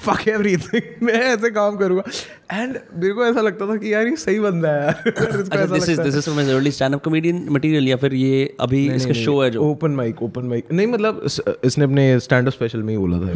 फक 0.05 0.27
एवरीथिंग 0.27 1.03
मैं 1.03 1.13
ऐसे 1.13 1.49
काम 1.51 1.75
करूँगा। 1.77 2.03
एंड 2.51 2.77
मेरे 2.95 3.13
को 3.13 3.25
ऐसा 3.25 3.41
लगता 3.41 3.67
था 3.67 3.75
कि 3.75 3.93
यार 3.93 4.07
ये 4.07 4.15
सही 4.17 4.39
बंदा 4.39 4.69
है 4.69 4.85
यार। 4.85 5.67
This 5.69 5.89
is 5.89 6.01
this 6.01 6.15
is 6.15 6.23
from 6.23 6.39
his 6.39 6.49
early 6.49 6.71
stand 6.71 6.95
up 6.95 7.03
comedian 7.03 7.45
material 7.51 7.87
या 7.87 7.95
फिर 7.97 8.13
ये 8.13 8.55
अभी 8.59 8.85
इसका 8.95 9.13
शो 9.15 9.41
है 9.41 9.49
जो? 9.51 9.61
ओपन 9.63 9.91
माइक 9.95 10.23
ओपन 10.23 10.45
माइक 10.45 10.71
नहीं 10.71 10.87
मतलब 10.87 11.25
इसने 11.63 11.85
अपने 11.85 12.19
स्टैंड 12.19 12.47
अप 12.47 12.53
स्पेशल 12.53 12.80
में 12.83 12.93
ही 12.93 12.97
बोला 12.97 13.19
था 13.19 13.33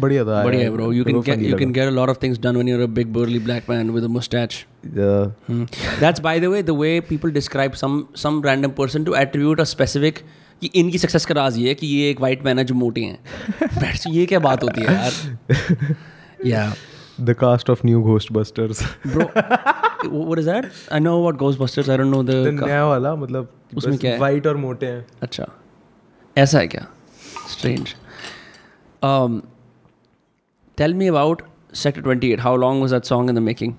बढ़िया 0.00 0.24
था 0.24 0.42
बढ़िया 0.44 0.62
है 0.62 0.70
ब्रो 0.70 0.90
यू 0.92 1.04
कैन 1.04 1.14
मेरे 1.16 1.22
को 1.22 1.22
get 1.26 1.36
funny 1.36 1.48
you 1.52 1.58
can 1.62 1.68
लगा। 1.70 1.82
get 1.82 1.92
a 1.92 1.96
lot 1.96 2.12
of 2.12 2.18
things 2.20 2.38
done 2.46 2.58
when 2.60 2.68
you're 2.72 2.84
a 2.84 2.92
big 2.98 3.10
burly 3.16 3.40
black 3.48 3.68
man 3.72 3.92
with 3.96 4.06
a 4.08 4.12
mustache 4.18 4.56
Yeah. 4.96 5.30
Hmm. 5.50 5.62
That's 6.02 6.22
by 6.26 6.32
the 6.44 6.50
way 6.54 6.62
the 6.70 6.74
way 6.80 6.90
people 7.10 7.32
describe 7.36 7.76
some 7.82 7.96
some 8.24 8.40
random 8.48 8.74
person 8.80 9.06
to 9.10 9.16
attribute 9.22 9.62
a 9.64 9.66
specific 9.74 10.20
कि 10.62 10.70
इनकी 10.80 10.98
success 10.98 11.24
का 11.26 11.34
राज 11.34 11.56
ये 11.58 11.68
है 11.68 11.74
कि 11.80 11.86
ये 11.86 12.10
एक 12.10 12.20
white 12.20 12.44
man 12.44 12.58
है 12.58 12.64
जो 12.64 12.74
मोटे 12.74 13.00
हैं 13.00 13.18
That's- 13.80 14.06
ये 14.14 14.26
क्या 14.26 14.38
बात 14.46 14.62
होती 14.64 14.80
है 14.82 14.94
यार 14.94 15.96
या 16.52 16.62
The 17.28 17.34
cast 17.42 17.70
of 17.72 17.82
new 17.88 18.00
Ghostbusters. 18.06 18.80
Bro 19.06 19.26
what 20.30 20.40
is 20.40 20.48
that 20.52 20.66
I 20.96 20.98
know 21.04 21.14
about 21.20 21.38
Ghostbusters 21.42 21.92
I 21.92 21.98
don't 22.00 22.14
know 22.16 22.22
the 22.30 22.38
The 22.46 22.52
नया 22.66 22.84
वाला 22.86 23.14
मतलब 23.16 23.52
उसमें 23.76 23.98
क्या 23.98 24.12
है? 24.12 24.18
वाइट 24.18 24.46
और 24.46 24.56
मोटे 24.64 24.86
हैं 24.86 25.04
अच्छा 25.22 25.46
ऐसा 26.36 26.58
है 26.58 26.66
क्या 26.74 26.86
strange. 27.54 27.94
Um, 29.02 29.42
tell 30.78 30.94
me 30.94 31.06
about 31.06 31.42
Sector 31.72 32.02
28. 32.02 32.40
How 32.40 32.54
long 32.54 32.80
was 32.80 32.90
that 32.90 33.04
song 33.04 33.28
in 33.28 33.34
the 33.34 33.40
making? 33.40 33.74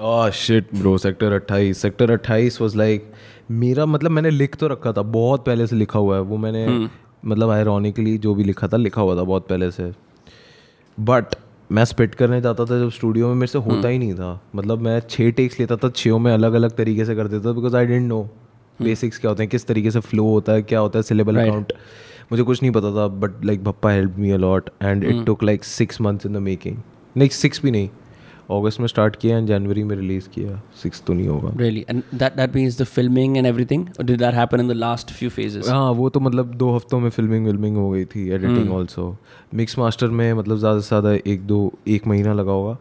Oh 0.00 0.30
shit 0.30 0.68
bro 0.74 0.98
sector 0.98 1.38
28 1.38 1.72
sector 1.72 2.16
28 2.16 2.60
was 2.60 2.76
like 2.76 3.12
मेरा 3.50 3.86
मतलब 3.86 4.10
मैंने 4.10 4.30
लिख 4.30 4.56
तो 4.56 4.66
रखा 4.66 4.92
था 4.92 5.02
बहुत 5.02 5.44
पहले 5.44 5.66
से 5.66 5.76
लिखा 5.76 5.98
हुआ 5.98 6.16
है। 6.16 6.22
वो 6.22 6.36
मैंने 6.36 6.88
मतलब 7.24 7.50
आयरॉनिकली 7.50 8.18
जो 8.18 8.34
भी 8.34 8.44
लिखा 8.44 8.68
था 8.68 8.76
लिखा 8.76 9.02
हुआ 9.02 9.16
था 9.16 9.22
बहुत 9.22 9.48
पहले 9.48 9.70
से। 9.70 9.92
बट 11.00 11.24
मैं 11.72 11.84
स्पिट 11.84 12.14
करने 12.14 12.40
जाता 12.40 12.64
था 12.64 12.78
जब 12.78 12.90
स्टूडियो 12.90 13.28
में 13.28 13.34
मेरे 13.34 13.46
से 13.46 13.58
होता 13.58 13.88
ही 13.88 13.98
नहीं 13.98 14.14
था। 14.14 14.40
मतलब 14.56 14.78
मैं 14.78 15.00
छः 15.00 15.30
टेक्स 15.30 15.60
लेता 15.60 15.76
था 15.76 15.88
छो 15.88 16.18
में 16.18 16.34
अलग 16.34 16.52
अलग 16.52 16.70
तरीके 16.70 17.04
से 17.04 17.14
कर 17.14 17.28
देता 17.28 17.48
था 17.48 17.52
because 17.52 17.76
I 17.76 17.86
don't 17.86 18.08
know 18.08 18.30
basics 18.82 19.18
क्या 19.18 19.28
होते 19.28 19.42
हैं 19.42 19.50
किस 19.50 19.66
तरीके 19.66 19.90
से 19.90 20.00
फ्लो 20.00 20.24
होता 20.24 20.52
है 20.52 20.62
क्या 20.62 20.78
होता 20.78 20.98
है 20.98 21.02
सिलेबल 21.02 21.36
अकाउंट 21.36 21.72
मुझे 22.32 22.42
कुछ 22.42 22.62
नहीं 22.62 22.72
पता 22.72 22.90
था 22.96 23.06
but 23.08 23.44
like 23.44 23.64
papa 23.64 23.90
help 23.90 24.16
me 24.18 24.30
a lot 24.30 24.70
and 24.82 25.04
it 25.04 25.24
took 25.26 25.42
like 25.44 25.64
six 25.64 26.00
months 26.00 26.26
in 26.26 26.32
the 26.32 26.36
making 26.46 26.76
नहीं 27.16 27.28
सिक्स 27.42 27.62
भी 27.62 27.70
नहीं. 27.70 27.88
अगस्त 28.52 28.80
में 28.80 28.86
स्टार्ट 28.86 29.14
किया 29.16 29.36
एंड 29.38 29.46
जनवरी 29.48 29.82
में 29.84 29.94
रिलीज़ 29.96 30.28
किया. 30.28 30.60
सिक्स 30.82 31.02
तो 31.06 31.12
नहीं 31.14 31.28
होगा. 31.28 31.50
Really? 31.58 31.84
And 31.90 32.02
that, 32.22 32.34
that 32.36 32.56
means 32.56 32.76
the 32.76 32.86
filming 32.86 33.38
and 33.38 33.48
everything? 33.50 33.86
Or 33.98 34.04
did 34.10 34.18
that 34.22 34.34
happen 34.38 34.62
in 34.64 34.72
the 34.72 34.76
last 34.80 35.12
few 35.18 35.30
phases? 35.36 35.68
हाँ 35.68 35.90
वो 36.00 36.08
तो 36.08 36.20
मतलब 36.20 36.54
दो 36.62 36.70
हफ्तों 36.74 37.00
में 37.00 37.08
फिल्मिंग 37.10 37.46
विल्मिंग 37.46 37.76
हो 37.76 37.88
गई 37.90 38.04
थी 38.04 38.28
एडिटिंग 38.30 38.72
ऑल्सो 38.72 39.06
मिक्स 39.54 39.78
मास्टर 39.78 40.08
में 40.08 40.32
मतलब 40.32 40.58
ज़्यादा 40.58 40.80
से 40.80 40.88
ज़्यादा 40.88 41.12
एक 41.32 41.46
दो 41.46 41.60
एक 41.88 42.06
महीना 42.06 42.32
लगा 42.32 42.52
होगा. 42.52 42.76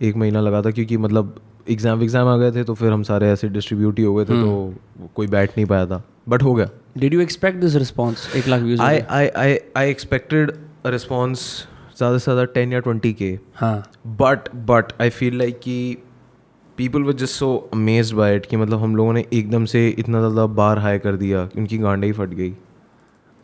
एक 0.00 0.16
महीना 0.16 0.40
लगा 0.40 0.62
था 0.62 0.70
क्योंकि 0.70 0.96
मतलब 0.96 1.34
एग्ज़ाम 1.70 2.02
एग्ज़ाम 2.02 2.28
आ 2.28 2.36
गए 2.36 2.52
थे 2.52 2.64
तो 2.64 2.74
फिर 2.74 2.92
हम 2.92 3.02
सारे 3.02 3.30
ऐसे 3.30 3.48
डिस्ट्रीब्यूट 3.48 3.98
ही 3.98 4.04
हो 4.04 4.14
गए 4.14 4.24
थे 4.24 4.42
तो 4.42 5.08
कोई 5.14 5.26
बैठ 5.26 5.50
नहीं 5.56 5.66
पाया 5.66 5.86
था. 5.86 6.02
बट 6.26 6.42
हो 6.42 6.54
गया। 6.54 6.68
Did 6.98 7.14
you 7.14 7.20
expect 7.20 7.58
this 7.60 7.74
response 7.76 8.34
एक 8.36 8.48
lakh 8.48 8.62
views. 8.62 8.80
I 8.80 8.98
I 9.00 9.28
I 9.28 9.58
I 9.76 9.90
expected 9.90 10.52
response 10.86 11.46
ज़्यादा 11.96 12.18
से 12.18 12.24
ज़्यादा 12.24 12.44
टेन 12.52 12.72
या 12.72 12.78
ट्वेंटी 12.80 13.12
के 13.12 13.38
हाँ। 13.54 13.82
But 14.06 14.48
but 14.70 14.92
I 15.00 15.10
feel 15.10 15.38
like 15.38 15.58
कि 15.60 15.96
people 16.78 17.02
were 17.02 17.12
just 17.12 17.34
so 17.34 17.54
amaze 17.72 18.12
by 18.12 18.36
it 18.36 18.46
कि 18.46 18.56
मतलब 18.56 18.82
हम 18.82 18.96
लोगों 18.96 19.12
ने 19.12 19.24
एकदम 19.32 19.64
से 19.74 19.88
इतना 19.88 20.18
ज़्यादा 20.20 20.46
बार 20.56 20.78
हाई 20.78 20.98
कर 20.98 21.16
दिया 21.16 21.44
कि 21.46 21.60
उनकी 21.60 21.78
गांडे 21.78 22.06
ही 22.06 22.12
फट 22.12 22.34
गई। 22.34 22.54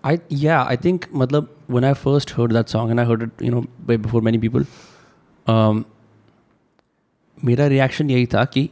I 0.05 0.11
yeah, 0.41 0.65
I 0.65 0.75
think 0.83 1.07
मतलब 1.21 1.47
when 1.75 1.85
I 1.87 1.93
first 2.01 2.33
heard 2.35 2.53
that 2.57 2.73
song 2.73 2.91
and 2.91 3.03
I 3.03 3.05
heard 3.07 3.23
it, 3.23 3.41
you 3.45 3.49
know, 3.53 3.63
way 3.87 3.97
before 4.03 4.21
many 4.27 4.41
people, 4.43 4.67
um, 5.47 5.81
मेरा 7.39 7.67
रिएक्शन 7.67 8.11
यही 8.11 8.27
था 8.35 8.45
कि 8.45 8.69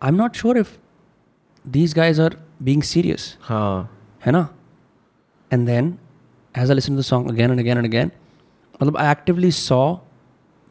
I 0.00 0.08
am 0.08 0.16
not 0.16 0.36
sure 0.36 0.58
if 0.58 0.72
these 1.64 1.94
guys 1.94 2.20
are 2.22 2.36
being 2.62 2.82
serious 2.82 3.36
हाँ 3.40 3.98
है 4.26 4.32
ना 4.32 4.48
and 5.52 5.66
then 5.66 5.94
as 6.58 6.70
I 6.70 6.74
listen 6.74 6.96
the 6.96 7.00
song 7.00 7.30
again 7.30 7.50
and 7.50 7.60
again 7.60 7.76
and 7.76 7.86
again 7.86 8.10
मतलब 8.82 8.96
I 8.96 9.10
actively 9.10 9.50
saw 9.50 9.96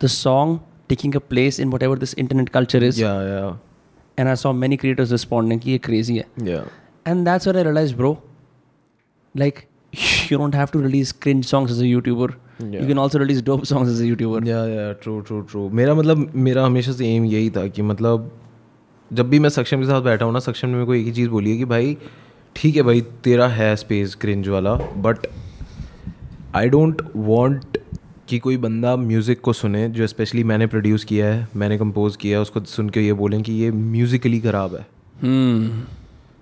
the 0.04 0.08
song 0.08 0.60
taking 0.90 1.16
a 1.16 1.20
place 1.20 1.60
in 1.60 1.70
whatever 1.84 1.98
this 1.98 2.14
internet 2.14 2.50
culture 2.50 2.84
is 2.84 3.02
yeah 3.02 3.14
yeah 3.14 3.60
and 4.20 4.30
I 4.30 4.36
saw 4.36 4.54
many 4.54 4.78
creators 4.78 5.12
responding 5.12 5.62
कि 5.62 5.72
ये 5.72 5.78
crazy 5.78 6.18
है। 6.18 6.26
या 6.44 6.66
And 7.10 7.28
that's 7.28 7.48
what 7.48 7.56
I 7.56 7.62
realized, 7.62 7.96
bro. 7.98 8.10
Like, 9.36 9.60
you 10.30 10.38
don't 10.38 10.56
have 10.56 10.72
to 10.72 10.80
release 10.80 11.12
cringe 11.26 11.46
songs 11.46 11.72
as 11.72 11.80
a 11.82 11.86
YouTuber. 11.86 12.36
Yeah. 12.60 12.82
You 12.82 12.88
can 12.88 12.98
also 12.98 13.20
release 13.20 13.42
dope 13.42 13.66
songs 13.66 13.92
as 13.94 14.02
a 14.02 14.08
YouTuber. 14.08 14.48
या 14.48 14.58
yeah 14.66 14.92
true 14.94 15.20
true 15.20 15.40
true 15.42 15.70
मेरा 15.70 15.94
मतलब 15.94 16.32
मेरा 16.36 16.66
हमेशा 16.66 16.92
से 16.92 17.08
M 17.16 17.26
यही 17.26 17.50
था 17.50 17.68
कि 17.68 17.82
मतलब 17.82 18.32
जब 19.14 19.30
भी 19.30 19.40
मैं 19.40 19.50
सक्षम 19.50 19.80
के 19.80 19.88
साथ 19.88 20.02
बैठा 20.02 20.26
हूँ 20.26 20.34
ना 20.34 20.40
सक्षम 20.40 20.68
ने 20.68 20.74
मेरे 20.74 20.86
को 20.86 20.96
एक 20.96 21.06
ही 21.06 21.12
चीज़ 21.12 21.30
बोली 21.30 21.52
है 21.52 21.58
कि 21.58 21.66
भाई 21.66 21.98
ठीक 22.56 22.76
है 22.76 22.82
भाई 22.82 23.02
तेरा 23.02 23.48
है 23.48 23.76
स्पेस 23.76 24.16
क्रिंज 24.16 24.48
वाला 24.48 24.74
बट 24.76 25.28
आई 26.56 26.70
डोंट 26.70 27.02
वॉन्ट 27.16 27.78
कि 28.30 28.40
कोई 28.40 28.58
बंदा 28.58 28.96
म्यूज़िक 28.96 29.42
को 29.42 29.54
सुने 29.54 29.90
जो 29.90 30.08
स्पेशली 30.08 30.44
मैंने 30.44 30.68
प्रोड्यूस 30.68 31.04
किया 31.04 31.28
है 31.28 31.48
मैंने 31.56 31.78
कंपोज 31.78 32.16
किया 32.16 32.38
है 32.38 32.42
उसको 32.42 32.64
सुन 32.66 32.90
के 32.90 33.02
ये 33.02 33.14
बोलें 33.14 33.42
कि 33.44 33.54
ये 33.54 33.72
म्यूज़िकली 33.72 34.40
ख़राब 34.40 34.76
है 34.76 34.86
Hmm. 35.18 35.70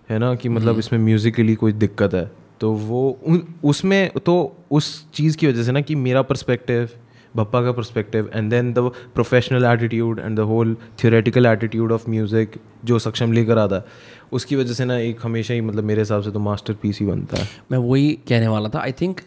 है 0.10 0.20
ना 0.20 0.36
कि 0.36 0.50
मतलब 0.50 0.70
hmm. 0.70 0.80
इसमें 0.80 1.00
म्यूज़िकली 1.00 1.56
कोई 1.56 1.74
दिक्कत 1.74 2.14
है 2.14 2.32
तो 2.62 2.72
वो 2.72 3.20
उसमें 3.64 4.12
तो 4.26 4.56
उस 4.72 5.12
चीज़ 5.14 5.38
की 5.38 5.48
वजह 5.48 5.64
से 5.64 5.72
ना 5.72 5.82
कि 5.82 5.96
मेरा 5.96 6.22
पर्सपेक्टिव 6.22 6.90
बप्पा 7.36 7.62
का 7.62 7.72
perspective 7.72 8.30
and 8.34 8.50
then 8.50 8.74
the 8.74 8.80
professional 9.14 9.66
attitude 9.66 10.20
and 10.20 10.38
the 10.38 10.40
whole 10.40 10.76
theoretical 11.04 11.46
attitude 11.46 11.92
of 11.92 12.10
music 12.10 12.56
जो 12.86 13.00
सक्षम 13.00 13.32
लेकर 13.32 13.58
आता 13.58 13.76
है 13.76 13.84
उसकी 14.32 14.56
वजह 14.56 14.74
से 14.74 14.86
ना 14.86 14.98
एक 14.98 15.20
हमेशा 15.24 15.54
ही 15.54 15.62
मतलब 15.62 15.84
मेरे 15.84 16.02
हिसाब 16.02 16.22
से 16.22 16.32
तो 16.32 16.40
मास्टर 16.40 16.74
पीस 16.74 17.00
ही 17.00 17.06
बनता 17.06 17.38
है। 17.38 17.48
मैं 17.72 17.78
वही 17.78 18.20
कहने 18.30 18.48
वाला 18.48 18.70
था 18.70 18.80
I 18.80 18.92
think 18.92 19.22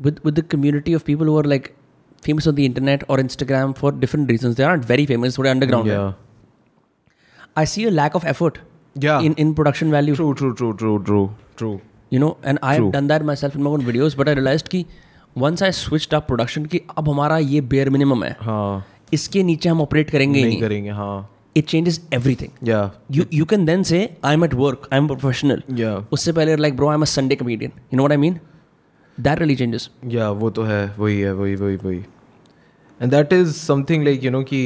with 0.00 0.20
with 0.24 0.34
the 0.34 0.42
community 0.42 0.94
of 0.94 1.04
people 1.04 1.28
are 1.28 1.46
like 1.46 1.68
famous 2.24 2.48
on 2.48 2.54
the 2.54 2.58
internet 2.58 3.04
और 3.10 3.20
Instagram 3.20 3.72
for 3.72 3.94
different 3.94 4.30
reason 4.30 4.54
they 4.54 4.62
are 4.62 4.76
not 4.76 4.86
very 4.86 5.06
famous 5.06 5.38
थोड़े 5.38 5.50
underground 5.50 6.14
I 7.58 7.66
see 7.66 7.84
a 7.84 7.90
lack 7.90 8.16
of 8.16 8.26
effort 8.26 8.58
in 9.04 9.34
in 9.38 9.54
production 9.54 9.90
value 9.90 10.14
true 10.14 10.32
true 10.32 10.72
true 10.72 10.98
true 10.98 11.30
true 11.58 11.80
you 12.12 12.20
know 12.20 12.36
and 12.44 12.58
I 12.62 12.78
done 12.78 13.08
that 13.08 13.22
myself 13.36 13.56
in 13.56 13.62
my 13.62 13.84
videos 13.84 14.16
but 14.16 14.28
I 14.28 14.34
realize 14.34 14.64
की 14.64 14.86
once 15.38 15.62
I 15.62 15.70
switched 15.70 16.14
up 16.14 16.26
production 16.26 16.64
की 16.66 16.80
अब 16.98 17.08
हमारा 17.08 17.38
ये 17.38 17.60
bare 17.60 17.90
minimum 17.90 18.24
है। 18.24 18.36
हाँ। 18.40 18.86
इसके 19.12 19.42
नीचे 19.42 19.68
हम 19.68 19.80
ऑपरेट 19.82 20.10
करेंगे 20.10 20.40
नहीं 20.40 20.50
नहीं। 20.50 20.60
करेंगे 20.60 20.90
हाँ। 20.90 21.30
It 21.56 21.64
changes 21.64 22.00
everything 22.14 22.68
yeah 22.68 22.92
you 23.12 23.24
you 23.34 23.46
can 23.52 23.64
then 23.66 23.84
say 23.84 24.00
i'm 24.24 24.46
at 24.48 24.54
work 24.54 24.88
i'm 24.92 25.10
a 25.10 25.16
professional. 25.16 25.62
या 25.80 25.94
उससे 26.12 26.32
पहले 26.32 26.56
like 26.56 26.76
bro 26.76 26.90
i'm 26.94 27.02
a 27.02 27.10
sunday 27.12 27.38
comedian. 27.42 27.72
You 27.92 27.98
know 27.98 28.08
what 28.08 28.16
i 28.18 28.20
mean? 28.24 28.38
That 29.18 29.42
really 29.42 29.56
changes 29.56 29.88
या 30.04 30.30
वो 30.30 30.50
तो 30.50 30.62
है 30.62 30.94
वही 30.98 31.20
है 31.20 31.32
वही 31.34 31.54
वही 31.54 31.76
वही। 31.76 31.98
And 33.02 33.10
that 33.10 33.32
is 33.32 33.52
something 33.52 34.04
like 34.04 34.24
you 34.24 34.30
know 34.30 34.42
कि 34.42 34.60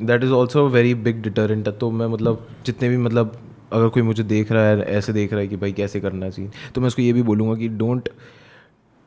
that 0.00 0.24
is 0.24 0.30
also 0.30 0.68
very 0.68 0.94
big 0.94 1.22
deterrent 1.22 1.68
तो 1.68 1.90
मैं 1.90 2.06
मतलब 2.06 2.46
जितने 2.66 2.88
भी 2.88 2.96
मतलब 2.96 3.36
अगर 3.72 3.88
कोई 3.88 4.02
मुझे 4.02 4.22
देख 4.22 4.52
रहा 4.52 4.64
है 4.64 4.82
ऐसे 4.82 5.12
देख 5.12 5.32
रहा 5.32 5.40
है 5.40 5.48
कि 5.48 5.56
भाई 5.56 5.72
कैसे 5.72 6.00
करना 6.00 6.30
चाहिए 6.30 6.50
तो 6.74 6.80
मैं 6.80 6.88
उसको 6.88 7.02
ये 7.02 7.12
भी 7.12 7.22
बोलूँगा 7.22 7.54
कि 7.54 7.68
don't 7.68 8.08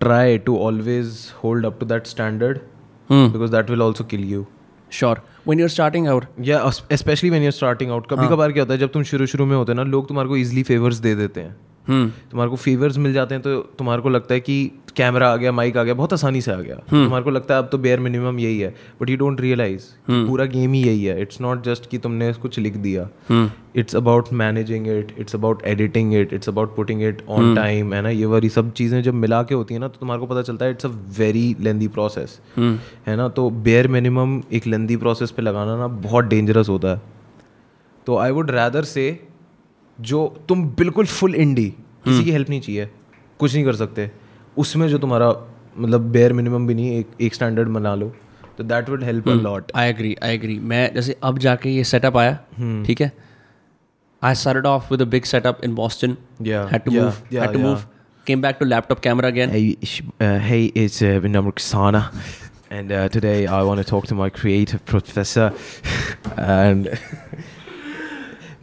try 0.05 0.37
to 0.37 0.57
always 0.57 1.19
hold 1.43 1.65
up 1.65 1.79
to 1.79 1.85
that 1.85 2.07
standard 2.07 2.57
hmm. 2.57 3.31
Because 3.33 3.51
that 3.51 3.69
will 3.69 3.81
also 3.81 4.03
kill 4.03 4.23
you 4.23 4.45
sure 4.91 5.21
when 5.49 5.59
you're 5.59 5.69
starting 5.69 6.07
out. 6.07 6.25
Yeah 6.41 6.69
specially 6.69 7.29
when 7.29 7.43
you're 7.43 7.51
starting 7.51 7.91
out 7.91 8.07
कभी 8.09 8.27
कभार 8.27 8.51
क्या 8.51 8.63
होता 8.63 8.73
है 8.73 8.79
जब 8.79 8.91
तुम 8.91 9.03
शुरू 9.03 9.25
शुरू 9.25 9.45
में 9.45 9.55
होते 9.55 9.71
हैं 9.71 9.77
ना 9.77 9.83
लोग 9.83 10.07
तुम्हारे 10.07 10.29
को 10.29 10.37
ईजिली 10.37 10.63
फेवर्स 10.63 10.95
दे 10.95 11.15
देते 11.15 11.41
हैं। 11.41 11.55
Hmm. 11.89 12.31
तुम्हारे 12.31 12.49
को 12.49 12.55
फेवर्स 12.55 12.97
मिल 12.97 13.13
जाते 13.13 13.35
हैं 13.35 13.41
तो 13.43 13.59
तुम्हारे 13.59 14.01
को 14.01 14.09
लगता 14.09 14.33
है 14.33 14.39
कि 14.39 14.71
कैमरा 14.97 15.29
आ 15.29 15.35
गया 15.35 15.51
माइक 15.51 15.77
आ 15.77 15.83
गया 15.83 15.93
बहुत 15.93 16.13
आसानी 16.13 16.41
से 16.41 16.51
आ 16.51 16.55
गया। 16.55 16.75
तुम्हारे 16.75 17.23
को 17.23 17.29
लगता 17.29 17.53
है 17.53 17.61
अब 17.61 17.69
तो 17.71 17.77
बेयर 17.77 17.99
मिनिमम 17.99 18.39
यही 18.39 18.59
है। 18.59 18.73
बट 19.01 19.09
यू 19.09 19.17
डोंट 19.17 19.41
रियलाइज़ 19.41 19.83
पूरा 20.09 20.45
गेम 20.47 20.73
ही 20.73 20.81
यही 20.83 21.03
है। 21.05 21.21
इट्स 21.21 21.41
नॉट 21.41 21.63
जस्ट 21.63 21.89
कि 21.89 21.97
तुमने 21.97 22.31
कुछ 22.33 22.59
लिख 22.59 22.77
दिया. 22.77 23.07
It's 23.75 23.95
about 23.95 24.31
managing 24.33 24.87
it 24.87 25.15
it's 25.19 25.35
about 25.35 25.63
editing 25.65 26.13
it 26.15 26.33
it's 26.33 26.49
about 26.49 26.75
putting 26.75 27.01
it 27.03 27.21
on 27.29 27.55
time 27.55 27.93
है 27.93 28.01
ना? 28.01 28.09
ये 28.09 28.25
वाली 28.25 28.49
सब 28.49 28.71
चीज़ें 28.73 29.01
जब 29.03 29.13
मिला 29.13 29.41
के 29.43 29.55
होती 29.55 29.73
है 29.73 29.79
ना 29.79 29.87
तो 29.87 29.99
तुम्हारे 29.99 30.19
को 30.19 30.27
पता 30.27 30.41
चलता 30.41 30.65
है 30.65 30.71
it's 30.71 30.85
a 30.85 30.89
very 31.17 31.55
lengthy 31.59 31.87
process. 31.87 32.39
है 32.57 33.15
ना? 33.15 33.27
तो 33.29 33.49
बेयर 33.49 33.87
मिनिमम 33.87 34.41
एक 34.53 34.67
लेंदी 34.67 34.97
प्रोसेस 34.97 35.31
पे 35.31 35.41
लगाना 35.41 35.77
ना 35.77 35.87
बहुत 35.87 36.25
डेंजरस 36.25 36.69
होता 36.69 36.87
है। 36.87 37.01
तो 38.07 38.17
आई 38.17 38.31
वुड 38.31 38.51
रैदर 38.51 38.83
से 38.83 39.07
जो 39.99 40.27
तुम 40.49 40.63
बिल्कुल 40.77 41.05
फुल 41.05 41.35
इंडी 41.35 41.69
किसी 42.05 42.23
की 42.23 42.31
हेल्प 42.31 42.49
नहीं 42.49 42.61
चाहिए 42.61 42.89
कुछ 43.39 43.53
नहीं 43.53 43.65
कर 43.65 43.75
सकते। 43.75 44.11
उसमें 44.57 44.87
जो 44.89 44.97
तुम्हारा 44.97 45.29
मतलब 45.77 46.01
बेयर 46.11 46.33
मिनिमम 46.33 46.67
भी 46.67 46.73
नहीं 46.73 46.97
एक 46.99 47.07
एक 47.21 47.33
स्टैंडर्ड 47.33 47.69
बना 47.69 47.95
लो 47.95 48.13
तो 48.57 48.63
that 48.63 48.89
would 48.89 49.03
help 49.03 49.27
a 49.29 49.33
lot 49.33 49.71
I 49.75 49.89
agree 49.89 50.15
I 50.23 50.33
agree 50.35 50.57
मैं 50.71 50.83
जैसे 50.93 51.15
अब 51.23 51.39
जाके 51.39 51.69
ये 51.69 51.83
सेटअप 51.83 52.17
आया 52.17 52.37
ठीक 52.85 53.01
है? 53.01 53.11
I 54.21 54.35
started 54.35 54.65
off 54.65 54.87
with 54.91 55.01
a 55.01 55.05
big 55.05 55.23
setup 55.23 55.63
in 55.63 55.75
Boston 55.75 56.17
had 56.41 56.81
to 56.83 56.91
move 56.91 57.11
had 57.33 57.53
to 57.53 57.59
move 57.59 57.83
came 58.27 58.41
back 58.41 58.57
to 58.59 58.65
laptop 58.65 58.99
camera 58.99 59.27
again 59.27 59.49
hey 60.41 60.63
is 60.65 61.03
Vinam 61.05 61.45
Ruksana 61.45 62.09
and 62.71 62.91
today 63.13 63.33
I 63.45 63.63
want 63.63 63.83
to 63.83 63.89
talk 63.91 64.07
to 64.09 64.15
my 64.15 64.29
creative 64.39 64.79
professor 64.87 65.51
and 66.39 66.89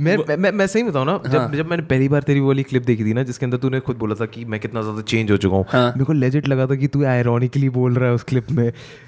मैं 0.02 0.16
मैं 0.18 0.36
मैं- 0.36 0.52
मैं 0.54 0.66
सही 0.66 0.82
बताऊँ 0.82 1.06
ना 1.06 1.12
हाँ. 1.12 1.30
जब 1.30 1.54
जब 1.56 1.66
मैंने 1.66 1.82
पहली 1.82 2.08
बार 2.08 2.22
तेरी 2.22 2.40
वाली 2.40 2.62
क्लिप 2.62 2.84
देखी 2.84 3.04
थी 3.04 3.12
ना 3.14 3.22
जिसके 3.22 3.46
अंदर 3.46 3.58
तूने 3.58 3.80
खुद 3.80 3.96
बोला 3.96 4.14
था 4.14 4.26
कि 4.26 4.44
मैं 4.44 4.60
कितना 4.60 4.82
ज़्यादा 4.82 5.02
चेंज 5.02 5.30
हो 5.30 5.36
चुका 5.36 5.56
हूँ 5.56 5.64
हाँ. 5.68 5.86
मेरे 5.88 6.04
को 6.04 6.12
लेजिट 6.12 6.48
लगा 6.48 6.66
था 6.66 6.74
कि 6.74 6.88
तू 6.88 7.04
आयरॉनिकली 7.04 7.68
बोल 7.68 7.94
रहा 7.94 8.08
है 8.08 8.14
उस 8.14 8.22
क्लिप 8.22 8.50
में। 8.50 8.66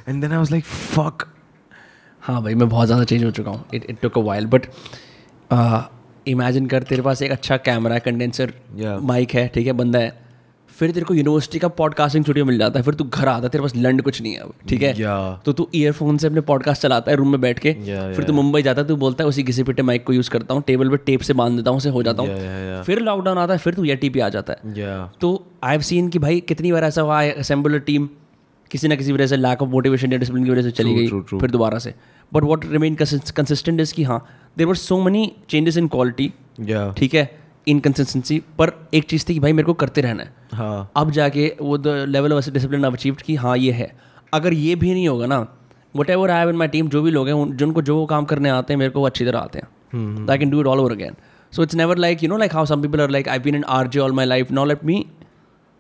And 0.09 0.21
then 0.21 0.31
I 0.33 0.39
was 0.39 0.51
like 0.51 0.65
fuck 0.65 1.27
हाँ 2.23 2.43
भाई 2.43 2.55
मैं 2.55 2.69
बहुत 2.69 2.87
ज़्यादा 2.87 3.05
चेंज 3.05 3.25
हो 3.25 3.31
चुका 3.31 3.51
हूँ। 3.51 3.65
It 3.75 3.87
it 3.91 4.01
took 4.03 4.19
a 4.19 4.21
while 4.21 4.47
but 4.47 4.67
imagine 6.29 6.67
कर 6.67 6.83
तेरे 6.83 7.03
पास 7.03 7.23
एक 7.23 7.31
अच्छा 7.33 7.57
कैमरा 7.57 7.99
कंडेंसर 7.99 8.53
माइक 9.03 9.31
है 9.31 9.47
ठीक 9.49 9.67
है 9.67 9.73
बंदा 9.73 9.99
है। 9.99 10.24
फिर 10.79 10.91
तेरे 10.91 11.05
को 11.07 11.15
यूनिवर्सिटी 11.15 11.59
का 11.59 11.69
पॉडकास्टिंग 11.79 12.25
स्टूडियो 12.25 12.45
मिल 12.45 12.59
जाता 12.59 12.79
है 12.79 12.85
फिर 12.85 12.95
तू 12.95 13.05
घर 13.05 13.29
आता 13.29 13.43
है 13.43 13.49
तेरे 13.49 13.63
पास 13.63 13.73
लंड 13.77 14.03
कुछ 14.03 14.21
नहीं 14.23 14.33
है 14.33 14.41
अब 14.41 14.53
ठीक 14.69 14.83
है? 14.83 14.93
Yeah. 14.95 15.45
तो 15.45 15.53
तू 15.53 15.69
ईयरफोन 15.75 16.17
से 16.19 16.27
अपने 16.27 16.41
पॉडकास्ट 16.41 16.83
चलाता 16.83 17.11
है 17.11 17.17
रूम 17.17 17.31
में 17.31 17.41
बैठ 17.41 17.59
के 17.59 17.73
Yeah, 17.75 18.15
फिर 18.17 18.25
तू 18.25 18.33
मुंबई 18.33 18.63
जाता 18.63 18.83
है 18.83 18.89
तू 18.89 18.97
बोलता 18.97 19.25
है 19.25 19.29
उसी 19.29 19.43
घिसे 19.43 19.65
पिटे 19.65 19.83
माइक 19.83 20.05
को 20.07 20.13
यूज़ 20.13 20.31
करता 20.31 20.55
हूँ 20.55 20.63
टेबल 20.67 20.89
पे 20.89 20.97
टेप 21.07 21.21
से 21.21 21.33
बाँध 21.33 21.57
देता 21.57 21.71
हूँ 21.71 21.79
उसे 21.79 21.89
हो 21.89 22.03
जाता 22.03 22.23
हूँ। 22.23 22.83
फिर 22.85 23.01
लॉकडाउन 23.01 23.39
आता 23.39 23.53
है 23.53 23.59
फिर 23.59 23.75
तू 23.75 23.85
येटी 23.85 24.11
पे 24.11 24.21
आ 24.21 24.29
जाता 24.29 24.53
है। 24.53 25.09
तो 25.21 25.33
आई 25.65 25.73
हैव 25.73 25.81
सीन 25.83 26.09
कि 26.09 26.19
भाई 26.19 26.41
कितनी 26.49 26.73
बार 26.73 26.85
ऐसा 26.85 27.03
हुआ 27.03 27.23
असेंबल 27.25 27.79
टीम 27.81 28.09
किसी 28.71 28.89
ना 28.89 28.95
किसी 28.97 29.13
वजह 29.13 29.27
से 29.27 29.37
लैक 29.37 29.63
ऑफ़ 29.63 29.71
मोटिवेशन 29.71 30.13
या 30.13 30.19
डिसिप्लिन 30.19 30.45
की 30.45 30.51
वजह 30.51 30.63
से 30.63 30.71
चली 30.73 30.95
गई. 30.95 31.39
फिर 31.39 31.51
दोबारा 31.51 31.79
से। 31.79 31.95
But 32.33 32.43
what 32.43 32.65
remain 32.67 32.95
consistent 32.95 33.81
is 33.81 33.95
कि 33.95 34.03
हाँ 34.03 34.25
there 34.59 34.67
were 34.67 34.75
so 34.77 35.01
many 35.03 35.33
changes 35.49 35.77
in 35.77 35.89
quality 35.89 36.33
ठीक 36.99 37.15
है? 37.15 37.25
इनकन्सिस्टेंसी 37.69 38.43
पर 38.59 38.89
एक 38.95 39.05
चीज़ 39.05 39.25
थी 39.29 39.35
कि 39.35 39.41
भाई 39.41 39.53
मेरे 39.53 39.67
को 39.67 39.75
करते 39.75 40.01
रहना 40.01 40.23
है। 40.23 40.35
हाँ। 40.53 40.91
अब 40.97 41.11
जाके 41.11 41.57
वो 41.61 41.79
the 41.79 41.87
level 42.09 42.33
of 42.33 42.51
discipline 42.51 42.85
achieved 42.85 43.23
कि 43.23 43.35
हाँ 43.35 43.57
ये 43.57 43.73
है। 43.73 43.97
अगर 44.35 44.53
ये 44.53 44.75
भी 44.75 44.93
नहीं 44.93 45.09
होगा 45.09 45.27
ना 45.27 45.49
whatever 46.11 46.31
I 46.31 46.49
in 46.49 46.57
my 46.57 46.69
team 46.69 46.89
जो 46.89 47.03
भी 47.03 47.11
लोग 47.11 47.27
हैं 47.27 47.35
उन- 47.35 47.55
जिनको 47.55 47.83
जो 47.83 48.07
काम 48.07 48.25
करने 48.25 48.49
आते 48.49 48.73
हैं 48.73 48.79
मेरे 48.79 48.91
को 48.91 49.01
वो 49.01 49.07
अच्छी 49.07 49.25
तरह 49.25 49.39
आते 49.39 49.59
हैं। 49.59 50.27
I 50.31 50.39
can 50.39 50.51
do 50.51 50.61
it 50.61 50.67
all 50.67 50.79
over 50.81 50.93
again 50.93 51.15
so 51.53 51.63
it's 51.63 51.75
never 51.75 51.97
like 51.97 52.23
you 52.23 52.29
know 52.29 52.37
like 52.37 52.55
how 52.55 52.67
some 52.67 52.83
people 52.83 53.01
are 53.01 53.11
like 53.11 53.29
I 53.29 53.39
been 53.39 53.55
in 53.55 53.65
R 53.65 53.89
J 53.89 53.99
all 54.01 54.13
my 54.13 54.27
life 54.27 54.51
no 54.51 54.65
let 54.65 54.85
me 54.85 55.07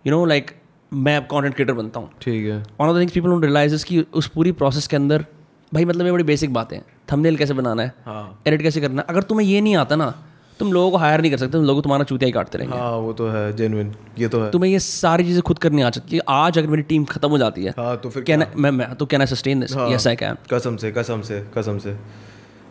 you 0.06 0.10
know 0.10 0.24
like 0.24 0.50
मैं 0.92 1.16
अब 1.16 1.26
content 1.26 1.54
creator 1.54 1.72
बनता 1.72 2.00
हूँ। 2.00 2.10
ठीक 2.22 2.46
है। 2.46 2.56
One 2.58 2.86
of 2.86 2.96
the 2.96 3.00
things 3.00 3.12
people 3.12 3.28
don't 3.28 3.44
realize 3.44 3.84
कि 3.84 4.00
उस 4.00 4.28
पूरी 4.28 4.52
process 4.52 4.86
के 4.86 4.96
अंदर 4.96 5.26
भाई 5.74 5.84
मतलब 5.84 6.06
ये 6.06 6.12
बड़ी 6.12 6.24
बेसिक 6.24 6.52
बातें 6.52 6.76
हैं। 6.76 6.84
थंबनेल 7.12 7.36
कैसे 7.36 7.54
बनाना 7.54 7.82
है? 7.82 7.94
हाँ। 8.06 8.42
एडिट 8.46 8.62
कैसे 8.62 8.80
करना 8.80 9.02
है? 9.02 9.06
अगर 9.08 9.22
तुम्हें 9.22 9.48
ये 9.48 9.60
नहीं 9.60 9.76
आता 9.76 9.96
ना 9.96 10.24
तुम 10.60 10.72
लोगों 10.72 10.90
को 10.90 10.96
हायर 10.96 11.20
नहीं 11.20 11.30
कर 11.30 11.36
सकते 11.36 11.52
तुम 11.52 11.64
लोग 11.64 11.82
तुम्हारा 11.82 12.04
चूतिया 12.04 12.26
ही 12.26 12.32
काटते 12.32 12.58
रहेंगे। 12.58 12.76
हाँ 12.78 12.96
वो 12.98 13.12
तो 13.12 13.28
है 13.28 13.52
जेन्युइन 13.56 13.94
ये 14.18 14.28
तो 14.28 14.40
है। 14.42 14.50
तुम्हें 14.50 14.70
ये 14.70 14.78
सारी 14.80 15.24
चीज़ें 15.24 15.42
खुद 15.42 15.58
करनी 15.58 15.82
आ 15.82 15.90
सकती 15.90 16.16
है 16.16 16.22
आज 16.30 16.58
अगर 16.58 16.68
मेरी 16.68 16.82
टीम 16.84 17.04
खत्म 17.06 17.28
हो 17.30 17.38
जाती 17.38 17.64
है 17.64 17.74
हाँ 17.78 17.96
तो 17.96 18.10
फिर 18.10 18.22
कैन 18.22 18.46
मैं 18.56 18.70
मैं 18.70 18.94
तो 18.94 19.06
कैन 19.06 19.20
आई 19.20 19.26
सस्टेन 19.26 19.60
दिस 19.60 19.76
हाँ। 19.76 19.90
यस 19.90 20.06
आई 20.06 20.16
कैन 20.16 20.36
कसम 20.52 20.76
से 20.76 20.92
कसम 20.92 21.22
से 21.22 21.40
कसम 21.56 21.78
से। 21.78 21.96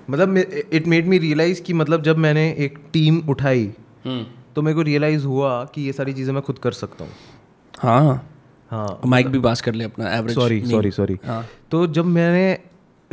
मतलब 0.09 0.37
इट 0.37 0.87
मेड 0.87 1.07
मी 1.07 1.17
रियलाइज़ 1.19 1.61
कि 1.61 1.73
मतलब 1.73 2.03
जब 2.03 2.17
मैंने 2.19 2.49
एक 2.59 2.79
टीम 2.93 3.21
उठाई 3.29 3.65
तो 4.55 4.61
मेरे 4.61 4.75
को 4.75 4.81
रियलाइज़ 4.83 5.25
हुआ 5.25 5.63
कि 5.65 5.81
ये 5.81 5.93
सारी 5.93 6.13
चीज़ें 6.13 6.33
मैं 6.33 6.41
खुद 6.43 6.59
कर 6.59 6.71
सकता 6.73 7.03
हूँ। 7.03 7.11
हाँ। 7.73 8.29
हाँ। 8.71 8.99
माइक 9.05 9.27
भी 9.27 9.39
पास 9.39 9.61
कर 9.61 9.73
ले 9.73 9.83
अपना 9.83 10.15
एवरेज 10.15 10.35
सॉरी 10.35 10.61
सॉरी 10.67 10.91
सॉरी 10.91 11.17
तो 11.71 11.85
जब 11.89 12.05
मैंने 12.07 12.45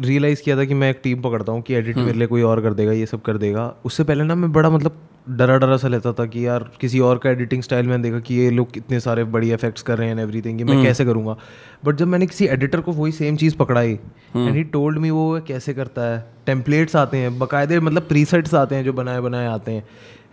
रियलाइज़ 0.00 0.42
किया 0.42 0.56
था 0.56 0.64
कि 0.64 0.74
मैं 0.74 0.90
एक 0.90 1.00
टीम 1.02 1.20
पकड़ता 1.22 1.52
हूँ 1.52 1.62
कि 1.62 1.74
एडिट 1.74 1.96
मेरे 1.96 2.12
लिए 2.12 2.26
कोई 2.26 2.42
और 2.42 2.60
कर 2.62 2.74
देगा 2.74 2.92
ये 2.92 3.06
सब 3.06 3.22
कर 3.22 3.36
देगा। 3.38 3.74
उससे 3.84 4.04
पहले 4.04 4.24
ना 4.24 4.34
मैं 4.34 4.52
बड़ा 4.52 4.70
मतलब 4.70 4.98
डरा 5.30 5.56
डरा 5.58 5.76
सा 5.76 5.88
लेता 5.88 6.12
था 6.12 6.24
कि 6.26 6.46
यार 6.46 6.70
किसी 6.80 7.00
और 7.00 7.18
का 7.18 7.30
एडिटिंग 7.30 7.62
स्टाइल 7.62 7.86
मैंने 7.86 8.02
देखा 8.02 8.18
कि 8.20 8.34
ये 8.34 8.50
लोग 8.50 8.70
कितने 8.72 9.00
सारे 9.00 9.24
बड़ी 9.26 9.52
इफेक्ट्स 9.52 9.82
कर 9.82 9.98
रहे 9.98 10.08
हैं 10.08 10.18
एवरीथिंग 10.18 10.58
कि 10.58 10.64
मैं 10.64 10.82
कैसे 10.82 11.04
करूँगा। 11.04 11.36
बट 11.84 11.96
जब 11.96 12.06
मैंने 12.06 12.26
किसी 12.26 12.46
एडिटर 12.46 12.80
को 12.80 12.92
वही 12.92 13.12
सेम 13.12 13.36
चीज़ 13.36 13.56
पकड़ाई 13.56 13.92
एंड 14.36 14.54
ही 14.56 14.64
टोल्ड 14.64 14.98
मी 14.98 15.10
वो 15.10 15.40
कैसे 15.48 15.74
करता 15.74 16.02
है 16.02 16.24
टेम्पलेट्स 16.46 16.96
आते 16.96 17.16
हैं 17.16 17.38
बाकायदे 17.38 17.80
मतलब 17.80 18.08
प्रीसेट्स 18.08 18.54
आते 18.54 18.74
हैं 18.74 18.84
जो 18.84 18.92
बनाए 18.92 19.20
बनाए 19.20 19.46
आते 19.46 19.72
हैं 19.72 19.84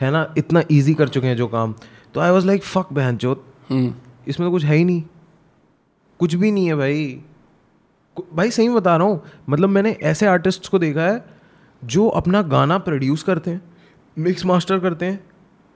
है 0.02 0.12
ना? 0.12 0.34
इतना 0.38 0.64
ईजी 0.72 0.94
कर 0.94 1.08
चुके 1.08 1.28
हैं 1.28 1.36
जो 1.38 1.48
काम। 1.48 1.76
तो 2.14 2.20
आई 2.20 2.32
वॉज़ 2.32 2.48
लाइक 2.48 2.64
फक 2.64 2.94
बहन 2.94 3.18
चोत 3.18 3.46
हम्म, 3.70 3.94
इसमें 4.28 4.48
तो 4.48 4.52
कुछ 4.52 4.64
है 4.66 4.76
ही 4.76 4.84
नहीं। 4.84 5.04
कुछ 6.20 6.36
भी 6.36 6.52
नहीं 6.52 6.68
है 6.68 6.76
भाई। 6.76 7.20
भाई 8.34 8.52
सही 8.52 8.70
बता 8.70 8.98
रहा 8.98 9.08
हूँ 9.08 9.22
मतलब 9.50 9.70
मैंने 9.70 9.92
ऐसे 9.92 10.26
आर्टिस्ट 10.26 10.68
को 10.68 10.80
देखा 10.80 11.02
है 11.02 11.26
जो 11.86 12.08
अपना 12.08 12.42
गाना 12.42 12.78
प्रोड्यूस 12.78 13.24
करते 13.24 13.52
हैं 13.52 13.62
मिक्स 14.18 14.46
मास्टर 14.46 14.80
करते 14.80 15.06
हैं 15.06 15.20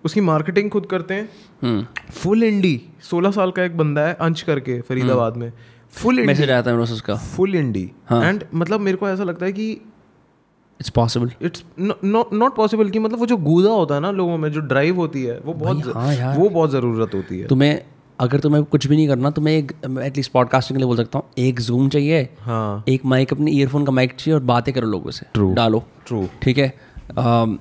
उसकी 0.06 0.22
मार्केटिंग 0.22 0.70
खुद 0.70 0.86
करते 0.86 1.14
हैं। 1.14 1.30
हम्म। 1.62 1.86
फुल 2.12 2.44
इंडी 2.44 2.82
सोलह 3.02 3.32
साल 3.32 3.52
का 3.52 3.64
एक 3.64 3.78
बंदा 3.78 4.02
है 4.02 4.14
अंश 4.14 4.42
करके 4.42 4.82
फरीदाबाद 4.82 5.38
में। 5.38 5.52
फुल 5.92 6.16
इंडी 6.16 6.28
मैसेज 6.28 6.52
आता 6.52 6.72
है 6.72 6.78
उसका। 6.78 7.16
Full 7.16 7.56
indie. 7.56 7.92
एंड 8.12 8.44
मतलब 8.54 8.80
मेरे 8.80 8.98
को 8.98 9.10
ऐसा 9.10 9.24
लगता 9.24 9.46
है 9.46 9.54
कि 9.54 9.72
it's 9.72 10.90
possible 10.90 11.32
it's 11.42 11.64
not 11.80 12.56
possible 12.56 12.90
कि 12.90 13.00
मतलब 13.00 13.20
वो 13.20 13.26
जो 13.26 13.38
गूदा 13.38 13.70
होता 13.70 13.96
है 13.96 14.02
ना 14.02 14.12
लोगों 14.12 14.38
में 14.38 14.52
जो 14.52 14.60
ड्राइव 14.60 14.96
होती 14.96 15.24
है 15.24 15.40
वो 15.40 15.54
बहुत 15.54 15.94
हाँ 15.96 16.36
वो 16.36 16.50
बहुत 16.50 16.72
ज़रूरत 16.72 17.14
होती 17.14 17.40
है। 17.40 17.48
तुम्हें 17.48 17.82
अगर 18.22 18.38
तो 18.38 18.42
तुम्हें 18.42 18.64
कुछ 18.64 18.86
भी 18.88 18.96
नहीं 18.96 19.08
करना 19.08 19.30
तो 19.30 19.42
मैं 19.42 19.52
एक 19.52 19.72
एटलीस्ट 20.04 20.32
पॉडकास्टिंग 20.32 20.78
के 20.78 20.82
लिए 20.82 20.88
बोल 20.88 20.98
सकता 20.98 21.20
हूँ 21.20 21.30
एक 21.38 21.60
जूम 21.60 21.90
चाहिए 21.90 22.30
हाँ. 22.40 22.84
एक 22.88 23.06
माइक 23.06 23.34
अपने 23.34 23.52
ईयरफोन 23.52 23.86
का 23.86 23.92
माइक 23.92 24.14
चाहिए 24.14 24.34
और 24.34 24.44
बातें 24.44 24.74
करो 24.74 24.88
लोगों 24.88 25.12
से 25.12 25.26
ट्रू 25.34 25.54
डालो। 25.54 25.84
ट्रू 26.08 26.28
ठीक 26.42 26.58
है? 26.58 26.74
Um, 27.20 27.58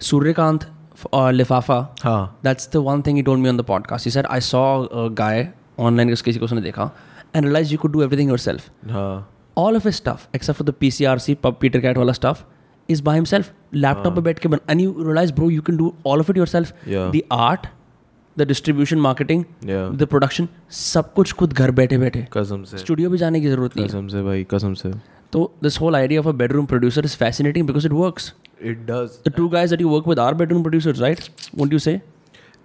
सूर्यकांत 0.00 0.64
uh, 1.14 1.30
लिफाफा 1.30 1.96
हाँ। 2.02 2.40
That's 2.44 2.70
the 2.72 2.76
one 2.76 3.02
thing 3.02 3.22
don't 3.24 3.38
me 3.38 3.48
on 3.48 3.56
the 3.56 3.64
podcast 3.64 4.08
sir 4.08 4.26
I 4.26 4.40
saw 4.40 4.62
guy 5.12 5.48
online 5.78 6.14
किसी 6.14 6.38
को 6.38 6.44
उसने 6.44 6.60
देखा 6.60 6.90
and 7.36 7.44
realize 7.44 7.72
you 7.72 7.78
could 7.78 7.92
do 7.92 8.02
everything 8.02 8.28
yourself 8.38 8.70
all 9.56 9.76
of 9.76 9.88
a 9.88 9.90
stuff 9.90 10.26
except 10.34 10.58
for 10.58 10.68
the 10.70 10.74
P 10.80 10.90
C 10.90 11.04
R 11.04 11.18
C 11.18 11.36
Peter 11.44 11.80
Cat 11.80 11.98
वाला 11.98 12.12
stuff 12.12 12.44
is 12.88 13.02
by 13.02 13.14
himself 13.14 13.52
laptop 13.74 14.14
पर 14.14 14.20
बैठ 14.20 14.38
के 14.38 14.48
बन 14.48 14.58
and 14.70 14.80
you 14.80 14.94
realize 14.98 15.32
bro 15.32 15.50
you 15.50 15.62
can 15.62 15.76
do 15.76 15.94
all 16.06 16.20
of 16.20 16.30
it 16.30 16.36
yourself 16.46 16.74
the 16.88 17.20
art 17.32 17.66
the 18.36 18.42
distribution 18.48 18.98
marketing 19.00 19.44
the 19.64 20.06
production 20.10 20.48
सब 20.72 21.12
कुछ 21.14 21.32
खुद 21.32 21.52
घर 21.52 21.70
बैठे 21.70 21.98
बैठे। 21.98 22.26
कसम 22.32 22.62
से। 22.64 22.78
स्टूडियो 22.78 23.10
भी 23.10 23.18
जाने 23.18 23.40
की 23.40 23.48
ज़रूरत 23.48 23.76
नहीं 23.76 23.88
कसम 23.88 24.08
से 24.08 24.22
भाई 24.22 24.46
कसम 24.50 24.74
से। 24.74 24.92
तो 25.32 25.52
this 25.62 25.80
whole 25.80 25.96
idea 25.96 26.20
of 26.20 26.28
a 26.28 26.32
bedroom 26.34 26.66
producer 26.66 27.04
is 27.04 27.16
fascinating 27.16 27.66
because 27.66 27.86
it 27.86 27.92
works 27.94 28.32
it 28.62 28.78
does 28.86 29.18
the 29.26 29.32
two 29.36 29.48
guys 29.48 29.70
that 29.70 29.80
you 29.80 29.88
work 29.88 30.08
with 30.08 30.18
are 30.18 30.34
bedroom 30.34 30.62
producers 30.62 31.00
right 31.00 31.20
won't 31.54 31.72
you 31.72 31.78
say 31.78 32.00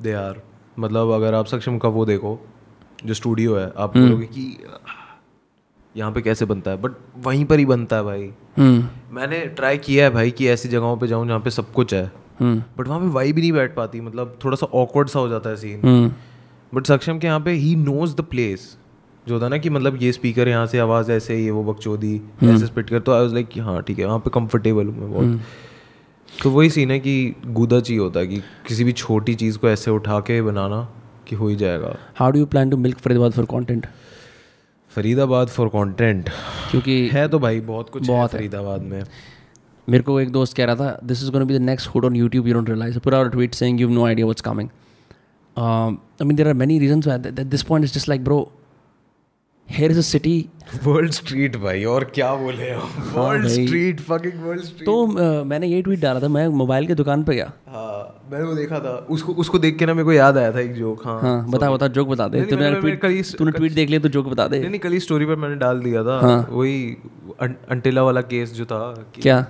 they 0.02 0.14
are 0.16 0.42
मतलब 0.80 1.12
अगर 1.12 1.34
आप 1.34 1.46
सक्षम 1.46 1.78
का 1.78 1.90
वो 1.90 2.06
देखो 2.06 2.40
जो 3.06 3.14
स्टूडियो 3.14 3.56
है 3.56 3.72
आप 3.78 3.98
बोलोगे 3.98 4.26
कि 4.28 4.58
यहाँ 5.96 6.12
पे 6.12 6.22
कैसे 6.22 6.46
बनता 6.46 6.72
है? 6.72 6.78
बट 6.78 6.92
वहीं 7.18 7.46
पर 7.46 7.60
ही 7.60 7.66
बनता 7.66 7.96
है 7.96 8.04
भाई। 8.04 8.32
मैंने 9.12 9.40
ट्राई 9.56 9.78
किया 9.78 10.06
है 10.06 10.12
भाई 10.12 10.32
कि 10.32 10.48
ऐसी 10.50 10.70
जगहों 10.70 10.98
पे 10.98 11.08
जाऊँ 11.08 11.28
जहाँ 11.28 11.40
पे 11.40 11.50
सब 11.50 11.72
कुछ 11.74 11.94
है। 11.94 12.12
बट 12.42 12.88
वहाँ 12.88 13.00
पे 13.00 13.08
वाई 13.08 13.34
भी 13.34 13.42
नहीं 13.42 13.52
बैठ 13.52 13.76
पाती 13.76 14.02
मतलब 14.02 14.38
थोड़ा 14.44 14.56
सा 14.56 14.66
ऑकवर्ड 14.66 15.10
सा 15.10 15.20
हो 15.20 15.30
जाता 15.30 15.50
है 15.50 15.56
सीन. 15.56 16.12
बट 16.74 16.86
सक्षम 16.86 17.20
के 17.20 17.28
यहाँ 17.28 17.40
पे 17.40 17.52
ही 17.52 17.76
नोज़ 17.76 18.16
द 18.16 18.22
प्लेस 18.22 18.76
जो 19.28 19.34
होता 19.34 19.48
ना 19.48 19.58
कि 19.58 19.70
मतलब 19.70 20.02
ये 20.02 20.12
स्पीकर 20.12 20.48
यहाँ 20.48 20.66
से 20.68 20.80
आवाज़ 20.80 21.12
ऐसे 21.12 21.38
ये 21.38 21.52
वो 21.52 21.64
बकचोदी 21.64 22.16
ऐसे 22.44 22.66
स्पिट 22.66 22.90
कर 22.90 23.00
तो 23.00 23.14
आई 23.14 23.22
वाज 23.22 23.34
लाइक 23.34 23.58
हाँ 23.60 23.82
ठीक 23.82 24.00
है 24.00 24.06
वहाँ 24.06 24.20
पे 24.20 24.30
कंफर्टेबल 24.30 24.88
हूँ 24.88 24.98
मैं 24.98 25.12
बहुत। 25.14 25.40
तो 26.44 26.50
वही 26.52 26.70
सीन 26.70 26.92
है 26.92 27.00
कि 27.00 27.36
गूदा 27.46 27.80
चाहिए 27.80 28.00
होता 28.02 28.20
है 28.20 28.28
कि 28.28 28.38
किसी 28.68 28.84
भी 28.84 28.92
छोटी 28.92 29.36
चीज़ 29.36 29.58
को 29.58 29.70
ऐसे 29.70 29.92
उठा 29.92 30.20
के 30.20 30.42
बनाना 30.42 30.82
कि 31.28 31.36
हो 31.36 31.48
ही 31.48 31.56
जाएगा। 31.56 31.96
How 32.22 32.32
do 32.32 32.44
you 32.44 32.50
plan 32.54 32.74
to 32.74 32.78
milk 32.86 33.00
Faridabad 33.00 33.34
for 33.34 33.46
content? 33.54 33.88
Faridabad 34.92 35.48
for 35.48 35.68
content 35.68 36.30
क्योंकि 36.72 37.08
है 37.08 37.28
तो 37.28 37.40
भाई 37.40 37.60
बहुत 37.60 37.90
कुछ 37.90 38.08
बहुत। 38.08 38.32
फरीदाबाद 38.32 38.82
में। 38.82 39.04
मेरे 39.90 40.04
को 40.04 40.20
एक 40.20 40.32
दोस्त 40.32 40.58
कह 40.58 40.66
रहा 40.66 40.76
था 40.76 41.00
this 41.04 41.24
is 41.24 41.32
gonna 41.32 41.46
be 41.46 41.58
the 41.58 41.62
next 41.62 41.90
hood 41.90 42.06
on 42.06 42.16
YouTube 42.16 42.48
you 42.48 42.54
don't 42.54 42.70
realize 42.70 43.00
put 43.00 43.14
out 43.14 43.32
tweet 43.32 43.54
saying 43.54 43.82
you 43.82 43.90
know 43.90 44.06
idea 44.06 44.26
what's 44.26 44.42
coming 44.42 44.70
I 45.58 46.26
mean 46.26 46.36
there 46.36 46.48
are 46.48 46.54
many 46.54 46.80
reasons 46.80 47.08
that 47.08 47.40
this 47.48 47.64
point 47.64 47.86
is 47.86 47.94
just 47.94 48.10
like 48.10 48.24
bro 48.24 48.52
here 49.70 49.92
is 49.92 49.98
a 49.98 50.02
city 50.02 50.50
world 50.84 51.12
street 51.12 51.58
भाई 51.58 51.84
और 51.84 52.04
क्या 52.04 52.36
बोले 52.36 52.76
world 52.76 53.48
street 53.48 54.00
fucking 54.00 54.44
world 54.44 54.64
street 54.64 54.86
तो 54.86 55.08
uh, 55.08 55.46
मैंने 55.46 55.68
ये 55.68 55.82
tweet 55.82 56.00
डाला 56.00 56.20
था 56.20 56.28
मैं 56.28 56.48
मोबाइल 56.48 56.88
की 56.88 56.94
दुकान 56.94 57.24
पे 57.24 57.36
गया। 57.36 57.52
हाँ 57.68 58.28
मैंने 58.32 58.46
वो 58.46 58.54
देखा 58.54 58.80
था। 58.80 59.08
उसको 59.10 59.34
उसको 59.34 59.60
देख 59.60 59.78
के 59.78 59.86
ना 59.86 59.94
मेरे 59.94 60.04
को 60.04 60.14
याद 60.14 60.38
आया 60.38 60.52
था 60.52 60.60
एक 60.60 60.74
जोक 60.74 61.06
हाँ। 61.06 61.20
हाँ 61.22 61.50
बता 61.50 61.72
बता 61.72 61.88
जोक 61.88 62.08
बता 62.08 62.28
दे। 62.28 62.42
तूने 62.42 62.62
मैंने- 62.62 62.82
ट्वीट 62.82 63.26
तूने 63.38 63.52
ट्वीट 63.52 63.72
देख 63.72 63.90
लिया 63.90 64.00
तो 64.00 64.10
जोक 64.10 64.28
बता 64.28 64.48
दे। 64.48 64.60
नहीं 64.60 64.70
नहीं 64.70 64.80
कल 64.80 64.92
ही 64.92 65.00
स्टोरी 65.00 65.26
पर 65.26 65.36
मैंने 65.36 65.56
डाल 65.56 65.80
दिया 65.80 66.04
था। 66.04 66.20
हाँ। 66.20 66.48
वही 66.52 66.98
अं- 67.40 67.70
अंटिला 67.70 68.04
वाला 68.04 68.22
केस 68.22 68.54
जो 68.54 68.66
था 68.66 68.80
क्या? 69.22 69.46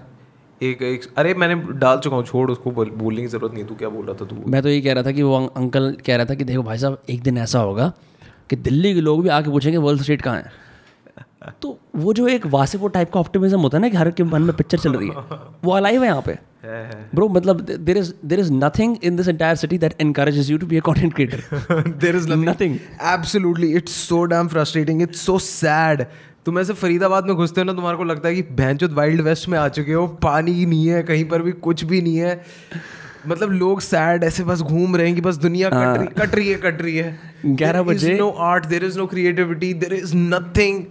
एक 0.63 0.81
एक 0.81 1.03
अरे 1.17 1.33
मैंने 1.33 1.55
डाल 1.79 1.99
चुका 1.99 2.15
हूँ 2.15 2.25
छोड़ 2.25 2.51
उसको 2.51 2.71
बोलने 2.71 3.21
की 3.21 3.27
ज़रूरत 3.27 3.53
नहीं 3.53 3.65
तू 3.65 3.75
क्या 3.75 3.89
बोल 3.89 4.05
रहा 4.05 4.15
था 4.15 4.25
तू 4.25 4.35
मैं 4.47 4.61
तो 4.61 4.69
ये 4.69 4.81
कह 4.81 4.93
रहा 4.93 5.03
था 5.03 5.11
कि 5.11 5.23
वो 5.23 5.47
अंकल 5.47 5.97
कह 6.05 6.15
रहा 6.15 6.25
था 6.25 6.33
कि 6.33 6.43
देखो 6.43 6.63
भाई 6.63 6.77
साहब 6.77 7.01
एक 7.09 7.21
दिन 7.21 7.37
ऐसा 7.37 7.59
होगा 7.59 7.91
कि 8.49 8.55
दिल्ली 8.55 8.93
के 8.93 9.01
लोग 9.01 9.23
भी 9.23 9.29
आके 9.29 9.51
पूछेंगे 9.51 9.77
वर्ल्ड 9.77 10.01
स्ट्रीट 10.01 10.21
कहाँ 10.21 10.35
है। 10.35 10.51
तो 11.61 11.79
वो 11.95 12.13
जो 12.13 12.27
एक 12.27 12.45
वासेपुर 12.47 12.91
टाइप 12.91 13.11
का 13.11 13.19
ऑप्टिमिज्म 13.19 13.59
होता 13.59 13.77
है 13.77 13.81
ना 13.81 13.89
कि 13.89 13.97
हर 13.97 14.11
के 14.11 14.23
मन 14.23 14.41
में 14.41 14.55
पिक्चर 14.57 14.77
चल 14.77 14.93
रही 14.93 15.07
है 15.07 15.15
वो 15.63 15.71
अलाइव 15.71 16.03
है 16.03 16.07
यहाँ 16.07 16.21
पे। 16.21 16.37
ब्रो 17.15 17.27
मतलब 17.27 17.61
there 17.61 17.97
is 17.97 18.13
there 18.25 18.39
is 18.39 18.53
nothing 18.53 18.95
in 19.03 19.15
this 19.15 19.27
entire 19.27 19.55
city 19.55 19.77
that 19.77 20.01
encourages 20.01 20.49
you 20.49 20.57
to 20.57 20.67
be 20.67 20.77
a 20.77 20.79
content 20.79 21.13
creator 21.13 21.89
there 21.89 22.15
is 22.15 22.29
Nothing. 22.29 22.73
Absolutely 23.03 23.73
it's 23.73 23.91
so 23.91 24.23
damn 24.23 24.47
frustrating 24.47 25.01
it's 25.01 25.21
so 25.21 25.39
sad 25.39 26.05
तुम 26.47 26.59
ऐसे 26.59 26.73
फरीदाबाद 26.73 27.25
में 27.25 27.35
घुसते 27.35 27.61
हो 27.61 27.65
ना 27.65 27.73
तुम्हारे 27.73 27.97
को 27.97 28.03
लगता 28.03 28.29
है 28.29 28.35
कि 28.35 28.41
भैंचोद 28.41 28.93
वाइल्ड 28.93 29.21
वेस्ट 29.21 29.47
में 29.49 29.59
आ 29.59 29.67
चुके 29.67 29.93
हो 29.93 30.07
पानी 30.07 30.51
ही 30.51 30.65
नहीं 30.65 30.87
है 30.87 31.03
कहीं 31.03 31.25
पर 31.25 31.41
भी 31.41 31.51
कुछ 31.51 31.83
भी 31.83 32.01
नहीं 32.01 32.17
है। 32.17 32.45
मतलब 33.27 33.51
लोग 33.51 33.81
सैड 33.81 34.23
ऐसे 34.23 34.43
बस 34.43 34.61
घूम 34.61 34.95
रहे 34.95 35.05
हैं 35.05 35.15
कि 35.15 35.21
बस 35.21 35.35
दुनिया 35.35 35.69
कट 35.69 35.97
रही 35.97 36.07
कट 36.07 36.35
रही 36.35 36.47
है 36.49 36.55
कट 36.55 36.81
रही 36.81 36.97
है। 36.97 37.19
11 37.45 37.83
बजे- 37.83 38.19
no 38.19 38.29
art 38.29 38.65
there 38.65 38.83
is 38.83 38.97
no 38.97 39.05
creativity 39.05 39.73
there 39.73 39.93
is 39.93 40.15
nothing 40.15 40.83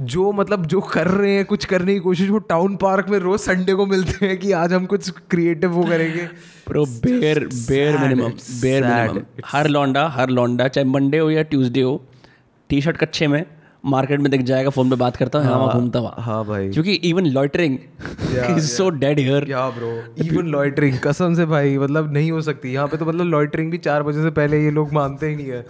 जो 0.00 0.32
मतलब 0.32 0.66
जो 0.66 0.80
कर 0.80 1.06
रहे 1.06 1.34
हैं 1.34 1.44
कुछ 1.44 1.64
करने 1.64 1.94
की 1.94 2.00
कोशिश 2.00 2.30
वो 2.30 2.38
टाउन 2.38 2.76
पार्क 2.76 3.08
में 3.08 3.18
रोज 3.18 3.40
संडे 3.40 3.74
को 3.74 3.86
मिलते 3.86 4.26
हैं 4.26 4.38
कि 4.38 4.52
आज 4.52 4.72
हम 4.72 4.86
कुछ 4.86 5.10
क्रिएटिव 5.10 5.70
वो 5.70 5.84
करेंगे। 5.84 6.28
Pro 6.66 6.84
bare 6.86 7.48
bare 7.68 7.98
minimum 7.98 8.28
bare 8.60 8.84
minimum 8.84 9.20
हर 9.44 9.68
लौंडा 9.68 10.08
हर 10.08 10.28
लौंडा 10.28 10.68
चाहे 10.68 10.84
मंडे 10.84 11.18
हो 11.18 11.30
या 11.30 11.42
ट्यूसडे 11.42 11.80
हो 11.80 12.08
टी 12.68 12.80
शर्ट 12.80 12.96
कच्चे 12.96 13.26
में 13.26 13.46
मार्केट 13.84 14.20
में 14.20 14.30
दिख 14.30 14.42
जाएगा 14.42 14.70
फ़ोन 14.70 14.90
पे 14.90 14.96
बात 14.96 15.16
करता 15.16 15.38
हूँ 15.38 15.46
हाँ 15.46 15.72
घूमता 15.72 15.98
हुआ। 15.98 16.14
हाँ 16.18 16.44
भाई। 16.46 16.68
क्योंकि 16.70 16.92
even 17.04 17.26
loitering 17.28 17.78
is 18.56 18.66
so 18.66 18.88
dead 18.90 19.18
here 19.18 19.46
yeah 19.50 19.68
bro 19.70 19.90
even 20.24 20.46
loitering 20.50 20.98
कसम 21.04 21.34
से 21.34 21.46
भाई 21.46 21.78
मतलब 21.78 22.12
नहीं 22.12 22.30
हो 22.30 22.40
सकती। 22.42 22.72
यहाँ 22.72 22.86
पे 22.88 22.96
तो 22.96 23.06
मतलब 23.06 23.26
लॉइटरिंग 23.26 23.70
भी 23.70 23.78
चार 23.78 24.02
बजे 24.02 24.22
से 24.22 24.30
पहले 24.30 24.62
ये 24.64 24.70
लोग 24.70 24.92
मानते 24.92 25.28
ही 25.28 25.36
नहीं 25.36 25.46
है। 25.46 25.64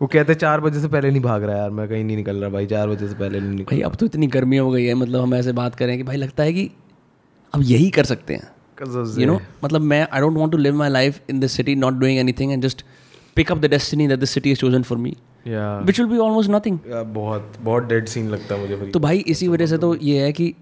वो 0.00 0.06
कहते 0.06 0.32
हैं 0.32 0.38
चार 0.38 0.60
बजे 0.60 0.80
से 0.80 0.88
पहले 0.88 1.10
नहीं 1.10 1.20
भाग 1.22 1.44
रहा 1.44 1.56
यार 1.56 1.70
मैं 1.70 1.88
कहीं 1.88 2.04
नहीं 2.04 2.16
निकल 2.16 2.36
रहा 2.36 2.50
भाई 2.50 2.66
चार 2.66 2.88
बजे 2.88 3.08
से 3.08 3.14
पहले 3.14 3.40
नहीं 3.40 3.50
निकल 3.50 3.64
भाई 3.70 3.80
अब 3.82 3.94
तो 3.94 4.06
इतनी 4.06 4.26
गर्मी 4.34 4.56
हो 4.56 4.70
गई 4.70 4.84
है 4.84 4.94
मतलब 4.94 5.22
हम 5.22 5.34
ऐसे 5.34 5.52
बात 5.52 5.74
करें 5.74 5.96
कि 5.96 6.02
भाई 6.02 6.16
लगता 6.16 6.42
है 6.42 6.52
कि 6.52 6.70
अब 7.54 7.62
यही 7.64 7.88
कर 7.90 8.04
सकते 8.04 8.34
हैं। 8.34 8.50
यू 9.20 9.26
नो 9.26 9.40
मतलब 9.64 9.80
मैं 9.82 10.06
I 10.12 10.20
don't 10.20 10.36
want 10.38 10.52
to 10.52 10.58
live 10.58 10.74
my 10.74 10.90
life 10.90 11.20
in 11.30 11.40
this 11.40 11.52
city 11.52 11.74
not 11.76 11.94
doing 11.94 12.18
anything 12.18 12.52
and 12.52 12.62
just 12.62 12.84
pick 13.36 13.52
up 13.52 13.58
the 13.58 13.70
destiny 13.70 14.08
that 14.08 14.20
this 14.20 14.30
city 14.30 14.50
is 14.50 14.58
chosen 14.58 14.82
for 14.82 14.98
me 14.98 15.16
which 15.46 16.00
will 16.00 16.08
be 16.08 16.18
almost 16.18 16.50
nothing 16.50 16.78
बहुत 17.14 17.52
बहुत 17.60 17.88
dead 17.88 18.06
scene 18.08 18.28
लगता 18.28 18.54
है 18.54 18.60
मुझे 18.60 18.90
तो 18.90 19.00
भाई 19.00 19.18
इसी 19.28 19.48
वजह 19.48 19.66
से 19.66 19.78
तो 19.78 19.94
ये 19.94 20.22
है 20.22 20.32
कि 20.32 20.54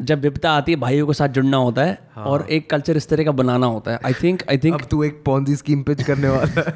जब 0.00 0.20
विपता 0.20 0.50
आती 0.52 0.72
है 0.72 0.78
भाइयों 0.78 1.06
के 1.06 1.12
साथ 1.12 1.28
जुड़ना 1.28 1.56
होता 1.56 1.82
है 1.82 1.98
हाँ। 2.14 2.24
और 2.24 2.46
एक 2.50 2.68
कल्चर 2.70 2.96
इस 2.96 3.08
तरह 3.08 3.24
का 3.24 3.30
बनाना 3.32 3.66
होता 3.66 3.92
है। 3.92 3.98
आई 4.06 4.12
थिंक 4.22 4.42
आई 4.50 4.58
थिंक 4.58 4.82
तू 4.90 5.02
एक 5.04 5.22
पॉन्जी 5.24 5.56
स्कीम 5.56 5.82
पिच 5.82 6.02
करने 6.02 6.28
वाला 6.28 6.60
है। 6.60 6.74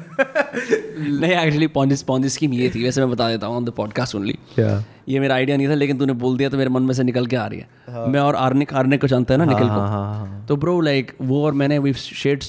नहीं 1.19 1.31
एक्चुअली 1.31 1.67
पॉन्जिस 1.67 2.03
पॉन्जिस 2.03 2.33
स्कीम 2.33 2.53
ये 2.53 2.69
थी 2.75 2.83
वैसे 2.83 3.01
मैं 3.01 3.09
बता 3.11 3.29
देता 3.29 3.47
हूँ 3.47 3.55
ऑन 3.57 3.65
द 3.65 3.69
पॉडकास्ट 3.69 4.15
ओनली 4.15 4.37
ये 4.59 5.19
मेरा 5.19 5.35
आइडिया 5.35 5.57
नहीं 5.57 5.67
था 5.69 5.73
लेकिन 5.73 5.97
तूने 5.97 6.13
बोल 6.23 6.37
दिया 6.37 6.49
तो 6.49 6.57
मेरे 6.57 6.69
मन 6.69 6.83
में 6.83 6.93
से 6.93 7.03
निकल 7.03 7.25
के 7.25 7.35
आ 7.35 7.45
रही 7.47 7.59
है। 7.59 7.67
हाँ। 7.89 8.07
मैं 8.07 8.19
और 8.19 8.35
आर्निक 8.35 8.73
आर्निक 8.73 9.01
को 9.01 9.07
जानता 9.07 9.33
है 9.33 9.37
ना 9.37 9.45
निकल 9.45 9.67
हाँ 9.67 9.75
को। 9.75 9.81
हाँ 9.81 10.13
हाँ 10.15 10.45
तो 10.47 10.55
ब्रो 10.55 10.79
लाइक 10.81 11.11
वो 11.21 11.45
और 11.45 11.53
मैंने 11.53 11.79
we 11.79 11.93
shared 11.93 12.43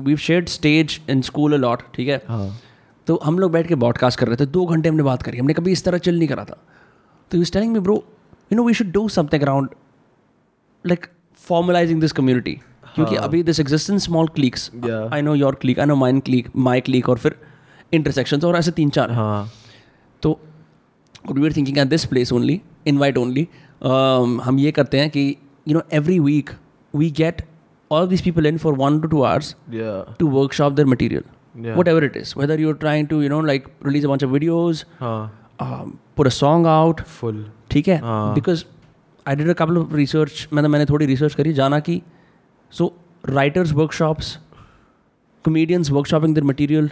we 0.00 0.16
shared 0.16 0.48
stage 0.48 1.00
in 1.10 1.22
school 1.22 1.54
lot 1.54 1.82
ठीक 1.94 2.08
है? 2.08 2.22
हाँ। 2.28 2.48
तो 3.06 3.20
हम 3.24 3.38
लोग 3.38 3.52
बैठ 3.52 3.66
के 3.66 3.74
ब्रॉडकास्ट 3.74 4.18
कर 4.18 4.26
रहे 4.26 4.36
थे 4.36 4.46
दो 4.46 4.66
घंटे 4.66 4.88
हमने 4.88 5.02
बात 5.02 5.22
करी 5.22 5.38
हमने 5.38 5.54
कभी 5.54 5.72
इस 5.72 5.84
तरह 5.84 5.98
चिल 5.98 6.18
नहीं 6.18 6.28
करा 6.28 6.44
था। 6.44 6.58
तो 7.30 7.38
you 7.38 7.44
telling 7.44 7.72
me 7.72 7.78
bro 7.78 8.04
you 8.52 8.56
know 8.56 8.64
we 8.64 8.74
should 8.74 8.92
do 8.92 9.08
something 9.08 9.42
around 9.42 9.68
like 10.86 11.06
formalizing 11.34 12.00
this 12.00 12.12
community 12.12 12.52
क्योंकि 12.94 13.16
अभी 13.16 13.42
this 13.42 13.60
exist 13.60 13.90
in 13.90 13.98
small 13.98 14.28
cliques 14.28 14.70
I 15.12 15.22
know 15.22 15.34
your 15.34 15.54
clique 15.54 15.78
I 15.78 15.86
know 15.86 15.96
mine 15.96 16.20
clique 16.20 16.48
my 16.56 16.80
clique 16.80 17.08
और 17.08 17.18
फिर 17.18 17.36
intersection 17.92 18.40
और 18.40 18.56
ऐसे 18.56 18.70
तीन 18.70 18.90
चार 18.90 19.12
हाँ। 19.12 19.48
तो 20.22 20.40
we 21.32 21.46
are 21.46 21.52
thinking 21.56 21.78
at 21.78 21.86
this 21.86 22.04
place 22.04 22.32
only 22.32 22.62
invite 22.86 23.18
only 23.18 23.48
हम 24.44 24.58
ये 24.58 24.72
करते 24.72 25.00
हैं 25.00 25.10
कि 25.10 25.36
you 25.68 25.74
know 25.74 25.82
every 25.92 26.18
week 26.18 26.50
we 26.94 27.10
get 27.10 27.42
all 27.92 28.08
this 28.08 28.20
people 28.20 28.46
in 28.46 28.58
for 28.58 28.72
one 28.72 29.00
two 29.00 29.08
two 29.08 29.22
hours 29.22 29.56
to 30.18 30.30
workshop 30.30 30.76
their 30.76 30.94
material 30.94 31.22
Yeah. 31.54 31.76
whatever 31.76 32.02
it 32.04 32.14
is 32.16 32.34
whether 32.34 32.58
you're 32.58 32.78
trying 32.82 33.06
to 33.08 33.16
you 33.22 33.28
know 33.28 33.40
like 33.48 33.66
release 33.82 34.04
a 34.04 34.08
bunch 34.08 34.22
of 34.22 34.30
videos 34.30 34.84
हाँ 35.00 35.30
um, 35.60 35.98
put 36.16 36.26
a 36.26 36.30
song 36.30 36.66
out 36.66 37.02
full 37.18 37.44
ठीक 37.70 37.88
है 37.88 37.98
हाँ. 38.00 38.34
Because 38.34 38.64
I 39.28 39.36
did 39.36 39.48
a 39.48 39.52
couple 39.58 39.78
of 39.78 39.94
research 39.96 40.46
मैंने 40.52 40.68
मैंने 40.68 40.84
थोड़ी 40.90 41.06
research 41.06 41.34
करी 41.34 41.52
जाना 41.52 41.80
कि 41.88 42.00
so 42.72 42.92
writers 43.28 43.72
workshops 43.72 44.38
comedians 45.44 45.90
workshopping 45.90 46.34
their 46.34 46.44
material 46.44 46.88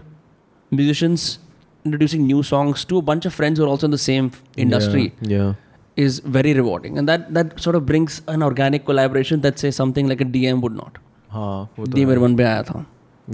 musicians 0.70 1.38
introducing 1.84 2.26
new 2.26 2.42
songs 2.42 2.84
to 2.84 2.98
a 2.98 3.02
bunch 3.02 3.26
of 3.30 3.34
friends 3.34 3.58
who 3.58 3.64
are 3.64 3.68
also 3.68 3.86
in 3.86 3.92
the 3.92 4.04
same 4.04 4.30
industry 4.64 5.04
या 5.32 5.54
is 5.96 6.18
very 6.36 6.52
rewarding 6.58 6.98
and 6.98 7.08
that 7.08 7.28
that 7.36 7.54
sort 7.66 7.78
of 7.78 7.86
brings 7.86 8.18
an 8.34 8.42
organic 8.42 8.84
collaboration 8.90 9.40
that 9.46 9.62
say 9.64 9.70
something 9.78 10.10
like 10.12 10.20
a 10.26 10.28
dm 10.36 10.60
would 10.66 10.76
not 10.82 10.98
हाँ 11.30 11.56
वो 11.78 11.86
तो 11.86 12.06
मेरे 12.06 12.20
मन 12.20 12.36
पे 12.36 12.44
आया 12.44 12.62
था 12.68 12.84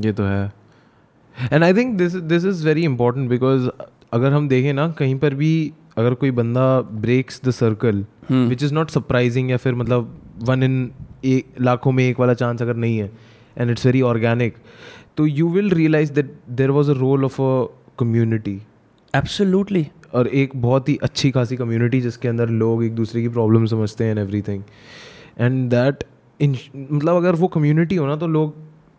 ये 0.06 0.12
तो 0.12 0.24
है 0.24 0.52
and 1.42 1.64
I 1.64 1.74
think 1.74 1.96
this 1.96 2.14
this 2.24 2.44
is 2.44 2.64
very 2.66 2.84
important 2.84 3.28
because 3.30 3.68
अगर 4.12 4.32
हम 4.32 4.48
देखें 4.48 4.72
ना 4.72 4.88
कहीं 4.88 5.14
पर 5.18 5.34
भी 5.34 5.52
अगर 5.98 6.14
कोई 6.14 6.30
बंदा 6.30 6.80
breaks 7.00 7.40
the 7.44 7.50
circle 7.50 8.04
which 8.30 8.62
is 8.62 8.74
not 8.74 8.90
surprising 8.90 9.50
या 9.50 9.56
फिर 9.56 9.74
मतलब 9.74 10.14
वन 10.42 10.62
इन 10.62 10.90
एक 11.24 11.60
लाखों 11.60 11.92
में 11.92 12.04
एक 12.04 12.20
वाला 12.20 12.34
चांस 12.34 12.62
अगर 12.62 12.76
नहीं 12.76 12.98
है 12.98 13.10
एंड 13.58 13.70
इट्स 13.70 13.86
वेरी 13.86 14.02
ऑर्गेनिक 14.02 14.56
तो 15.16 15.26
you 15.26 15.48
will 15.48 15.70
realize 15.70 16.12
that 16.12 16.34
there 16.50 16.70
was 16.70 16.90
a 16.90 16.94
role 16.94 17.24
of 17.24 17.40
a 17.42 17.66
community 17.98 18.60
absolutely. 19.14 19.84
और 20.14 20.28
एक 20.28 20.50
बहुत 20.56 20.88
ही 20.88 20.98
अच्छी 21.02 21.30
खासी 21.30 21.56
कम्युनिटी 21.56 22.00
जिसके 22.00 22.28
अंदर 22.28 22.48
लोग 22.54 22.84
एक 22.84 22.94
दूसरे 22.94 23.22
की 23.22 23.28
प्रॉब्लम 23.28 23.66
समझते 23.66 24.04
हैं 24.04 24.10
and 24.10 24.18
everything 24.18 24.62
and 25.38 25.68
that 25.70 26.04
in 26.40 26.56
मतलब 26.76 27.16
अगर 27.16 27.34
वो 27.34 27.48
कम्युनिटी 27.48 27.96
हो 27.96 28.06
ना 28.06 28.16
तो 28.16 28.26
लोग 28.26 28.54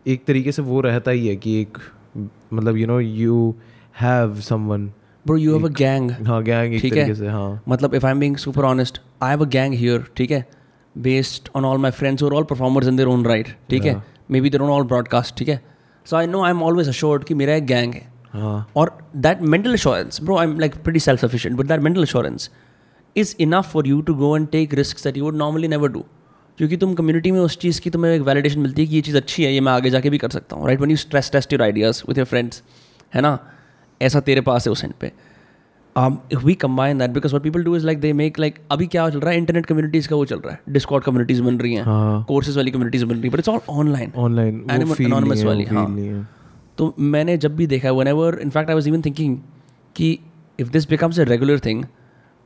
एक 0.06 0.24
तरीके 0.24 0.52
से 0.52 0.62
वो 0.62 0.80
रहता 0.80 1.10
ही 1.10 1.26
है 1.28 1.36
कि 1.36 1.60
एक 1.60 1.78
मतलब 2.52 2.76
you 2.76 2.86
know 2.86 2.98
you 3.00 3.54
have 4.00 4.40
someone 4.40 4.86
bro 5.26 5.36
you 5.36 5.56
have 5.56 5.66
a 5.66 5.72
gang 5.78 6.10
हाँ 6.26 6.42
गैंग 6.42 6.74
एक 6.74 6.82
तरीके 6.82 7.14
से 7.14 7.28
हाँ. 7.28 7.62
मतलब 7.68 7.94
if 7.94 8.06
I 8.06 8.12
am 8.12 8.20
being 8.20 8.36
super 8.36 8.64
honest 8.64 9.00
I 9.22 9.30
have 9.30 9.44
a 9.44 9.48
gang 9.48 9.74
here 9.74 10.04
ठीक 10.16 10.30
है? 10.30 10.46
Based 10.94 11.48
on 11.56 11.64
all 11.64 11.78
my 11.78 11.90
friends 11.90 12.22
और 12.22 12.34
all 12.34 12.44
performers 12.44 12.88
in 12.88 12.96
their 12.96 13.08
own 13.08 13.24
right 13.26 13.48
ठीक 13.70 13.84
है? 13.84 14.02
Maybe 14.40 14.50
their 14.50 14.62
own 14.62 14.70
all 14.70 14.84
broadcast 14.84 15.36
ठीक 15.38 15.48
है? 15.48 15.60
So 16.06 16.16
I 16.16 16.26
know 16.26 16.42
I 16.44 16.50
am 16.50 16.62
always 16.62 16.88
assured 16.88 17.24
कि 17.24 17.34
मेरा 17.34 17.54
एक 17.54 17.66
गैंग 17.66 17.94
है. 17.94 18.06
और 18.76 18.96
that 19.16 19.42
mental 19.42 19.72
assurance 19.72 20.22
bro 20.22 20.36
I 20.38 20.46
am 20.46 20.58
like 20.60 20.74
pretty 20.84 21.00
self 21.00 21.20
sufficient 21.20 21.58
but 21.58 21.66
that 21.66 21.80
mental 21.80 22.02
assurance 22.02 22.50
is 23.16 23.34
enough 23.40 23.70
for 23.72 23.86
you 23.88 24.00
to 24.00 24.14
go 24.14 24.36
and 24.36 24.48
take 24.48 24.74
risk 24.74 25.04
that 25.04 25.16
you 25.16 25.24
would 25.24 25.36
normally 25.36 25.68
never 25.68 25.88
do 25.88 26.04
क्योंकि 26.58 26.76
तुम 26.76 26.94
community 26.94 27.30
में 27.30 27.40
उस 27.40 27.58
चीज़ 27.58 27.80
की 27.80 27.90
तुम्हें 27.90 28.12
एक 28.12 28.22
validation 28.22 28.60
मिलती 28.60 28.82
है 28.82 28.88
कि 28.88 28.94
ये 28.96 29.00
चीज़ 29.02 29.16
अच्छी 29.16 29.44
है 29.44 29.52
ये 29.54 29.60
मैं 29.60 29.72
आगे 29.72 29.90
जाके 29.90 30.10
भी 30.10 30.18
कर 30.18 30.30
सकता 30.30 30.56
हूँ 30.56 30.66
right 30.66 30.80
when 30.80 30.90
you 30.90 30.96
stress 30.96 31.30
test 31.32 31.52
your 31.52 31.62
ideas 31.62 32.02
with 32.08 32.18
your 32.18 32.26
friends 32.26 32.62
है 33.14 33.20
ना? 33.22 33.38
ऐसा 34.00 34.20
तेरे 34.20 34.40
पास 34.40 34.66
है 34.66 34.72
उस 34.72 34.84
एंड 34.84 34.92
पे। 35.00 35.12
We 36.36 36.54
combine 36.54 36.98
that 36.98 37.10
because 37.10 37.34
what 37.34 37.42
people 37.42 37.62
do 37.64 37.76
is 37.76 37.86
like 37.86 38.00
they 38.00 38.12
make 38.12 38.38
like 38.38 38.58
अभी 38.70 38.86
क्या 38.86 39.08
चल 39.10 39.20
रहा 39.20 39.30
है? 39.30 39.38
इंटरनेट 39.38 39.66
कम्युनिटीज 39.66 40.06
का 40.06 40.16
वो 40.16 40.24
चल 40.24 40.38
रहा 40.38 40.52
है। 40.52 40.60
डिस्कॉर्ड 40.68 41.04
कम्युनिटीज 41.04 41.40
बन 41.40 41.58
रही 41.58 41.74
हैं। 41.74 41.82
हाँ। 41.82 42.24
कोर्सेज 42.28 42.56
वाली 42.56 42.70
कम्युनिटीज 42.70 43.02
बन 43.02 43.14
रही 43.14 43.22
है 43.22 43.30
but 43.30 43.38
it's 43.38 43.48
all 43.48 43.60
online 43.68 44.12
online 44.16 44.64
anonymous 44.70 45.44
वाली, 45.44 45.64
हाँ। 45.64 46.28
तो 46.78 46.94
मैंने 46.98 47.36
जब 47.36 47.56
भी 47.56 47.66
देखा 47.66 47.90
whenever 48.06 48.38
in fact 48.42 48.70
I 48.70 48.74
was 48.74 48.88
even 48.88 49.02
thinking 49.02 49.38
कि 49.96 50.18
if 50.58 50.70
this 50.70 50.88
becomes 50.90 51.20
a 51.20 51.24
regular 51.24 51.60
thing 51.60 51.84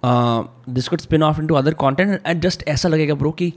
this 0.05 0.89
could 0.89 1.01
spin 1.01 1.23
off 1.23 1.41
into 1.47 1.55
other 1.55 1.75
content 1.75 2.21
and 2.27 2.41
just 2.41 2.69
ऐसा 2.69 2.89
लगेगा 2.89 3.15
ब्रो 3.15 3.31
कि 3.31 3.53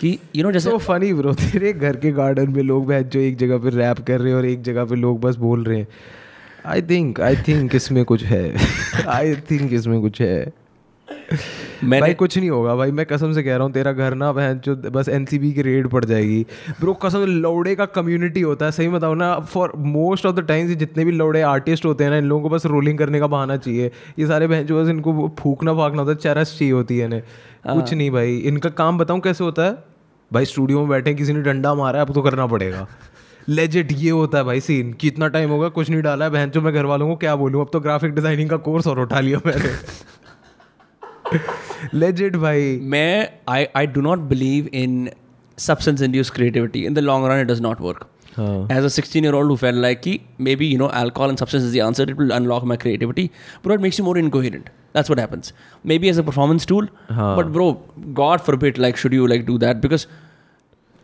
कि 0.00 0.18
यू 0.36 0.44
नो 0.44 0.52
जैसे 0.52 0.78
फनी 0.78 1.12
ब्रो 1.12 1.32
तेरे 1.34 1.72
घर 1.72 1.96
के 1.96 2.12
गार्डन 2.12 2.50
में 2.50 2.62
लोग 2.62 2.86
बैठ 2.86 3.06
जो 3.06 3.20
एक 3.20 3.36
जगह 3.36 3.58
पे 3.58 3.70
रैप 3.70 3.98
कर 3.98 4.20
रहे 4.20 4.30
हैं 4.30 4.38
और 4.38 4.46
एक 4.46 4.62
जगह 4.62 4.84
पे 4.84 4.94
लोग 4.94 5.20
बस 5.20 5.36
बोल 5.36 5.64
रहे 5.64 5.78
हैं। 5.78 5.88
आई 6.66 6.82
थिंक 6.82 7.20
आई 7.20 7.36
थिंक 7.36 7.74
इसमें 7.74 8.04
कुछ 8.04 8.24
है। 8.24 8.56
आई 9.08 9.34
थिंक 9.34 9.72
इसमें 9.72 10.00
कुछ 10.00 10.20
है। 10.20 10.52
मैंने 11.08 12.00
भाई 12.00 12.14
कुछ 12.14 12.36
नहीं 12.38 12.48
होगा 12.50 12.74
भाई 12.76 12.90
मैं 12.90 13.04
कसम 13.06 13.32
से 13.32 13.42
कह 13.42 13.56
रहा 13.56 13.64
हूँ 13.64 13.72
तेरा 13.72 13.92
घर 13.92 14.14
ना 14.14 14.30
बहन 14.32 14.60
जो 14.64 14.74
बस 14.90 15.08
एनसीबी 15.08 15.52
की 15.52 15.62
रेड 15.62 15.88
पड़ 15.88 16.04
जाएगी। 16.04 16.40
ब्रो 16.80 16.94
कसम 16.94 17.24
लौड़े 17.24 17.74
का 17.74 17.86
कम्युनिटी 17.86 18.40
होता 18.40 18.66
है 18.66 18.72
सही 18.72 18.88
बताओ 18.88 19.14
ना 19.14 19.38
for 19.46 19.72
most 19.78 20.26
of 20.26 20.36
the 20.36 20.46
times 20.48 20.76
जितने 20.78 21.04
भी 21.04 21.12
लौड़े 21.12 21.42
आर्टिस्ट 21.44 21.84
होते 21.84 22.04
हैं 22.04 22.10
ना 22.10 22.16
इन 22.16 22.24
लोगों 22.24 22.42
को 22.42 22.54
बस 22.54 22.66
रोलिंग 22.66 22.98
करने 22.98 23.20
का 23.20 23.26
बहाना 23.28 23.56
चाहिए। 23.56 23.90
ये 24.18 24.26
सारे 24.26 24.46
बहन 24.46 24.64
जो 24.66 24.82
बस 24.82 24.90
इनको 24.90 25.34
फूकना 25.38 25.74
फाकना 25.74 26.02
होता 26.02 26.12
है 26.12 26.18
चरस 26.18 26.56
चाहिए 26.58 26.72
होती 26.72 26.98
है 26.98 27.04
इन्हें। 27.04 27.22
कुछ 27.66 27.92
नहीं 27.92 28.10
भाई 28.10 28.36
इनका 28.38 28.70
काम 28.72 28.98
बताऊँ 28.98 29.20
कैसे 29.20 29.44
होता 29.44 29.64
है? 29.64 29.76
भाई 30.30 30.44
स्टूडियो 30.44 30.80
में 30.80 30.88
बैठे 30.88 31.14
किसी 31.14 31.32
ने 31.32 31.42
डंडा 31.42 31.74
मारा 31.74 31.98
है 31.98 32.06
अब 32.06 32.14
तो 32.14 32.22
करना 32.22 32.46
पड़ेगा। 32.46 32.86
लेजिट 33.48 33.92
ये 33.92 34.10
होता 34.10 34.38
है 34.38 34.44
भाई 34.44 34.60
सीन 34.62 34.92
कितना 35.00 35.28
टाइम 35.28 35.50
होगा 35.50 35.68
कुछ 35.70 35.90
नहीं 35.90 36.02
डाला 36.02 36.24
है 36.24 36.30
बहन 36.30 36.50
जो 36.50 36.60
मैं 36.60 36.72
घर 36.74 36.84
वालों 36.84 37.08
को 37.08 37.16
क्या 37.16 37.36
बोलूँ 37.36 37.60
अब 37.60 37.70
तो 37.72 37.80
ग्राफिक 37.80 38.14
डिज़ाइनिंग 38.14 38.50
का 38.50 38.56
कोर्स 38.66 38.86
और 38.86 39.00
उठा 39.00 39.20
लिया 39.20 39.40
मैंने। 39.46 39.72
लेजिट 41.94 42.36
भाई 42.36 42.78
मैं 42.82 43.28
I 43.48 43.66
I 43.76 43.86
do 43.86 44.00
not 44.00 44.18
believe 44.28 44.68
in 44.74 45.10
substance 45.58 46.02
induce 46.02 46.30
creativity 46.30 46.84
in 46.84 46.94
the 46.94 46.98
long 46.98 47.26
run 47.26 47.40
it 47.40 47.46
does 47.46 47.60
not 47.60 47.80
work 47.80 48.06
as 48.72 48.84
a sixteen 48.84 49.24
year 49.24 49.34
old 49.34 49.50
who 49.50 49.56
felt 49.56 49.80
like 49.82 50.00
की 50.00 50.20
maybe 50.56 50.66
you 50.66 50.78
know 50.78 50.90
alcohol 50.94 51.30
and 51.30 51.38
substance 51.38 51.64
is 51.64 51.80
answer 51.80 52.10
it 52.10 52.18
will 52.18 52.30
unlock 52.30 52.64
my 52.64 52.76
creativity 52.76 53.30
but 53.66 53.72
it 53.72 53.80
makes 53.80 54.00
you 54.00 54.06
more 54.06 54.18
incoherent 54.18 54.68
that's 54.94 55.10
what 55.10 55.20
happens 55.20 55.54
maybe 55.98 56.08
as 56.08 56.18
a 56.18 56.22
performance 56.22 56.66
tool 56.66 56.88
but 57.12 57.46
bro 57.46 57.70
God 57.98 58.40
forbid 58.56 58.78
like 58.78 58.96
should 58.96 59.14
you 59.14 59.26
like 59.26 59.46
do 59.46 59.58
that 59.58 59.76
because 59.76 60.06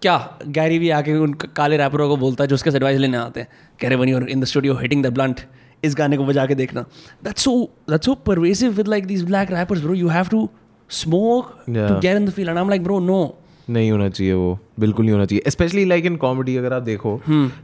क्या 0.03 0.39
Gary 0.47 0.78
भी 0.78 0.91
आके 0.91 1.14
उन 1.14 1.33
काले 1.33 1.76
रैपरों 1.76 2.09
को 2.09 2.16
बोलता 2.16 2.45
है 2.45 2.49
जो 2.49 2.55
उसके 2.55 2.70
एडवाइस 2.70 2.99
लेने 2.99 3.16
आते 3.16 3.41
हैं? 3.41 3.49
कैरे 3.81 3.95
रहे 3.95 4.01
when 4.03 4.09
you're 4.09 4.28
in 4.28 4.41
the 4.41 4.45
studio 4.45 4.74
hitting 4.74 5.03
the 5.05 5.07
blunt 5.12 5.41
इस 5.85 5.95
गाने 5.97 6.16
को 6.16 6.24
बजा 6.24 6.47
के 6.47 6.55
देखना। 6.55 6.85
That's 7.24 7.43
so 7.43 7.53
that's 7.91 8.07
so 8.07 8.14
pervasive 8.26 8.72
with 8.72 8.89
like 8.89 9.07
these 9.07 9.24
black 9.24 9.53
rappers 9.53 9.83
bro 9.83 9.95
you 9.95 10.09
have 10.09 10.28
to 10.31 10.49
smoke 10.91 11.55
to 11.68 12.01
get 12.01 12.16
in 12.16 12.26
the 12.26 12.31
feel 12.31 12.49
and 12.49 12.57
I 12.57 12.62
am 12.64 12.70
like 12.70 12.85
bro 12.85 12.99
no 13.01 13.22
नहीं 13.70 13.91
होना 13.91 14.09
चाहिए 14.09 14.33
वो। 14.33 14.59
बिल्कुल 14.81 15.05
नहीं 15.05 15.12
होना 15.12 15.24
चाहिए। 15.24 15.51
स्पेशली 15.51 15.85
लाइक 15.85 16.07
इन 16.07 16.16
कॉमेडी 16.16 16.57
अगर 16.57 16.72
आप 16.72 16.83
देखो 16.83 17.20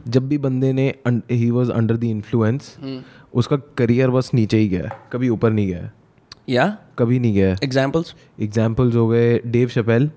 जब 0.07 0.27
भी 0.27 0.37
बंदे 0.37 0.71
ने 0.73 0.87
he 1.31 1.49
was 1.51 1.71
under 1.71 1.97
the 1.97 2.03
influence 2.03 2.75
उसका 3.33 3.57
करियर 3.77 4.09
बस 4.09 4.29
नीचे 4.33 4.57
ही 4.57 4.67
गया 4.69 4.89
कभी 5.13 5.29
ऊपर 5.29 5.51
नहीं 5.51 5.67
गया 5.67 5.77
है। 5.77 5.91
या? 6.49 6.77
कभी 6.99 7.19
नहीं 7.19 7.33
गया 7.33 7.55
एग्जाम्पल्स 7.63 8.13
एग्जाम्पल्स 8.39 8.95
हो 8.95 9.07
गए 9.07 9.39
Dave 9.47 9.67
Chappelle 9.69 10.09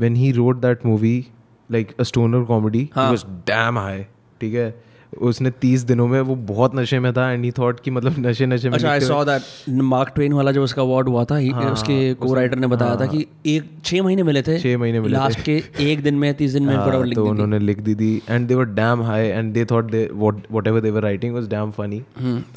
when 0.00 0.16
he 0.16 0.30
wrote 0.32 0.60
that 0.60 0.86
movie 0.86 1.24
like 1.70 1.94
a 2.00 2.02
stoner 2.02 2.44
comedy 2.44 2.88
was 2.96 3.24
damn 3.46 3.78
high 3.78 4.02
ठीक 4.40 4.54
है? 4.54 4.70
उसने 5.18 5.50
तीस 5.50 5.80
दिनों 5.80 6.08
में 6.08 6.20
वो 6.20 6.34
बहुत 6.34 6.74
नशे 6.76 6.98
में 7.00 7.12
था 7.12 7.30
एंड 7.32 7.44
ही 7.44 7.50
थॉट 7.50 7.80
कि 7.80 7.90
मतलब 7.90 8.14
नशे 8.18 8.46
नशे 8.46 8.68
में 8.68 8.74
अच्छा 8.74 8.90
I 8.90 9.00
saw 9.00 9.24
that 9.24 9.42
Mark 9.68 10.12
Twain 10.32 10.52
जो 10.52 10.64
उसका 10.64 10.82
अवार्ड 10.82 11.08
हुआ 11.08 11.24
था 11.24 11.36
ही, 11.36 11.50
उसके 11.50 12.14
को 12.14 12.34
राइटर 12.34 12.58
ने 12.58 12.66
बताया 12.66 12.90
हाँ, 12.90 13.00
था 13.00 13.06
कि 13.06 13.26
एक 13.46 13.70
छह 13.84 14.02
महीने 14.02 14.22
मिले 14.22 14.42
थे। 14.42 14.58
छह 14.58 14.78
महीने 14.78 15.00
मिले 15.00 15.12
लास्ट 15.12 15.40
के 15.40 15.62
एक 15.80 16.02
दिन 16.02 16.14
में 16.14 16.34
तीस 16.34 16.52
दिन 16.52 16.62
में 16.62 16.76
हाँ, 16.76 17.04
लिख 17.04 17.14
तो 17.14 17.24
दी 17.24 17.30
उन्होंने 17.30 17.58
लिख 17.58 17.80
दी 17.80 17.94
थी 17.94 18.22
and 18.30 18.48
they 18.48 18.54
were 18.54 18.64
damn 18.64 19.02
high 19.02 19.26
and 19.26 19.52
they 19.54 19.64
thought 19.64 19.90
they 19.90 20.08
whatever 20.52 20.80
they 20.80 20.90
were 20.90 21.02
writing 21.02 21.34
was 21.34 21.48
damn 21.48 21.76
funny 21.80 22.00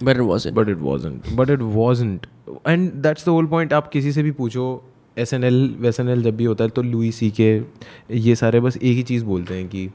but 0.03 0.09
it 0.09 0.21
was 0.21 0.47
but 0.47 0.69
it 0.69 0.81
wasn't 0.81 1.35
but 1.35 1.49
it 1.49 1.61
wasn't 1.77 2.27
and 2.67 3.03
that's 3.05 3.27
the 3.27 3.31
whole 3.31 3.51
point 3.51 3.73
आप 3.73 3.87
किसी 3.87 4.11
से 4.11 4.23
भी 4.23 4.31
पूछो 4.31 4.83
एस 5.17 5.33
एन 5.33 5.43
एल 5.43 5.75
वैस 5.79 5.99
N 5.99 6.09
L 6.09 6.23
जब 6.23 6.35
भी 6.35 6.43
होता 6.43 6.63
है 6.63 6.69
तो 6.69 6.81
लुई 6.81 7.11
सी 7.11 7.31
के 7.31 7.61
ये 8.11 8.35
सारे 8.35 8.59
बस 8.59 8.77
एक 8.77 8.95
ही 8.97 9.03
चीज़ 9.03 9.25
बोलते 9.25 9.53
हैं 9.53 9.67
कि 9.67 9.89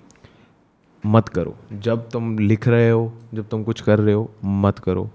मत 1.06 1.28
करो। 1.28 1.56
जब 1.82 2.08
तुम 2.10 2.38
लिख 2.38 2.68
रहे 2.68 2.90
हो 2.90 3.12
जब 3.34 3.48
तुम 3.48 3.62
कुछ 3.64 3.80
कर 3.80 3.98
रहे 3.98 4.14
हो 4.14 4.30
मत 4.44 4.78
करो। 4.78 5.10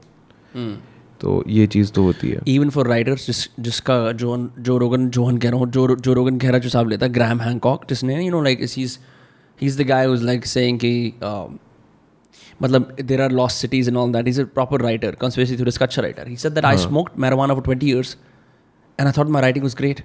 तो 1.20 1.44
ये 1.48 1.66
चीज़ 1.68 1.92
तो 1.92 2.04
होती 2.04 2.30
है। 2.30 2.42
इवन 2.48 2.70
फॉर 2.70 2.88
राइटर्स 2.88 3.26
जिस 3.28 3.48
जिसका 3.60 4.12
जो 4.12 4.38
जो 4.60 4.78
रोगन 4.78 5.10
जोहन 5.10 5.38
कह 5.38 5.50
रहा 5.50 5.60
हूँ 5.60 5.70
जो 5.72 5.96
जो 5.96 6.14
रोगन 6.14 6.38
कह 6.38 6.50
रहा 6.50 6.60
जो 6.60 6.70
साहब 6.70 6.90
लेता 6.90 7.06
है 7.06 7.14
ग्राम 7.14 7.42
हैंकॉक 7.42 7.86
जिसने 7.90 8.24
you 8.26 8.32
know 8.32 8.42
like 8.42 8.60
he 8.62 8.84
is 8.84 8.98
he 9.62 9.68
is 9.68 9.82
the 9.82 9.86
guy 9.88 10.08
was 10.08 10.24
like 10.24 10.46
saying 10.46 10.80
कि 10.80 11.14
मतलब 12.62 12.96
there 13.02 13.22
are 13.22 13.32
lost 13.32 13.58
cities 13.58 13.90
and 13.90 13.98
all 13.98 14.12
that 14.14 14.28
is 14.28 14.42
a 14.42 14.46
proper 14.54 14.82
writer 14.82 15.16
conspiracy 15.22 15.56
theorist 15.58 15.80
का 15.80 15.86
अच्छा 15.86 16.02
writer 16.02 16.28
he 16.28 16.36
said 16.38 16.54
that 16.54 16.66
I 16.66 16.78
smoked 16.78 17.22
marijuana 17.24 17.60
for 17.60 17.66
20 17.70 17.94
years 17.94 18.16
and 19.00 19.10
I 19.10 19.14
thought 19.18 19.32
my 19.36 19.42
writing 19.44 19.64
was 19.68 19.76
great. 19.82 20.04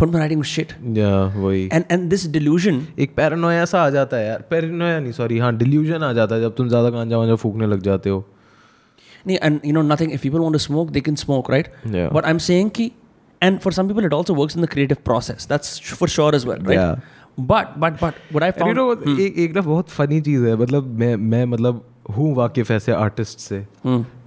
But 0.00 0.08
मैं 0.08 0.18
writing 0.20 0.42
shit 0.44 0.72
या 0.96 1.10
वही। 1.36 1.68
And 1.72 1.84
and 1.90 2.08
this 2.10 2.26
delusion 2.32 2.86
एक 2.98 3.14
paranoia 3.14 3.64
सा 3.64 3.82
आ 3.82 3.90
जाता 3.90 4.16
है 4.16 4.26
यार। 4.26 4.44
पैरानोया 4.50 4.98
नहीं 5.00 5.12
सॉरी 5.12 5.38
हाँ 5.38 5.56
डिल्यूजन 5.56 6.02
आ 6.02 6.12
जाता 6.12 6.34
है 6.34 6.40
जब 6.40 6.54
तुम 6.56 6.68
ज़्यादा 6.68 6.90
गांजा 6.90 7.18
वांजा 7.18 7.34
फूकने 7.36 7.66
लग 7.66 7.82
जाते 7.82 8.10
हो। 8.10 8.24
नहीं 9.26 9.38
and 9.38 9.60
you 9.64 9.72
know 9.72 9.82
nothing 9.84 10.12
if 10.12 10.22
people 10.22 10.38
want 10.38 10.52
to 10.52 10.58
smoke 10.58 10.90
they 10.90 11.00
can 11.00 11.14
smoke 11.16 11.50
right 11.50 11.68
but 11.86 12.24
I 12.24 12.30
am 12.30 12.38
saying 12.46 12.70
कि 12.70 12.90
and 13.42 13.58
for 13.60 13.72
some 13.72 13.88
people 13.88 14.04
it 14.04 14.14
also 14.14 14.34
works 14.34 14.56
in 14.56 14.62
the 14.62 14.68
creative 14.68 14.96
process 15.04 15.48
that's 15.48 15.80
for 15.92 16.08
sure 16.08 16.34
as 16.34 16.46
well 16.46 16.64
right 16.66 16.78
या 16.78 16.90
but 17.40 17.78
but 17.78 17.92
but 18.02 18.14
what 18.32 18.42
I 18.42 18.50
found 18.50 18.78
you 18.78 18.84
know 18.84 19.16
एक 19.20 19.38
एक 19.38 19.54
ना 19.54 19.60
बहुत 19.62 19.88
funny 19.90 20.20
चीज़ 20.20 20.44
है। 20.44 20.56
मतलब 20.56 20.86
मैं 20.98 21.14
मैं 21.16 21.44
मतलब 21.46 21.84
हूँ 22.10 22.34
वाकिफ 22.34 22.70
ऐसे 22.70 22.92
आर्टिस्ट 22.92 23.38
से। 23.38 23.60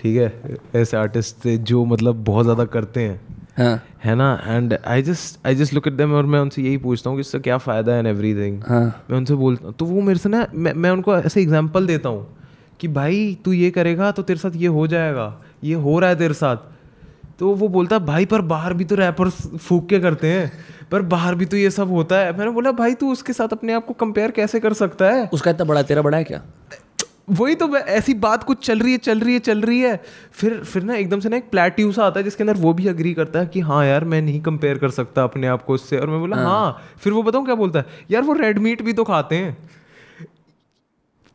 ठीक 0.01 0.17
है? 0.17 0.57
ऐसे 0.75 0.97
आर्टिस्ट 0.97 1.43
से 1.43 1.57
जो 1.69 1.83
मतलब 1.85 2.23
बहुत 2.25 2.45
ज़्यादा 2.45 2.65
करते 2.67 3.01
हैं। 3.01 3.19
हाँ। 3.61 3.81
है 4.03 4.15
ना? 4.15 4.33
And 4.45 4.77
I 4.85 5.01
just 5.01 5.47
I 5.47 5.55
just 5.55 5.73
look 5.73 5.87
at 5.87 5.93
them 5.93 6.13
और 6.13 6.25
मैं 6.25 6.39
उनसे 6.39 6.61
यही 6.61 6.77
पूछता 6.77 7.09
हूँ 7.09 7.17
कि 7.17 7.21
इससे 7.21 7.39
क्या 7.39 7.57
फ़ायदा 7.59 7.91
है 7.91 7.99
एंड 7.99 8.07
एवरीथिंग 8.07 8.61
हाँ। 8.63 8.83
मैं 9.09 9.17
उनसे 9.17 9.35
बोलता 9.35 9.65
हूँ 9.65 9.73
तो 9.73 9.85
वो 9.85 10.01
मेरे 10.01 10.19
से 10.19 10.29
ना 10.29 10.45
मैं 10.53 10.73
मैं 10.73 10.89
उनको 10.89 11.17
ऐसे 11.17 11.41
एग्जांपल 11.41 11.87
देता 11.87 12.09
हूँ 12.09 12.27
कि 12.79 12.87
भाई 12.89 13.37
तू 13.45 13.51
ये 13.53 13.71
करेगा 13.71 14.11
तो 14.11 14.23
तेरे 14.23 14.39
साथ 14.39 14.55
ये 14.55 14.67
हो 14.69 14.85
जाएगा 14.87 15.33
ये 15.63 15.73
हो 15.77 15.99
रहा 15.99 16.09
है 16.09 16.15
तेरे 16.15 16.33
साथ। 16.33 16.69
तो 17.39 17.53
वो 17.55 17.67
बोलता 17.67 17.95
है 17.95 18.05
भाई 18.05 18.25
पर 18.25 18.41
बाहर 18.47 18.73
भी 18.73 18.85
तो 18.85 18.95
रैपर 18.95 19.29
फूक 19.29 19.87
के 19.89 19.99
करते 19.99 20.27
हैं 20.27 20.51
पर 20.91 21.01
बाहर 21.11 21.35
भी 21.35 21.45
तो 21.45 21.57
ये 21.57 21.69
सब 21.71 21.91
होता 21.91 22.15
है। 22.15 22.37
मैंने 22.37 22.51
बोला 22.51 22.71
भाई 22.71 22.93
तू 22.93 23.11
उसके 23.11 23.33
साथ 23.33 23.53
अपने 23.53 23.73
आप 23.73 23.85
को 23.85 23.93
कंपेयर 23.93 24.31
कैसे 24.31 24.59
कर 24.59 24.73
सकता 24.73 25.05
है? 25.05 25.29
उसका 25.33 25.51
इतना 25.51 25.65
बड़ा 25.65 25.81
तेरा 25.83 26.01
बड़ा 26.01 26.17
है 26.17 26.23
क्या? 26.23 26.41
वही 27.27 27.55
तो 27.55 27.77
ऐसी 27.77 28.13
बात 28.13 28.43
कुछ 28.43 28.65
चल 28.65 28.79
रही 28.79 28.91
है 28.91 28.97
चल 28.97 29.19
रही 29.19 29.33
है 29.33 29.39
चल 29.39 29.61
रही 29.61 29.79
है। 29.79 29.95
फिर 30.31 30.57
फिर 30.63 30.83
ना 30.83 30.95
एकदम 30.95 31.19
से 31.19 31.29
ना 31.29 31.37
एक 31.37 31.49
प्लेट्यू 31.49 31.91
सा 31.91 32.05
आता 32.05 32.19
है 32.19 32.23
जिसके 32.23 32.43
अंदर 32.43 32.57
वो 32.57 32.73
भी 32.73 32.87
अग्री 32.87 33.13
करता 33.13 33.39
है 33.39 33.45
कि 33.45 33.59
हाँ 33.59 33.85
यार 33.85 34.03
मैं 34.03 34.21
नहीं 34.21 34.41
कंपेयर 34.41 34.77
कर 34.77 34.89
सकता 34.89 35.23
अपने 35.23 35.47
आप 35.47 35.63
को 35.63 35.73
उससे। 35.73 35.99
और 35.99 36.09
मैं 36.09 36.19
बोला 36.19 36.37
हाँ। 36.37 36.83
फिर 36.97 37.13
वो 37.13 37.23
बताऊँ 37.23 37.45
क्या 37.45 37.55
बोलता 37.55 37.79
है? 37.79 37.85
यार 38.11 38.23
वो 38.23 38.33
रेड 38.33 38.59
मीट 38.59 38.81
भी 38.81 38.93
तो 38.93 39.03
खाते 39.03 39.35
हैं। 39.35 39.57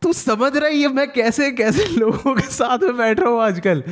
तू 0.03 0.12
समझ 0.12 0.57
रहा 0.57 0.68
है 0.68 0.74
ये 0.74 0.89
मैं 0.89 1.11
कैसे 1.12 1.51
कैसे 1.53 1.87
लोगों 1.89 2.34
के 2.34 2.47
साथ 2.51 2.78
में 2.78 2.97
बैठ 2.97 3.20
रहा 3.20 3.30
हूँ 3.30 3.43
आजकल? 3.43 3.82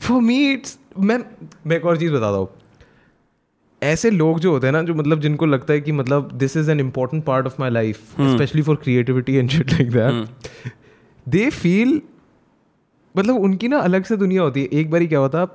फॉर 0.00 0.20
मी 0.22 0.38
इट्स 0.52 0.78
मैं 0.98 1.18
मैं 1.66 1.76
एक 1.76 1.84
और 1.84 1.96
चीज़ 1.96 2.12
बताता 2.12 2.36
हूँ। 2.36 2.48
ऐसे 3.82 4.10
लोग 4.10 4.38
जो 4.40 4.52
होते 4.52 4.66
हैं 4.66 4.72
ना 4.72 4.82
जो 4.82 4.94
मतलब 4.94 5.20
जिनको 5.20 5.46
लगता 5.46 5.72
है 5.72 5.80
कि 5.80 5.92
मतलब 5.92 6.30
this 6.34 6.56
is 6.56 6.70
an 6.70 6.80
important 6.80 7.24
part 7.24 7.46
of 7.46 7.54
my 7.60 7.70
life 7.70 8.00
specially 8.12 8.62
for 8.62 8.76
creativity 8.76 9.34
and 9.34 9.50
shit 9.50 9.72
like 9.72 9.90
that 9.90 10.70
they 11.28 11.48
feel 11.50 12.00
मतलब 13.14 13.36
उनकी 13.36 13.68
ना 13.68 13.78
अलग 13.78 14.04
से 14.04 14.16
दुनिया 14.16 14.42
होती 14.42 14.62
है। 14.62 14.68
एक 14.80 14.90
बार 14.90 15.04
क्या 15.04 15.18
होता 15.18 15.46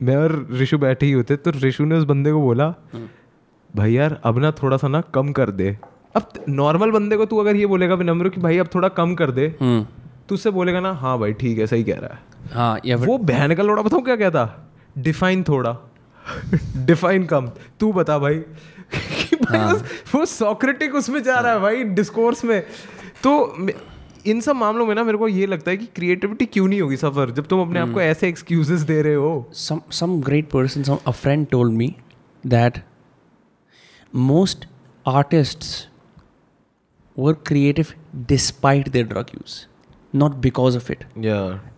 मैं 0.00 0.16
और 0.16 0.46
ऋषु 0.52 0.78
बैठे 0.78 1.06
ही 1.06 1.12
होते 1.12 1.36
तो 1.36 1.50
ऋषु 1.50 1.84
ने 1.84 1.94
उस 1.94 2.04
बंदे 2.04 2.32
को 2.32 2.40
बोला 2.40 2.68
भाई 3.70 3.92
यार 3.92 4.20
अब 4.24 4.38
ना 4.38 4.50
थोड़ा 4.52 4.76
सा 4.76 4.88
ना 4.88 5.00
कम 5.14 5.32
कर 5.32 5.50
दे। 5.50 5.76
अब 6.16 6.32
नॉर्मल 6.48 6.90
बंदे 6.90 7.16
को 7.16 7.26
तू 7.26 7.36
अगर 7.38 7.56
ये 7.56 7.66
बोलेगा 7.66 7.94
विनम्र 7.94 8.28
कि 8.28 8.40
भाई 8.40 8.58
अब 8.58 8.68
थोड़ा 8.74 8.88
कम 8.88 9.14
कर 9.14 9.30
दे 9.30 9.46
हम्म। 9.60 9.86
तो 10.28 10.34
उससे 10.34 10.50
बोलेगा 10.50 10.80
ना 10.80 10.92
हाँ 10.92 11.18
भाई 11.18 11.32
ठीक 11.32 11.58
है 11.58 11.66
सही 11.66 11.84
कह 11.84 11.98
रहा 11.98 12.14
है। 12.14 12.50
हाँ 12.54 12.80
या 12.86 12.96
वो 12.96 13.18
बहन 13.18 13.54
का 13.54 13.62
लोड़ा 13.62 13.82
बताऊँ 13.82 14.02
क्या 14.02 14.16
कहता 14.16 14.70
डिफाइन 14.98 15.42
थोड़ा। 15.42 15.76
डिफाइन 16.76 17.24
कम। 17.26 17.50
तू 17.80 17.92
बता 17.92 18.18
भाई। 18.18 18.34
कि 18.94 19.36
भाई 19.36 19.58
हाँ। 19.58 19.74
वो 20.14 20.24
सॉक्रेटिक 20.26 20.94
उसमें 20.94 21.22
जा 21.22 21.38
रहा 21.40 21.52
है 21.52 21.60
भाई 21.60 21.84
डिस्कोर्स 21.94 22.44
में। 22.44 22.60
तो 23.22 23.32
इन 24.26 24.40
सब 24.40 24.56
मामलों 24.56 24.86
में 24.86 24.94
ना 24.94 25.04
मेरे 25.04 25.18
को 25.18 25.28
ये 25.28 25.46
लगता 25.46 25.70
है 25.70 25.76
कि 25.76 25.86
क्रिएटिविटी 25.86 26.46
क्यों 26.46 26.68
नहीं 26.68 26.80
होगी 26.80 26.96
सफ़र 26.96 27.30
जब 27.30 27.46
तुम 27.46 27.60
अपने 27.60 27.80
आप 27.80 27.98
ऐसे 27.98 28.28
एक्सक्यूजेस 28.28 28.80
दे 28.80 29.02
रहे 29.02 29.14
हो? 29.14 29.50
Some 29.54 30.20
great 30.20 30.50
person 30.50 30.82
some 30.82 31.10
friend 31.10 31.46
told 31.46 31.72
me 31.72 31.94
that 32.46 32.78
most 34.14 34.66
artist 35.08 35.64
were 37.18 37.32
creative 37.32 37.86
despite 38.16 38.88
their 38.88 39.06
drug 39.06 39.26
use 39.34 39.66
not 40.16 40.34
because 40.34 40.76
of 40.76 40.92
it 40.92 41.04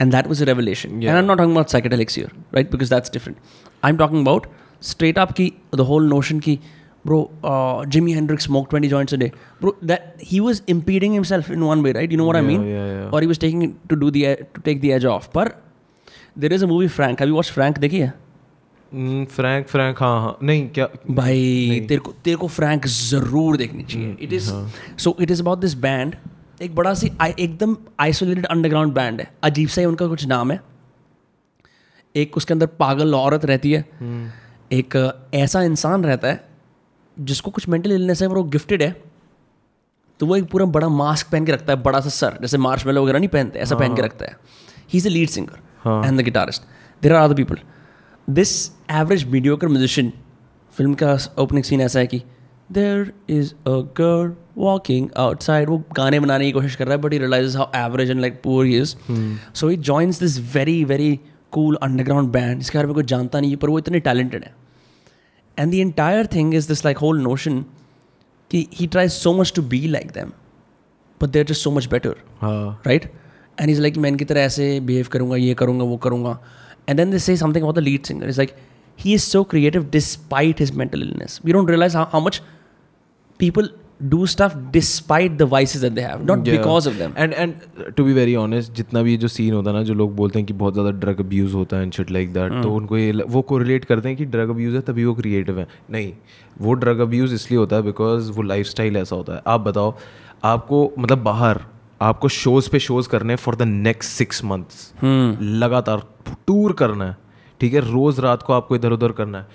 and 0.02 0.12
that 0.12 0.26
was 0.26 0.44
a 0.44 1.20
not 1.20 1.40
about 1.40 1.66
psychedelics 1.66 2.18
right 2.18 2.70
because 2.70 2.94
that's 2.94 3.12
different 3.12 3.36
I 3.84 3.90
am 3.90 3.96
talking 3.96 4.20
about 4.20 4.46
straight 4.82 5.18
up 5.18 5.32
की 5.32 5.52
the 5.74 5.80
whole 5.80 6.08
notion 6.08 6.40
की 6.40 6.58
bro 7.04 7.18
uh, 7.42 7.84
jimi 7.94 8.14
hendrix 8.18 8.48
smoked 8.48 8.74
20 8.76 8.90
joints 8.94 9.16
a 9.16 9.20
day 9.22 9.30
bro 9.60 9.72
that 9.92 10.26
he 10.30 10.40
was 10.40 10.62
impeding 10.74 11.12
himself 11.12 11.50
in 11.50 11.64
one 11.64 11.82
way 11.86 11.92
right 11.92 12.10
you 12.10 12.20
know 12.20 12.28
what 12.30 12.36
yeah, 12.36 12.44
i 12.44 12.50
mean 12.50 12.66
yeah, 12.66 12.90
yeah. 12.92 13.12
or 13.12 13.20
he 13.20 13.26
was 13.26 13.38
taking 13.38 13.62
it 13.62 13.72
to 13.88 14.00
do 14.04 14.10
the 14.10 14.26
e- 14.32 14.42
to 14.54 14.66
take 14.68 14.80
the 14.84 14.92
edge 14.98 15.08
off 15.14 15.30
but 15.32 15.56
there 16.36 16.52
is 16.52 16.62
a 16.62 16.70
movie 16.74 16.92
frank 16.98 17.24
have 17.24 17.28
you 17.28 17.40
watched 17.40 17.56
frank 17.58 17.80
देखी 17.86 18.00
है 18.00 18.12
Frank 18.92 19.66
Frank 19.68 19.98
हाँ 19.98 20.20
हाँ 20.20 20.36
नहीं 20.42 20.68
क्या 20.74 20.88
भाई 21.10 21.86
तेरे 21.88 22.00
को 22.00 22.12
तेरे 22.24 22.36
को 22.36 22.48
फ्रैंक 22.48 22.86
ज़रूर 22.86 23.56
देखनी 23.56 23.82
चाहिए 23.82 24.16
it 24.20 24.32
is 24.32 24.50
so 25.04 25.16
it 25.20 25.30
is 25.30 25.42
about 25.42 25.58
this 25.58 25.74
band 25.84 26.14
एक 26.62 26.74
बड़ा 26.74 26.92
सी 26.94 27.10
एकदम 27.38 27.76
आइसोलेटेड 28.00 28.46
अंडरग्राउंड 28.46 28.92
बैंड 28.94 29.20
है 29.20 29.30
अजीब 29.44 29.68
सा 29.68 29.80
ही 29.80 29.86
उनका 29.86 30.06
कुछ 30.06 30.26
नाम 30.26 30.52
है 30.52 30.60
एक 32.14 32.36
उसके 32.36 32.54
अंदर 32.54 32.66
पागल 32.80 33.14
औरत 33.14 33.44
रहती 33.44 33.72
है 33.72 33.84
एक 34.72 34.96
ऐसा 35.34 35.62
इंसान 35.62 36.04
रहता 36.04 36.28
है 36.28 36.53
जिसको 37.20 37.50
कुछ 37.50 37.68
मेंटल 37.68 37.92
इलनेस 37.92 38.22
है 38.22 38.28
और 38.28 38.36
वो 38.36 38.42
गिफ्टेड 38.44 38.82
है 38.82 38.90
तो 40.20 40.26
वो 40.26 40.36
एक 40.36 40.44
पूरा 40.44 40.64
बड़ा 40.64 40.88
मास्क 40.88 41.28
पहन 41.30 41.46
के 41.46 41.52
रखता 41.52 41.72
है 41.72 41.82
बड़ा 41.82 42.00
सा 42.00 42.08
सर 42.08 42.38
जैसे 42.40 42.58
मार्च 42.58 42.86
वगैरह 42.86 43.18
नहीं 43.18 43.28
पहनते 43.28 43.58
ऐसा 43.58 43.76
पहन 43.76 43.96
के 43.96 44.02
रखता 44.02 44.26
है। 44.26 44.36
He 44.92 44.98
is 44.98 45.06
a 45.08 45.10
lead 45.10 45.28
singer 45.28 46.06
and 46.06 46.20
the 46.20 46.24
guitarist 46.24 46.62
there 47.02 47.12
are 47.12 47.24
other 47.24 47.34
people 47.34 47.58
this 48.28 48.70
average 48.90 49.24
mediocre 49.24 49.68
musician 49.68 50.12
film 50.74 50.94
का 50.94 51.18
ओपनिंग 51.38 51.64
सीन 51.64 51.80
ऐसा 51.80 51.98
है 51.98 52.06
कि 52.06 52.22
there 52.72 53.12
is 53.30 53.52
a 53.54 53.76
girl 53.98 54.34
walking 54.58 55.08
outside 55.16 55.68
वो 55.68 55.82
गाने 55.96 56.20
बनाने 56.20 56.44
की 56.44 56.52
कोशिश 56.52 56.76
कर 56.76 56.86
रहा 56.86 56.96
है 56.96 57.02
but 57.02 57.12
he 57.12 57.18
realize 57.18 57.56
how 57.58 57.70
average 57.84 58.10
and 58.10 58.20
like 58.20 58.40
poor 58.42 58.66
he 58.66 58.78
is 58.78 58.94
so 59.54 59.68
he 59.68 59.76
joins 59.76 60.20
this 60.20 60.38
very 60.54 60.84
very 60.84 61.18
cool 61.52 61.78
underground 61.82 62.28
band 62.28 62.60
इसके 62.60 62.78
बारे 62.78 62.86
में 62.86 62.94
कोई 62.94 63.04
जानता 63.04 63.40
नहीं 63.40 63.50
है 63.50 63.56
पर 63.56 63.68
वो 63.68 63.78
इतने 63.78 64.00
टैलेंटेड 64.00 64.44
है। 64.44 64.63
and 65.57 65.71
the 65.71 65.75
entire 65.75 66.27
thing 66.27 66.53
is 66.55 66.67
this 66.67 66.85
like 66.85 66.97
whole 66.97 67.21
notion 67.21 67.63
कि 68.51 68.67
he 68.73 68.87
tries 68.87 69.11
so 69.11 69.33
much 69.33 69.53
to 69.55 69.61
be 69.61 69.87
like 69.87 70.11
them 70.11 70.31
but 71.21 71.29
there 71.29 71.45
just 71.45 71.61
so 71.61 71.71
much 71.71 71.85
better 71.85 72.15
हाँ 72.41 72.81
राइट 72.87 73.11
एंड 73.61 73.69
इज 73.69 73.79
लाइक 73.79 73.97
मैं 73.97 74.09
इनकी 74.09 74.25
तरह 74.25 74.41
ऐसे 74.41 74.79
बिहेव 74.79 75.07
करूंगा 75.11 75.35
ये 75.35 75.53
करूंगा 75.53 75.83
वो 75.83 75.97
करूंगा 75.97 76.39
and 76.89 76.97
then 76.97 77.11
this 77.11 77.23
say 77.23 77.35
something 77.37 77.63
about 77.63 77.75
the 77.75 77.79
lead 77.79 78.05
singer 78.05 78.29
is 78.29 78.37
like 78.37 78.55
he 78.99 79.13
is 79.13 79.21
so 79.21 79.43
creative 79.43 79.89
despite 79.91 80.59
his 80.59 80.71
mental 80.75 81.01
illness 81.01 81.39
we 81.45 81.53
don't 81.53 81.69
realise 81.69 81.95
how 81.95 82.25
much 82.25 82.41
people 84.04 84.10
do 84.10 84.26
stuff 84.26 84.56
despite 84.56 85.32
the 85.32 85.42
vices 85.42 85.82
that 85.82 85.92
they 85.92 86.00
have 86.00 86.24
not 86.26 86.38
because 86.38 86.88
of 86.88 86.94
them 86.94 87.12
and 87.18 87.32
and 87.32 87.54
to 87.96 88.04
be 88.04 88.12
very 88.12 88.34
honest 88.36 88.72
जितना 88.72 89.02
भी 89.02 89.16
जो 89.16 89.28
scene 89.28 89.54
होता 89.54 89.70
है 89.70 89.76
ना 89.76 89.82
जो 89.82 89.94
लोग 89.94 90.16
बोलते 90.16 90.38
हैं 90.38 90.46
कि 90.46 90.52
बहुत 90.52 90.72
ज़्यादा 90.72 90.90
ड्रग 90.90 91.20
अब्यूज़ 91.20 91.54
होता 91.54 91.76
है 91.76 91.82
एंड 91.82 91.92
शिट 91.92 92.10
लाइक 92.10 92.32
दैट 92.32 92.62
तो 92.62 92.72
उनको 92.72 92.98
ये 92.98 93.12
वो 93.12 93.42
कोरिलेट 93.42 93.84
करते 93.84 94.08
हैं 94.08 94.18
कि 94.18 94.24
ड्रग 94.24 94.48
अब्यूज़ 94.48 94.74
है 94.74 94.80
तभी 94.80 95.04
वो 95.04 95.14
क्रिएटिव 95.14 95.58
है। 95.58 95.66
नहीं 95.90 96.12
वो 96.60 96.74
ड्रग 96.74 96.98
अब्यूज़ 96.98 97.34
इसलिए 97.34 97.58
होता 97.58 97.76
है 97.76 97.82
बिकॉज़ 97.82 98.32
वो 98.32 98.42
लाइफ 98.42 98.80
ऐसा 98.80 99.16
होता 99.16 99.34
है। 99.34 99.42
आप 99.46 99.60
बताओ 99.60 99.96
आपको 100.44 100.92
मतलब 100.98 101.18
बाहर 101.18 101.60
आपको 102.02 102.28
शोज़ 102.28 102.70
पे 102.70 102.78
शोज़ 102.78 103.08
करने 103.08 103.36
for 103.36 103.56
the 103.56 103.62
next 103.62 104.12
six 104.12 104.44
months 104.44 104.92
लगातार 105.42 106.02
टूर 106.46 106.72
करना 106.72 107.04
है 107.04 107.16
ठीक 107.60 107.74
है? 107.74 107.80
रोज 107.80 108.20
रात 108.20 108.42
को 108.42 108.52
आपको 108.52 108.76
इधर 108.76 108.92
उधर 108.92 109.12
करना 109.12 109.38
है। 109.38 109.46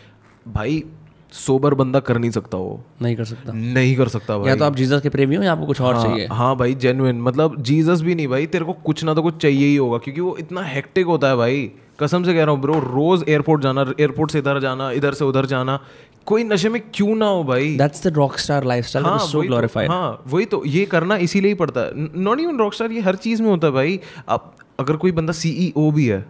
भाई 0.48 0.84
सोबर 1.32 1.74
बंदा 1.74 2.00
कर 2.00 2.18
नहीं 2.18 2.32
सकता 2.32 2.58
वो। 2.58 2.84
नहीं 3.02 3.16
कर 3.16 3.24
सकता। 3.24 3.54
नहीं 3.54 3.96
कर 3.96 4.08
सकता 4.08 4.38
भाई। 4.38 4.50
या 4.50 4.56
तो 4.56 4.66
आप 4.66 4.76
जीसस 4.76 5.02
के 5.02 5.10
प्रेमी 5.10 5.36
हो 5.36 5.44
या 5.44 5.52
आपको 5.52 5.66
कुछ 5.66 5.82
और 5.82 5.96
हाँ, 5.96 6.04
चाहिए। 6.04 6.28
हाँ 6.28 6.56
भाई 6.56 6.74
जेन्युइन 6.76 7.22
मतलब 7.22 7.62
जीसस 7.62 8.02
भी 8.02 8.16
नहीं 8.16 8.28
भाई 8.28 8.46
तेरे 8.48 8.66
को 8.66 8.74
कुछ 8.74 9.04
ना 9.04 9.14
तो 9.14 9.22
कुछ 9.22 9.38
चाहिए 9.38 9.68
ही 9.68 9.76
होगा 9.76 9.98
क्योंकि 9.98 10.22
वो 10.22 10.36
इतना 10.38 10.62
हेक्टिक 10.62 11.06
होता 11.06 11.28
है 11.28 11.36
भाई। 11.36 11.72
कसम 12.00 12.24
से 12.24 12.34
कह 12.34 12.44
रहा 12.44 12.52
हूँ 12.52 12.62
ब्रो 12.62 12.80
रोज 12.80 13.24
एयरपोर्ट 13.30 13.62
जाना 13.62 13.82
एयरपोर्ट 14.00 14.32
से 14.32 14.40
इधर 14.40 14.60
जाना 14.60 14.92
इधर 14.92 15.14
से 15.14 15.26
उधर 15.26 15.46
जाना 15.46 15.80
कोई 16.26 16.44
नशे 16.44 16.70
में 16.70 16.82
क्यों 16.94 17.16
ना 17.16 17.26
हो 17.26 17.44
भाई? 17.44 17.76
That's 17.78 18.08
the 18.08 18.14
rock 18.16 18.38
star 18.38 18.64
lifestyle 18.64 19.06
that 19.06 19.16
is 19.16 19.28
so 19.28 19.42
glorified 19.42 19.90
हाँ 19.90 20.24
वही 20.28 20.46
तो 20.46 20.64
ये 20.66 20.86
करना 20.86 21.16
इसीलिए 21.18 21.52
ही 21.52 21.56
पड़ता 21.56 21.82
है। 21.82 21.92
नॉट 21.96 22.40
इवन 22.40 22.58
रॉकस्टार 22.58 22.92
ये 22.92 23.02
हर 23.02 23.16
चीज़ 23.16 23.42
में 23.44 23.50
होता 23.50 23.68
है 23.68 23.74
भाई। 23.74 24.00
आप 24.30 24.56
अगर 24.80 24.96
कोई 24.96 25.12
बंदा 25.12 25.34
सीईओ 25.34 25.92
भी 25.92 26.06
है 26.08 26.26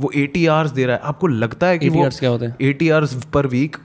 वो 0.00 0.10
80 0.16 0.46
आवर्स 0.48 0.70
दे 0.70 0.84
रहा 0.86 0.96
है 0.96 1.02
आपको 1.02 1.26
लगता 1.26 1.66
है 1.66 1.78
कि 1.78 1.88
80 1.90 1.96
वो 1.98 2.08
क्या 2.18 2.30
होते 2.30 2.44
हैं? 2.44 2.56
80 2.58 2.90
आवर्स 2.90 3.14
पर 3.32 3.46
वीक 3.46 3.76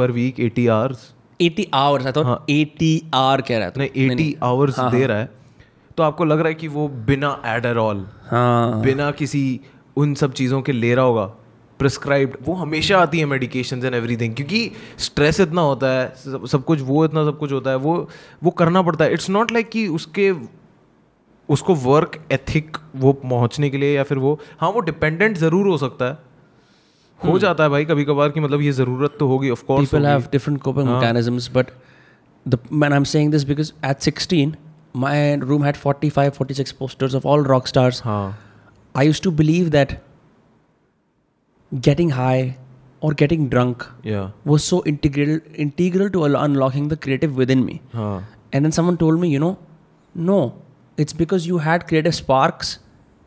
पर 0.00 0.10
week 0.12 0.40
80 0.42 0.68
hours 0.70 1.10
80 1.40 1.66
hours 1.74 2.06
I 2.06 2.12
thought 2.12 2.50
80 2.50 2.94
hour 3.16 3.40
कह 3.42 3.58
रहा 3.58 3.70
था 3.70 3.80
नहीं 3.80 4.08
80 4.08 4.32
आवर्स 4.44 4.80
दे 4.80 5.06
रहा 5.06 5.18
है। 5.18 5.28
तो 5.96 6.02
आपको 6.02 6.24
लग 6.24 6.38
रहा 6.38 6.48
है 6.48 6.54
कि 6.54 6.68
वो 6.68 6.88
बिना 7.06 7.30
एडरॉल 7.46 8.06
हाँ। 8.26 8.80
बिना 8.82 9.10
किसी 9.12 9.60
उन 9.96 10.14
सब 10.14 10.32
चीज़ों 10.32 10.60
के 10.62 10.72
ले 10.72 10.94
रहा 10.94 11.04
होगा। 11.04 11.24
प्रिस्क्राइब्ड 11.80 12.36
वो 12.44 12.54
हमेशा 12.54 12.98
आती 12.98 13.18
है 13.18 13.24
मेडिकेशन 13.26 13.84
एंड 13.84 13.94
एवरीथिंग 13.94 14.34
क्योंकि 14.34 14.70
स्ट्रेस 14.98 15.40
इतना 15.40 15.60
होता 15.62 15.86
है 15.90 16.06
सब, 16.16 16.46
सब 16.46 16.64
कुछ 16.64 16.80
वो 16.82 17.04
इतना 17.04 17.24
सब 17.24 17.38
कुछ 17.38 17.52
होता 17.52 17.70
है 17.70 17.76
वो 17.78 18.08
वो 18.44 18.50
करना 18.58 18.82
पड़ता 18.82 19.04
है। 19.04 19.12
इट्स 19.12 19.30
नॉट 19.30 19.52
लाइक 19.52 19.68
कि 19.68 19.86
उसके 19.90 20.30
उसको 21.48 21.74
वर्क 21.74 22.18
एथिक 22.32 22.76
वो 22.96 23.12
पहुँचने 23.12 23.70
के 23.70 23.78
लिए 23.78 23.94
या 23.96 24.02
फिर 24.02 24.18
वो 24.18 24.38
हाँ 24.60 24.70
वो 24.70 24.80
डिपेंडेंट 24.80 25.36
ज़रूर 25.36 25.66
हो 25.66 25.76
सकता 25.78 26.04
है। 26.04 26.18
हो 27.24 27.38
जाता 27.38 27.64
है 27.64 27.70
भाई 27.70 27.84
कभी 27.84 28.04
कभार 28.04 28.30
कि 28.30 28.40
मतलब 28.40 28.60
ये 28.62 28.72
ज़रूरत 28.72 29.16
तो 29.18 29.26
होगी 29.26 29.50
of 29.50 29.64
course 29.64 29.88
people 29.88 30.06
have 30.06 30.24
different 30.32 30.60
coping 30.62 30.88
mechanisms 30.88 31.50
but 31.54 31.70
the 32.46 32.58
man 32.72 32.92
I 32.92 32.96
am 32.96 33.04
saying 33.06 33.30
this 33.32 33.44
because 33.44 33.72
at 33.86 34.00
sixteen 34.00 34.54
my 34.96 35.34
room 35.42 35.64
had 35.64 35.76
forty 35.76 36.10
five 36.10 36.30
forty 36.30 36.54
six 36.54 36.72
posters 36.72 37.14
of 37.14 37.26
all 37.26 37.44
rock 37.44 37.66
stars 37.66 38.02
हाँ 38.04 38.38
I 38.94 39.06
use 39.06 39.22
to 39.22 39.30
believe 39.32 39.68
that 39.68 40.00
getting 41.72 42.12
high 42.12 42.52
और 43.02 43.14
getting 43.14 43.48
drunk 43.50 43.82
वो 44.46 44.58
so 44.58 44.82
integral 44.86 45.40
integral 45.58 46.08
to 46.08 46.20
unlocking 46.20 46.90
the 46.90 46.98
creative 47.02 47.36
within 47.50 47.62
me 47.64 47.80
and 47.94 48.62
then 48.62 48.70
someone 48.70 48.96
told 48.96 49.20
me 49.20 49.28
you 49.28 49.40
know 49.40 49.56
no 50.14 50.40
it's 50.98 51.16
because 51.16 51.48
you 51.48 51.58
had 51.58 51.82
creative 51.82 52.12
sparks 52.12 52.78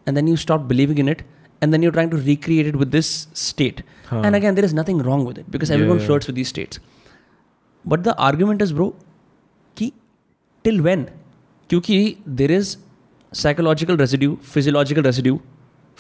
and 0.07 0.15
then 0.15 0.27
you 0.27 0.35
stop 0.37 0.61
believing 0.63 0.99
in 0.99 1.09
it 1.09 1.21
and 1.64 1.76
then 1.76 1.86
you're 1.86 1.95
trying 1.97 2.14
to 2.14 2.20
recreate 2.30 2.70
it 2.72 2.78
with 2.84 2.91
this 2.99 3.09
state 3.47 3.82
Huh. 4.11 4.22
and 4.28 4.38
again 4.38 4.57
there 4.59 4.68
is 4.70 4.74
nothing 4.78 5.01
wrong 5.07 5.26
with 5.28 5.38
it 5.41 5.49
because 5.55 5.70
yeah, 5.72 5.78
everyone 5.80 5.99
yeah. 5.99 6.07
flirts 6.07 6.30
with 6.32 6.36
these 6.39 6.49
states 6.53 6.80
but 7.93 8.03
the 8.07 8.16
argument 8.30 8.66
is 8.66 8.74
bro 8.80 8.88
ki 9.82 9.88
till 10.68 10.82
when 10.88 11.05
Because 11.74 12.18
there 12.39 12.51
is 12.55 12.72
psychological 13.41 14.01
residue 14.01 14.34
physiological 14.55 15.05
residue 15.09 15.38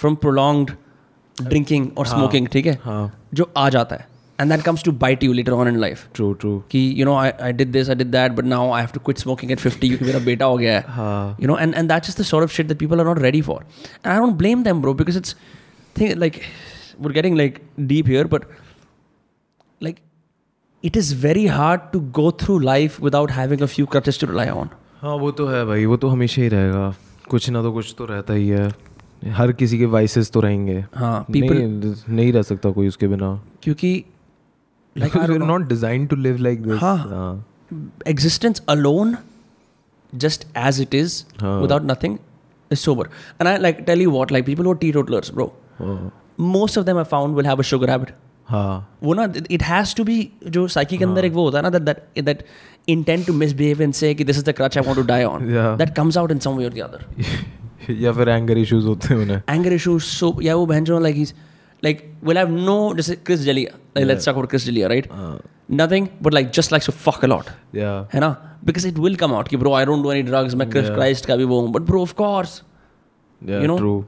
from 0.01 0.17
prolonged 0.25 0.73
drinking 1.53 1.87
or 2.01 2.05
smoking 2.13 2.49
ठीक 2.55 2.65
है 2.65 2.77
हाँ 2.83 3.03
जो 3.39 3.51
आ 3.57 3.69
जाता 3.75 3.95
है 3.95 4.07
and 4.39 4.51
that 4.51 4.63
comes 4.65 4.83
to 4.85 4.91
bite 5.01 5.23
you 5.25 5.33
later 5.39 5.55
on 5.55 5.69
in 5.71 5.79
life 5.81 6.05
true 6.15 6.31
true 6.43 6.51
कि 6.71 6.79
you 6.99 7.05
know 7.09 7.15
I, 7.23 7.27
I 7.47 7.51
did 7.57 7.73
this 7.77 7.89
I 7.93 7.95
did 8.01 8.11
that 8.15 8.35
but 8.39 8.47
now 8.53 8.61
I 8.77 8.79
have 8.85 8.93
to 8.97 9.01
quit 9.07 9.23
smoking 9.23 9.51
at 9.55 9.63
50 9.65 9.89
क्योंकि 9.89 10.05
मेरा 10.05 10.19
बेटा 10.29 10.45
हो 10.53 10.57
गया 10.57 10.77
है 10.77 10.95
हाँ 10.95 11.37
you 11.43 11.49
know 11.51 11.57
and 11.65 11.79
and 11.81 11.93
that's 11.93 12.11
just 12.11 12.21
the 12.21 12.27
sort 12.29 12.47
of 12.47 12.55
shit 12.57 12.71
that 12.73 12.79
people 12.83 13.03
are 13.03 13.07
not 13.09 13.21
ready 13.25 13.41
for 13.49 13.57
and 13.61 14.11
I 14.13 14.17
don't 14.23 14.37
blame 14.43 14.63
them 14.69 14.81
bro 14.85 14.93
because 15.01 15.19
it's 15.21 15.35
thing 15.99 16.15
like 16.25 16.39
we're 16.99 17.15
getting 17.19 17.37
like 17.41 17.59
deep 17.93 18.09
here 18.13 18.23
but 18.35 18.47
like 19.81 20.01
it 20.83 20.97
is 21.03 21.11
very 21.25 21.45
hard 21.57 21.85
to 21.93 22.01
go 22.21 22.29
through 22.43 22.59
life 22.69 22.99
without 23.09 23.35
having 23.39 23.61
a 23.67 23.69
few 23.75 23.85
crutches 23.95 24.19
to 24.23 24.31
rely 24.33 24.47
on 24.61 24.73
हाँ 25.01 25.15
वो 25.19 25.31
तो 25.37 25.45
है 25.47 25.63
भाई 25.65 25.85
वो 25.91 25.95
तो 25.97 26.07
हमेशा 26.07 26.41
ही 26.41 26.47
रहेगा 26.47 26.83
कुछ 27.29 27.49
ना 27.49 27.61
तो 27.63 27.71
कुछ 27.73 27.93
तो 27.97 28.05
रहता 28.05 28.33
ही 28.33 28.47
है 28.47 28.67
हर 29.37 29.51
किसी 29.61 29.77
के 29.79 29.85
वाइसेस 29.95 30.31
तो 30.31 30.39
रहेंगे 30.45 30.83
हाँ 30.95 31.25
people 31.31 31.57
नहीं, 31.61 31.93
नहीं 32.15 32.31
रह 32.33 32.41
सकता 32.49 32.71
कोई 32.77 32.87
उसके 32.87 33.07
बिना 33.07 33.29
क्योंकि 33.63 33.91
like 34.95 35.13
we're 35.13 35.37
not 35.39 35.67
designed 35.67 36.09
to 36.09 36.15
live 36.15 36.39
like 36.39 36.63
this. 36.63 36.81
Existence 38.05 38.61
alone, 38.67 39.17
just 40.17 40.45
as 40.55 40.79
it 40.79 40.93
is, 40.93 41.25
without 41.41 41.83
nothing, 41.83 42.19
is 42.69 42.79
sober. 42.79 43.09
And 43.39 43.49
I 43.49 43.57
like 43.57 43.85
tell 43.85 43.99
you 43.99 44.11
what, 44.11 44.31
like 44.31 44.45
people 44.45 44.65
who 44.65 44.71
are 44.71 44.75
teetotalers, 44.75 45.31
bro, 45.31 45.53
most 46.37 46.77
of 46.77 46.85
them 46.85 46.97
I 46.97 47.03
found 47.03 47.35
will 47.35 47.45
have 47.45 47.59
a 47.59 47.63
sugar 47.63 47.87
habit. 47.87 48.13
Huh. 48.45 48.81
Wo 48.99 49.13
na, 49.13 49.29
it 49.49 49.61
has 49.61 49.93
to 49.95 50.03
be 50.03 50.33
jo 50.49 50.67
psyche 50.67 50.97
huh. 50.97 51.17
ek 51.17 51.33
wo 51.33 51.49
na, 51.49 51.69
that, 51.69 51.85
that, 51.85 52.25
that 52.25 52.43
intent 52.87 53.25
to 53.25 53.33
misbehave 53.33 53.79
and 53.79 53.95
say 53.95 54.13
this 54.13 54.37
is 54.37 54.43
the 54.43 54.53
crutch 54.53 54.75
I 54.77 54.81
want 54.81 54.97
to 54.97 55.03
die 55.03 55.23
on. 55.23 55.49
yeah. 55.57 55.75
That 55.75 55.95
comes 55.95 56.17
out 56.17 56.29
in 56.29 56.41
some 56.41 56.57
way 56.57 56.65
or 56.65 56.69
the 56.69 56.81
other. 56.81 57.05
या 57.89 58.11
फिर 58.13 58.29
anger 58.29 58.57
issues 58.57 58.85
होते 58.85 59.13
हैं 59.13 59.21
उन्हें 59.21 59.41
Anger 59.53 59.71
issues. 59.77 60.05
So 60.19 60.41
या 60.41 60.55
वो 60.55 60.65
बहन 60.65 60.83
जो 60.83 60.99
like 60.99 61.17
is 61.17 61.33
will 61.82 62.36
have 62.42 62.50
no 62.50 62.76
जैसे 62.96 63.16
Chris 63.16 63.40
Jalia 63.40 63.72
like 63.96 64.06
let's 64.10 64.28
talk 64.28 64.36
about 64.36 64.50
Chris 64.50 64.64
Jalia 64.66 64.88
right 64.88 65.10
nothing 65.80 66.08
but 66.26 66.34
like 66.38 66.52
just 66.58 66.72
likes 66.74 66.86
to 66.90 66.94
fuck 67.06 67.24
a 67.28 67.32
lot 67.32 67.50
yeah 67.74 67.90
है 68.14 68.20
ना 68.20 68.28
because 68.66 68.86
it 68.86 68.98
will 68.98 69.16
come 69.16 69.34
out 69.34 69.48
कि 69.48 69.56
bro 69.56 69.72
I 69.74 69.84
don't 69.84 70.02
do 70.02 70.12
any 70.12 70.22
drugs 70.28 70.54
मैं 70.54 70.68
Chris 70.70 70.88
Christ 70.90 71.26
का 71.26 71.36
भी 71.36 71.44
वो 71.52 71.60
हूँ 71.60 71.72
but 71.72 71.82
bro 71.90 72.02
of 72.02 72.12
course 72.22 72.62
yeah 73.48 73.60
You 73.60 73.68
know? 73.70 73.78
True 73.78 74.04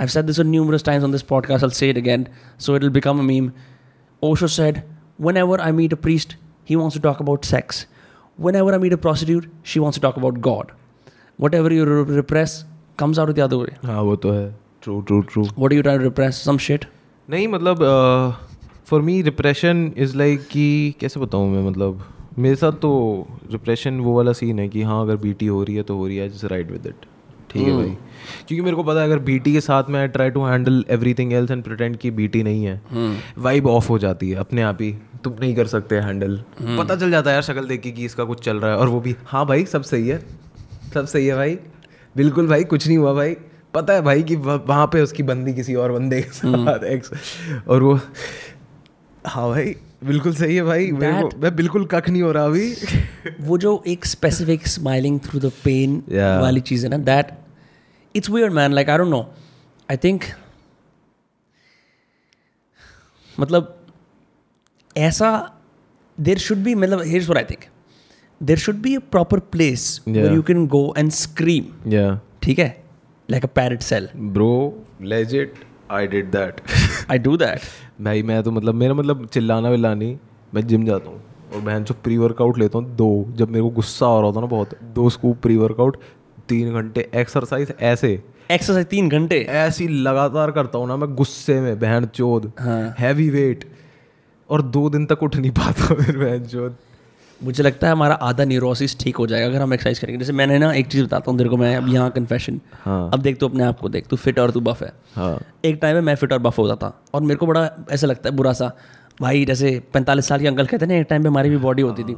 I've 0.00 0.10
said 0.14 0.28
this 0.30 0.38
on 0.42 0.50
numerous 0.50 0.84
times 0.86 1.04
on 1.06 1.14
this 1.14 1.22
podcast. 1.30 1.64
I'll 1.66 1.72
say 1.76 1.86
it 1.92 1.96
again. 2.00 2.24
So 2.64 2.74
it'll 2.78 2.92
become 2.96 3.22
a 3.22 3.24
meme. 3.28 3.46
Osho 4.28 4.48
said, 4.56 4.76
whenever 5.26 5.56
I 5.64 5.70
meet 5.78 5.94
a 5.96 5.98
priest, 6.04 6.34
he 6.70 6.76
wants 6.82 6.98
to 6.98 7.00
talk 7.06 7.22
about 7.24 7.48
sex. 7.48 7.80
Whenever 8.46 8.74
I 8.76 8.78
meet 8.84 8.94
a 8.96 8.98
prostitute, 9.06 9.48
she 9.72 9.82
wants 9.84 9.98
to 9.98 10.02
talk 10.04 10.20
about 10.20 10.38
God. 10.40 10.70
Whatever 11.46 11.72
you 11.78 11.88
re- 11.88 12.04
repress 12.20 12.54
comes 13.02 13.20
out 13.22 13.32
the 13.40 13.44
other 13.48 13.58
way. 13.64 13.74
हाँ 13.88 14.00
वो 14.10 14.14
तो 14.26 14.32
है 14.36 14.46
true 14.82 15.00
true 15.10 15.20
true 15.32 15.44
What 15.64 15.74
are 15.74 15.80
you 15.80 15.86
trying 15.88 16.00
to 16.04 16.08
repress? 16.10 16.40
Some 16.48 16.62
shit? 16.68 16.86
नहीं 17.29 17.47
मतलब 17.47 17.83
for 18.87 19.01
me 19.01 19.21
repression 19.21 19.91
is 19.97 20.17
like 20.17 20.47
कि 20.47 20.95
कैसे 20.99 21.19
बताऊँ 21.19 21.49
मैं 21.49 21.69
मतलब 21.69 22.03
मेरे 22.37 22.55
साथ 22.55 22.71
तो 22.71 22.91
रिप्रेशन 23.51 23.99
वो 23.99 24.15
वाला 24.15 24.33
सीन 24.33 24.59
है 24.59 24.67
कि 24.69 24.81
हाँ 24.81 25.01
अगर 25.01 25.15
बीटी 25.15 25.45
हो 25.45 25.63
रही 25.63 25.75
है 25.75 25.83
तो 25.83 25.97
हो 25.97 26.07
रही 26.07 26.17
है 26.17 26.29
जस्ट 26.29 26.45
राइट 26.45 26.71
विद 26.71 26.87
इट 26.87 27.05
ठीक 27.51 27.67
है 27.67 27.75
भाई? 27.77 27.89
क्योंकि 28.47 28.61
मेरे 28.61 28.75
को 28.75 28.83
पता 28.83 28.99
है 28.99 29.05
अगर 29.05 29.19
बीटी 29.19 29.53
के 29.53 29.61
साथ 29.61 29.89
मैं 29.89 30.07
try 30.09 30.29
to 30.29 30.43
handle 30.43 30.83
everything 30.89 31.33
else 31.33 31.51
and 31.51 31.63
pretend 31.63 31.97
की 31.97 32.11
बीटी 32.11 32.43
नहीं 32.43 32.65
है 32.65 32.81
वाइब 33.37 33.67
ऑफ़ 33.67 33.89
हो 33.89 33.97
जाती 33.99 34.29
है 34.29 34.35
अपने 34.35 34.61
आप 34.61 34.77
ही 34.81 34.91
तुम 35.23 35.33
नहीं 35.39 35.55
कर 35.55 35.67
सकते 35.67 35.95
हैंडल 35.95 36.39
पता 36.61 36.95
चल 36.95 37.11
जाता 37.11 37.29
है 37.29 37.33
यार 37.33 37.43
शक्ल 37.43 37.65
देख 37.67 37.81
के 37.81 37.91
कि 37.91 38.05
इसका 38.05 38.23
कुछ 38.23 38.43
चल 38.45 38.57
रहा 38.57 38.71
है 38.71 38.77
और 38.77 38.87
वो 38.87 38.99
भी 38.99 39.15
हाँ 39.25 39.45
भाई 39.45 39.65
सब 39.65 39.81
सही 39.81 40.07
है 40.07 40.21
सब 40.93 41.05
सही 41.05 41.27
है 41.27 41.35
भाई 41.35 41.57
बिल्कुल 42.15 42.47
भाई 42.47 42.63
कुछ 42.63 42.87
नहीं 42.87 42.97
हुआ 42.97 43.13
भाई. 43.13 43.35
पता 43.73 43.93
है 43.93 44.01
भाई 44.01 44.23
कि 44.23 44.35
वह- 44.35 44.87
पे 44.87 45.01
उसकी 45.01 45.23
बंदी 45.23 45.53
किसी 45.53 45.75
और 45.75 45.91
बंदे 45.91 46.21
के 46.21 46.31
साथ 46.31 46.83
एक्स 46.83 47.11
और 47.67 47.83
वो 47.83 47.99
हाँ 49.27 49.49
भाई 49.49 49.75
बिल्कुल 50.03 50.35
सही 50.35 50.55
है 50.55 50.63
भाई 50.63 50.91
मेरे 50.91 51.13
को 51.21 51.29
मैं 51.37 51.55
बिल्कुल 51.55 51.85
कख 51.85 52.09
नहीं 52.09 52.21
हो 52.21 52.31
रहा 52.31 52.45
अभी। 52.45 52.75
वो 53.41 53.57
जो 53.57 53.83
एक 53.87 54.05
specific 54.05 54.67
smiling 54.67 55.19
through 55.19 55.39
the 55.39 55.51
pain 55.63 56.03
वाली 56.41 56.61
चीज़ 56.61 56.85
है 56.85 56.89
ना 56.89 56.97
that 56.97 57.27
it's 58.15 58.29
weird 58.29 58.53
man 58.53 58.73
like 58.73 58.89
I 58.89 58.97
don't 58.97 59.09
know 59.09 59.33
I 59.91 59.97
think 59.97 60.23
मतलब 63.39 63.85
ऐसा 64.97 65.59
देर 66.19 66.37
शुड 66.37 66.57
बी 66.57 66.75
मतलब 66.75 67.01
what 67.29 67.37
I 67.37 67.43
think 67.43 67.59
there 68.43 68.57
should 68.57 68.75
be 68.75 68.95
a 68.95 68.99
proper 68.99 69.39
place 69.39 70.01
you 70.33 70.41
can 70.41 70.67
go 70.67 70.93
and 70.97 71.11
scream 71.11 71.89
ठीक 72.43 72.59
है? 72.59 72.82
Like 73.33 73.43
a 73.43 73.49
padded 73.55 73.81
cell 73.81 74.09
bro 74.15 74.51
legit 75.01 75.53
I 75.91 76.07
did 76.07 76.31
that 76.31 76.61
I 77.11 77.17
do 77.19 77.37
that 77.37 77.61
भाई 78.01 78.23
मैं 78.23 78.41
तो 78.43 78.51
मतलब 78.51 78.75
मेरा 78.75 78.93
मतलब 78.93 79.27
चिल्लाना 79.27 79.69
विल्लाना 79.69 80.15
मैं 80.53 80.67
जिम 80.67 80.85
जाता 80.85 81.09
हूँ 81.09 81.21
और 81.53 81.61
बहन 81.61 81.83
जो 81.83 81.95
प्री 82.03 82.17
वर्कआउट 82.17 82.57
लेता 82.57 82.77
हूँ 82.77 82.95
दो 82.95 83.07
जब 83.35 83.49
मेरे 83.49 83.63
को 83.63 83.69
गुस्सा 83.69 84.07
आ 84.07 84.17
रहा 84.17 84.25
होता 84.25 84.39
ना 84.39 84.45
बहुत 84.45 84.69
दो 84.83 85.09
स्कूप 85.09 85.39
प्री 85.41 85.57
वर्कआउट 85.57 85.97
तीन 86.49 86.73
घंटे 86.73 87.09
एक्सरसाइज 87.15 87.73
ऐसे। 87.79 88.23
एक्सरसाइज 88.51 88.87
तीन 88.87 89.09
घंटे? 89.09 89.39
ऐसी 89.41 89.87
लगातार 89.87 90.51
करता 90.51 90.77
हूँ 90.77 90.87
ना 90.87 90.97
मैं 90.97 91.13
गुस्से 91.15 91.59
में 91.61 91.79
बहन 91.79 92.05
चोद 92.05 92.51
हाँ। 92.59 92.95
हैवी 92.99 93.29
वेट 93.29 93.63
और 94.49 94.61
दो 94.61 94.89
दिन 94.89 95.05
तक 95.05 95.23
उठ 95.23 95.35
नहीं 95.35 95.51
पाता 95.51 95.93
फिर 96.01 96.17
बहन 96.17 96.45
चोद। 96.45 96.75
मुझे 97.41 97.63
लगता 97.63 97.87
है 97.87 97.93
हमारा 97.93 98.15
आधा 98.15 98.43
न्यूरोसिस 98.45 98.97
ठीक 98.99 99.15
हो 99.17 99.25
जाएगा 99.27 99.47
अगर 99.47 99.61
हम 99.61 99.73
एक्सरसाइज 99.73 99.99
करेंगे। 99.99 100.19
जैसे 100.19 100.33
मैंने 100.33 100.57
ना 100.59 100.71
एक 100.73 100.87
चीज़ 100.87 101.03
बताता 101.03 101.31
हूँ 101.31 101.37
तेरे 101.37 101.49
को 101.49 101.57
मैं 101.57 101.75
अब 101.75 101.87
यहाँ 101.93 102.09
कन्फेशन 102.11 102.59
हाँ। 102.83 103.09
अब 103.13 103.21
देख 103.21 103.39
तू 103.39 103.47
अपने 103.47 103.63
आप 103.63 103.79
को 103.79 103.89
देख 103.89 104.07
तू 104.07 104.15
फिट 104.15 104.39
और 104.39 104.51
तू 104.51 104.59
बफ 104.59 104.83
है। 104.83 104.91
हाँ। 105.15 105.39
एक 105.65 105.79
टाइम 105.81 105.95
में 105.95 106.01
मैं 106.01 106.15
फिट 106.15 106.33
और 106.33 106.39
बफ 106.39 106.57
होता 106.57 106.75
था 106.75 107.01
और 107.13 107.21
मेरे 107.21 107.35
को 107.35 107.47
बड़ा 107.47 107.69
ऐसा 107.91 108.07
लगता 108.07 108.29
है 108.29 108.35
बुरा 108.35 108.53
सा 108.53 108.71
भाई 109.21 109.45
जैसे 109.45 109.81
पैंतालीस 109.93 110.27
साल 110.27 110.39
के 110.39 110.47
अंकल 110.47 110.65
कहते 110.65 110.85
ना 110.85 110.95
एक 110.95 111.07
टाइम 111.09 111.23
पे 111.23 111.29
हमारी 111.29 111.49
भी 111.49 111.57
बॉडी 111.57 111.81
होती 111.81 112.03
थी। 112.03 112.15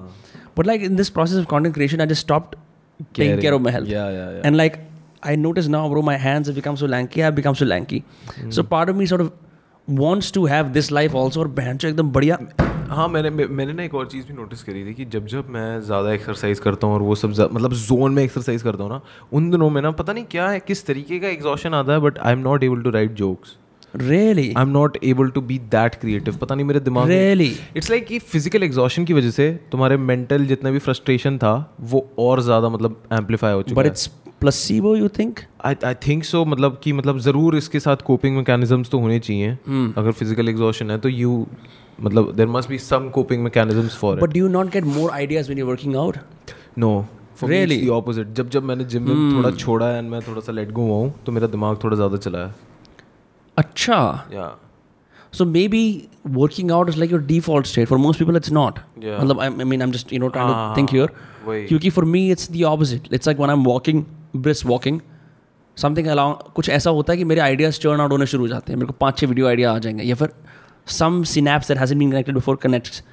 But 0.57 0.67
like 0.67 0.81
in 0.83 0.95
this 0.95 1.09
process 1.09 1.37
of 1.37 1.45
content 1.45 1.73
creation 1.75 2.01
I 2.01 2.07
just 2.07 2.21
stopped 2.21 2.55
taking 3.15 3.39
care 3.41 3.53
of 3.53 3.61
my 3.61 3.73
health 3.73 4.55
like 4.55 4.79
I 5.27 5.35
notice 5.35 5.67
now, 5.73 5.79
bro, 5.91 6.01
my 6.07 6.15
hands 6.23 6.49
have 6.49 6.55
become 6.55 6.75
so 6.79 6.87
lanky. 6.89 7.21
I've 7.23 7.35
become 7.37 7.55
so 7.55 7.65
lanky. 7.65 7.99
So 8.57 8.63
part 8.73 8.89
of 8.91 8.97
me 8.97 9.05
sort 9.11 9.21
of 9.21 9.31
wants 9.87 10.27
to 10.35 10.43
have 10.51 10.67
this 10.75 10.89
life 10.97 11.15
also 11.21 11.39
और 11.39 11.47
बहन 11.59 11.77
चो 11.77 11.87
एकदम 11.87 12.11
बढ़िया 12.11 12.37
हाँ 12.87 13.07
मैंने 13.07 13.29
मैंने 13.29 13.73
ना 13.73 13.83
एक 13.83 13.93
और 13.95 14.07
चीज़ 14.07 14.25
भी 14.27 14.33
नोटिस 14.33 14.63
करी 14.63 14.85
थी 14.85 14.93
कि 14.93 15.05
जब 15.05 15.25
जब 15.27 15.47
मैं 15.49 15.81
ज़्यादा 15.81 16.11
एक्सरसाइज 16.13 16.59
करता 16.59 16.87
हूँ 16.87 16.95
और 16.95 17.01
वो 17.01 17.15
सब 17.15 17.29
मतलब 17.53 17.73
जोन 17.73 18.13
में 18.13 18.23
एक्सरसाइज 18.23 18.61
करता 18.61 18.83
हूँ 18.83 18.91
ना 18.91 19.01
उन 19.33 19.49
दिनों 19.51 19.69
में 19.69 19.81
ना 19.81 19.91
पता 19.91 20.13
नहीं 20.13 20.23
क्या 20.23 20.47
है 20.49 20.59
किस 20.59 20.85
तरीके 20.85 21.19
का 21.19 21.27
एग्जॉशन 21.27 21.73
आता 21.73 21.93
है 21.93 21.99
but 21.99 22.19
I 22.19 22.33
am 22.33 22.39
not 22.39 22.63
able 22.63 22.81
to 22.81 22.89
write 22.89 23.13
jokes 23.13 23.55
really? 23.93 24.45
I 24.57 24.61
am 24.61 24.69
not 24.69 24.97
able 25.03 25.29
to 25.29 25.41
be 25.41 25.57
that 25.71 25.95
creative 25.95 26.37
पता 26.37 26.55
नहीं 26.55 26.65
मेरे 26.65 26.79
दिमाग 26.79 27.07
really? 27.07 27.51
इट्स 27.77 27.89
लाइक 27.89 28.05
कि 28.05 28.19
फ़िज़िकल 28.19 28.63
एग्जॉशन 28.63 29.05
की 29.05 29.13
वजह 29.13 29.31
से 29.31 29.51
तुम्हारे 29.71 29.97
मेंटल 29.97 30.45
जितना 30.45 30.71
भी 30.71 30.79
फ्रस्ट्रेशन 30.79 31.37
था 31.37 31.53
वो 31.81 32.07
और 32.19 32.41
ज़्यादा 32.41 32.69
मतलब 32.69 33.01
एम्पलीफाई 33.13 33.53
हो 33.53 33.61
चुका 33.63 33.81
है। 33.81 33.93
it's 33.93 34.07
placebo 34.43 34.95
you 35.01 35.09
think? 35.17 35.39
I 35.65 35.75
I 35.85 35.93
think 36.07 36.23
so 36.23 36.43
मतलब 36.45 36.79
कि 36.83 36.93
मतलब 36.93 37.19
ज़रूर 37.19 37.55
इसके 37.57 37.79
साथ 37.79 37.97
कोपिंग 38.05 38.37
मैकेनिज्म्स 38.37 38.89
तो 38.89 38.99
होने 38.99 39.19
चाहिए 39.19 39.55
hmm. 39.55 39.97
अगर 39.97 40.11
फ़िज़िकल 40.11 40.49
एग्जॉशन 40.49 40.91
है 40.91 40.97
तो 40.97 41.09
यू 41.09 41.45
मतलब 42.01 42.31
there 42.35 42.47
must 42.47 42.69
be 42.69 42.77
some 42.77 43.09
coping 43.09 43.43
mechanisms 43.43 43.95
for 43.97 44.19
but 44.21 44.33
do 44.37 44.43
you 44.43 44.51
not 44.55 44.73
get 44.75 44.89
more 44.95 45.11
ideas 45.21 45.51
when 45.51 45.61
you're 45.61 45.71
working 45.73 46.01
out 46.05 46.17
no 46.77 47.05
Really? 47.43 47.79
The 47.79 47.87
opposite 47.87 48.27
जब 48.33 48.49
जब 48.49 48.63
मैंने 48.63 48.83
जिम 48.83 49.09
में 49.09 49.37
थोड़ा 49.37 49.51
छोड़ा 49.51 49.87
है 49.87 49.97
एंड 49.97 50.09
मैं 50.09 50.21
थोड़ा 50.27 50.41
सा 50.41 50.51
लेट 50.51 50.71
गो 50.71 50.81
हुआ 50.81 50.97
हूँ 50.97 51.13
तो 51.25 51.31
मेरा 51.31 51.47
दिमाग 51.47 51.79
थोड़ा 51.83 51.95
ज़्यादा 51.95 52.17
चला 52.17 52.45
है 52.45 52.55
अच्छा 53.57 54.27
या 54.33 54.53
So 55.33 55.45
maybe 55.45 56.09
working 56.35 56.69
out 56.71 56.89
is 56.89 56.97
like 56.97 57.13
your 57.13 57.19
default 57.29 57.67
state. 57.69 57.87
For 57.87 57.97
most 57.97 58.19
people, 58.19 58.37
it's 58.39 58.51
not. 58.57 58.77
Yeah. 58.99 59.17
मतलब, 59.21 59.39
I, 59.39 59.47
I 59.47 59.65
mean, 59.71 59.81
I'm 59.85 59.95
just 59.95 60.11
you 60.11 60.19
know 60.19 60.29
trying 60.29 60.51
ah, 60.51 60.69
to 60.69 60.75
think 60.75 60.93
here. 60.97 61.07
वही 61.45 61.65
क्योंकि 61.67 61.91
for 61.91 62.05
me 62.11 62.21
it's 62.35 62.47
the 62.53 62.63
opposite. 62.69 63.09
It's 63.17 63.29
like 63.29 63.41
when 63.43 63.53
I'm 63.55 63.65
walking, 63.69 64.05
brisk 64.45 64.69
walking, 64.73 65.01
something 65.77 66.07
along 66.13 66.37
कुछ 66.55 66.69
ऐसा 66.69 66.89
होता 66.89 67.13
है 67.13 67.17
कि 67.17 67.23
मेरे 67.31 67.41
ideas 67.41 67.81
churn 67.85 68.03
out 68.03 68.11
होने 68.11 68.25
शुरू 68.25 68.43
हो 68.43 68.47
जाते 68.47 68.73
हैं 68.73 68.77
मेरे 68.79 68.87
को 68.87 68.93
पाँच 69.01 69.17
छह 69.17 69.27
वीडियो 69.27 69.47
आइडिया 69.47 69.73
आ 69.73 69.77
जाएँगे 69.77 70.03
या 70.03 70.15
फिर 70.15 70.29
some 70.85 71.25
synapse 71.25 71.67
that 71.67 71.77
hasn't 71.77 71.99
been 71.99 72.11
connected 72.11 72.35
before 72.35 72.57
connects. 72.57 73.03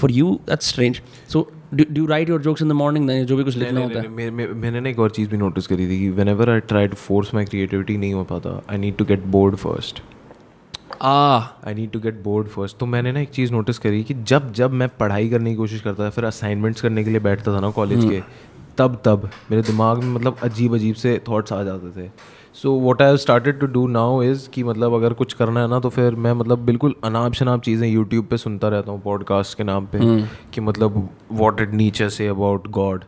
For 0.00 0.08
you, 0.10 0.30
that's 0.46 0.66
strange. 0.66 0.98
So 1.26 1.40
do, 1.74 1.84
do 1.84 2.00
you 2.02 2.06
write 2.08 2.28
your 2.28 2.38
jokes 2.46 2.62
in 2.64 2.68
the 2.68 2.74
morning? 2.78 3.06
Then 3.10 3.24
जो 3.26 3.36
भी 3.36 3.44
कुछ 3.44 3.56
लिखना 3.56 3.80
होता 3.80 4.00
है। 4.00 4.08
मैंने 4.08 4.80
ना 4.80 4.88
एक 4.88 4.98
और 4.98 5.10
चीज़ 5.10 5.28
भी 5.30 5.36
नोटिस 5.36 5.66
करी 5.66 5.86
थी 5.90 5.98
कि 5.98 6.08
whenever 6.28 6.50
I 6.50 6.60
try 6.72 6.88
to 6.88 6.96
force 6.96 7.32
my 7.34 7.44
creativity 7.44 7.96
नहीं 7.96 8.14
हो 8.14 8.24
पाता 8.32 8.50
I 8.70 8.78
need 8.78 8.96
to 8.96 9.04
get 9.04 9.24
bored 9.36 9.56
first 9.56 10.02
ah 11.02 11.40
I 11.68 11.74
need 11.74 11.90
to 11.90 12.00
get 12.00 12.22
bored 12.22 12.48
first 12.48 12.76
तो 12.78 12.86
मैंने 12.86 13.12
ना 13.12 13.20
एक 13.20 13.30
चीज़ 13.38 13.52
नोटिस 13.52 13.78
करी 13.78 14.02
कि 14.04 14.14
जब 14.14 14.52
जब 14.52 14.72
मैं 14.82 14.88
पढ़ाई 14.98 15.28
करने 15.28 15.50
की 15.50 15.56
कोशिश 15.56 15.80
करता 15.80 16.04
था 16.04 16.10
फिर 16.10 16.24
असाइनमेंट्स 16.24 16.80
करने 16.80 17.04
के 17.04 17.10
लिए 17.10 17.20
बैठता 17.20 17.54
था 17.56 17.60
ना 17.60 17.70
कॉलेज 17.80 18.04
के 18.04 18.20
तब 18.78 19.00
तब 19.04 19.28
मेरे 19.50 19.62
दिमाग 19.62 20.02
में 20.02 20.14
मतलब 20.14 20.36
अजीब 20.42 20.74
अजीब 20.74 20.94
से 20.94 21.20
थॉट्स 21.28 21.52
आ 21.52 21.62
जाते 21.62 22.00
थे। 22.00 22.10
So 22.54 22.72
what 22.72 23.02
I 23.02 23.16
started 23.16 23.60
to 23.60 23.66
do 23.66 23.86
now 23.86 24.22
is 24.22 24.48
कि 24.48 24.62
मतलब 24.64 24.94
अगर 24.94 25.12
कुछ 25.12 25.32
करना 25.32 25.60
है 25.60 25.68
ना 25.68 25.80
तो 25.80 25.88
फिर 25.88 26.14
मैं 26.14 26.32
मतलब 26.32 26.58
बिल्कुल 26.58 26.94
अनाप 27.04 27.32
शनाप 27.32 27.62
चीज़ें 27.62 27.88
यूट्यूब 27.88 28.26
पे 28.26 28.36
सुनता 28.36 28.68
रहता 28.68 28.92
हूँ 28.92 29.02
पॉडकास्ट 29.02 29.58
के 29.58 29.64
नाम 29.64 29.86
पे। 29.86 29.98
hmm. 29.98 30.54
कि 30.54 30.60
मतलब 30.60 31.08
वॉट 31.32 31.60
इट 31.60 31.70
नीचे 31.70 32.10
से 32.10 32.26
अबाउट 32.28 32.68
गॉड 32.68 33.04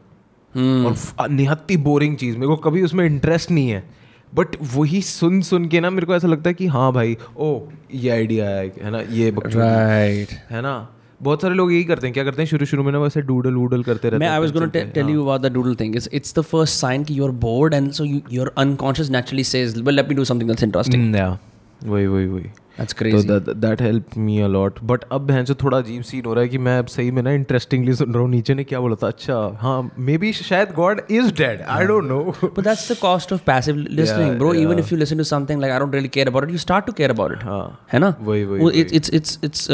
और 0.57 1.29
निहत्ती 1.31 1.77
बोरिंग 1.77 2.17
चीज़ 2.17 2.37
मेरे 2.37 2.47
को 2.47 2.57
कभी 2.57 2.83
उसमें 2.83 3.07
इंटरेस्ट 3.07 3.51
नहीं 3.51 3.69
है। 3.69 3.91
बट 4.35 4.47
वही 4.75 5.03
सुन 5.03 5.41
सुन 5.41 5.69
के 5.69 5.81
ना 5.81 5.91
मेरे 5.91 6.07
को 6.07 6.15
ऐसा 6.15 6.29
लगता 6.29 6.51
है 6.51 6.55
कि 6.55 6.67
हाँ 6.67 6.93
भाई 6.93 7.17
ओ 7.37 7.61
ये 7.95 8.11
आइडिया 8.11 8.49
है 8.49 8.73
है 8.83 8.91
ना? 8.91 9.01
ये 9.01 9.31
बकचोदी। 9.31 9.59
Right. 9.59 10.35
है 10.51 10.63
ना? 10.63 10.89
बहुत 11.23 11.43
सारे 11.43 11.55
लोग 11.55 11.73
यही 11.73 11.85
करते 11.85 12.07
हैं 12.07 12.15
क्या 12.15 12.25
करते 12.25 12.43
हैं? 12.43 12.49
शुरू 12.49 12.67
शुरू 12.67 12.83
में 12.83 12.91
ना 12.93 12.99
वैसे 12.99 13.21
डूडल 13.23 13.55
वूडल 13.55 13.83
करते 13.83 14.09
रहते 14.09 14.25
हैं 14.25 14.33
I 14.33 14.41
was 14.41 14.53
gonna 14.53 14.67
tell 14.67 15.09
you 15.11 15.23
about 15.23 15.41
the 15.41 15.53
doodle 15.53 15.75
thing 15.81 15.97
it's 15.97 16.09
it's 16.13 16.35
the 16.39 16.43
first 16.43 16.81
sign 16.81 17.05
कि 17.05 17.19
you 17.19 17.25
are 17.25 17.31
bored 17.47 17.75
and 17.75 17.91
so 17.93 18.05
your 18.33 18.53
unconscious 18.59 19.11
naturally 19.11 19.45
says 19.45 19.81
well 19.81 19.95
let 19.95 20.09
me 20.09 20.15
do 20.15 20.25
something 20.25 20.51
that's 20.51 20.65
interesting 20.65 21.15
yeah. 21.15 21.37
वही 21.85 22.07
वही 22.07 22.27
वही। 22.27 22.43
That's 22.79 22.93
तो 22.93 22.99
crazy 22.99 23.55
that 23.61 23.81
help 23.83 24.17
me 24.19 24.39
a 24.41 24.47
lot 24.47 24.79
but 24.91 25.05
अब 25.13 25.27
बहन 25.27 25.45
से 25.45 25.55
थोड़ा 25.63 25.79
अजीब 25.79 26.03
सीन 26.11 26.25
हो 26.25 26.35
रहा 26.35 26.43
है 26.43 26.49
कि 26.49 26.59
मैं 26.67 26.79
अब 26.79 26.87
सही 26.87 27.11
में 27.11 27.23
ना 27.23 27.31
इंटरेस्टिंगली 27.33 27.95
सुन 27.95 28.13
रहा 28.13 28.23
हूँ 28.23 28.31
नीचे 28.31 28.55
ने 28.55 28.65
क्या 28.65 28.81
बोला 28.81 28.97
था? 29.03 29.09
अच्छा 29.09 29.39
हाँ 29.61 29.91
मे 29.99 30.19
बी 30.19 30.33
शायद 30.33 30.73
God 30.77 31.01
is 31.11 31.33
dead 31.43 31.63
I 31.77 31.87
don't 31.87 32.05
know 32.05 32.21
But 32.43 32.63
that's 32.69 32.87
the 32.93 32.99
cost 33.01 33.35
of 33.37 33.45
passive 33.51 33.81
listening, 34.01 34.31
Yeah, 34.31 34.39
bro. 34.43 34.53
Even 34.63 34.79
yeah. 34.79 34.85
if 34.87 34.93
you 34.95 35.01
listen 35.03 35.23
to 35.25 35.29
something 35.33 35.65
like 35.65 35.75
I 35.77 35.81
don't 35.85 35.99
really 35.99 36.13
care 36.19 36.29
about 36.33 36.49
it, 36.49 36.55
you 36.57 36.63
start 36.65 36.89
to 36.91 36.97
care 37.01 37.11
about 37.17 37.37
हाँ। 37.43 37.65
है 37.93 37.99
ना? 37.99 38.15
वही 38.31 38.45
वही 38.45 38.65
Well, 38.65 38.81
it's 38.83 39.13
it's 39.21 39.69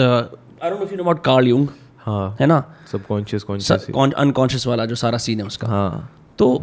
unconscious 4.16 4.66
वाला 4.66 4.84
जो 4.86 4.94
सारा 4.94 5.18
scene 5.18 5.40
है 5.40 5.46
उसका। 5.46 5.68
हाँ। 5.68 6.11
तो 6.38 6.62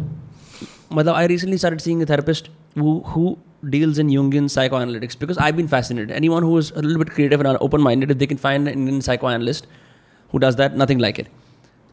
मतलब 0.92 1.14
I 1.14 1.26
recently 1.26 1.58
start 1.58 1.80
seeing 1.80 2.08
therapist 2.08 2.50
who 2.78 3.34
deals 3.64 3.98
in 3.98 4.10
Jung 4.10 4.34
in 4.34 4.48
psychoanalytics 4.80 5.18
because 5.20 5.38
I 5.38 5.52
been 5.52 5.68
fascinate 5.68 6.10
anyone 6.28 6.42
whose 6.42 6.72
bit 6.78 7.08
creative 7.08 7.46
and 7.46 7.56
open 7.56 7.80
minded 7.80 8.12
they 8.12 8.26
can 8.26 8.38
find 8.38 8.68
in 8.68 8.88
in 8.88 9.00
psychoanalyst 9.30 9.66
who 10.32 10.38
does 10.38 10.54
that 10.54 10.72
nothing 10.76 11.00
like 11.00 11.20
it 11.20 11.28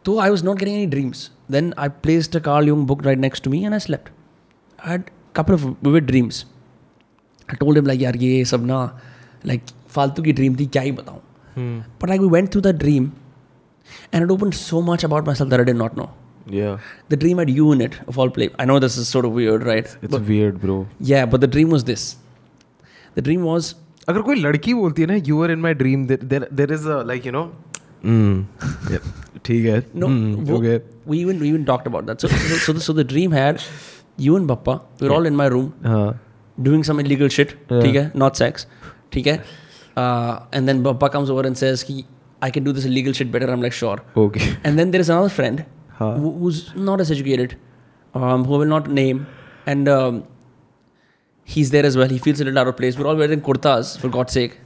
तो 0.06 0.20
I 0.20 0.30
was 0.30 0.45
not 0.45 0.60
getting 0.60 0.78
any 0.78 0.86
dreams 0.86 1.32
then 1.51 1.74
I 1.78 1.89
place 1.89 2.32
the 2.32 2.41
Carl 2.41 2.64
Jung 2.64 2.88
book 2.88 3.04
right 3.04 3.20
next 3.20 3.43
to 3.43 3.51
me 3.51 3.64
and 3.64 3.74
I 3.74 3.80
slept 3.80 4.10
I 4.86 4.91
had 4.91 5.04
couple 5.36 5.54
of 5.54 5.66
vivid 5.66 6.06
dreams 6.06 6.45
I 7.49 7.56
told 7.56 7.78
him 7.78 7.86
like 7.86 8.01
यार 8.01 8.16
ये 8.16 8.45
सब 8.45 8.66
ना 8.66 8.99
like 9.45 9.62
फालतू 9.88 10.24
की 10.24 10.34
dream 10.34 10.56
थी 10.56 10.66
क्या 10.66 10.82
ही 10.82 10.91
बताऊँ? 10.91 11.20
But 11.56 12.10
like 12.14 12.22
we 12.26 12.30
went 12.36 12.51
through 12.56 12.64
the 12.68 12.74
dream 12.84 13.12
and 14.12 14.24
it 14.26 14.32
opened 14.36 14.56
so 14.60 14.82
much 14.89 15.04
about 15.10 15.26
myself 15.32 15.49
that 15.54 15.64
I 15.66 15.68
did 15.72 15.80
not 15.84 15.97
know. 16.01 16.10
या 16.54 16.78
The 17.10 17.18
dream 17.24 17.38
had 17.43 17.49
you 17.58 17.72
in 17.74 17.82
it, 17.88 17.93
of 18.14 18.18
all 18.24 18.30
play. 18.38 18.49
I 18.64 18.66
know 18.72 18.78
this 18.86 18.97
is 19.04 19.10
sort 19.16 19.26
of 19.30 19.38
weird, 19.39 19.66
right? 19.72 19.88
It's 20.04 20.16
weird 20.30 20.58
bro 20.66 20.78
Yeah, 21.12 21.26
but 21.34 21.43
the 21.45 21.49
dream 21.56 21.76
was 21.78 21.86
this. 21.91 22.06
The 23.18 23.26
dream 23.30 23.45
was 23.51 23.74
अगर 24.10 24.22
कोई 24.22 24.36
लड़की 24.36 24.74
बोलती 24.74 25.01
है 25.01 25.08
ना 25.08 25.16
you 25.28 25.43
are 25.43 25.51
in 25.51 25.60
my 25.66 25.74
dream 25.82 26.06
there 26.08 26.47
there 26.54 26.74
is 26.74 26.88
a 26.89 27.01
like 27.08 27.26
you 27.26 27.32
know 27.32 27.43
ठीक 29.45 29.66
है 29.66 29.80
no. 30.01 30.08
Hmm, 30.14 30.43
wo- 30.49 30.58
okay 30.60 30.80
We 31.12 31.18
even 31.22 31.39
we 31.43 31.47
even 31.54 31.64
talked 31.70 31.88
about 31.91 32.06
that. 32.10 32.22
So 32.24 32.28
so, 32.34 32.58
so, 32.66 32.74
the, 32.76 32.82
so 32.88 32.93
the 32.99 33.04
dream 33.14 33.34
had 33.38 33.64
you 34.26 34.36
and 34.39 34.47
Bappa. 34.51 34.76
We 35.01 35.08
were 35.08 35.16
all 35.16 35.26
in 35.30 35.36
my 35.41 35.47
room 35.54 35.72
हाँ 35.86 36.06
doing 36.68 36.84
some 36.89 37.01
illegal 37.04 37.32
shit. 37.38 37.54
Yeah. 37.72 37.82
ठीक 37.84 37.95
है, 37.95 38.04
not 38.24 38.39
sex. 38.41 38.66
ठीक 39.14 39.28
है. 39.28 39.38
Uh, 39.96 40.39
and 40.52 40.68
then 40.68 40.84
Bappa 40.84 41.12
comes 41.12 41.30
over 41.30 41.41
and 41.41 41.58
says, 41.58 41.86
I 42.41 42.50
can 42.52 42.64
do 42.64 42.72
this 42.72 42.86
illegal 42.86 43.14
shit 43.14 43.32
better. 43.32 43.50
I'm 43.50 43.62
like, 43.62 43.74
sure. 43.74 44.00
Okay. 44.18 44.58
And 44.64 44.78
then 44.78 44.91
there 44.91 45.02
is 45.02 45.10
another 45.10 45.30
friend 45.30 45.66
huh. 45.91 46.16
who, 46.16 46.32
who's 46.39 46.74
not 46.76 47.00
as 47.00 47.12
educated, 47.12 47.58
um, 48.14 48.44
who 48.46 48.56
I 48.56 48.58
will 48.60 48.66
not 48.66 48.89
name. 48.89 49.28
And 49.66 49.88
um, 49.88 50.28
he's 51.44 51.72
there 51.72 51.86
as 51.86 51.96
well. 51.96 52.10
He 52.10 52.18
feels 52.18 52.41
a 52.41 52.46
little 52.46 52.60
out 52.60 52.68
of 52.68 52.78
place. 52.78 52.98
We're 52.98 53.08
all 53.08 53.16
wearing 53.16 53.41
kurtas, 53.41 53.98
for 53.98 54.10
God's 54.10 54.34
sake. 54.34 54.60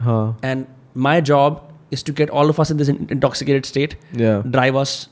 Huh. 0.00 0.32
And 0.42 0.66
my 0.94 1.20
job 1.20 1.72
is 1.90 2.02
to 2.04 2.12
get 2.12 2.30
all 2.30 2.48
of 2.48 2.58
us 2.58 2.70
in 2.70 2.76
this 2.76 2.88
intoxicated 2.88 3.66
state, 3.66 3.96
yeah. 4.12 4.42
drive 4.48 4.76
us 4.76 5.08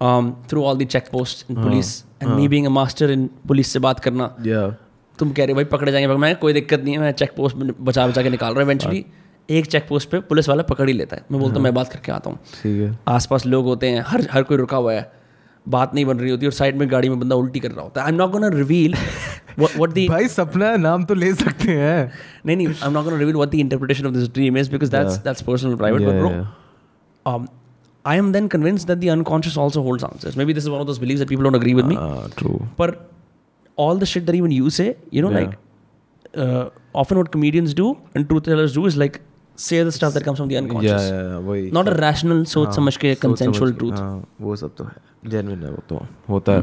um, 0.00 0.42
through 0.48 0.64
all 0.64 0.76
the 0.76 0.86
checkposts 0.86 1.44
and 1.48 1.56
police. 1.56 2.04
And 2.20 2.36
me 2.36 2.48
being 2.48 2.66
a 2.66 2.70
master 2.70 3.10
in 3.10 3.30
police 3.46 3.70
se 3.72 3.80
baat 3.80 4.02
karna. 4.02 4.34
Yeah. 4.42 4.72
तुम 5.20 5.32
कह 5.32 5.44
रहे 5.44 5.52
हो 5.52 5.56
भाई 5.56 5.64
पकड़े 5.72 5.92
जाएँगे। 5.92 6.16
मैं 6.16 6.34
कोई 6.36 6.52
दिक्कत 6.52 6.80
नहीं 6.84 6.94
है 6.94 7.00
मैं 7.00 7.12
चेक 7.12 7.32
पोस्ट 7.36 7.56
में 7.56 7.72
बचा 7.84 8.06
बचा 8.06 8.22
के 8.22 8.30
निकाल 8.30 8.52
रहा 8.52 8.60
हूँ 8.60 8.66
इवेंचुअली 8.66 9.04
एक 9.50 9.66
चेक 9.66 9.86
पोस्ट 9.88 10.08
पे 10.10 10.20
पुलिस 10.26 10.48
वाला 10.48 10.62
पकड़ 10.62 10.88
ही 10.88 10.92
लेता 10.94 11.16
है। 11.16 11.24
मैं 11.30 11.40
बोलता 11.40 11.56
हूँ 11.56 11.62
मैं 11.64 11.74
बात 11.74 11.88
करके 11.92 12.12
आता 12.12 12.30
हूँ। 12.30 12.38
ठीक 12.62 12.80
है। 12.80 12.98
आसपास 13.08 13.46
लोग 13.46 13.64
होते 13.64 13.88
हैं 13.90 14.04
हर 14.06 14.26
हर 14.32 14.42
कोई 14.42 14.56
रुका 14.56 14.76
हुआ 14.76 14.92
है। 14.92 15.10
बात 15.66 15.94
नहीं 15.94 16.04
बन 16.04 16.18
रही 16.18 16.30
होती 16.30 16.46
और 16.46 16.52
साइड 16.52 16.76
में 16.76 16.90
गाड़ी 16.90 17.08
में 17.08 17.18
बंदा 17.20 17.36
उल्टी 17.36 17.60
कर 17.60 17.70
रहा 17.70 17.82
होता 17.82 18.00
है। 18.00 18.06
I 18.06 18.12
am 18.12 18.18
not 18.18 18.30
gonna 18.32 18.48
reveal 18.54 18.94
what 19.58 19.92
the 19.92 20.08
भाई 20.08 20.28
सपना 20.28 20.68
है 20.68 20.78
नाम 20.78 21.04
तो 21.04 21.14
ले 21.14 21.32
सकते 21.34 21.72
हैं। 21.72 22.12
नहीं 22.46 22.56
नहीं 22.56 22.68
I 22.68 22.86
am 22.86 22.92
not 22.92 23.04
gonna 23.04 23.16
reveal 23.16 23.34
what 23.34 23.50
the 23.50 23.54
interpretation 23.54 24.06
of 24.06 24.14
this 24.14 24.28
dream 24.34 24.58
is 24.58 24.70
because 24.70 24.90
that's 24.90 25.16
that's 25.24 25.42
personal 25.42 25.74
private 25.76 26.08
but 26.08 26.20
bro 26.20 26.30
um 27.26 27.48
I 28.04 28.12
am 28.18 28.28
then 28.34 28.46
convinced 28.52 28.90
that 28.90 29.00
the 29.00 29.08
unconscious 29.12 29.56
also 29.62 29.80
holds 29.86 30.04
answers. 30.06 30.36
Maybe 30.40 30.54
this 30.58 30.66
is 30.66 30.70
one 30.74 30.82
of 30.84 30.86
those 30.90 31.00
beliefs 31.00 31.22
that 31.22 31.28
people 31.32 31.46
don't 31.46 31.58
agree 31.58 31.74
with 31.78 31.88
me. 31.88 31.96
True 32.36 32.52
But 32.78 32.94
all 33.82 33.98
the 34.04 34.08
shit 34.12 34.24
that 34.28 34.38
even 34.38 34.54
you 34.60 34.70
say, 34.78 34.86
you 35.16 35.24
know, 35.24 35.32
Yeah. 35.34 35.40
like 35.40 35.58
uh, 36.44 36.64
often 37.02 37.18
what 37.22 37.30
comedians 37.36 37.74
do 37.80 37.88
and 38.14 38.28
truth 38.30 38.48
tellers 38.48 38.74
do 38.78 38.86
is 38.92 38.96
like 39.02 39.18
say 39.58 39.78
the 39.88 39.94
stuff 39.98 40.12
that 40.16 40.24
comes 40.28 40.42
from 40.42 40.50
the 40.52 40.58
unconscious. 40.60 41.08
वही 41.48 41.70
Not 41.78 41.88
a 41.92 41.96
rational 42.04 42.44
सोच 42.54 42.74
समझ 42.76 42.96
के 43.04 43.14
consensual 43.24 43.74
truth. 43.82 43.98
हाँ, 44.00 44.24
वो 44.40 44.56
सब 44.62 44.74
तो 44.78 44.84
है 44.84 45.30
genuine 45.30 45.62
है 45.64 45.70
वो 45.70 45.82
तो 45.88 46.06
होता 46.28 46.52
है 46.58 46.62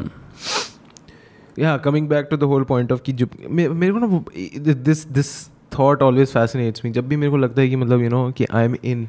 या 1.59 1.75
coming 1.85 2.07
back 2.09 2.27
to 2.31 2.37
the 2.37 2.43
whole 2.53 2.63
point 2.71 2.91
of 2.91 3.01
कि 3.05 3.13
जब 3.21 3.29
मेरे 3.49 3.91
को 3.91 3.99
ना 3.99 4.73
this 4.89 5.05
this 5.19 5.29
thought 5.77 6.01
always 6.03 6.31
fascinates 6.33 6.85
me 6.85 6.91
जब 6.97 7.07
भी 7.07 7.15
मेरे 7.15 7.31
को 7.31 7.37
लगता 7.37 7.61
है 7.61 7.69
कि 7.69 7.75
मतलब 7.75 8.01
यू 8.03 8.09
नो 8.09 8.29
कि 8.37 8.45
एम 8.55 8.75
इन 8.83 9.07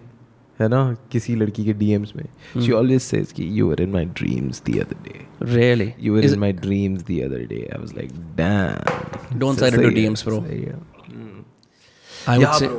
है 0.60 0.68
ना 0.68 0.80
किसी 1.12 1.34
लड़की 1.36 1.64
के 1.64 1.72
डीएम्स 1.80 2.12
में 2.16 2.24
शी 2.66 2.70
ऑलवेज 2.72 3.00
सेज 3.02 3.32
कि 3.32 3.48
you 3.58 3.70
are 3.72 3.80
in 3.82 3.90
my 3.92 4.04
dreams 4.20 4.62
the 4.70 4.78
other 4.84 5.02
day 5.08 5.26
Really? 5.54 5.84
You 6.04 6.12
were 6.14 6.22
Is 6.28 6.32
in 6.36 6.40
my 6.44 6.50
dreams 6.62 7.02
the 7.08 7.16
other 7.24 7.40
day. 7.50 7.60
I 7.74 7.76
was 7.82 7.90
like, 7.98 8.14
damn. 8.38 8.78
Don't 9.42 9.60
So 9.60 9.68
slide 9.68 9.76
into 9.78 9.90
सही 9.90 10.02
है, 10.04 10.08
DMs, 10.08 10.24
bro. 10.28 10.38
सही 10.46 10.62
है। 10.62 10.78
I 12.32 12.38
would 12.38 12.46
Yeah, 12.46 12.56
say. 12.62 12.70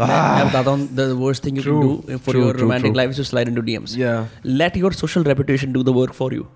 मैं 0.00 0.46
बताता 0.48 0.70
हूँ 0.70 0.88
the 1.00 1.06
worst 1.20 1.44
thing 1.46 1.58
you 1.60 1.64
True, 1.66 1.82
can 1.82 2.14
do 2.14 2.18
for 2.24 2.32
true, 2.32 2.42
your 2.44 2.54
true, 2.54 2.62
romantic 2.64 2.92
true. 2.92 3.00
life 3.00 3.12
is 3.14 3.20
to 3.20 3.26
slide 3.32 3.50
into 3.52 3.64
DMs. 3.68 3.94
Mm. 3.96 4.02
Yeah. 4.04 4.24
Mm. 4.24 4.56
Let 4.62 4.76
your 4.82 4.92
social 5.02 5.28
reputation 5.32 5.72
do 5.78 5.82
the 5.90 5.94
work 6.00 6.16
for 6.22 6.30
you. 6.38 6.46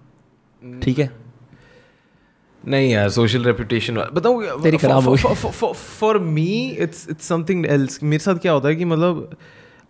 ठीक 0.83 0.99
है? 0.99 1.11
नहीं 2.69 2.91
यार 2.91 3.09
social 3.11 3.45
reputation 3.45 3.97
बताऊँ 4.15 4.63
तेरी 4.63 4.77
खराब 4.79 5.09
हो 5.09 5.73
for 5.73 6.19
me 6.19 6.51
it's 6.81 7.07
it's 7.11 7.29
something 7.29 7.67
else 7.67 8.03
मेरे 8.03 8.23
साथ 8.25 8.39
क्या 8.43 8.53
होता 8.53 8.69
है 8.69 8.77
कि 8.77 8.85
मतलब 8.85 9.31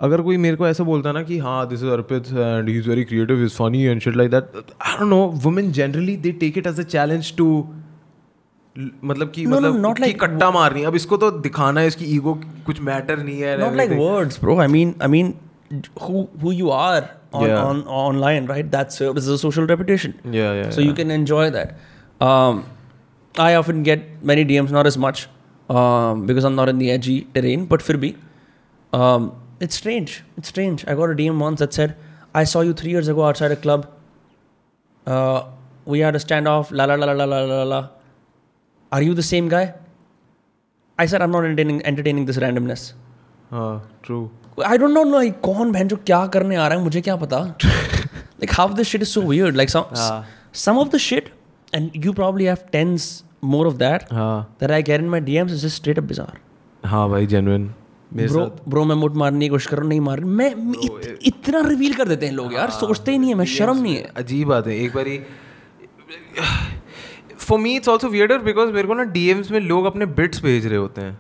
अगर 0.01 0.21
कोई 0.23 0.37
मेरे 0.37 0.57
को 0.57 0.67
ऐसा 0.69 0.85
बोलता 0.85 1.09
है 1.09 1.15
ना 1.15 1.23
कि 1.23 1.39
हाँ 1.39 1.67
this 1.69 1.83
is 1.83 1.91
Arpit 1.91 2.27
and 2.33 2.69
he 2.69 2.77
is 2.79 2.89
very 2.89 3.05
creative 3.05 3.43
is 3.45 3.57
funny 3.57 3.83
and 3.85 4.01
shit 4.01 4.17
like 4.17 4.31
that 4.31 4.63
I 4.87 4.97
don't 4.99 5.09
know 5.11 5.27
women 5.45 5.73
generally 5.81 6.17
they 6.27 6.33
take 6.45 6.59
it 6.59 6.67
as 6.67 6.81
a 6.81 6.83
challenge 6.95 7.37
to 7.37 7.49
मतलब 9.05 9.31
कि 9.35 9.45
No, 9.45 9.51
no, 9.51 9.57
मतलब 9.57 9.83
not 9.85 9.97
कि 9.97 10.03
like- 10.03 10.21
कट्टा 10.21 10.51
मारनी 10.51 10.81
है। 10.81 10.87
अब 10.87 10.95
इसको 10.95 11.17
तो 11.17 11.31
दिखाना 11.47 11.81
है 11.81 11.87
इसकी 11.87 12.05
ईगो 12.17 12.35
कुछ 12.67 12.81
मैटर 12.89 13.23
नहीं 13.23 13.41
है 13.41 13.57
not 13.59 13.77
like 13.81 13.91
everything. 13.91 14.03
words 14.05 14.39
bro. 14.45 14.57
I 14.65 14.69
mean 14.75 14.93
i 15.07 15.09
mean 15.15 15.33
who 16.05 16.23
who 16.45 16.53
you 16.61 16.71
are 16.77 17.03
on 17.41 17.47
Yeah. 17.49 17.65
on 17.65 17.81
online 18.03 18.47
right? 18.53 18.71
That's 18.77 19.01
uh, 19.07 19.11
is 19.23 19.29
a 19.35 19.39
social 19.43 19.67
reputation. 19.73 20.15
Yeah, 20.37 20.53
yeah, 20.61 20.71
so 20.77 20.85
you 20.87 20.95
can 21.01 21.13
enjoy 21.17 21.45
that. 21.57 21.75
Um, 22.21 22.67
I 23.39 23.55
often 23.55 23.83
get 23.83 24.23
many 24.23 24.45
DMs, 24.45 24.71
not 24.71 24.87
as 24.87 24.99
much 24.99 25.29
um, 25.69 26.27
because 26.27 26.45
I'm 26.45 26.55
not 26.55 26.69
in 26.69 26.79
the 26.79 26.91
edgy 26.91 27.23
terrain, 27.35 27.67
but 27.67 27.81
for 27.83 27.97
me, 27.97 28.17
um, 28.93 29.33
it's 29.61 29.75
strange. 29.75 30.23
It's 30.37 30.49
strange. 30.49 30.85
I 30.87 30.95
got 30.95 31.11
a 31.11 31.15
DM 31.15 31.39
once 31.39 31.61
that 31.61 31.73
said, 31.73 31.97
I 32.35 32.45
saw 32.45 32.61
you 32.61 32.73
three 32.73 32.91
years 32.91 33.09
ago 33.09 33.25
outside 33.25 33.53
a 33.53 33.57
club. 33.57 33.91
Uh, 35.07 35.45
we 35.85 36.01
had 36.01 36.15
a 36.15 36.19
standoff, 36.19 36.71
la 36.71 36.85
la 36.85 36.95
la 36.95 37.13
la 37.13 37.25
la 37.25 37.41
la 37.45 37.63
la. 37.63 37.89
Are 38.93 39.03
you 39.03 39.15
the 39.15 39.23
same 39.23 39.49
guy? 39.49 39.75
I 40.99 41.07
said, 41.07 41.23
I'm 41.23 41.31
not 41.31 41.45
entertaining, 41.45 41.85
entertaining 41.87 42.27
this 42.27 42.37
randomness. 42.37 42.93
Uh, 43.51 43.81
true. 44.03 44.31
I 44.65 44.77
don't 44.77 44.93
know, 44.93 45.03
like, 45.03 45.41
कौन 45.43 45.73
बहन 45.73 45.89
जो 45.89 45.97
क्या 46.07 46.27
करने 46.35 46.57
आ 46.57 46.67
रहा 46.69 46.79
है 46.79 46.85
मुझे 46.85 47.01
क्या 47.01 47.17
पता 47.17 47.39
like 48.41 48.51
half 48.51 48.75
the 48.77 48.85
shit 48.85 49.03
is 49.03 49.13
so 49.13 49.21
weird 49.21 49.57
like 49.57 49.71
some 49.71 49.87
uh. 49.93 50.23
some 50.53 50.79
of 50.79 50.91
the 50.91 50.99
shit 50.99 51.31
and 51.75 51.91
you 52.05 52.13
probably 52.13 52.45
have 52.45 52.57
tens 52.73 53.25
more 53.45 53.67
of 53.67 53.75
that 53.75 54.13
हाँ। 54.13 54.57
That 54.61 54.71
I 54.71 54.83
get 54.83 55.01
in 55.01 55.09
my 55.09 55.21
DMs 55.21 55.53
is 55.53 55.67
just 55.67 55.77
straight 55.77 55.99
up 55.99 56.05
bizarre 56.05 56.39
हाँ 56.85 57.09
भाई 57.11 57.27
genuine 57.27 57.73
bro 58.11 58.45
bro 58.69 58.85
मैं 58.85 58.95
मुट 58.97 59.15
मारने 59.17 59.45
की 59.45 59.49
कोशिश 59.49 59.67
कर 59.67 59.77
रहा 59.77 59.83
हूँ 59.83 59.89
नहीं 59.89 60.01
मार 60.01 60.21
मैं 60.21 60.51
इत, 60.85 61.19
इतना 61.23 61.61
रिवील 61.69 61.95
कर 61.95 62.09
देते 62.09 62.27
हैं 62.27 62.33
लोग 62.33 62.55
यार 62.55 62.71
सोचते 62.71 63.13
ही 63.13 63.19
नहीं 63.19 63.31
है 63.31 63.37
मैं 63.37 63.45
शर्म 63.47 63.83
नहीं 63.83 63.95
है। 63.97 64.11
अजीब 64.17 64.49
बात 64.49 64.67
है। 64.67 64.77
एक 64.77 64.95
बारी 64.95 65.19
for 67.39 67.59
me 67.59 67.75
it's 67.77 67.89
also 67.89 68.09
weirder 68.09 68.39
because 68.39 68.73
मेरे 68.73 68.89
को 68.89 68.95
ना 68.95 69.03
डीएम्स 69.13 69.51
में 69.51 69.61
लोग 69.61 69.85
अपने 69.85 70.07
बिट्स 70.19 70.43
भेज 70.43 70.67
रहे 70.67 70.79
होते 70.79 71.01
हैं। 71.01 71.19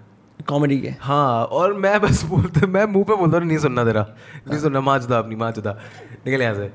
कॉमेडी 0.48 0.80
के। 0.80 0.94
हाँ 1.01 1.44
और 1.44 1.74
मैं 1.74 2.01
बस 2.01 2.24
बोलता 2.24 2.66
मैं 2.66 2.84
मुँह 2.84 3.05
पे 3.05 3.16
बोलता 3.16 3.38
हूँ 3.38 3.46
नहीं 3.46 3.59
सुनना 3.59 3.84
तेरा। 3.84 4.03
नहीं 4.48 4.59
सुनना 4.61 4.80
माचदा 4.80 5.18
अपनी 5.18 5.36
माचदा 5.36 5.78
निकल 6.26 6.42
यहाँ 6.42 6.55
से। 6.55 6.70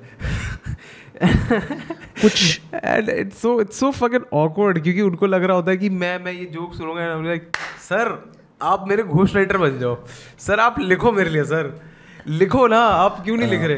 कुछ। 2.22 2.62
And 2.76 3.10
it's 3.10 3.42
so 3.42 3.60
it's 3.62 3.80
so 3.80 3.92
fucking 3.92 4.24
awkward 4.34 4.82
क्योंकि 4.84 5.02
उनको 5.02 5.26
लग 5.26 5.44
रहा 5.44 5.58
होता 5.58 5.72
है 5.72 5.78
कि 5.78 5.90
मैं 5.90 6.18
मैं 6.24 6.32
ये 6.32 6.46
जोक 6.46 6.74
सुनूँगा 6.74 7.04
एंड 7.04 7.26
लाइक 7.28 7.58
सर 7.82 8.18
आप 8.62 8.86
मेरे 8.88 9.04
घोस्ट 9.04 9.36
राइटर 9.36 9.58
बन 9.58 9.80
जाओ। 9.80 9.98
सर 10.40 10.60
आप 10.60 10.80
लिखो 10.80 11.12
मेरे 11.12 11.30
लिए 11.30 11.44
सर 11.44 11.74
लिखो 12.28 12.68
ना 12.68 12.80
आप 12.80 13.22
क्यों 13.24 13.38
नहीं 13.38 13.50
लिख 13.50 13.62
रहे? 13.62 13.78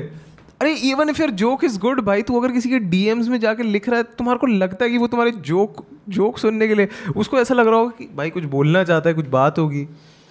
अरे 0.61 0.73
even 0.89 1.09
if 1.09 1.21
your 1.21 1.31
joke 1.31 1.63
is 1.63 1.79
good 1.79 1.99
भाई 2.01 2.21
तू 2.21 2.39
अगर 2.39 2.51
किसी 2.51 2.69
के 2.69 2.79
डीएम्स 2.79 3.27
में 3.27 3.39
जाके 3.39 3.63
लिख 3.63 3.89
रहा 3.89 3.97
है 3.97 4.03
तुम्हारे 4.17 4.39
को 4.39 4.47
लगता 4.47 4.85
है 4.85 4.91
कि 4.91 4.97
वो 4.97 5.07
तुम्हारे 5.07 5.31
जोक 5.31 5.85
जोक 6.09 6.37
सुनने 6.37 6.67
के 6.67 6.75
लिए 6.75 6.87
उसको 7.15 7.39
ऐसा 7.39 7.53
लग 7.53 7.67
रहा 7.67 7.75
होगा 7.75 7.91
कि 7.97 8.09
भाई 8.15 8.29
कुछ 8.29 8.43
बोलना 8.43 8.83
चाहता 8.83 9.09
है 9.09 9.15
कुछ 9.15 9.27
बात 9.27 9.59
होगी। 9.59 9.87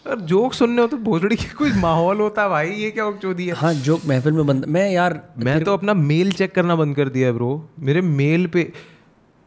अगर 0.07 0.21
जोक 0.23 0.53
सुनने 0.55 0.83
हो 0.83 0.89
तो 0.89 0.97
भोजड़ी 1.05 1.37
के 1.37 1.49
कुछ 1.55 1.77
माहौल 1.77 2.21
होता 2.21 2.43
है 2.43 2.49
भाई 2.49 2.69
ये 2.73 2.91
क्या 2.91 3.05
है? 3.05 3.53
हाँ 3.53 3.73
जोक 3.77 4.01
महफिल 4.07 4.33
में 4.33 4.47
बंद 4.47 4.65
मैं 4.69 4.91
यार 4.91 5.21
मैं 5.39 5.63
तो 5.65 5.73
अपना 5.73 5.95
मेल 5.95 6.31
चेक 6.33 6.55
करना 6.55 6.77
बंद 6.77 6.97
कर 6.97 7.09
दिया 7.09 7.29
है 7.29 7.33
ब्रो। 7.35 7.49
मेरे 7.81 8.01
मेल 8.03 8.47
पे 8.47 8.71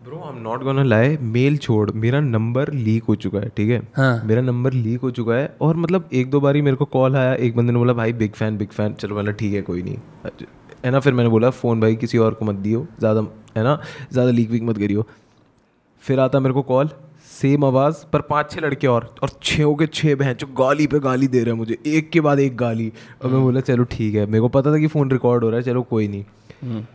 bro 0.02 0.18
I 0.18 0.30
am 0.30 0.42
not 0.44 0.64
gonna 0.64 0.84
lie 0.84 1.18
mail 1.30 1.58
छोड़ 1.58 1.90
मेरा 1.94 2.20
नंबर 2.22 2.72
लीक 2.74 3.04
हो 3.04 3.16
चुका 3.16 3.40
है 3.40 3.50
ठीक 3.58 3.70
है? 3.70 3.82
हाँ। 3.96 4.22
मेरा 4.26 4.42
नंबर 4.42 4.74
लीक 4.74 5.02
हो 5.02 5.12
चुका 5.12 5.36
है 5.36 5.56
और 5.62 5.78
मतलब 5.78 6.10
एक 6.14 6.30
दो 6.32 6.40
बारी 6.42 6.62
मेरे 6.62 6.78
को 6.78 6.86
कॉल 6.94 7.16
आया 7.16 7.34
एक 7.36 7.56
बंदे 7.56 7.72
ने 7.72 7.80
बोला 7.80 7.94
भाई 7.94 8.14
बिग 8.14 8.32
फ़ैन 8.34 8.58
बिग 8.58 8.70
फ़ैन 8.70 8.94
चलो 8.94 9.16
बोला 9.16 9.32
ठीक 9.34 9.54
है 9.54 9.62
कोई 9.62 9.84
नहीं। 9.84 9.98
है 10.86 10.92
ना 10.92 11.00
फिर 11.00 11.14
मैंने 11.14 11.30
बोला 11.30 11.50
फ़ोन 11.52 11.82
भाई 11.82 11.96
किसी 11.96 12.18
और 12.18 12.34
को 12.34 12.46
मत 12.46 12.56
दियो 12.58 12.86
ज़्यादा 13.00 13.22
है 13.58 13.64
ना 13.64 13.80
ज़्यादा 14.12 14.32
लीक 14.32 14.50
वीक 14.50 14.64
मत 14.64 14.78
करियो। 14.78 15.06
फिर 16.04 16.20
आता 16.20 16.40
मेरे 16.40 16.54
को 16.54 16.62
कॉल 16.64 16.90
सेम 17.42 17.66
आवाज़ 17.66 18.06
पर 18.14 18.22
पाँच 18.30 18.52
छह 18.52 18.62
लड़के 18.62 18.88
और 18.88 19.14
और 19.24 19.30
छः 19.44 19.74
के 19.80 19.88
छः 19.88 20.16
बहन 20.16 20.34
जो 20.34 20.48
गाली 20.58 20.88
पे 20.88 21.00
गाली 21.00 21.28
दे 21.28 21.40
रहे 21.40 21.52
हैं 21.54 21.58
मुझे। 21.58 21.78
एक 21.88 22.10
के 22.10 22.22
बाद 22.22 22.40
एक 22.40 22.56
गाली। 22.58 22.92
और 23.24 23.32
मैं 23.32 23.42
बोला 23.42 23.60
चलो 23.62 23.84
ठीक 23.92 24.16
है 24.16 24.26
मेरे 24.26 24.42
को 24.42 24.48
पता 24.50 24.74
था 24.74 24.78
कि 24.80 24.88
फ़ोन 24.88 25.12
रिकॉर्ड 25.12 25.44
हो 25.44 25.50
रहा 25.50 25.60
है 25.60 25.66
चलो 25.66 25.82
कोई 25.90 26.08
नहीं। 26.08 26.24
हम्म। 26.64 26.86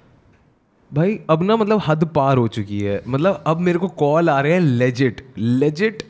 भाई 0.91 1.19
अब 1.31 1.43
ना 1.43 1.57
मतलब 1.57 1.81
हद 1.87 2.05
पार 2.15 2.37
हो 2.37 2.49
चुकी 2.49 2.81
है। 2.81 3.01
मतलब 3.09 3.43
अब 3.47 3.61
मेरे 3.61 3.79
को 3.79 3.89
कॉल 4.01 4.31
आ 4.31 4.41
रहे 4.41 4.53
हैं 4.53 4.61
लेजिट 4.61 5.23
लेजिट 5.39 6.03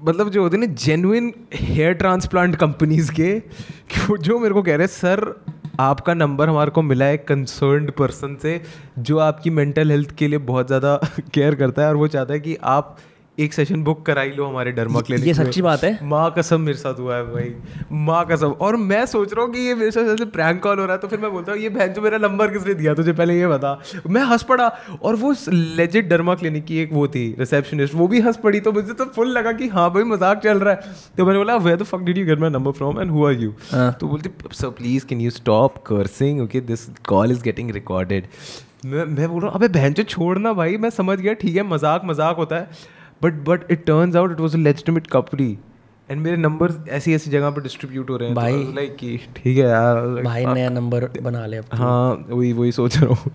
मतलब 0.00 0.28
जो 0.30 0.42
होते 0.42 0.56
हैं 0.56 0.66
ना 0.66 0.72
जेन्युइन 0.74 1.32
हेयर 1.54 1.92
ट्रांसप्लांट 1.92 2.56
कंपनीज़ 2.56 3.12
के 3.20 3.32
जो 4.18 4.38
मेरे 4.38 4.54
को 4.54 4.62
कह 4.62 4.76
रहे 4.76 4.86
हैं 4.86 4.92
सर 4.92 5.24
आपका 5.80 6.14
नंबर 6.14 6.48
हमारे 6.48 6.70
को 6.70 6.82
मिला 6.82 7.04
है 7.04 7.16
कंसर्न्ड 7.18 7.90
पर्सन 7.90 8.36
से 8.42 8.60
जो 8.98 9.18
आपकी 9.18 9.50
मेंटल 9.50 9.90
हेल्थ 9.90 10.14
के 10.16 10.28
लिए 10.28 10.38
बहुत 10.48 10.66
ज़्यादा 10.66 10.96
केयर 11.34 11.54
करता 11.54 11.82
है 11.82 11.88
और 11.88 11.96
वो 11.96 12.08
चाहता 12.08 12.34
है 12.34 12.40
कि 12.40 12.56
आप 12.70 12.96
एक 13.40 13.54
सेशन 13.54 13.82
बुक 13.84 14.04
कराई 14.06 14.30
लो 14.30 14.46
हमारे 14.46 14.72
डर्मा 14.72 15.00
क्लिनिक 15.00 15.26
ये 15.26 15.34
सच्ची 15.34 15.62
बात 15.62 15.84
है? 15.84 15.98
माँ 16.04 16.32
कसम 16.38 16.60
मेरे 16.60 16.78
साथ 16.78 16.98
हुआ 17.00 17.16
है 17.16 17.22
भाई। 17.24 17.54
माँ 18.04 18.24
कसम। 18.26 18.50
और 18.60 18.76
मैं 18.78 19.04
सोच 19.06 19.32
रहा 19.32 19.44
हूँ 19.44 19.52
कि 19.52 19.60
ये 19.60 19.74
मेरे 19.74 19.90
साथ 19.90 20.08
ऐसे 20.14 20.24
प्रैंक 20.30 20.62
कॉल 20.62 20.78
हो 20.78 20.84
रहा 20.84 20.94
है 20.94 21.00
तो 21.00 21.08
फिर 21.08 21.20
मैं 21.20 21.30
बोलता 21.32 21.52
हूँ 21.52 21.60
ये 21.60 21.68
बहन 21.70 21.92
जो 21.92 22.02
मेरा 22.02 22.18
नंबर 22.20 22.50
किसने 22.50 22.74
दिया? 22.74 22.94
तुझे 22.94 23.12
पहले 23.12 23.38
ये 23.38 23.46
बता। 23.48 23.72
मैं 24.08 24.22
हंस 24.26 24.42
पड़ा। 24.44 24.68
और 25.02 25.16
वो 25.16 25.34
लेजिट 25.48 26.08
डर्मा 26.08 26.34
क्लिनिक 26.34 26.64
की 26.66 26.78
एक 26.78 26.92
वो 26.92 27.06
थी 27.08 27.24
रिसेप्शनिस्ट 27.38 27.94
वो 27.94 28.08
भी 28.08 28.20
हंस 28.20 28.36
पड़ी 28.42 28.60
तो 28.60 28.72
मुझे 28.72 28.92
तो 28.94 29.04
फुल 29.10 29.30
लगा 29.30 29.52
कि 29.52 29.68
हाँ 29.68 29.88
भाई 29.92 30.04
मज़ाक 30.06 30.42
चल 30.42 30.58
रहा 30.58 30.74
है। 30.74 30.94
तो 31.18 31.26
मैंने 31.26 31.38
बोला 31.38 31.56
where 31.58 31.76
the 31.76 31.82
fuck 31.84 32.00
did 32.02 32.18
you 32.18 32.26
get 32.26 32.40
my 32.40 32.50
number 32.50 32.72
from 32.72 33.00
and 33.00 33.10
who 33.10 33.26
are 33.26 33.34
you. 33.34 33.52
तो 33.72 34.06
बोलती 34.06 34.30
sir 34.52 34.70
please 34.78 35.06
can 35.06 35.20
you 35.20 35.30
stop 35.32 35.76
cursing 35.86 36.40
okay 36.40 36.60
this 36.62 36.86
call 37.08 37.32
is 37.32 37.42
getting 37.42 37.70
recorded 37.70 38.26
मैं 38.86 39.04
मैं 39.06 39.28
बोल 39.28 39.42
रहा 39.42 39.50
हूँ 39.50 39.58
अबे 39.58 39.68
बहन 39.70 39.94
जो 39.94 40.02
छोड़ना 40.04 40.52
भाई 40.52 40.76
मैं 40.76 40.90
समझ 40.90 41.18
गया 41.18 41.32
ठीक 41.40 41.56
है 41.56 41.62
मज़ाक 41.68 42.02
मज़ाक 42.04 42.36
होता 42.36 42.56
है। 42.56 42.98
But 43.23 43.33
but 43.47 43.71
it 43.71 43.85
turns 43.85 44.15
out 44.15 44.31
it 44.31 44.39
was 44.39 44.55
a 44.55 44.59
legitimate 44.59 45.07
कपड़ी 45.11 45.57
and 46.11 46.21
मेरे 46.21 46.37
नंबर 46.37 46.71
ऐसी 46.89 47.13
ऐसी 47.15 47.29
जगह 47.31 47.49
पर 47.51 47.61
डिस्ट्रीब्यूट 47.63 48.09
हो 48.09 48.17
रहे 48.17 48.27
हैं 48.27 48.35
भाई। 48.35 48.63
लाइक 48.75 48.95
कि 48.95 49.17
ठीक 49.35 49.57
है 49.57 49.63
यार 49.63 50.21
भाई 50.23 50.45
नया 50.45 50.69
नंबर 50.69 51.09
बना 51.21 51.45
ले 51.45 51.57
अब 51.57 51.65
हाँ 51.73 52.25
वही 52.29 52.51
वही 52.53 52.71
सोच 52.81 52.97
रहा 52.97 53.13
हूँ 53.13 53.31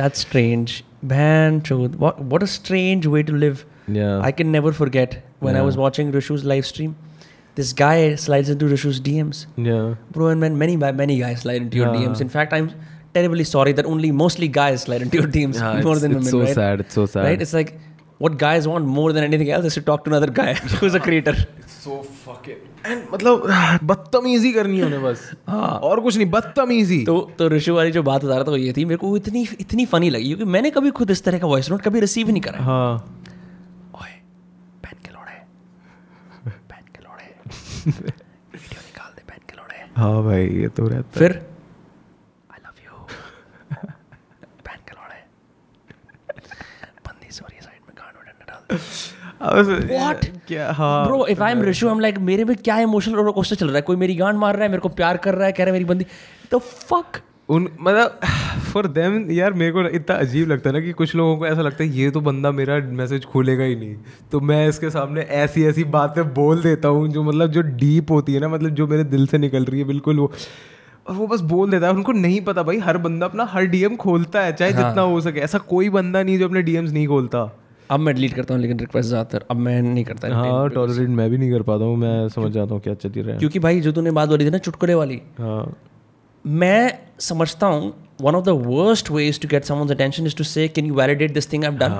That's 0.00 0.20
strange. 0.24 0.72
Man, 1.08 1.56
truth. 1.68 1.96
What 2.02 2.20
what 2.28 2.44
a 2.44 2.46
strange 2.50 3.06
way 3.14 3.22
to 3.30 3.34
live. 3.40 3.58
Yeah. 3.96 4.12
I 4.28 4.30
can 4.36 4.52
never 4.54 4.70
forget 4.78 5.16
when 5.46 5.56
I 5.56 5.58
Yeah. 5.58 5.66
was 5.66 5.76
watching 5.80 6.12
Rishu's 6.14 6.44
live 6.52 6.68
stream. 6.68 6.94
This 7.60 7.72
guy 7.80 7.96
slides 8.22 8.52
into 8.54 8.70
Rishu's 8.70 9.00
DMs. 9.08 9.40
Yeah. 9.66 9.90
Bro, 10.16 10.28
and 10.34 10.44
man, 10.46 10.56
many 10.62 10.76
many 11.02 11.16
guys 11.24 11.42
slide 11.44 11.66
into 11.66 11.80
your 11.82 11.90
Yeah. 11.90 11.98
DMs. 12.06 12.22
In 12.26 12.30
fact, 12.36 12.56
I'm 12.60 12.70
terribly 13.18 13.46
sorry 13.50 13.74
that 13.80 13.90
only 13.94 14.12
mostly 14.22 14.48
guys 14.60 14.86
slide 14.86 15.04
into 15.08 15.20
your 15.22 15.30
DMs 15.36 15.60
Yeah, 15.62 15.68
more 15.88 15.96
it's- 15.96 16.04
than 16.06 16.16
it's 16.20 16.30
women. 16.30 16.34
so 16.36 16.42
right? 16.46 16.60
sad, 16.62 16.84
it's 16.86 16.98
so 17.00 17.06
sad. 17.16 17.28
Right? 17.30 17.44
It's 17.48 17.54
like 17.60 17.74
what 18.19 18.35
guys 18.43 18.67
want 18.69 18.87
more 18.97 19.07
than 19.15 19.23
anything 19.25 19.49
else 19.55 19.65
is 19.69 19.75
to 19.77 19.81
talk 19.89 20.03
to 20.05 20.11
another 20.11 20.29
guy 20.39 20.53
who's 20.79 20.95
a 20.99 21.01
creator. 21.07 21.33
So 21.77 21.97
fucking 22.25 22.63
and 22.85 23.03
मतलब 23.13 23.43
बदतमीजी 23.89 24.51
करनी 24.53 24.77
है 24.79 24.85
उन्हें 24.85 25.01
बस। 25.03 25.21
हाँ। 25.49 25.69
और 25.89 25.99
कुछ 26.01 26.17
नहीं 26.17 26.29
बदतमीजी। 26.31 27.03
तो 27.05 27.19
तो 27.39 27.47
ऋषु 27.49 27.73
वाली 27.75 27.91
जो 27.91 28.03
बात 28.03 28.23
बता 28.25 28.35
रहा 28.35 28.43
था 28.43 28.51
वो 28.51 28.57
ये 28.57 28.73
थी 28.77 28.85
मेरे 28.85 28.97
को 28.97 29.15
इतनी 29.17 29.47
इतनी 29.59 29.85
फनी 29.93 30.09
लगी 30.09 30.27
क्योंकि 30.27 30.45
मैंने 30.55 30.71
कभी 30.77 30.91
खुद 30.99 31.11
इस 31.11 31.23
तरह 31.23 31.39
का 31.39 31.47
वॉइस 31.47 31.69
नोट 31.71 31.81
कभी 31.87 31.99
रिसीव 31.99 32.29
नहीं 32.29 32.41
करा 32.41 32.63
हाँ। 32.63 32.93
ओए 34.01 34.13
पैन 34.83 34.97
के 35.05 35.11
लोड़े। 35.13 35.35
पैन 36.71 36.85
के 36.95 37.03
लोड़े। 37.03 37.25
वीडियो 37.87 38.81
निकाल 38.81 39.11
दे 39.15 39.23
पैन 39.29 39.41
के 39.49 39.57
लोड़े। 39.57 39.83
हाँ 39.97 40.23
भाई 40.23 40.47
ये 40.61 40.67
तो 40.79 40.87
रहता 40.87 41.19
फिर 41.19 41.31
आई 42.53 42.59
लव 42.65 42.85
यू 42.85 43.05
पैन 44.65 44.79
के 44.87 44.93
लोड़े 44.99 45.19
बंदी 47.07 47.31
सॉरी 47.39 47.61
साइड 47.61 47.81
में 47.87 47.95
कान 47.97 48.13
में 48.17 48.23
डंडा 48.27 48.45
डाल 48.53 48.79
What? 49.41 50.25
क्या 50.47 50.71
हाँ 50.73 51.05
bro 51.05 51.25
if 51.27 51.41
I 51.43 51.51
am 51.51 51.61
Rishu 51.63 51.87
हम 51.89 51.99
लाइक 51.99 52.17
मेरे 52.27 52.43
में 52.45 52.55
क्या 52.57 52.79
इमोशनल 52.79 53.15
रोलर 53.15 53.31
कोस्टर 53.31 53.55
चल 53.55 53.67
रहा 53.67 53.75
है? 53.75 53.81
कोई 53.81 53.95
मेरी 53.95 54.15
गांड 54.15 54.37
मार 54.37 54.55
रहा 54.55 54.63
है 54.63 54.69
मेरे 54.69 54.81
को 54.81 54.89
प्यार 54.91 55.17
कर 55.17 55.35
रहा 55.35 55.45
है 55.45 55.51
कह 55.51 55.63
रहा 55.63 55.65
है 55.65 55.71
मेरी 55.71 55.85
बंदी। 55.85 56.05
द 56.53 56.59
फक 56.59 57.21
उन 57.49 57.67
मतलब 57.81 58.19
फॉर 58.71 58.87
देम 58.87 59.29
यार 59.31 59.53
मेरे 59.53 59.71
को 59.71 59.87
इतना 59.89 60.15
अजीब 60.17 60.47
लगता 60.47 60.69
है 60.69 60.75
ना 60.75 60.81
कि 60.81 60.91
कुछ 60.91 61.13
लोगों 61.15 61.37
को 61.37 61.45
ऐसा 61.47 61.61
लगता 61.61 61.83
है 61.83 61.89
ये 61.89 62.09
तो 62.11 62.21
बंदा 62.21 62.51
मेरा 62.51 62.77
मैसेज 62.93 63.25
खोलेगा 63.25 63.63
ही 63.63 63.75
नहीं। 63.75 63.95
तो 64.31 64.39
मैं 64.39 64.67
इसके 64.69 64.89
सामने 64.89 65.21
ऐसी 65.21 65.65
ऐसी 65.65 65.83
बातें 65.93 66.23
बोल 66.33 66.61
देता 66.61 66.87
हूँ 66.87 67.07
जो 67.07 67.23
मतलब 67.23 67.51
जो 67.51 67.61
डीप 67.61 68.11
होती 68.11 68.33
है 68.33 68.39
ना 68.39 68.47
मतलब 68.47 68.69
जो 68.69 68.87
मेरे 68.87 69.03
दिल 69.05 69.27
से 69.27 69.37
निकल 69.37 69.65
रही 69.65 69.79
है 69.79 69.85
बिल्कुल 69.85 70.19
वो। 70.19 70.31
और 71.07 71.15
वो 71.15 71.27
बस 71.27 71.41
बोल 71.51 71.71
देता 71.71 71.87
है 71.87 71.93
उनको 71.93 72.11
नहीं 72.11 72.41
पता 72.41 72.63
भाई 72.63 72.79
हर 72.79 72.97
बंदा 72.97 73.25
अपना 73.25 73.45
हर 73.45 73.65
डीएम 73.65 73.95
खोलता 73.95 74.41
है 74.41 74.53
चाहे 74.53 74.71
हाँ। 74.71 74.83
जितना 74.83 75.01
हो 75.03 75.21
सके। 75.21 75.39
ऐसा 75.39 75.57
कोई 75.57 75.89
बंदा 75.89 76.23
नहीं 76.23 76.37
जो 76.39 76.47
अपने 76.47 76.61
डीएम्स 76.61 76.91
नहीं 76.91 77.07
खोलता। 77.07 77.45
अब 77.89 77.99
मैं 77.99 78.13
डिलीट 78.15 78.33
करता 78.33 78.53
हूँ 78.53 78.61
लेकिन 78.61 78.79
रिक्वेस्ट 78.79 79.09
ज़्यादातर 79.09 79.45
अब 79.51 79.57
मैं 79.57 79.81
नहीं 79.81 80.03
करता 80.05 80.33
हाँ 80.35 80.69
टॉलरेट 80.69 81.09
मैं 81.09 81.29
भी 81.29 81.37
नहीं 81.37 81.51
कर 81.51 81.61
पाता 81.61 81.85
हूँ 81.85 81.95
मैं 81.97 82.27
समझ 82.29 82.51
जाता 82.51 82.73
हूँ 82.73 82.81
क्या 82.81 82.93
चली 82.95 83.21
रहा 83.21 83.33
है। 83.33 83.39
क्योंकि 83.39 83.59
भाई 83.59 83.79
जो 83.81 83.91
तूने 83.91 84.11
बात 84.11 84.29
बोली 84.29 84.45
थी 84.45 84.49
ना 84.49 84.57
चुटकुले 84.59 84.93
वाली 84.93 85.21
हाँ। 85.39 85.75
मैं 86.45 86.99
समझता 87.19 87.67
हूँ 87.67 87.93
one 88.21 88.35
of 88.35 88.45
the 88.45 88.49
worst 88.65 89.11
ways 89.11 89.39
to 89.41 89.47
get 89.47 89.63
someone's 89.63 89.91
attention 89.91 90.25
is 90.25 90.35
to 90.35 90.43
say 90.43 90.67
can 90.67 90.85
you 90.85 90.95
validate 90.95 91.33
this 91.33 91.51
thing 91.53 91.65
I 91.65 91.77
done 91.77 91.95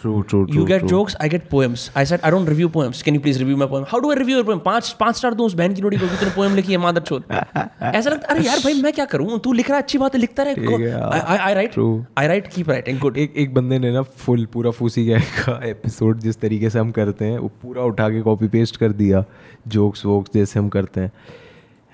हाँ 0.00 0.22
True, 0.22 0.24
true, 0.24 0.46
You 0.50 0.66
get 0.66 0.80
true. 0.80 0.88
jokes, 0.88 1.14
I 1.20 1.28
get 1.28 1.48
poems. 1.50 1.90
I 1.94 2.04
said, 2.04 2.20
I 2.22 2.30
don't 2.30 2.46
review 2.46 2.68
poems. 2.68 3.02
Can 3.02 3.14
you 3.14 3.20
please 3.20 3.38
review 3.38 3.56
my 3.56 3.66
poem? 3.66 3.84
How 3.84 4.00
do 4.00 4.10
I 4.10 4.14
review 4.14 4.36
your 4.36 4.44
poem? 4.44 4.60
पाँच 4.60 4.90
पाँच 5.00 5.16
star 5.16 5.34
दूँ 5.34 5.46
उस 5.46 5.54
बहन 5.54 5.74
की 5.74 5.82
naughty 5.82 5.96
को 5.96 6.06
तूने 6.06 6.30
poem 6.36 6.54
लिखी 6.56 6.72
है 6.72 6.78
मादर 6.78 7.00
चोद 7.00 7.24
ऐसा 7.32 8.10
लगता 8.10 8.32
अरे 8.34 8.44
यार 8.44 8.58
भाई 8.58 8.80
मैं 8.82 8.92
क्या 8.92 9.04
करूँ 9.04 9.38
तू 9.38 9.52
लिख 9.52 9.68
रहा 9.68 9.76
है 9.76 9.82
अच्छी 9.82 9.98
बात 9.98 10.14
है 10.14 10.20
लिखता 10.20 10.42
रहे 10.42 10.90
I 10.90 11.54
write 11.54 11.78
I 12.18 12.28
write 12.28 12.46
keep 12.54 12.70
writing 12.70 12.98
good 12.98 13.16
एक 13.16 13.36
एक 13.36 13.54
बंदे 13.54 13.78
ने 13.78 13.90
ना 13.92 14.02
फुल 14.02 14.46
पूरा 14.52 14.70
फूसी 14.70 15.04
गए 15.04 15.20
का 15.38 15.60
एपिसोड 15.64 16.20
जिस 16.20 16.40
तरीके 16.40 16.70
से 16.70 16.78
हम 16.78 16.90
करते 16.90 17.24
हैं 17.24 17.38
वो 17.38 17.48
पूरा 17.62 17.82
उठा 17.82 18.08
के 18.10 18.20
कॉपी 18.20 18.48
पेस्ट 18.48 18.76
कर 18.76 18.92
दिया 18.92 19.24
जोक्स 19.68 20.04
वोक्स 20.06 20.30
जैसे 20.34 20.58
हम 20.58 20.68
करते 20.68 21.00
हैं 21.00 21.12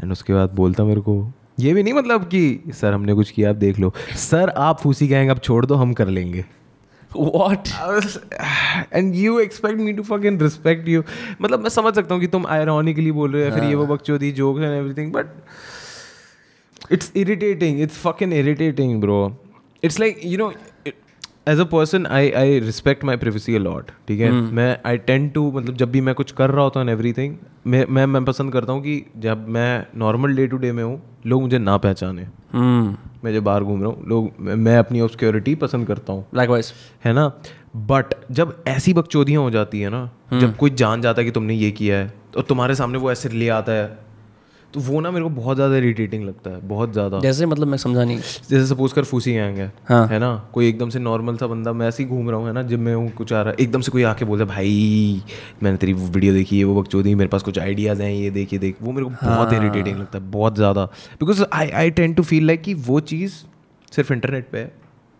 एंड 0.02 0.12
उसके 0.12 0.34
बाद 0.34 0.54
बोलता 0.54 0.84
मेरे 0.84 1.00
को 1.00 1.32
ये 1.60 1.72
भी 1.74 1.82
नहीं 1.82 1.94
मतलब 1.94 2.28
कि 2.28 2.72
सर 2.74 2.92
हमने 2.92 3.14
कुछ 3.14 3.30
किया 3.30 3.50
आप 3.50 3.56
देख 3.56 3.78
लो 3.78 3.92
सर 4.16 4.50
आप 4.58 4.80
फूसी 4.80 5.08
गैंग 5.08 5.30
अब 5.30 5.38
छोड़ 5.38 5.66
दो 5.66 5.74
हम 5.74 5.92
कर 5.92 6.08
लेंगे 6.08 6.44
what 7.20 7.68
and 8.92 9.14
you 9.14 9.38
expect 9.40 9.80
me 9.80 9.92
to 9.92 10.02
fucking 10.02 10.42
respect 10.42 10.88
you 10.88 11.02
मतलब 11.42 11.60
मैं 11.60 11.68
समझ 11.68 11.94
सकता 11.94 12.14
हूँ 12.14 12.20
कि 12.22 12.26
तुम 12.26 12.46
आयरॉनिकली 12.46 13.12
बोल 13.12 13.32
रहे 13.32 13.42
हो 13.42 13.48
या 13.48 13.54
फिर 13.54 13.64
ये 13.64 13.74
वो 13.74 13.86
बकचोदी 13.86 14.32
jokes 14.32 14.62
and 14.62 14.72
everything 14.72 15.12
but 15.12 15.26
it's 16.92 17.12
irritating 17.16 17.80
it's 17.80 17.98
fucking 17.98 18.34
irritating 18.34 19.00
bro 19.00 19.36
it's 19.84 20.00
like 20.00 20.20
you 20.24 20.38
know 20.38 20.52
as 21.48 21.60
a 21.60 21.64
person 21.64 22.06
I 22.06 22.30
I 22.30 22.58
respect 22.60 23.04
my 23.04 23.16
privacy 23.16 23.54
a 23.54 23.58
lot 23.58 23.90
ठीक 24.08 24.20
है? 24.20 24.30
मैं 24.30 24.78
आई 24.86 24.96
टेंड 24.98 25.32
टू 25.32 25.52
मतलब 25.52 25.76
जब 25.76 25.90
भी 25.90 26.00
मैं 26.00 26.14
कुछ 26.14 26.32
कर 26.32 26.50
रहा 26.50 26.64
होता 26.64 26.80
हूँ 26.80 26.90
एवरीथिंग 26.90 27.36
मैं 27.66 27.86
मैं 27.88 28.06
मैं 28.06 28.24
पसंद 28.24 28.52
करता 28.52 28.72
हूँ 28.72 28.82
कि 28.82 29.06
जब 29.16 29.48
मैं 29.48 29.86
नॉर्मल 29.96 30.36
डे 30.36 30.46
टू 30.46 30.56
डे 30.56 30.72
में 30.72 30.84
हूँ 30.84 31.02
लोग 31.26 31.42
मुझे 31.42 31.58
ना 31.58 31.76
पहचाने। 31.76 32.26
हम्म 32.52 32.96
मैं 33.26 33.32
जब 33.32 33.44
बाहर 33.44 33.64
घूम 33.64 33.80
रहा 33.82 33.90
हूँ 33.90 34.04
लोग 34.06 34.32
मैं- 34.40 34.78
अपनी 34.78 35.00
ऑब्सक्योरिटी 35.00 35.54
पसंद 35.54 35.86
करता 35.86 36.12
हूँ। 36.12 36.24
लाइकवाइज 36.34 36.72
है 37.04 37.12
ना? 37.12 37.32
बट 37.76 38.14
जब 38.30 38.56
ऐसी 38.68 38.92
बकचोदियाँ 38.94 39.42
हो 39.42 39.50
जाती 39.50 39.80
है 39.80 39.90
ना 39.90 40.10
जब 40.32 40.56
कोई 40.56 40.70
जान 40.70 41.00
जाता 41.00 41.20
है 41.20 41.24
कि 41.24 41.30
तुमने 41.30 41.54
ये 41.54 41.70
किया 41.70 41.96
है 41.96 42.12
और 42.36 42.42
तुम्हारे 42.42 42.74
सामने 42.74 42.98
वो 42.98 43.12
ऐसे 43.12 43.28
ले 43.28 43.48
आता 43.48 43.72
है 43.72 44.05
तो 44.76 44.80
वो 44.82 45.00
ना 45.00 45.10
मेरे 45.10 45.22
को 45.22 45.28
बहुत 45.30 45.56
ज़्यादा 45.56 45.76
इरिटेटिंग 45.76 46.24
लगता 46.24 46.50
है 46.50 46.60
बहुत 46.68 46.92
ज़्यादा। 46.92 47.18
जैसे 47.20 47.46
मतलब 47.46 47.68
मैं 47.68 47.76
समझा 47.78 48.04
नहीं। 48.04 48.16
जैसे 48.18 48.64
सपोज़ 48.66 48.94
कर 48.94 49.04
फूसी 49.04 49.32
गैंग 49.32 49.56
है 49.58 49.70
हाँ। 49.88 50.06
है 50.08 50.18
ना? 50.18 50.34
कोई 50.52 50.68
एकदम 50.68 50.90
से 50.90 50.98
नॉर्मल 50.98 51.36
सा 51.36 51.46
बंदा 51.46 51.72
मैं 51.72 51.86
ऐसे 51.88 52.02
ही 52.02 52.08
घूम 52.08 52.28
रहा 52.30 52.38
हूँ 52.38 52.46
है 52.46 52.52
ना? 52.52 52.62
जिम 52.62 52.80
में 52.80 52.94
हूँ 52.94 53.08
कुछ 53.12 53.32
आ 53.32 53.40
रहा 53.42 53.50
है 53.50 53.56
एकदम 53.60 53.80
से 53.80 53.92
कोई 53.92 54.02
आके 54.02 54.24
बोलता 54.24 54.44
है 54.44 54.48
भाई 54.50 55.22
मैंने 55.62 55.76
तेरी 55.76 55.92
वीडियो 55.92 56.32
देखी 56.34 56.58
है 56.58 56.64
वो 56.64 56.80
बकचोदी 56.82 57.14
मेरे 57.14 57.28
पास 57.28 57.42
कुछ 57.42 57.58
आइडियाज़ 57.58 58.02
हैं 58.02 58.10
ये 58.12 58.30
देखिए 58.30 58.58
देख। 58.58 58.82
वो 58.82 58.92
मेरे 58.92 59.06
को 59.06 59.26
बहुत 59.26 59.52
इरिटेटिंग 59.52 59.98
लगता 59.98 60.18
है 60.18 60.30
बहुत 60.30 60.56
ज़्यादा। 60.56 60.84
Because 61.20 61.44
I 61.52 61.70
I 61.70 61.90
tend 61.92 62.16
to 62.16 62.22
feel 62.22 62.46
like 62.46 62.62
कि 62.62 62.74
वो 62.74 63.00
चीज़ 63.06 63.42
सिर्फ़ 63.92 64.12
इंटरनेट 64.12 64.44
पर 64.44 64.58
है 64.58 64.72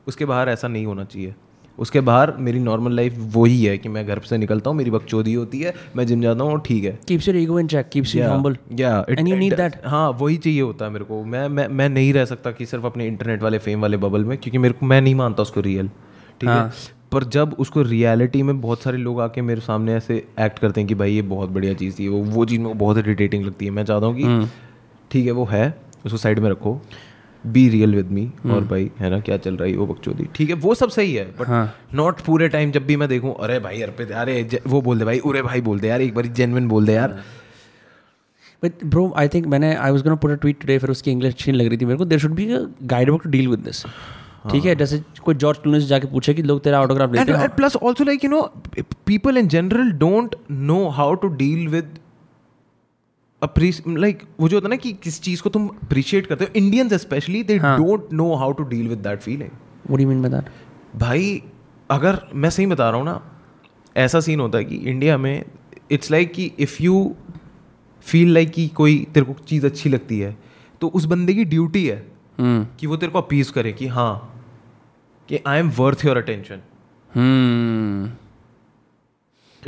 उसके 0.06 0.24
बाहर 0.24 0.48
ऐसा 0.48 0.68
नहीं 0.68 0.86
होना 0.86 1.04
चाहिए। 1.04 1.34
उसके 1.78 2.00
बाहर 2.00 2.32
मेरी 2.36 2.58
नॉर्मल 2.58 2.92
लाइफ 2.92 3.14
वही 3.18 3.64
है 3.64 3.78
कि 3.78 3.88
मैं 3.88 4.06
घर 4.06 4.18
से 4.18 4.38
निकलता 4.38 4.70
हूँ 4.70 4.78
मेरी 4.78 4.90
बकचोदी 4.90 5.34
होती 5.34 5.60
है 5.60 5.74
मैं 5.96 6.06
जिम 6.06 6.22
जाता 6.22 6.44
हूँ 6.44 6.52
और 6.52 6.60
ठीक 6.60 6.84
है। 6.84 6.98
Ego 7.00 7.58
in 7.58 7.66
check 7.66 7.84
keeps 7.96 8.06
you 8.06 8.22
humble. 8.36 8.56
Yeah, 8.80 9.00
it- 9.00 9.18
and 9.18 9.28
you 9.28 9.34
it 9.34 9.42
need 9.42 9.58
does. 9.60 9.76
हाँ 9.84 10.10
वही 10.10 10.36
चाहिए 10.36 10.60
होता 10.60 10.84
है 10.84 10.90
मेरे 10.90 11.04
को। 11.04 11.24
मैं 11.24 11.48
मैं 11.48 11.68
मैं 11.68 11.88
नहीं 11.88 12.12
रह 12.12 12.24
सकता 12.24 12.50
कि 12.50 12.66
सिर्फ़ 12.66 12.86
अपने 12.86 13.06
इंटरनेट 13.06 13.42
वाले 13.42 13.58
फेम 13.58 13.80
वाले 13.80 13.96
बबल 13.96 14.24
में 14.24 14.38
क्योंकि 14.38 14.58
मेरे 14.58 14.74
को 14.74 14.86
मैं 14.86 15.00
नहीं 15.00 15.14
मानता 15.14 15.42
उसको 15.42 15.60
रियल 15.60 15.88
ठीक 16.40 16.48
है? 16.48 16.54
पर 17.12 17.24
जब 17.24 17.56
उसको 17.58 17.82
रियलिटी 17.82 18.42
में 18.42 18.60
बहुत 18.60 18.82
सारे 18.82 18.98
लोग 18.98 19.20
आके 19.20 19.42
मेरे 19.42 19.60
सामने 19.60 19.94
ऐसे 19.94 20.26
एक्ट 20.40 20.58
करते 20.58 20.80
हैं 20.80 20.88
कि 20.88 20.94
भाई 20.94 21.12
ये 21.12 21.22
बहुत 21.22 21.50
बढ़िया 21.50 21.74
चीज़ 21.74 21.98
थी 21.98 22.08
वो 22.08 22.18
वो 22.18 22.44
चीज़ 22.44 22.58
मेरे 22.60 22.72
को 22.72 22.78
बहुत 22.78 22.98
इरिटेटिंग 22.98 23.44
लगती 23.44 23.64
है। 23.64 23.70
मैं 23.70 23.84
चाहता 23.84 24.06
हूँ 24.06 24.16
कि 24.16 24.24
ठीक 25.10 25.26
है 25.26 25.32
वो 25.32 25.44
है 25.44 25.78
उसको 26.06 26.18
साइड 26.18 26.38
में 26.38 26.50
रखो। 26.50 26.80
बी 27.52 27.68
रियल 27.68 27.94
विद 27.94 28.10
मी 28.10 28.26
और 28.46 28.64
भाई 28.64 28.90
है 28.98 29.10
ना 29.10 29.20
क्या 29.20 29.36
चल 29.36 29.56
रहा 29.56 29.68
है 29.68 29.76
वो 29.76 29.86
बकचोदी 29.86 30.28
ठीक 30.34 30.48
है 30.48 30.54
वो 30.66 30.74
सब 30.74 30.90
सही 30.90 31.14
है 31.14 31.24
बट 31.40 31.94
नॉट 31.94 32.20
पूरे 32.26 32.48
टाइम 32.48 32.70
जब 32.72 32.86
भी 32.86 32.96
मैं 32.96 33.08
देखूँ 33.08 33.34
अरे 33.40 33.58
भाई 33.60 33.82
अर्पित 33.82 34.12
अरे 34.12 34.62
वो 34.66 34.80
बोल 34.82 34.98
दे 34.98 35.04
भाई 35.04 35.18
उरे 35.18 35.42
भाई 35.42 35.60
बोल 35.60 35.80
दे 35.80 35.88
यार 35.88 36.02
एक 36.02 36.14
बार 36.14 36.26
जेनविन 36.26 36.68
बोल 36.68 36.86
दे 36.86 36.92
यार। 36.92 37.20
But 38.64 38.84
bro, 38.92 39.02
I 39.20 39.22
think 39.32 39.46
मैंने 39.52 39.74
I 39.76 39.88
was 39.94 40.02
gonna 40.04 40.18
put 40.20 40.30
a 40.32 40.36
tweet 40.42 40.58
today 40.60 40.78
फिर 40.80 40.90
उसकी 40.90 41.10
इंग्लिश 41.10 41.32
अच्छी 41.34 41.50
नहीं 41.50 41.60
लग 41.60 41.68
रही 41.68 41.78
थी 41.78 41.84
मेरे 41.84 41.98
को। 41.98 42.04
There 42.04 42.18
should 42.18 42.34
be 42.34 42.46
a 42.52 42.60
guide 42.92 43.10
book 43.10 43.22
to 43.24 43.30
deal 43.30 43.48
with 43.48 43.58
this 43.64 43.82
ठीक 44.50 44.64
है 44.64 44.74
जैसे 44.76 45.00
कोई 45.24 45.34
जॉर्ज 45.34 45.58
क्लूनी 45.58 45.80
से 45.80 45.86
जाके 45.86 46.06
पूछे 46.06 46.34
कि 46.34 46.42
लोग 46.42 46.62
तेरा 46.64 46.80
ऑटोग्राफ 46.82 47.14
लेते 47.14 47.32
हैं। 47.32 47.48
plus 47.56 47.76
also 47.76 48.06
like 48.08 48.24
you 48.26 48.30
know 48.32 48.42
people 49.10 49.40
in 49.42 49.50
general 49.54 49.92
don't 50.02 50.36
know 50.68 50.82
how 50.98 51.10
to 51.24 51.30
deal 51.42 51.70
with 51.74 51.88
like 53.88 54.22
वो 54.40 54.48
जो 54.48 54.56
होता 54.56 54.66
है 54.66 54.70
ना 54.70 54.76
कि 54.76 54.92
किस 54.92 55.22
चीज़ 55.22 55.42
को 55.42 55.50
तुम 55.50 55.68
अप्रिशिएट 55.68 56.26
करते 56.26 56.44
हो 56.44 56.50
Indians 56.56 56.94
specially 56.94 57.42
they 57.42 57.58
don't 57.58 58.12
know 58.12 58.34
how 58.34 58.52
to 58.52 58.62
deal 58.62 58.88
with 58.88 58.98
that 58.98 59.20
feeling 59.20 59.50
you 59.90 59.98
mean 59.98 60.24
by 60.24 60.34
that? 60.34 60.44
भाई 60.96 61.42
अगर 61.90 62.20
मैं 62.34 62.50
सही 62.50 62.66
बता 62.66 62.90
रहा 62.90 62.98
हूँ 62.98 63.06
ना 63.06 63.40
ऐसा 63.96 64.20
सीन 64.20 64.40
होता 64.40 64.58
है 64.58 64.64
कि 64.64 64.76
इंडिया 64.76 65.18
में 65.18 65.44
इट्स 65.90 66.10
लाइक 66.10 66.32
कि 66.32 66.52
इफ़ 66.58 66.82
यू 66.82 67.16
फील 68.02 68.34
लाइक 68.34 68.50
कि 68.50 68.68
कोई 68.68 69.06
तेरे 69.14 69.26
को 69.26 69.32
चीज़ 69.32 69.66
अच्छी 69.66 69.88
लगती 69.88 70.18
है 70.18 70.36
तो 70.80 70.88
उस 70.88 71.04
बंदे 71.04 71.34
की 71.34 71.44
ड्यूटी 71.44 71.86
है 71.86 72.16
Hmm. 72.40 72.64
कि 72.80 72.86
वो 72.86 72.96
तेरे 72.96 73.12
को 73.12 73.18
अपीज 73.18 73.50
करे 73.50 73.72
कि 73.72 73.86
हाँ 73.86 74.44
कि 75.28 75.40
I 75.46 75.58
am 75.58 75.70
worth 75.70 76.04
your 76.04 76.16
attention. 76.16 76.60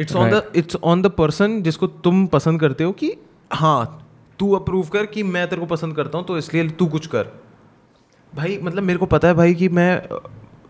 It's 0.01 0.17
on 0.17 0.31
the 0.31 0.53
it's 0.57 0.77
on 0.77 1.03
the 1.03 1.07
person 1.07 1.63
जिसको 1.63 1.87
तुम 1.87 2.27
पसंद 2.27 2.61
करते 2.61 2.85
हो 2.85 2.93
कि 2.93 3.15
हाँ 3.53 4.09
तू 4.39 4.53
अप्रूव 4.53 4.89
कर 4.89 5.07
कि 5.07 5.23
मैं 5.23 5.49
तेरे 5.49 5.61
को 5.61 5.67
पसंद 5.67 5.97
करता 5.97 6.19
हूँ 6.19 6.27
तो 6.27 6.39
इसलिए 6.39 6.69
तू 6.69 6.87
कुछ 6.87 7.07
कर 7.07 7.23
भाई 8.37 8.59
मतलब 8.63 8.83
मेरे 8.83 8.99
को 8.99 9.07
पता 9.07 9.29
है 9.29 9.35
भाई 9.35 9.55
कि 9.55 9.69
मैं 9.69 10.03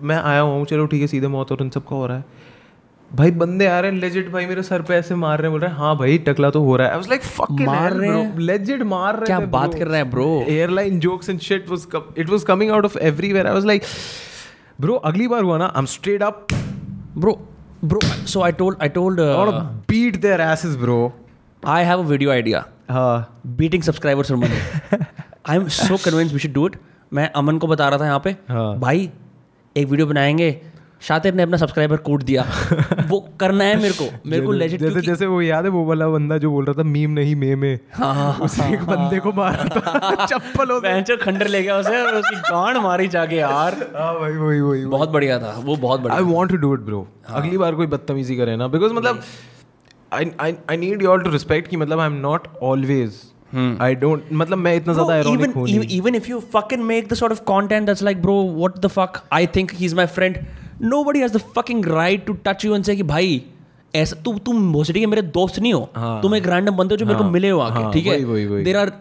मैं 0.02 0.16
आया 0.16 0.40
हुआ 0.40 0.54
हूँ 0.54 0.64
चलो 0.64 0.86
ठीक 0.86 1.00
है 1.00 1.06
सीधे 1.06 1.28
मौत 1.28 1.52
और 1.52 1.62
इन 1.62 1.70
सब 1.70 1.84
का 1.84 1.96
हो 1.96 2.06
रहा 2.06 2.16
है 2.16 2.24
भाई 3.14 3.30
बंदे 3.30 3.66
आ 3.66 3.80
रहे 3.80 3.90
हैं 3.90 3.98
लेजिट 3.98 4.30
भाई 4.30 4.46
मेरे 4.46 4.62
सर 4.62 4.82
पे 4.82 4.94
ऐसे 4.94 5.14
मार 5.14 5.38
रहे 5.38 5.46
हैं 5.46 5.52
बोल 5.52 5.60
रहे 5.60 5.70
हैं 5.70 5.78
हाँ 5.78 5.96
भाई 5.96 6.18
टकला 6.18 6.50
तो 6.50 6.62
हो 6.62 6.76
रहा 6.76 6.86
है 6.86 6.92
आई 6.92 6.98
वाज 6.98 7.08
लाइक 7.08 7.22
फकिंग 7.22 7.66
मार 7.66 7.92
रहे 7.92 8.10
हैं? 8.10 8.38
लेजिट 8.38 8.82
मार 8.82 9.14
रहे 9.16 9.26
क्या 9.26 9.40
बात 9.40 9.74
कर 9.74 9.86
रहा 9.86 9.96
है 9.96 10.10
bro? 10.10 10.26
Airline 10.48 11.00
jokes 11.00 11.28
and 11.30 11.40
shit 11.40 11.70
was 11.70 11.86
it 12.18 12.30
was 12.30 12.42
coming 12.42 12.70
out 12.70 12.84
of 12.84 12.98
everywhere 12.98 13.46
I 13.46 13.54
was 13.54 13.64
like 13.64 13.82
bro 14.80 14.94
अगली 14.94 15.28
बार 15.28 15.42
हुआ 15.42 15.58
ना 15.58 15.64
I 15.64 15.78
am 15.78 15.86
straight 15.86 16.22
up 16.22 16.46
bro 17.18 17.40
bro. 17.82 17.98
So 18.24 18.42
I 18.42 18.50
told 18.50 18.76
I 18.80 18.88
told 18.88 19.20
I 19.20 19.26
want 19.36 19.54
uh, 19.54 19.60
to 20.72 21.27
I 21.62 21.82
have 21.82 21.98
a 21.98 22.02
video 22.02 22.30
idea. 22.30 22.64
हाँ। 22.90 23.42
Beating 23.56 23.82
subscribers 23.82 24.28
for 24.28 24.36
money. 24.36 24.58
I'm 25.44 25.68
so 25.68 25.98
convinced 25.98 26.32
we 26.32 26.38
should 26.38 26.52
do 26.52 26.66
it. 26.66 26.76
मैं 27.12 27.30
अमन 27.32 27.58
को 27.58 27.66
बता 27.66 27.88
रहा 27.88 27.98
था 27.98 28.04
यहाँ 28.04 28.20
पे 28.24 28.30
हाँ। 28.30 28.78
भाई 28.78 29.10
एक 29.76 29.86
वीडियो 29.86 30.06
बनाएँगे. 30.06 30.60
शातिर 31.00 31.34
ने 31.34 31.42
अपना 31.42 31.56
सब्सक्राइबर 31.56 31.96
कोड 31.96 32.22
दिया। 32.22 32.42
वो 33.08 33.20
करना 33.40 33.64
है 33.64 33.76
मेरे 33.76 33.94
को। 33.94 34.30
मेरे 34.30 34.46
को 34.46 34.52
लेजिट 34.52 34.80
जैसे 34.80 35.00
जैसे 35.00 35.26
वो 35.26 35.42
याद 35.42 35.64
है 35.64 35.70
वो 35.70 35.84
वाला 35.84 36.08
बंदा 36.08 36.38
जो 36.38 36.50
बोल 36.50 36.64
रहा 36.64 36.78
था 36.78 36.82
मीम 36.82 37.10
नहीं 37.10 37.36
मे 37.36 37.54
में. 37.56 37.78
हाँ 37.94 38.38
उसे 38.42 38.72
एक 38.74 38.82
बंदे 38.84 39.18
को 39.18 39.32
मारा 39.32 39.64
था। 39.64 40.26
चप्पलों 40.26 40.80
से 41.04 41.16
खंडर 41.16 41.48
ले 41.48 41.62
गया 41.62 41.76
उसे 41.76 42.02
और 42.02 42.14
उसकी 42.14 42.36
गांड 42.36 42.76
मारी 42.76 43.08
जाके 43.08 43.36
यार। 43.36 43.74
हाँ 43.96 44.20
भाई 44.20 44.32
वही 44.32 44.60
वही 44.60 44.84
बहुत 44.86 45.08
बढ़िया 45.08 45.38
था। 45.38 45.54
वो 45.58 45.76
बहुत 45.76 46.00
बढ़िया 46.00 46.18
I 46.18 46.34
want 46.34 46.50
to 46.50 46.56
do 46.56 46.74
it 46.74 46.80
bro 46.80 47.08
अगली 47.28 47.58
बार 47.58 47.74
कोई 47.74 47.86
बदतमीजी 47.86 48.36
करे 48.36 48.56
ना 48.56 48.68
बिकॉज़ 48.68 48.92
मतलब 48.92 49.22
I 50.12 50.30
I 50.40 50.54
I 50.70 50.76
need 50.76 51.02
you 51.02 51.08
all 51.10 51.22
to 51.22 51.30
respect 51.30 51.68
कि 51.68 51.76
मतलब 51.76 52.00
I 52.00 52.06
am 52.06 52.20
not 52.20 52.48
always 52.62 53.20
I 53.80 53.94
don't 53.94 54.24
मतलब 54.32 54.58
मैं 54.58 54.74
इतना 54.76 54.92
ज़्यादा 54.92 55.20
even, 55.30 55.54
हूँ 55.56 55.66
नहीं 55.66 56.00
even 56.00 56.18
if 56.20 56.28
you 56.30 56.40
fucking 56.54 56.82
make 56.88 57.06
the 57.12 57.18
sort 57.20 57.34
of 57.36 57.44
content 57.50 57.90
that's 57.90 58.02
like, 58.08 58.20
bro, 58.24 58.34
what 58.62 58.80
the 58.82 58.90
fuck? 58.96 59.20
I 59.36 59.44
think 59.54 59.72
he's 59.82 59.94
my 60.00 60.06
friend. 60.16 60.40
Nobody 60.90 61.22
has 61.24 61.32
the 61.36 61.42
fucking 61.54 61.80
right 61.92 62.26
to 62.26 62.34
touch 62.48 62.66
you 62.66 62.74
and 62.78 62.88
say 62.88 62.96
कि 62.96 63.02
भाई 63.12 63.40
ऐसा 63.94 64.16
तू 64.24 64.38
तुम 64.46 64.72
भोसड़ी 64.72 65.00
के 65.00 65.06
मेरे 65.06 65.22
दोस्त 65.36 65.58
नहीं 65.58 65.72
हो 65.72 65.88
हाँ। 65.96 66.20
तुम 66.22 66.34
एक 66.36 66.46
रैंडम 66.46 66.76
बंदे 66.76 66.94
हो 66.94 66.96
जो 66.96 67.06
मेरे 67.06 67.18
को 67.18 67.24
हाँ, 67.24 67.32
मिले 67.32 67.50
हो 67.50 67.60
आके 67.60 67.82
हाँ, 67.82 67.92
ठीक 67.92 68.06
है। 68.06 68.62
There 68.64 68.76
are 68.76 68.92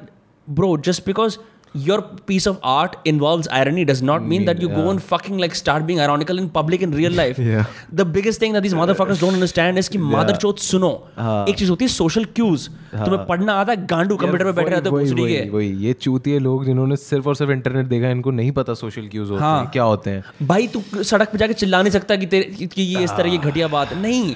bro 0.48 0.76
just 0.86 1.06
because 1.06 1.38
your 1.86 1.98
piece 2.26 2.46
of 2.48 2.58
art 2.72 2.96
involves 3.06 3.48
irony 3.60 3.84
does 3.86 4.02
not 4.02 4.24
mean 4.24 4.46
that 4.46 4.62
you 4.62 4.70
yeah. 4.70 4.80
go 4.80 4.90
and 4.90 5.04
fucking 5.04 5.38
like 5.38 5.56
start 5.56 5.86
being 5.86 6.00
ironical 6.00 6.38
in 6.38 6.50
public 6.50 6.82
in 6.82 6.96
real 7.00 7.16
life 7.20 7.40
Yeah. 7.40 7.66
the 7.94 8.06
biggest 8.18 8.40
thing 8.40 8.54
that 8.54 8.68
these 8.68 8.76
motherfuckers 8.80 9.22
don't 9.22 9.40
understand 9.40 9.84
is 9.84 9.90
कि 9.90 10.00
mother 10.08 10.36
चोत 10.38 10.60
सुनो 10.60 10.92
हाँ। 11.18 11.46
एक 11.50 11.58
चीज़ 11.58 11.70
होती 11.70 11.86
है 11.86 11.92
social 11.92 12.28
cues 12.40 12.68
तुम्हें 12.96 13.26
पढ़ना 13.28 13.54
आता 13.54 13.72
है 13.72 13.86
गांडू 13.88 14.16
कंप्यूटर 14.18 14.46
पे 14.46 14.52
बैठे 14.52 14.70
रहते 14.70 14.90
हो 14.90 14.98
भोसड़ी 14.98 15.28
के 15.28 15.50
वही 15.50 15.70
ये 15.86 15.94
चूतिए 16.02 16.40
लोग 16.40 16.66
जिन्होंने 16.66 16.96
सिर्फ़ 16.96 17.28
और 17.28 17.36
सिर्फ़ 17.36 17.52
इंटरनेट 17.52 17.86
देखा 17.88 18.06
है 18.06 18.12
इनको 18.12 18.32
नहीं 18.32 18.52
पता 18.60 18.74
सोशल 18.74 19.08
क्यूज 19.08 19.30
होते 19.30 19.44
हाँ। 19.44 19.60
हैं 19.62 19.72
क्या 19.72 19.84
होते 19.84 20.10
हैं 20.10 20.48
भाई 20.48 20.68
तू 20.76 20.84
सड़क 21.04 21.32
पे 21.32 21.38
जाके 21.38 21.54
चिल्ला 21.54 21.82
नहीं 21.82 21.92
सकता 21.92 22.16
कि 22.16 22.26
तेरे 22.26 22.68
कि 22.68 22.82
ये 22.82 23.04
इस 23.04 23.12
तरह 23.18 23.30
की 23.30 23.38
घटिया 23.50 23.68
बात 23.68 23.92
है 23.92 24.02
नहीं 24.02 24.36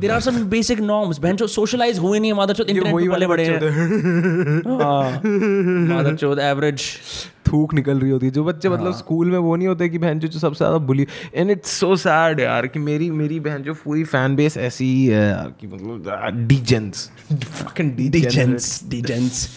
there 0.00 0.10
are 0.10 0.20
some 0.20 0.36
basic 0.50 0.80
norms 0.82 1.18
बहन 1.18 1.36
जो 1.36 1.46
सोशलाइज 1.48 1.98
हुए 1.98 2.18
नहीं 2.18 2.32
मादर 2.34 2.54
चौथ 2.54 2.64
इंटरनेट 2.66 2.94
पे 2.96 3.08
पले 3.10 3.26
बड़े 3.26 3.44
हैं। 3.44 3.58
मादर 5.88 6.14
चौथ 6.16 6.38
एवरेज 6.42 6.82
थूक 7.48 7.74
निकल 7.74 7.98
रही 7.98 8.10
होती 8.10 8.26
है। 8.26 8.32
जो 8.32 8.44
बच्चे 8.44 8.68
हाँ. 8.68 8.76
मतलब 8.76 8.94
स्कूल 8.94 9.30
में 9.30 9.38
वो 9.38 9.56
नहीं 9.56 9.68
होते 9.68 9.88
कि 9.88 9.98
बहन 9.98 10.18
जो 10.20 10.28
जो 10.28 10.38
सबसे 10.38 10.58
ज़्यादा 10.58 10.78
bully 10.86 11.06
and 11.34 11.50
it's 11.50 11.70
so 11.80 11.96
sad 11.96 12.40
यार 12.40 12.66
कि 12.66 12.78
मेरी 12.80 13.10
मेरी 13.12 13.40
बहन 13.40 13.62
जो 13.62 13.74
पूरी 13.74 14.04
फ़ैन 14.04 14.36
बेस 14.36 14.56
ऐसी 14.58 14.84
ही 14.84 15.04
है 15.06 15.28
यार 15.28 15.52
कि 15.60 15.66
मतलब 15.66 16.46
degens 16.48 17.10
fucking 17.32 17.92
degens 17.96 18.80
degens 18.90 19.48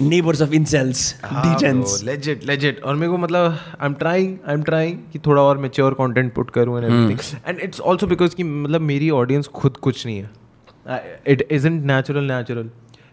neighbors 0.00 0.40
of 0.40 0.52
incels 0.56 1.00
हाँ, 1.24 1.42
degens. 1.44 2.02
लेजिट 2.04 2.44
लेजिट 2.44 2.82
और 2.82 2.94
मेरे 2.94 3.10
को 3.12 3.18
मतलब 3.18 3.58
I 3.80 3.86
am 3.86 3.94
trying 3.94 4.36
I 4.48 4.54
am 4.54 4.62
trying 4.62 4.98
कि 5.12 5.18
थोड़ा 5.18 5.42
और 5.42 5.58
मेच्योर 5.58 5.94
कंटेंट 5.94 6.32
पुट 6.34 6.50
करूँ 6.50 6.76
and 6.76 6.84
everything 6.86 7.40
and 7.46 7.60
it's 7.60 7.80
also 7.80 8.06
because 8.06 8.34
कि 8.34 8.42
मतलब 8.42 8.80
मेरी 8.80 9.10
ऑडियंस 9.10 9.46
खुद 9.46 9.76
कुछ 9.76 10.06
नहीं 10.06 10.18
है। 10.18 11.20
इट 11.26 11.46
इजंट 11.50 11.84
नेचुरल 11.84 12.24
नेचुरल 12.24 12.70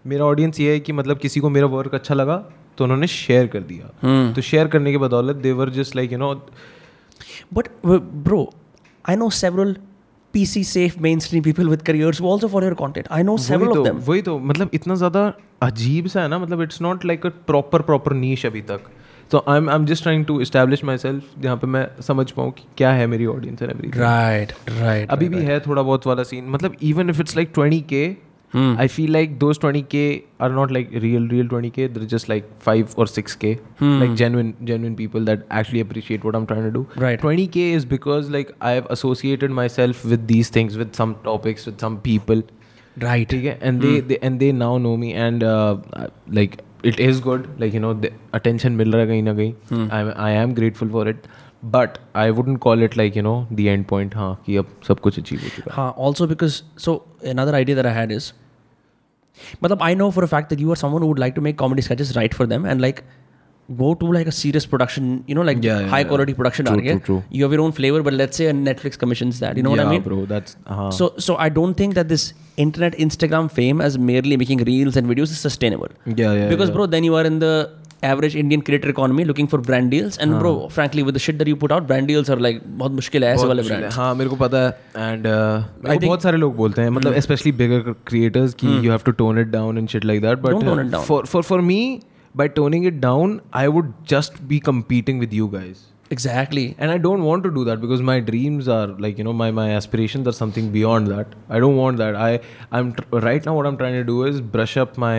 मेरा 0.07 0.25
ऑडियंस 0.25 0.59
ये 0.59 0.71
है 0.71 0.79
कि 0.79 0.91
मतलब 0.91 1.17
किसी 1.17 1.39
को 1.39 1.49
मेरा 1.49 1.67
वर्क 1.67 1.93
अच्छा 1.93 2.15
लगा 2.15 2.37
तो 2.77 2.83
उन्होंने 2.83 3.07
शेयर 3.07 3.47
कर 3.47 3.59
दिया। 3.59 4.31
तो 4.33 4.41
शेयर 4.41 4.67
करने 4.67 4.91
के 4.91 4.97
बदौलत 4.97 5.35
they were 5.35 5.69
just 5.69 5.95
like 5.95 6.11
you 6.11 6.17
know 6.17 6.33
but 7.53 7.67
bro 7.85 8.53
I 9.09 9.15
know 9.15 9.29
know 9.29 9.75
several 10.35 10.55
PC 10.55 10.83
safe 10.83 11.01
mainstream 11.01 11.43
people 11.43 11.75
with 11.75 11.83
careers 11.83 12.19
who 12.19 12.27
also 12.27 12.47
follow 12.47 12.67
your 12.67 12.81
content. 12.85 13.07
I 13.09 13.23
know 13.23 13.37
several 13.37 13.71
of 13.71 13.77
of 13.77 13.85
them. 13.85 13.99
वही 14.07 14.21
तो 14.21 14.39
मतलब 14.39 14.69
इतना 14.73 14.95
ज़्यादा 14.95 15.33
अजीब 15.61 16.07
सा 16.07 16.21
है 16.21 16.27
ना 16.27 16.39
मतलब 16.39 16.61
it's 16.61 16.81
not 16.81 17.05
like 17.05 17.25
a 17.25 17.29
proper 17.29 17.81
proper 17.81 18.13
niche 18.13 18.45
अभी 18.45 18.61
तक 18.61 18.79
so 19.31 19.43
I 19.49 19.57
am 19.57 19.69
I 19.69 19.75
am 19.75 19.85
just 19.85 20.03
trying 20.03 20.25
to 20.25 20.41
establish 20.41 20.83
myself 20.97 21.23
जहाँ 21.39 21.57
पे 21.57 21.67
मैं 21.67 21.87
समझ 22.01 22.31
पाऊँ 22.31 22.51
कि 22.51 22.63
क्या 22.77 22.91
है 22.91 23.07
मेरी 23.07 23.25
audience 23.25 23.61
and 23.61 23.71
everything 23.71 24.03
Right, 24.03 24.51
right. 24.83 25.09
अभी 25.09 25.29
भी 25.29 25.37
है 25.37 25.59
थोड़ा 25.59 25.81
बहुत 25.81 26.07
वाला 26.07 26.23
सीन 26.23 26.49
मतलब 26.49 26.75
even 26.81 27.09
if 27.09 27.21
it's 27.21 27.35
like 27.35 27.51
twenty 27.53 27.81
K 27.81 28.17
Hmm. 28.54 28.78
I 28.80 28.88
feel 28.88 29.10
like 29.12 29.38
those 29.38 29.58
twenty 29.60 29.80
K 29.90 30.00
are 30.44 30.50
not 30.52 30.70
like 30.72 30.90
real 31.02 31.28
real 31.28 31.48
twenty 31.48 31.68
K 31.74 31.86
they're 31.88 32.04
just 32.12 32.28
like 32.28 32.44
five 32.64 32.88
और 32.98 33.06
six 33.08 33.34
K 33.44 33.52
Hmm. 33.82 33.98
Like 34.00 34.14
genuine 34.20 34.48
genuine 34.70 34.96
people 35.00 35.28
that 35.28 35.44
actually 35.58 35.82
appreciate 35.86 36.24
what 36.28 36.38
i'm 36.38 36.46
trying 36.52 36.64
to 36.68 36.72
do 36.78 36.82
Right. 37.04 37.20
20k 37.26 37.66
is 37.76 37.86
because 37.92 38.30
like 38.36 38.50
i 38.70 38.72
have 38.78 38.88
associated 38.96 39.54
myself 39.60 40.02
with 40.14 40.26
these 40.32 40.50
things 40.56 40.78
with 40.82 40.98
some 41.02 41.14
topics 41.28 41.68
with 41.70 41.84
some 41.86 41.98
people 42.08 42.42
Right. 43.04 43.28
ठीक 43.30 43.44
है 43.44 43.58
and 43.70 43.86
they, 43.86 43.92
they 44.10 44.18
and 44.28 44.42
they 44.44 44.50
now 44.64 44.72
know 44.86 44.96
me 45.04 45.12
and 45.28 45.44
uh, 45.52 45.76
like 46.40 46.58
it 46.92 46.98
is 47.08 47.20
good 47.28 47.46
like 47.64 47.78
you 47.78 47.84
know 47.86 47.92
the 48.06 48.10
attention 48.40 48.76
मिल 48.82 48.92
रहा 48.92 49.00
है 49.02 49.06
कहीं 49.08 49.22
ना 49.22 49.34
कहीं 49.34 49.88
I 50.00 50.02
I 50.30 50.32
am 50.42 50.56
grateful 50.60 50.92
for 50.98 51.06
it 51.14 51.30
but 51.76 51.96
I 52.20 52.26
wouldn't 52.36 52.58
call 52.66 52.82
it 52.84 52.94
like 53.02 53.16
you 53.20 53.24
know 53.30 53.38
the 53.56 53.70
end 53.76 53.86
point 53.94 54.14
हाँ 54.16 54.34
कि 54.46 54.56
अब 54.56 54.76
सब 54.88 55.00
कुछ 55.06 55.20
achieve 55.22 55.42
हो 55.44 55.56
चुका 55.56 55.72
है 55.72 55.78
Huh, 55.80 55.90
also 56.08 56.28
because 56.34 56.60
so 56.88 56.94
another 57.36 57.54
idea 57.64 57.80
that 57.82 57.88
I 57.94 57.98
had 58.02 58.14
I 59.81 59.93
know 59.93 60.11
for 60.11 60.23
a 60.23 60.27
fact 60.27 60.49
that 60.49 60.59
you 60.59 60.71
are 60.71 60.75
someone 60.75 61.01
who 61.01 61.07
would 61.07 61.19
like 61.19 61.35
to 61.35 61.41
make 61.41 61.57
comedy 61.57 61.81
sketches 61.81 62.15
right 62.15 62.33
for 62.33 62.45
them 62.45 62.65
and 62.65 62.81
like 62.81 63.03
go 63.77 63.95
to 63.95 64.05
like 64.05 64.27
a 64.27 64.31
serious 64.31 64.65
production, 64.65 65.23
you 65.27 65.33
know, 65.35 65.41
like 65.41 65.63
Yeah, 65.63 65.79
yeah, 65.79 65.87
high 65.87 65.99
yeah. 65.99 66.03
quality 66.07 66.33
production. 66.33 66.65
True, 66.65 66.81
true, 66.81 66.99
true. 66.99 67.23
You 67.31 67.43
have 67.43 67.51
your 67.51 67.61
own 67.61 67.71
flavor, 67.71 68.03
but 68.03 68.13
let's 68.13 68.37
say 68.37 68.45
a 68.47 68.53
Netflix 68.53 68.97
commissions 68.97 69.39
that. 69.39 69.57
You 69.57 69.63
know 69.63 69.71
what 69.71 69.79
I 69.79 69.83
Yeah, 69.83 69.89
mean? 69.89 70.01
bro 70.03 70.25
that's 70.25 70.55
हाँ 70.67 70.91
So 70.93 71.13
so 71.17 71.35
I 71.37 71.49
don't 71.49 71.73
think 71.73 71.95
that 71.95 72.07
this 72.07 72.33
internet 72.57 72.93
Instagram 72.93 73.49
fame 73.51 73.81
as 73.81 73.97
merely 73.97 74.37
making 74.37 74.59
reels 74.59 74.95
and 74.95 75.07
videos 75.07 75.33
is 75.37 75.39
sustainable. 75.39 75.89
yeah 76.05 76.33
yeah 76.33 76.47
because 76.49 76.69
bro, 76.69 76.85
then 76.85 77.03
you 77.03 77.15
are 77.15 77.25
in 77.25 77.39
the 77.39 77.53
average 78.08 78.34
Indian 78.40 78.60
creator 78.66 78.90
economy 78.90 79.24
looking 79.30 79.48
for 79.54 79.58
brand 79.64 79.90
deals, 79.94 80.14
and 80.24 80.36
bro, 80.42 80.52
frankly, 80.76 81.02
with 81.08 81.16
the 81.18 81.22
shit 81.24 81.38
that 81.40 81.48
you 81.52 81.56
put 81.64 81.72
out, 81.76 81.86
brand 81.90 82.10
deals 82.10 82.30
are 82.34 82.38
like 82.46 82.60
बहुत 82.82 82.92
मुश्किल 83.00 83.24
है 83.24 83.30
ऐसे 83.30 83.36
बहुत 83.36 83.48
वाले 83.48 83.62
मुश्किल 83.62 83.76
है। 83.76 83.82
brands. 83.82 83.96
हाँ 83.98 84.14
मेरे 84.14 84.30
को 84.30 84.36
पता 84.36 84.58
है 84.58 85.12
एंड 85.12 85.26
think- 85.26 86.04
बहुत 86.06 86.22
सारे 86.22 86.38
लोग 86.38 86.54
बोलते 86.56 86.82
हैं 86.82 86.90
मतलब 86.90 87.18
स्पेशली 87.26 87.52
बिगर 87.60 87.92
क्रिएटर्स 88.06 88.54
की 88.62 88.76
you 88.84 88.90
have 88.90 89.00
to 89.06 89.12
tone 89.22 89.38
it 89.40 89.46
down 89.56 89.78
and 89.78 89.88
shit 89.88 90.04
like 90.04 90.22
that 90.22 90.38
but 90.38 90.52
Don't 90.54 90.68
tone 90.70 90.82
it 90.86 90.90
down. 90.94 91.04
For 91.08 91.26
for 91.26 91.42
for 91.50 91.60
me 91.70 91.80
by 92.36 92.48
toning 92.56 92.86
it 92.86 93.00
down 93.00 93.40
I 93.62 93.66
would 93.76 93.92
just 94.10 94.42
be 94.52 94.60
competing 94.70 95.22
with 95.26 95.38
you 95.40 95.48
guys 95.58 95.86
Exactly. 96.14 96.62
and 96.84 96.92
i 96.92 96.94
don't 97.02 97.24
want 97.24 97.44
to 97.46 97.50
do 97.56 97.62
that 97.66 97.80
because 97.82 98.00
my 98.06 98.14
dreams 98.28 98.68
are 98.76 98.86
like 99.04 99.18
you 99.20 99.26
know 99.26 99.34
my 99.40 99.46
my 99.58 99.66
aspirations 99.74 100.30
are 100.30 100.34
something 100.38 100.70
beyond 100.76 101.10
that 101.12 101.36
i 101.56 101.60
don't 101.64 101.76
want 101.80 102.00
that 102.00 102.16
i 102.22 102.30
i'm 102.78 102.88
tr- 102.96 103.20
right 103.26 103.46
now 103.48 103.54
what 103.58 103.68
i'm 103.70 103.76
trying 103.82 103.98
to 103.98 104.06
do 104.08 104.16
is 104.30 104.40
brush 104.56 104.74
up 104.84 104.98
my 105.04 105.12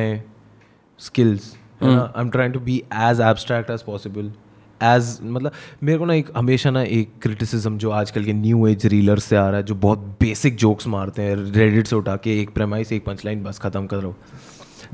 skills 1.00 1.46
है 1.83 1.93
am 2.21 2.31
i'm 2.31 2.53
to 2.53 2.61
be 2.61 2.83
as 2.95 3.21
as 3.21 3.51
as 3.71 3.83
possible 3.83 4.33
as 4.81 5.19
मतलब 5.23 5.53
मेरे 5.83 5.99
को 5.99 6.05
ना 6.05 6.15
एक 6.15 6.31
हमेशा 6.37 6.71
ना 6.71 6.83
एक 6.83 7.13
criticism 7.23 7.79
जो 7.79 7.91
आजकल 7.91 8.25
के 8.25 8.33
न्यू 8.33 8.67
एज 8.67 8.87
रीलर 8.87 9.19
से 9.19 9.37
आ 9.37 9.49
रहा 9.49 9.57
है 9.57 9.63
जो 9.63 9.75
बहुत 9.75 9.99
बेसिक 10.21 10.57
जोक्स 10.57 10.87
मारते 10.87 11.23
हैं 11.23 11.37
रेडिट 11.37 11.87
से 11.87 11.97
उठा 11.97 12.17
के 12.17 12.41
एक 12.41 12.51
प्रेमाइस 12.51 12.93
एक 12.93 13.05
पंचलाइन 13.05 13.43
बस 13.43 13.59
खत्म 13.59 13.87
करो 13.87 14.15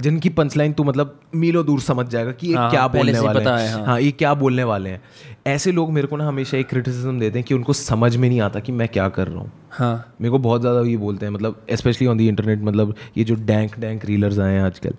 जिनकी 0.00 0.28
पंचलाइन 0.28 0.72
तू 0.72 0.84
मतलब 0.84 1.18
मीलों 1.34 1.64
दूर 1.66 1.80
समझ 1.80 2.06
जाएगा 2.06 2.32
कि 2.32 2.48
ये 2.48 2.54
हाँ, 2.54 2.70
क्या 2.70 2.86
बोलने 2.88 3.18
वाले 3.18 3.40
पता 3.40 3.56
हैं 3.56 3.66
है, 3.66 3.72
हाँ। 3.72 3.84
हाँ 3.86 4.00
ये 4.00 4.10
क्या 4.12 4.32
बोलने 4.34 4.64
वाले 4.64 4.90
हैं। 4.90 5.00
ऐसे 5.46 5.72
लोग 5.72 5.90
मेरे 5.92 6.06
को 6.06 6.16
ना 6.16 6.28
हमेशा 6.28 6.56
एक 6.58 6.68
क्रिटिसिज्म 6.68 7.18
देते 7.20 7.38
हैं 7.38 7.46
कि 7.48 7.54
उनको 7.54 7.72
समझ 7.72 8.14
में 8.16 8.28
नहीं 8.28 8.40
आता 8.40 8.60
कि 8.60 8.72
मैं 8.72 8.88
क्या 8.88 9.08
कर 9.08 9.28
रहा 9.28 9.40
हूँ। 9.40 9.50
हाँ। 9.70 10.14
मेरे 10.20 10.30
को 10.30 10.38
बहुत 10.38 10.60
ज़्यादा 10.60 10.80
ये 10.80 10.96
बोलते 10.96 11.26
हैं 11.26 11.32
मतलब 11.32 11.66
स्पेशली 11.72 12.06
ऑन 12.06 12.18
दी 12.18 12.28
इंटरनेट 12.28 12.62
मतलब 12.62 12.94
ये 13.16 13.24
जो 13.24 13.34
डैंक 13.44 13.78
डैंक 13.78 14.04
रीलर्स 14.04 14.38
आए 14.38 14.54
हैं 14.54 14.62
आजकल 14.62 14.94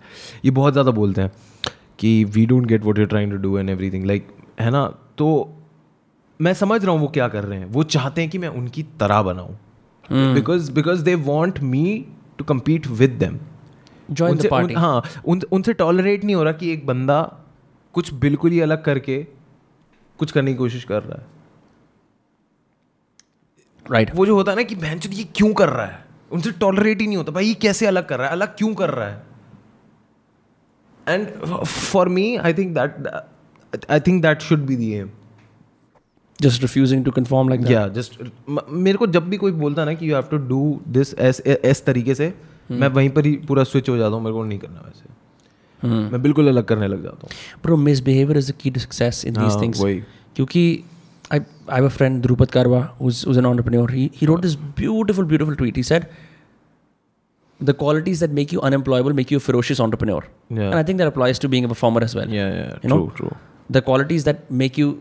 ये 0.46 0.52
बहुत 0.52 0.74
ज़्यादा 0.74 0.92
बोलते 0.92 1.22
हैं। 1.22 1.32
कि 2.04 2.24
we 2.24 2.46
don't 2.46 2.66
get 2.66 2.84
what 2.84 3.00
you 3.00 3.06
trying 3.06 3.32
to 3.32 3.38
do 3.38 3.58
and 3.58 3.70
everything 3.70 4.06
like 4.06 4.28
है 4.60 4.72
ना? 4.72 4.88
तो 5.18 5.54
मैं 6.42 6.54
समझ 6.54 6.86
रहा 6.86 6.94
हूँ 6.94 7.02
वो 7.02 7.08
क्या 7.08 7.28
कर 7.28 7.44
रहे 7.44 7.60
हैं। 7.60 7.66
वो 7.66 7.84
चाहते 7.84 8.22
हैं 8.22 8.30
कि 8.30 8.38
मैं 8.38 8.48
उनकी 8.48 8.84
तरह 8.84 9.22
बनाऊँ। 9.22 9.60
Because 10.12 10.72
because 10.72 11.04
they 11.04 11.16
want 11.16 11.60
me 11.60 12.06
to 12.38 12.44
compete 12.44 12.88
with 12.88 13.12
them 13.12 13.40
Join 14.12 14.32
उनसे- 14.32 14.52
उन, 14.52 14.76
हाँ 14.76 15.04
उन, 15.26 15.42
उनसे 15.52 15.74
टॉलरेट 15.74 16.24
नहीं 16.24 16.36
हो 16.36 16.44
रहा 16.44 16.54
कि 16.54 16.74
एक 16.74 16.86
बंदा 16.86 17.38
कुछ 17.94 18.14
बिल्कुल 18.14 18.52
ही 18.52 18.60
अलग 18.60 18.84
करके 18.84 19.28
कुछ 20.18 20.32
करने 20.32 20.52
की 20.52 20.58
कोशिश 20.58 20.84
कर 20.84 21.04
रहा 21.04 21.20
है। 21.20 21.28
Right 23.92 24.08
right. 24.08 24.20
वो 24.20 24.26
जो 24.26 24.36
होता 24.36 24.52
है 24.52 24.56
ना 24.56 24.64
कि 24.64 24.76
बहन 24.76 25.00
ये 25.10 25.24
क्यों 25.24 25.54
कर 25.54 25.70
रहा 25.70 25.86
है? 25.86 26.06
उनसे 26.32 26.52
टॉलरेट 26.52 27.02
ही 27.02 27.08
नहीं 27.08 27.18
होता। 27.18 27.32
भाई 27.32 27.46
ये 27.46 27.54
कैसे 27.54 27.86
अलग 27.86 28.08
कर 28.08 28.18
रहा 28.18 28.28
है? 28.28 28.32
अलग 28.32 28.48
क्यों 28.48 28.76
कर 28.76 28.90
रहा 28.90 29.08
है? 29.08 29.33
And 31.10 31.28
for 31.66 32.10
me 32.10 32.36
I 32.36 32.54
think 32.54 32.78
that 32.78 33.08
I 33.90 34.00
think 34.00 34.22
that 34.22 34.42
should 34.42 34.60
be 34.60 34.76
the 34.76 35.06
just 36.42 36.62
refusing 36.62 37.06
to 37.06 37.12
conform 37.12 37.50
like 37.50 37.62
या 37.72 37.88
जस्ट 37.88 38.24
मेरे 38.70 38.98
को 38.98 39.08
जब 39.08 39.30
भी 39.30 39.38
कोई 39.38 39.52
बोलता 39.52 39.82
है 39.82 39.88
ना 39.88 39.94
कि 39.94 40.10
you 40.10 40.16
have 40.16 40.24
to 40.24 40.38
do 40.38 40.82
this 40.88 41.14
S 41.14 41.84
तरीके 41.86 42.16
से 42.16 42.30
hmm. 42.30 42.80
मैं 42.80 42.88
वहीं 42.88 43.10
पर 43.10 43.26
ही 43.26 43.32
पूरा 43.32 43.64
स्विच 43.64 43.90
हो 43.90 43.98
जाता 43.98 44.16
हूँ 44.16 44.24
मेरे 44.24 44.34
को 44.34 44.44
नहीं 44.44 44.60
करना 44.60 44.80
वैसे। 44.80 45.06
Hmm. 45.88 46.12
मैं 46.12 46.22
बिल्कुल 46.22 46.48
अलग 46.48 46.66
करने 46.66 46.88
लग 46.88 47.04
जाता 47.04 47.20
हूँ। 47.24 47.30
Pro 47.64 47.78
misbehaviour 48.00 48.38
is 48.38 48.52
a 48.52 48.80
success 48.80 49.26
in 49.26 49.34
this 49.34 49.62
things 49.62 49.82
क्योंकि 50.36 50.84
I 51.34 51.40
I 51.40 51.76
have 51.76 51.86
a 51.86 51.90
friend 51.90 52.22
Drupad 52.22 52.52
Karwa 52.52 52.98
is 53.02 53.38
an 53.38 53.46
entrepreneur 53.46 53.92
he 53.92 54.12
wrote 54.24 54.42
this 54.42 54.56
beautiful 54.56 55.26
beautiful 55.26 55.56
tweet 55.56 55.78
he 55.78 55.84
said 55.84 56.06
the 57.62 57.74
qualities 57.74 58.20
that 58.20 58.32
make 58.42 58.52
you 58.52 58.62
unemployable 58.62 59.14
make 59.14 59.32
you 59.32 59.38
a 59.38 59.46
ferocious 59.48 59.80
entrepreneur 59.80 60.22
Yeah. 60.50 60.70
and 60.70 60.76
I 60.76 60.84
think 60.84 60.98
that 61.02 61.08
applies 61.08 61.40
to 61.40 61.50
being 61.56 61.66
a 61.66 61.74
performer 61.74 62.04
as 62.10 62.16
well 62.20 62.34
या 62.34 62.48
या 62.48 62.70
You 62.84 62.90
know? 62.94 63.00
True 63.00 63.10
true 63.18 63.32
the 63.78 63.82
qualities 63.90 64.24
that 64.30 64.46
make 64.64 64.78
you 64.84 64.94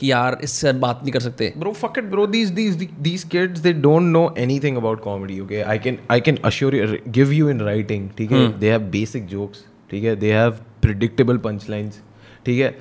कि 0.00 0.10
यार 0.10 0.38
इससे 0.42 0.72
बात 0.82 1.00
नहीं 1.02 1.12
कर 1.12 1.20
सकते 1.20 1.52
bro 1.62 1.72
fuck 1.78 1.98
it 2.02 2.06
bro 2.12 2.22
these 2.34 2.52
these 2.58 2.76
these 3.06 3.24
kids 3.34 3.64
they 3.66 3.72
don't 3.86 4.12
know 4.16 4.22
anything 4.44 4.78
about 4.82 5.02
comedy 5.06 5.40
okay 5.46 5.58
i 5.74 5.76
can 5.86 5.98
i 6.14 6.18
can 6.28 6.38
assure 6.50 6.70
you 6.78 6.86
give 7.18 7.34
you 7.38 7.50
in 7.54 7.60
writing 7.66 8.06
ठीक 8.18 8.32
है 8.32 8.38
they 8.62 8.70
have 8.74 8.86
basic 8.94 9.26
jokes 9.34 9.66
ठीक 9.90 10.04
है 10.04 10.14
they 10.22 10.32
have 10.36 10.62
predictable 10.86 11.42
punchlines 11.48 11.98
ठीक 12.46 12.60
है 12.60 12.74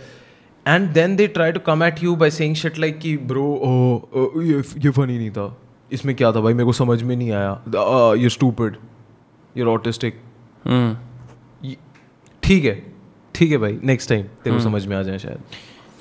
and 0.76 0.94
then 1.00 1.18
they 1.20 1.28
try 1.40 1.50
to 1.58 1.64
come 1.68 1.84
at 1.90 2.02
you 2.06 2.16
by 2.24 2.30
saying 2.38 2.56
shit 2.64 2.80
like 2.86 3.00
कि 3.06 3.16
bro 3.34 3.46
oh, 3.72 4.22
oh 4.22 4.44
ये 4.52 4.64
ये 4.86 4.92
funny 5.00 5.18
नहीं 5.18 5.30
था 5.40 5.48
इसमें 5.92 6.16
क्या 6.16 6.32
था 6.32 6.42
भाई 6.42 6.54
मेरे 6.54 6.66
को 6.66 6.74
समझ 6.74 7.02
में 7.04 7.16
नहीं 7.16 7.32
आया 7.32 7.54
uh, 7.66 8.14
you're 8.22 8.36
stupid 8.38 8.78
you're 9.58 9.72
autistic 9.76 10.14
Hmm. 10.68 10.90
ये- 11.66 11.78
ठीक 12.44 12.66
है 12.66 12.74
ठीक 13.36 13.52
है 13.52 13.58
भाई 13.58 13.80
नेक्स्ट 13.84 14.10
टाइम 14.10 14.24
तेरे 14.44 14.56
को 14.56 14.62
समझ 14.64 14.86
में 14.86 14.96
आ 14.98 15.02
जाए 15.04 15.18
शायद 15.20 15.40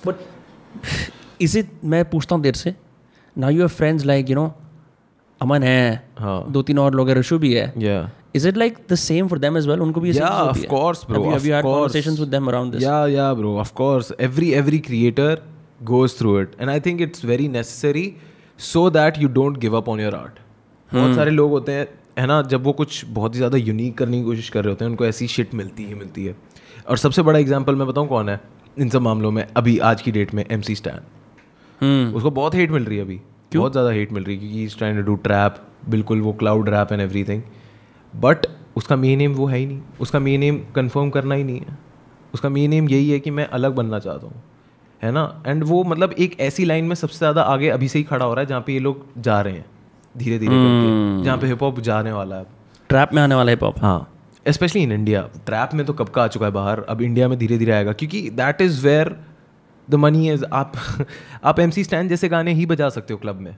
बट 0.06 0.14
इज़ 1.40 1.58
इट 1.58 1.70
मैं 1.92 2.04
पूछता 2.10 2.34
हूँ 2.34 2.42
देर 2.42 2.54
से 2.62 2.74
now 3.36 3.50
you 3.50 3.66
friends 3.68 4.04
like 4.06 4.30
you 4.30 4.36
know 4.36 4.52
Aman 5.40 5.62
है 5.62 6.08
हाँ 6.18 6.42
दो 6.52 6.62
तीन 6.70 6.78
और 6.78 6.94
लोग 6.94 7.08
हैं 7.08 7.16
ऋषु 7.16 7.38
भी 7.38 7.54
है 7.54 7.72
या 7.88 8.08
Is 8.36 8.44
it 8.48 8.58
like 8.60 8.74
the 8.92 8.96
same 9.02 9.28
for 9.32 9.36
them 9.42 9.56
as 9.58 9.66
well? 9.68 9.80
उनको 9.82 10.00
भी 10.00 10.08
ये 10.08 10.14
same 10.14 10.22
Yeah, 10.22 10.32
चीज़ 10.32 10.46
होती 10.48 10.60
of 10.60 10.64
है? 10.64 10.70
course, 10.72 11.04
bro. 11.10 11.20
Have 11.20 11.26
you, 11.26 11.30
have 11.34 11.46
you 11.48 11.52
had 11.56 11.64
course. 11.66 11.76
conversations 11.76 12.18
with 12.22 12.30
them 12.34 12.48
around 12.52 12.74
this? 12.74 12.82
Yeah, 12.86 13.12
yeah, 13.12 13.28
bro. 13.38 13.52
Of 13.62 13.70
course. 13.78 14.10
Every 14.26 14.48
every 14.58 14.80
creator 14.88 15.28
goes 15.92 16.16
through 16.18 16.34
it, 16.42 16.58
and 16.60 16.72
I 16.74 16.76
think 16.86 17.00
it's 17.06 17.24
very 17.30 17.46
necessary 17.54 18.02
so 18.58 18.90
that 18.92 19.18
you 19.18 19.28
don't 19.28 19.58
give 19.58 19.76
up 19.76 19.88
on 19.88 20.00
your 20.00 20.14
art 20.14 20.38
बहुत 20.90 21.14
सारे 21.16 21.30
लोग 21.30 21.50
होते 21.50 21.72
हैं 21.72 21.86
है 22.18 22.26
ना 22.26 22.40
जब 22.42 22.64
वो 22.64 22.72
कुछ 22.72 23.04
बहुत 23.08 23.34
ही 23.34 23.38
ज़्यादा 23.38 23.58
यूनिक 23.58 23.96
करने 23.98 24.18
की 24.18 24.24
कोशिश 24.24 24.48
कर 24.48 24.64
रहे 24.64 24.72
होते 24.72 24.84
हैं 24.84 24.90
उनको 24.90 25.06
ऐसी 25.06 25.26
शिट 25.28 25.54
मिलती 25.54 25.84
ही 25.84 25.94
मिलती 25.94 26.24
है। 26.24 26.34
और 26.88 26.98
सबसे 26.98 27.22
बड़ा 27.22 27.38
एग्ज़ाम्पल 27.38 27.76
मैं 27.76 27.86
बताऊँ 27.86 28.08
कौन 28.08 28.28
है? 28.28 28.40
इन 28.78 28.88
सब 28.88 29.02
मामलों 29.02 29.30
में 29.30 29.46
अभी 29.56 29.78
आज 29.80 30.02
की 30.02 30.12
डेट 30.12 30.34
में 30.34 30.44
एम 30.50 30.60
सी 30.60 30.74
स्टैन 30.74 31.00
Hmm. 31.80 32.14
उसको 32.16 32.30
बहुत 32.30 32.54
हेट 32.54 32.70
मिल 32.70 32.84
रही 32.84 32.96
है 32.98 33.04
अभी। 33.04 33.16
क्यों? 33.16 33.60
बहुत 33.60 33.72
ज़्यादा 33.72 33.90
हेट 33.90 34.12
मिल 34.12 34.24
रही 34.24 34.34
है 34.34 34.40
क्योंकि 34.40 34.64
is 34.64 34.76
trying 34.76 34.96
to 34.98 35.02
do 35.02 35.14
trap 35.16 35.56
बिल्कुल 35.88 36.20
वो 36.20 36.32
cloud 36.32 36.68
rap 36.68 36.92
and 36.92 37.00
everything 37.00 37.42
but 38.12 38.46
उसका 38.76 38.96
मेन 38.96 39.20
एम 39.20 39.34
वो 39.34 39.46
है 39.46 39.58
ही 39.58 39.66
नहीं। 39.66 39.80
उसका 40.00 40.18
मेन 40.18 40.42
एम 40.42 40.58
कंफर्म 40.74 41.10
करना 41.10 41.34
ही 41.34 41.44
नहीं 41.44 41.60
है। 41.60 41.78
उसका 42.34 42.48
मेन 42.48 42.72
एम 42.72 42.88
यही 42.88 43.10
है 43.10 43.20
कि 43.20 43.30
मैं 43.30 43.46
अलग 43.48 43.74
बनना 43.74 43.98
चाहता 43.98 44.26
हूँ। 44.26 44.42
है 45.02 45.12
ना? 45.12 45.42
एंड 45.46 45.64
वो 45.64 45.84
मतलब 45.84 46.12
एक 46.12 46.40
ऐसी 46.40 46.64
लाइन 46.64 46.84
में 46.84 46.94
सबसे 46.94 47.18
ज़्यादा 47.18 47.42
आगे 47.42 47.68
अभी 47.68 47.88
से 47.88 47.98
ही 47.98 48.04
खड़ा 48.04 48.26
हो 48.26 48.34
रहा 48.34 48.40
है 48.40 48.46
जहाँ 48.46 48.60
पे 48.60 48.72
ये 48.72 48.78
लोग 48.78 49.06
जा 49.18 49.40
रहे 49.40 49.52
हैं 49.52 49.64
धीरे 50.16 50.38
धीरे 50.38 50.52
करके 50.54 51.24
जहाँ 51.24 51.38
पे 51.38 51.46
हिप 51.46 51.62
हॉप 51.62 51.80
जाने 51.80 52.12
वाला 52.12 52.36
है 52.36 52.46
Trap 52.92 53.12
में 53.12 53.22
आने 53.22 53.34
वाला 53.34 53.50
हिप 53.50 53.62
हॉप 53.62 53.84
हाँ। 53.84 54.14
स्पेशली 54.48 54.82
इन 54.82 54.92
इंडिया 54.92 55.28
ट्रैप 55.46 55.70
में 55.74 55.86
तो 55.86 55.92
कब 55.92 56.08
का 56.08 56.22
आ 56.22 56.26
चुका 56.26 56.46
है 56.46 56.52
बाहर? 56.52 56.80
अब 56.80 57.02
इंडिया 57.02 57.28
में 57.28 57.38
धीरे 57.38 57.58
धीरे 57.58 57.72
आएगा 57.72 57.92
क्योंकि 57.92 58.30
that 58.30 58.60
is 58.60 58.86
where 58.86 59.16
the 59.90 59.94
money 59.94 60.30
is 60.30 60.44
आप 60.52 60.72
आप 61.44 61.60
एम 61.60 61.70
सी 61.70 61.84
स्टैंड 61.84 62.10
जैसे 62.10 62.28
गाने 62.28 62.52
ही 62.52 62.66
बजा 62.66 62.88
सकते 62.88 63.14
हो 63.14 63.18
क्लब 63.18 63.36
में। 63.36 63.56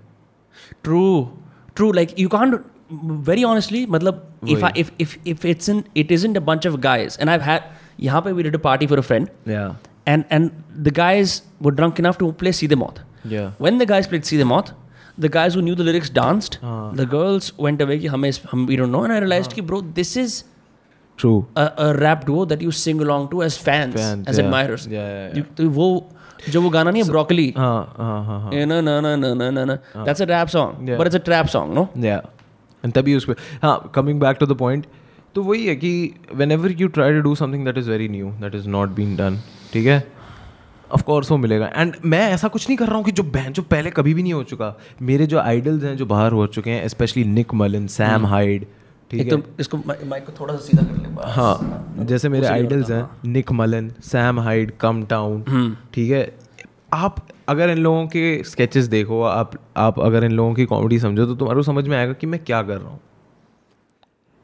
True 0.83 1.31
true 1.77 1.93
like 1.93 2.21
you 2.21 2.29
can't 2.29 2.65
very 3.05 3.45
honestly 3.45 3.87
मतलब 3.87 4.27
if 4.45 4.63
if 4.81 5.19
if 5.27 5.45
it's 5.45 5.69
in 5.69 5.83
it 5.97 6.11
isn't 6.19 6.37
a 6.37 6.45
bunch 6.49 6.67
of 6.71 6.81
guys 6.81 7.19
and 7.21 7.31
I've 7.31 7.61
यहाँ 8.01 8.23
पे 8.27 8.43
did 8.43 8.55
a 8.55 8.63
party 8.67 8.87
for 8.93 8.99
a 8.99 9.05
friend 9.11 9.27
yeah 9.49 9.90
and 10.14 10.26
and 10.38 10.52
the 10.88 10.92
guys 11.02 11.36
were 11.68 11.76
drunk 11.82 12.00
enough 12.06 12.18
to 12.24 12.32
play 12.42 12.52
See 12.62 12.68
the 12.74 12.80
Moth. 12.82 12.98
yeah 13.36 13.52
When 13.68 13.80
the 13.84 13.88
guys 13.92 14.10
played 14.10 14.26
See 14.32 14.38
the 14.42 14.48
Moth, 14.50 14.72
the 15.26 15.30
guys 15.36 15.56
who 15.58 15.62
knew 15.68 15.76
the 15.80 15.86
lyrics 15.88 16.12
danced. 16.18 16.58
हाँ. 16.64 16.82
The 17.00 17.06
girls 17.14 17.48
went 17.68 17.86
away 17.86 17.98
कि 18.00 18.08
हमें 18.16 18.28
इस- 18.30 18.42
हम 18.52 18.66
we 18.72 18.78
don't 18.82 18.96
know 18.98 19.04
and 19.08 19.16
I 19.16 19.22
realized 19.26 19.54
कि 19.60 19.62
bro 19.72 19.80
this 20.02 20.12
is 20.24 20.36
true 21.20 21.38
a, 21.56 21.66
a 21.86 21.88
rap 22.04 22.26
duo 22.30 22.46
that 22.52 22.62
you 22.68 22.72
sing 22.82 23.02
along 23.08 23.28
to 23.34 23.42
as 23.48 23.58
fans, 23.70 23.96
Fans, 24.02 24.28
as 24.28 24.38
yeah. 24.38 24.46
admirers. 24.46 24.88
Yeah, 24.94 25.08
yeah, 25.10 25.26
yeah. 25.28 25.38
You, 25.38 25.44
तो 25.58 25.70
वो 25.80 25.88
जो 26.50 26.62
वो 26.62 26.70
गाना 26.70 26.92
नहीं 26.92 27.04
है 27.04 27.10
ब्रोकली 27.10 27.48
हाँ 27.58 27.76
हाँ 27.98 28.24
हाँ 28.26 28.40
हाँ 28.42 28.66
ना 28.72 28.80
ना 28.82 29.00
ना 29.02 29.16
ना 29.16 29.34
ना 29.34 29.50
ना 29.58 29.64
ना 29.72 29.78
that's 30.08 30.24
a 30.26 30.30
rap 30.32 30.50
song 30.56 30.74
Yeah. 30.90 30.98
but 31.02 31.08
it's 31.12 31.20
a 31.22 31.24
trap 31.30 31.50
song 31.56 31.74
no 31.78 31.88
yeah 32.06 32.18
and 32.84 32.94
तभी 32.94 33.16
उस 33.16 33.26
पर 33.30 33.36
हाँ 33.64 33.92
coming 33.96 34.20
back 34.20 34.38
to 34.40 34.46
the 34.46 34.58
point 34.58 34.86
तो 35.36 35.44
वही 35.44 35.66
है 35.68 35.76
कि 35.76 35.92
whenever 36.52 36.72
you 36.82 36.88
try 36.98 37.14
to 37.14 37.22
do 37.30 37.34
something 37.36 37.66
that 37.66 37.78
is 37.78 37.90
very 37.92 38.08
new 38.10 38.32
that 38.42 38.56
is 38.56 38.68
not 38.70 38.90
been 39.00 39.16
done 39.16 39.40
ठीक 39.73 39.87
है? 39.87 40.03
ऑफ़ 40.91 41.03
कोर्स 41.03 41.31
वो 41.31 41.37
मिलेगा। 41.39 41.71
एंड 41.75 41.97
मैं 42.05 42.21
ऐसा 42.31 42.49
कुछ 42.49 42.69
नहीं 42.69 42.77
कर 42.79 42.87
रहा 42.87 42.97
हूँ 42.97 43.05
कि 43.05 43.13
जो 43.13 43.23
बैंड 43.25 43.55
जो 43.55 43.63
पहले 43.65 43.91
कभी 43.93 44.15
भी 44.15 44.23
नहीं 44.23 44.33
हो 44.33 44.43
चुका। 44.45 44.75
मेरे 45.03 45.27
जो 45.27 45.39
आइडल्स 45.39 45.85
हैं 45.85 45.97
जो 45.97 46.07
बाहर 46.07 46.33
हो 46.33 46.47
चुके 46.49 46.71
हैं 46.71 46.89
specially 46.89 47.25
Nick 47.27 47.55
Mullen 47.55 47.87
Sam 47.89 48.27
Hyde 48.27 48.67
ठीक 49.11 49.21
है 49.23 49.27
तो 49.31 49.43
इसको 49.61 49.77
माइक 49.79 50.25
को 50.27 50.33
थोड़ा 50.41 50.55
सा 50.55 50.61
सीधा 50.61 50.83
कर 50.83 50.97
ले। 50.97 51.33
हाँ 51.33 52.05
जैसे 52.07 52.29
मेरे 52.29 52.47
आइडल्स 52.47 52.91
हैं 52.91 53.09
Nick 53.27 53.53
Mullen 53.53 53.91
Sam 54.05 54.41
Hyde 54.41 54.73
Cum 54.81 55.03
Town 55.05 55.77
ठीक 55.95 56.11
है? 56.11 56.23
आप 56.95 57.27
अगर 57.49 57.71
इन 57.71 57.79
लोगों 57.79 58.07
के 58.07 58.43
स्केचेस 58.45 58.85
देखो 58.89 59.23
आप 59.25 59.53
आप 59.77 60.01
अगर 60.01 60.25
इन 60.25 60.33
लोगों 60.33 60.55
की 60.55 60.65
कॉमेडी 60.65 60.99
समझो 60.99 61.27
तो 61.27 61.35
तुम्हारे 61.35 61.59
को 61.59 61.63
समझ 61.63 61.87
में 61.89 61.97
आएगा 61.97 62.13
कि 62.13 62.27
मैं 62.27 62.43
क्या 62.45 62.63
कर 62.63 62.77
रहा 62.77 62.91
हूँ। 62.91 63.01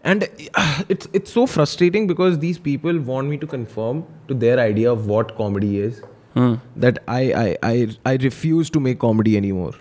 And 0.06 0.23
it's 0.23 1.10
it's 1.15 1.34
so 1.34 1.45
frustrating 1.45 2.07
because 2.07 2.36
these 2.38 2.57
people 2.64 2.99
want 3.11 3.30
me 3.30 3.38
to 3.38 3.48
conform 3.48 4.02
to 4.28 4.36
their 4.36 4.60
idea 4.60 4.91
of 4.91 5.06
what 5.06 5.32
comedy 5.38 5.78
is 5.84 6.02
that 6.38 6.99
I 7.10 7.32
I 7.32 7.56
I 7.64 7.88
I 8.07 8.18
refuse 8.18 8.72
to 8.72 8.80
make 8.80 8.98
comedy 8.98 9.36
any 9.36 9.52
more 9.52 9.80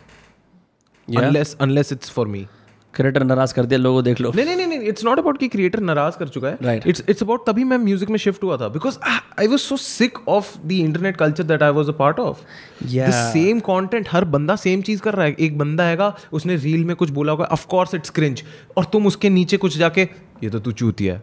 Yeah. 1.08 1.22
Unless 1.22 1.56
unless 1.60 1.92
it's 1.92 2.10
for 2.10 2.26
me 2.26 2.46
creator 2.94 3.22
नाराज 3.24 3.52
कर 3.52 3.66
दिया 3.66 3.78
लोगो 3.78 4.02
देख 4.02 4.20
लो 4.20 4.32
नहीं 4.36 4.44
नहीं 4.46 4.66
नहीं 4.66 4.73
it's 4.87 5.03
not 5.05 5.19
about 5.19 5.37
कि 5.37 5.47
creator 5.47 5.79
नाराज़ 5.81 6.17
कर 6.19 6.27
चुका 6.27 6.47
है। 6.47 6.57
राइट 6.61 6.87
इट्स 6.87 7.03
इट्स 7.09 7.23
अबाउट 7.23 7.45
तभी 7.47 7.63
मैं 7.63 7.77
म्यूज़िक 7.77 8.09
में 8.09 8.17
शिफ्ट 8.17 8.43
हुआ 8.43 8.57
था। 8.57 8.67
Because 8.69 8.97
I 9.39 9.47
was 9.47 9.61
so 9.61 9.77
sick 9.77 10.17
of 10.29 10.55
the 10.65 10.71
internet 10.71 11.17
culture 11.17 11.43
that 11.43 11.63
I 11.63 11.71
was 11.71 11.89
a 11.89 11.93
part 11.95 12.19
of 12.19 12.37
same 12.83 13.59
content 13.61 14.07
हर 14.11 14.25
बंदा 14.27 14.55
सेम 14.57 14.81
चीज़ 14.81 15.01
कर 15.01 15.13
रहा 15.13 15.25
है। 15.25 15.35
एक 15.39 15.57
बंदा 15.57 15.85
आएगा 15.85 16.15
उसने 16.33 16.55
रील 16.57 16.85
में 16.85 16.95
कुछ 16.95 17.09
बोला 17.11 17.31
होगा 17.31 17.45
ऑफकोर्स 17.51 17.95
इट्स 17.95 18.09
क्रिंज 18.11 18.43
और 18.77 18.85
तुम 18.93 19.07
उसके 19.07 19.29
नीचे 19.29 19.57
कुछ 19.57 19.77
जाके 19.77 20.01
ये 20.43 20.49
तो 20.49 20.59
तू 20.59 20.71
चूती 20.73 21.05
है। 21.05 21.21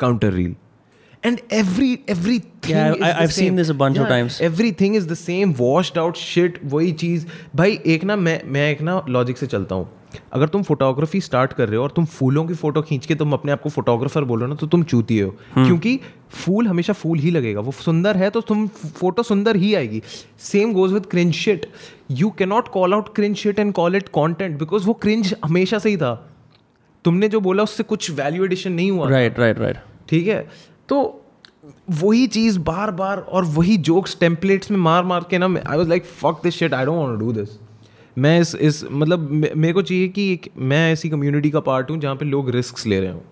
Counter 0.00 0.32
reel 0.32 0.54
and 1.26 1.40
every 1.52 1.98
every 2.08 2.42
Yeah, 2.66 2.92
is 2.94 3.02
I- 3.02 3.20
I've 3.20 3.32
seen 3.34 3.56
this 3.58 3.70
a 3.70 3.74
bunch 3.74 3.96
yeah, 3.96 4.04
of 4.04 4.10
times. 4.10 4.40
Everything 4.42 4.96
is 4.96 5.08
the 5.08 5.14
same 5.14 5.52
washed 5.52 5.98
out 5.98 6.16
shit 6.16 6.60
वही 6.64 6.92
चीज़। 6.92 7.26
भाई 7.56 7.78
एक 7.86 8.04
ना 8.04 8.16
मैं 8.16 8.42
मैं 8.46 8.70
एक 8.70 8.82
ना 8.82 9.04
लॉजिक 9.08 9.38
से 9.38 9.46
चलता 9.46 9.74
हूँ। 9.74 9.88
अगर 10.32 10.48
तुम 10.48 10.62
फोटोग्राफी 10.62 11.20
स्टार्ट 11.20 11.52
कर 11.52 11.68
रहे 11.68 11.76
हो 11.76 11.82
और 11.82 11.90
तुम 11.90 12.04
फूलों 12.04 12.44
की 12.44 12.54
फ़ोटो 12.54 12.82
खींच 12.82 13.06
के 13.06 13.14
तुम 13.14 13.32
अपने 13.32 13.52
आप 13.52 13.62
को 13.62 13.68
फोटोग्राफर 13.68 14.24
बोलो 14.24 14.46
ना 14.46 14.54
तो 14.54 14.66
तुम 14.66 14.82
चूती 14.82 15.18
हो। 15.18 15.30
क्योंकि 15.54 16.00
फूल 16.30 16.68
हमेशा 16.68 16.92
फूल 16.92 17.18
ही 17.18 17.30
लगेगा। 17.30 17.60
वो 17.60 17.72
सुंदर 17.72 18.16
है 18.16 18.30
तो 18.30 18.40
तुम 18.40 18.66
फ़ोटो 18.68 19.22
सुंदर 19.22 19.56
ही 19.56 19.74
आएगी। 19.74 20.02
Same 20.40 20.72
goes 20.72 20.92
with 20.92 21.06
cringe 21.06 21.34
shit 21.34 21.66
you 22.10 22.30
cannot 22.30 22.68
call 22.68 22.94
out 22.94 23.14
cringe 23.14 23.36
shit 23.36 23.58
and 23.58 23.72
call 23.72 23.96
it 23.96 24.08
content 24.08 24.58
because 24.58 24.86
वो 24.86 24.94
क्रिंज 24.94 25.34
हमेशा 25.44 25.78
से 25.78 25.90
ही 25.90 25.96
था। 25.96 26.14
तुमने 27.04 27.28
जो 27.28 27.40
बोला 27.40 27.62
उससे 27.62 27.82
कुछ 27.82 28.10
वैल्यू 28.10 28.44
एडिशन 28.44 28.72
नहीं 28.72 28.90
हुआ। 28.90 29.08
राइट 29.08 29.38
राइट 29.38 29.58
राइट 29.58 29.76
ठीक 30.08 30.28
है? 30.28 30.69
तो 30.90 31.22
वही 31.90 32.26
चीज़ 32.26 32.58
बार 32.58 32.90
बार 32.90 33.18
और 33.18 33.44
वही 33.44 33.76
जोक्स 33.76 34.16
टेम्पलेट्स 34.20 34.70
में 34.70 34.78
मार 34.78 35.04
मार 35.04 35.24
के 35.30 35.38
ना 35.38 35.46
I 35.66 35.76
was 35.76 35.88
like 35.88 36.04
fuck 36.04 36.40
this 36.44 36.54
shit 36.54 36.74
I 36.74 36.84
don't 36.84 37.18
do 37.18 37.32
this 37.32 37.48
मैं 38.18 38.40
इस 38.40 38.54
इस 38.54 38.84
मतलब 38.90 39.30
मेरे 39.56 39.72
को 39.72 39.82
चाहिए 39.82 40.08
कि 40.08 40.40
मैं 40.58 40.92
ऐसी 40.92 41.08
कम्युनिटी 41.10 41.50
का 41.50 41.60
पार्ट 41.60 41.90
हूँ 41.90 41.98
जहाँ 41.98 42.16
पे 42.16 42.24
लोग 42.24 42.50
रिस्क 42.50 42.86
ले 42.86 43.00
रहे 43.00 43.10
हूँ। 43.10 43.22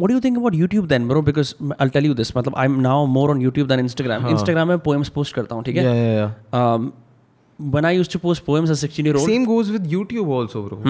What 0.00 0.10
you 0.10 0.20
think 0.20 0.38
about 0.38 0.54
YouTube 0.54 0.86
then 0.86 1.08
bro 1.08 1.22
because 1.22 1.54
I 1.80 1.88
tell 1.88 2.06
you 2.06 2.14
this 2.14 2.36
मतलब 2.36 2.56
I 2.56 2.66
am 2.66 2.80
now 2.80 3.06
more 3.06 3.30
on 3.30 3.42
YouTube 3.42 3.68
then 3.68 3.80
Instagram 3.80 4.26
Instagram 4.26 4.68
में 4.68 4.78
पोएम्स 4.78 5.08
पोस्ट 5.08 5.34
करता 5.34 5.54
हूँ 5.54 5.64
ठीक 5.64 5.76
है? 5.76 6.34
बनाई 7.60 7.96
use 7.96 8.10
to 8.10 8.18
post 8.18 8.44
poems 8.44 8.80
same 9.26 9.44
goes 9.44 9.70
with 9.70 9.92
YouTube 9.92 10.30
also 10.30 10.62
bro 10.62 10.82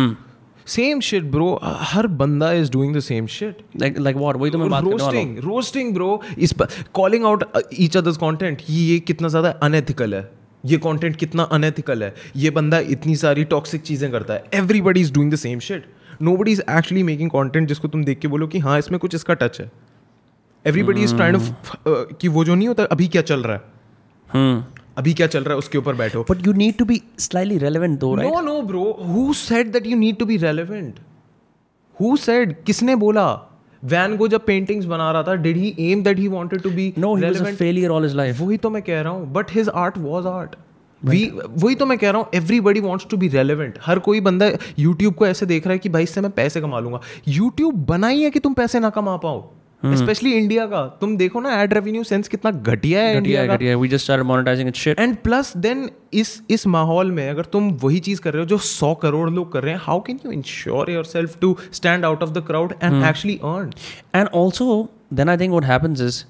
Same 0.67 1.01
shit, 1.01 1.25
bro 1.31 1.59
हर 1.63 2.07
बंदा 2.07 2.51
is 2.55 2.71
doing 2.71 2.93
the 2.95 3.03
same 3.05 3.27
shit. 3.35 3.63
like 3.83 3.99
like 4.07 4.19
what? 4.23 4.37
वही 4.37 4.51
तो 4.51 4.59
मैं 4.59 4.69
बात 4.71 4.85
हूँ. 4.85 4.93
Roasting 4.93 5.39
roasting 5.45 5.93
bro 5.95 6.21
is 6.39 6.55
calling 6.95 7.25
out 7.27 7.45
each 7.81 7.97
others 7.97 8.17
content 8.17 8.63
ये 8.71 8.99
कितना 9.01 9.29
ज़्यादा 9.29 9.51
अनएथिकल 9.63 10.15
है। 10.15 10.29
ये 10.65 10.77
कंटेंट 10.79 11.17
कितना 11.17 11.43
अनएथिकल 11.53 12.03
है। 12.03 12.15
ये 12.37 12.51
बंदा 12.51 12.79
इतनी 12.95 13.17
सारी 13.17 13.45
टॉक्सिक 13.53 13.83
चीज़ें 13.83 14.11
करता 14.13 14.35
है। 14.35 14.45
Everybody 14.55 15.01
is 15.01 15.13
doing 15.15 15.33
the 15.33 15.37
same 15.37 15.59
shit 15.69 15.87
nobody 16.37 16.53
is 16.53 16.63
actually 16.71 17.03
making 17.03 17.31
content 17.31 17.69
जिसको 17.69 17.89
तुम 17.89 18.05
देख 18.05 18.19
के 18.19 18.29
बोलो 18.29 18.47
कि 18.47 18.59
हाँ 18.59 18.79
इसमें 18.79 18.99
कुछ 19.01 19.15
इसका 19.15 19.35
टच 19.35 19.61
है। 19.61 19.71
एवरीबडी 20.65 21.03
इज़ 21.03 21.15
ट्राइंड 21.17 21.41
कि 21.89 22.29
वो 22.29 22.45
जो 22.45 22.55
नहीं 22.55 22.69
होता 22.69 22.85
अभी 22.93 23.09
क्या 23.09 23.23
चल 23.23 23.43
रहा 23.43 23.57
है? 23.57 23.63
Hmm. 24.29 24.80
अभी 24.99 25.13
क्या 25.15 25.27
चल 25.27 25.45
रहा 25.45 25.55
है 25.55 25.59
उसके 25.59 25.79
ऊपर 25.79 25.95
बैठो। 25.95 26.25
But 26.31 26.47
you 26.47 26.55
need 26.55 26.79
to 26.79 26.87
be 26.89 26.99
slightly 27.25 27.59
relevant 27.63 28.01
though, 28.01 28.15
right? 28.19 28.33
No 28.33 28.41
no 28.43 28.61
bro 28.63 28.85
who 29.09 29.33
said 29.35 29.73
that 29.73 29.87
you 29.87 29.97
need 29.97 30.19
to 30.19 30.27
be 30.27 30.37
relevant 30.37 30.99
who 31.97 32.17
said 32.17 32.55
किसने 32.65 32.97
बोला? 32.97 33.29
वैन 33.83 34.17
गो 34.17 34.29
जब 34.29 34.45
पेंटिंग्स 34.47 34.87
बना 34.87 35.11
रहा 35.13 35.23
था 35.23 35.35
did 35.43 35.57
he 35.57 35.75
aim 35.81 36.03
that 36.03 36.19
he 36.19 36.29
wanted 36.29 36.63
to 36.63 36.71
be 36.71 36.93
No, 36.99 37.15
he 37.17 37.31
was 37.31 37.41
a 37.41 37.53
failure 37.61 37.93
all 37.93 38.09
his 38.09 38.17
life. 38.21 38.41
वही 38.41 38.57
तो 38.57 38.71
मैं 38.71 38.83
कह 38.83 39.01
रहा 39.01 39.13
हूँ 39.13 39.33
but 39.33 39.53
his 39.53 39.69
art 39.69 39.99
was 39.99 40.27
art 40.27 40.57
we 41.03 41.25
वही 41.37 41.75
तो 41.75 41.87
मैं 41.87 41.97
कह 41.99 42.11
रहा 42.11 42.21
हूँ 42.21 42.29
everybody 42.35 42.81
wants 42.81 43.07
to 43.11 43.17
be 43.17 43.29
relevant 43.29 43.79
हर 43.83 43.99
कोई 43.99 44.21
बंदा 44.21 44.51
यूट्यूब 44.79 45.15
को 45.15 45.27
ऐसे 45.27 45.47
देख 45.47 45.67
रहा 45.67 45.73
है 45.73 45.79
कि 45.79 45.89
भाई 45.89 46.03
इससे 46.03 46.21
मैं 46.21 46.31
पैसे 46.33 46.61
कमा 46.61 46.81
लूँगा। 46.81 47.01
यूट्यूब 47.29 47.85
बनाई 47.87 48.21
है 48.23 48.31
कि 48.31 48.41
तुम 48.41 48.55
पैसे 48.55 48.81
ना 48.81 48.91
कमा 48.91 49.17
पाओ? 49.17 49.41
स्पेशली 49.83 50.33
इंडिया 50.33 50.65
का 50.67 50.85
तुम 51.01 51.17
देखो 51.17 51.41
ना 51.41 51.61
एड 51.63 51.75
रेवेन्यू 51.75 52.03
सेंस 52.05 52.29
कितना 52.29 52.51
घटिया 52.51 53.03
है 53.03 53.21
घटिया 53.21 53.47
घटिया. 53.47 53.77
We 53.77 53.89
just 53.89 54.05
started 54.05 54.29
monetizing 54.31 54.71
its 54.73 54.83
shit. 54.85 54.99
And 55.01 55.17
plus 55.25 55.57
then 55.57 55.89
इस 56.13 56.41
इस 56.51 56.67
माहौल 56.67 57.13
में 57.13 57.29
अगर 57.29 57.45
तुम 57.53 57.71
वही 57.83 58.01
चीज़ 58.01 58.21
कर 58.21 58.33
रहे 58.33 58.43
हो 58.43 58.49
जो 58.49 58.59
सौ 58.59 58.95
करोड़ 59.03 59.29
लोग 59.31 59.53
कर 59.53 59.63
रहे 59.63 59.75
हैं 59.75 59.81
how 59.85 60.01
can 60.07 60.21
you 60.27 60.33
ensure 60.33 60.91
yourself 61.05 61.39
to 61.41 61.57
stand 61.73 62.05
out 62.05 62.23
of 62.23 62.31
the 62.31 62.45
crowd 62.47 62.75
and 62.83 63.05
actually 63.05 63.39
earn 63.45 63.71
And 64.15 64.29
also, 64.41 64.67
then 65.19 65.29
I 65.29 65.37
think 65.37 65.57
what 65.57 65.65
happens 65.65 66.01
is 66.01 66.25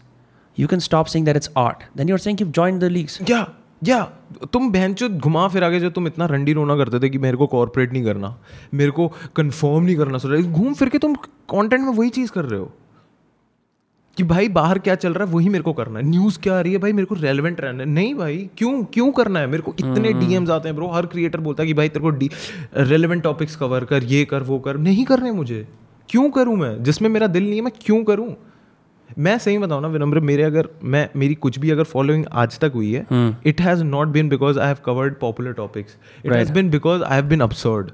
you 0.56 0.68
can 0.68 0.80
stop 0.80 1.08
saying 1.08 1.24
that 1.24 1.40
it's 1.40 1.50
art. 1.56 1.84
Then 1.96 2.08
you're 2.08 2.18
saying 2.18 2.38
you've 2.42 2.56
joined 2.58 2.86
the 2.86 2.90
leagues. 2.96 3.18
या 3.30 3.46
या 3.82 4.00
तुम 4.52 4.70
बहन 4.72 4.94
चो 4.94 5.08
घुमा 5.08 5.46
फिरा 5.48 5.70
के 5.70 5.78
जो 5.80 5.90
तुम 5.90 6.06
इतना 6.06 6.26
रंडी 6.26 6.52
रोना 6.52 6.76
करते 6.76 6.98
थे 7.00 7.08
कि 7.10 7.18
मेरे 7.18 7.36
को 7.36 7.46
कॉर्पोरेट 7.54 7.92
नहीं 7.92 8.04
करना 8.04 8.34
मेरे 8.74 8.90
को 8.98 9.06
कंफर्म 9.36 9.84
नहीं 9.84 9.96
करना 9.96 10.18
सर 10.18 10.40
घूम 10.42 10.74
फिर 10.74 10.88
के 10.88 10.98
तुम 11.04 11.14
कंटेंट 11.52 11.80
में 11.82 11.92
वही 11.92 12.10
चीज़ 12.18 12.30
कर 12.32 12.44
रहे 12.44 12.60
हो 12.60 12.70
कि 14.20 14.24
भाई 14.24 14.48
बाहर 14.48 14.78
क्या 14.78 14.94
चल 14.94 15.12
रहा 15.12 15.24
है 15.24 15.32
वही 15.32 15.48
मेरे 15.48 15.64
को 15.64 15.72
करना 15.72 15.98
है। 15.98 16.04
न्यूज़ 16.06 16.38
क्या 16.38 16.56
आ 16.56 16.60
रही 16.60 16.72
है 16.72 16.78
भाई 16.78 16.92
मेरे 16.92 17.06
को 17.06 17.14
रेलिवेंट 17.14 17.60
रहना 17.60 17.82
है। 17.82 17.88
नहीं 17.88 18.14
भाई 18.14 18.36
क्यों 18.58 18.82
क्यों 18.84 19.10
करना 19.12 19.40
है? 19.40 19.46
मेरे 19.46 19.62
को 19.62 19.74
इतने 19.78 20.12
डीएम्स 20.12 20.50
आते 20.50 20.68
हैं 20.68 20.76
ब्रो 20.76 20.88
हर 20.88 21.06
क्रिएटर 21.06 21.40
बोलता 21.40 21.62
है 21.62 21.66
कि 21.66 21.74
भाई 21.74 21.88
तेरे 21.88 22.10
को 22.10 22.82
रेलिवेंट 22.82 23.22
टॉपिक्स 23.22 23.56
कवर 23.56 23.84
कर 23.84 24.04
ये 24.04 24.24
कर 24.24 24.42
वो 24.42 24.58
कर। 24.58 24.76
नहीं 24.78 25.04
करने 25.04 25.32
मुझे। 25.32 25.66
क्यों 26.08 26.28
करूँ 26.30 26.56
मैं? 26.56 26.82
जिसमें 26.82 27.08
मेरा 27.08 27.26
दिल 27.26 27.44
नहीं 27.44 27.54
है 27.54 27.62
मैं 27.62 27.72
क्यों 27.80 28.02
करूँ? 28.04 28.34
मैं 29.18 29.38
सही 29.38 29.58
बताऊँ 29.58 29.82
ना 29.82 29.88
विनम्र 29.88 30.20
मेरे 30.20 30.42
अगर 30.42 30.68
मैं 30.84 31.08
मेरी 31.16 31.34
कुछ 31.34 31.58
भी 31.58 31.70
अगर 31.70 31.84
फॉलोइंग 31.84 32.24
आज 32.32 32.58
तक 32.58 32.72
हुई 32.74 32.92
है 32.92 33.06
it 33.46 33.60
has 33.60 33.84
not 33.84 34.08
been 34.08 34.28
because 34.28 34.58
I 34.58 34.66
have 34.66 34.76
covered 34.84 35.14
popular 35.20 35.52
topics 35.52 35.96
it 36.26 36.32
has 36.32 36.52
been 36.52 36.70
because 36.70 37.02
I 37.02 37.14
have 37.14 37.24
been 37.24 37.42
absurd. 37.42 37.90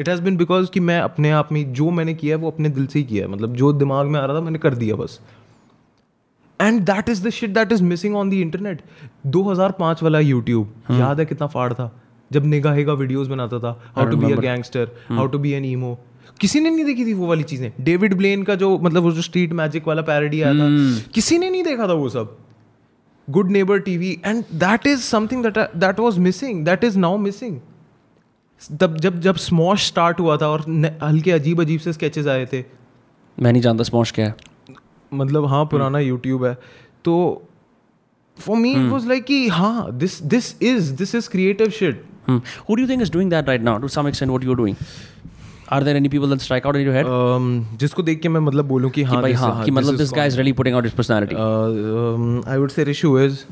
It 0.00 0.08
has 0.08 0.22
been 0.22 0.36
because 0.36 0.70
कि 0.70 0.80
मैं 0.80 1.00
अपने 1.00 1.30
आप 1.30 1.52
में 1.52 1.72
जो 1.72 1.90
मैंने 1.90 2.14
किया 2.14 2.36
है 2.36 2.42
वो 2.42 2.50
अपने 2.50 2.68
दिल 2.68 2.86
से 2.86 2.98
ही 2.98 3.04
किया 3.04 3.24
है। 3.24 3.32
मतलब 3.32 3.54
जो 3.56 3.72
दिमाग 3.72 4.06
में 4.06 4.20
आ 4.20 4.24
रहा 4.24 4.36
था 4.36 4.40
मैंने 4.40 4.58
कर 4.58 4.74
दिया 4.74 4.96
बस। 4.96 5.20
And 6.60 6.80
that 6.82 7.08
is 7.08 7.26
the 7.26 7.30
shit 7.30 7.50
that 7.50 7.72
is 7.72 7.82
missing 7.82 8.16
on 8.16 8.30
the 8.30 8.34
internet 8.34 8.82
2005 9.26 10.02
वाला 10.02 10.20
यूट्यूब 10.20 10.74
याद 10.90 11.20
है 11.20 11.26
कितना 11.26 11.46
फाड़ 11.46 11.72
था? 11.72 11.92
जब 12.30 12.44
निगाहेगा 12.46 12.92
वीडियोस 12.92 13.28
बनाता 13.28 13.58
था 13.58 13.70
how 13.96 14.06
to 14.06 14.16
be 14.16 14.32
a 14.32 14.36
gangster 14.36 14.90
how 15.10 15.26
to 15.26 15.38
be 15.38 15.52
an 15.52 15.64
emo 15.64 15.98
किसी 16.40 16.60
ने 16.60 16.70
नहीं 16.70 16.84
देखी 16.84 17.04
थी 17.06 17.12
वो 17.12 17.26
वाली 17.26 17.42
चीज़ें? 17.42 17.72
डेविड 17.80 18.14
ब्लेन 18.14 18.42
का 18.42 18.54
जो 18.54 18.78
मतलब 18.78 19.02
वो 19.02 19.12
जो 19.12 19.22
स्ट्रीट 19.22 19.52
मैजिक 19.52 19.88
वाला 19.88 20.02
पैरडी 20.02 20.40
आया 20.42 20.54
था। 20.54 20.68
किसी 21.14 21.38
ने 21.38 21.50
नहीं 21.50 21.62
देखा 21.62 21.88
था 21.88 21.92
वो 21.92 22.08
सब? 22.08 22.36
Good 23.28 23.50
neighbour 23.50 23.78
TV 23.80 24.10
and 24.24 24.44
that 24.54 24.86
is 24.86 25.00
something 25.00 25.42
that 25.46 25.58
that 25.76 26.00
was 26.00 26.18
missing 26.18 26.64
that 26.64 26.84
is 26.84 26.98
now 26.98 27.16
missing 27.18 27.58
तब 28.80 28.96
जब 29.00 29.20
जब 29.20 29.36
स्मॉश 29.36 29.86
स्टार्ट 29.86 30.20
हुआ 30.20 30.36
था 30.36 30.48
और 30.48 30.60
हल्के 31.02 31.32
अजीब 31.32 31.60
अजीब 31.60 31.80
से 31.80 31.92
स्केचेस 31.92 32.26
आए 32.26 32.46
थे। 32.52 32.64
मैं 33.38 33.52
नहीं 33.52 33.62
जानता 33.62 33.84
स्मॉश 33.84 34.10
क्या 34.12 34.26
है। 34.26 34.34
मतलब 35.12 35.46
हाँ 35.46 35.64
पुराना 35.66 35.98
यूट्यूब 35.98 36.44
है। 36.44 36.56
तो 37.04 37.42
for 38.38 38.56
me 38.56 38.72
it 38.72 38.90
was 38.90 39.06
like 39.06 39.24
कि 39.24 39.46
हाँ 39.48 39.92
this 39.98 40.22
this 40.22 40.54
is 40.62 40.92
this 40.94 41.14
is 41.14 41.28
creative 41.30 41.70
shit 41.70 42.04
who 42.28 42.74
do 42.74 42.82
you 42.82 42.88
think 42.88 43.02
is 43.02 43.12
doing 43.12 43.30
that 43.30 43.48
right 43.48 43.62
now 43.62 43.78
to 43.78 43.88
some 43.88 44.08
extent 44.08 44.30
what 44.30 44.44
you 44.44 44.52
are 44.52 44.56
doing? 44.56 44.76
Are 45.74 45.78
there 45.86 45.96
any 45.98 46.08
people 46.12 46.30
that 46.34 46.40
strike 46.44 46.64
out 46.68 46.76
in 46.78 46.82
your 46.86 46.94
head? 46.94 47.08
Um, 47.16 47.44
जिसको 47.80 48.02
देख 48.02 48.20
के 48.22 48.28
मैं 48.28 48.40
मतलब 48.46 48.66
बोलूँ 48.68 48.90
कि 48.90 49.00
कि 49.00 49.04
हाँ 49.10 49.22
this- 49.22 49.36
हाँ 49.40 49.64
कि 49.64 49.70
मतलब 49.70 49.98
this 50.00 50.12
guy 50.16 50.24
is 50.30 50.38
really 50.40 50.54
putting 50.60 50.78
out 50.78 50.88
his 50.88 50.94
personality. 51.00 51.36
Uh, 51.42 52.00
um, 52.04 52.24
I 52.54 52.56
would 52.62 52.72
say 52.76 52.86
Rishu 52.88 53.12
is. 53.26 53.44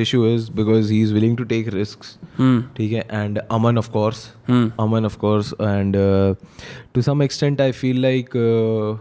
Rishu 0.00 0.20
is 0.34 0.46
because 0.60 0.92
he 0.96 1.00
is 1.06 1.14
willing 1.16 1.34
to 1.40 1.46
take 1.54 1.72
risks. 1.76 2.12
Hmm. 2.36 2.60
ठीक 2.76 2.92
है 2.92 3.02
and 3.22 3.40
Aman 3.58 3.82
of 3.84 3.90
course. 3.96 4.22
Hmm. 4.52 4.62
Aman 4.86 5.10
of 5.10 5.18
course 5.24 5.52
and 5.72 5.98
uh, 6.04 6.62
to 6.98 7.04
some 7.08 7.26
extent 7.28 7.64
I 7.66 7.70
feel 7.82 8.00
like 8.06 8.38
uh, 8.44 8.94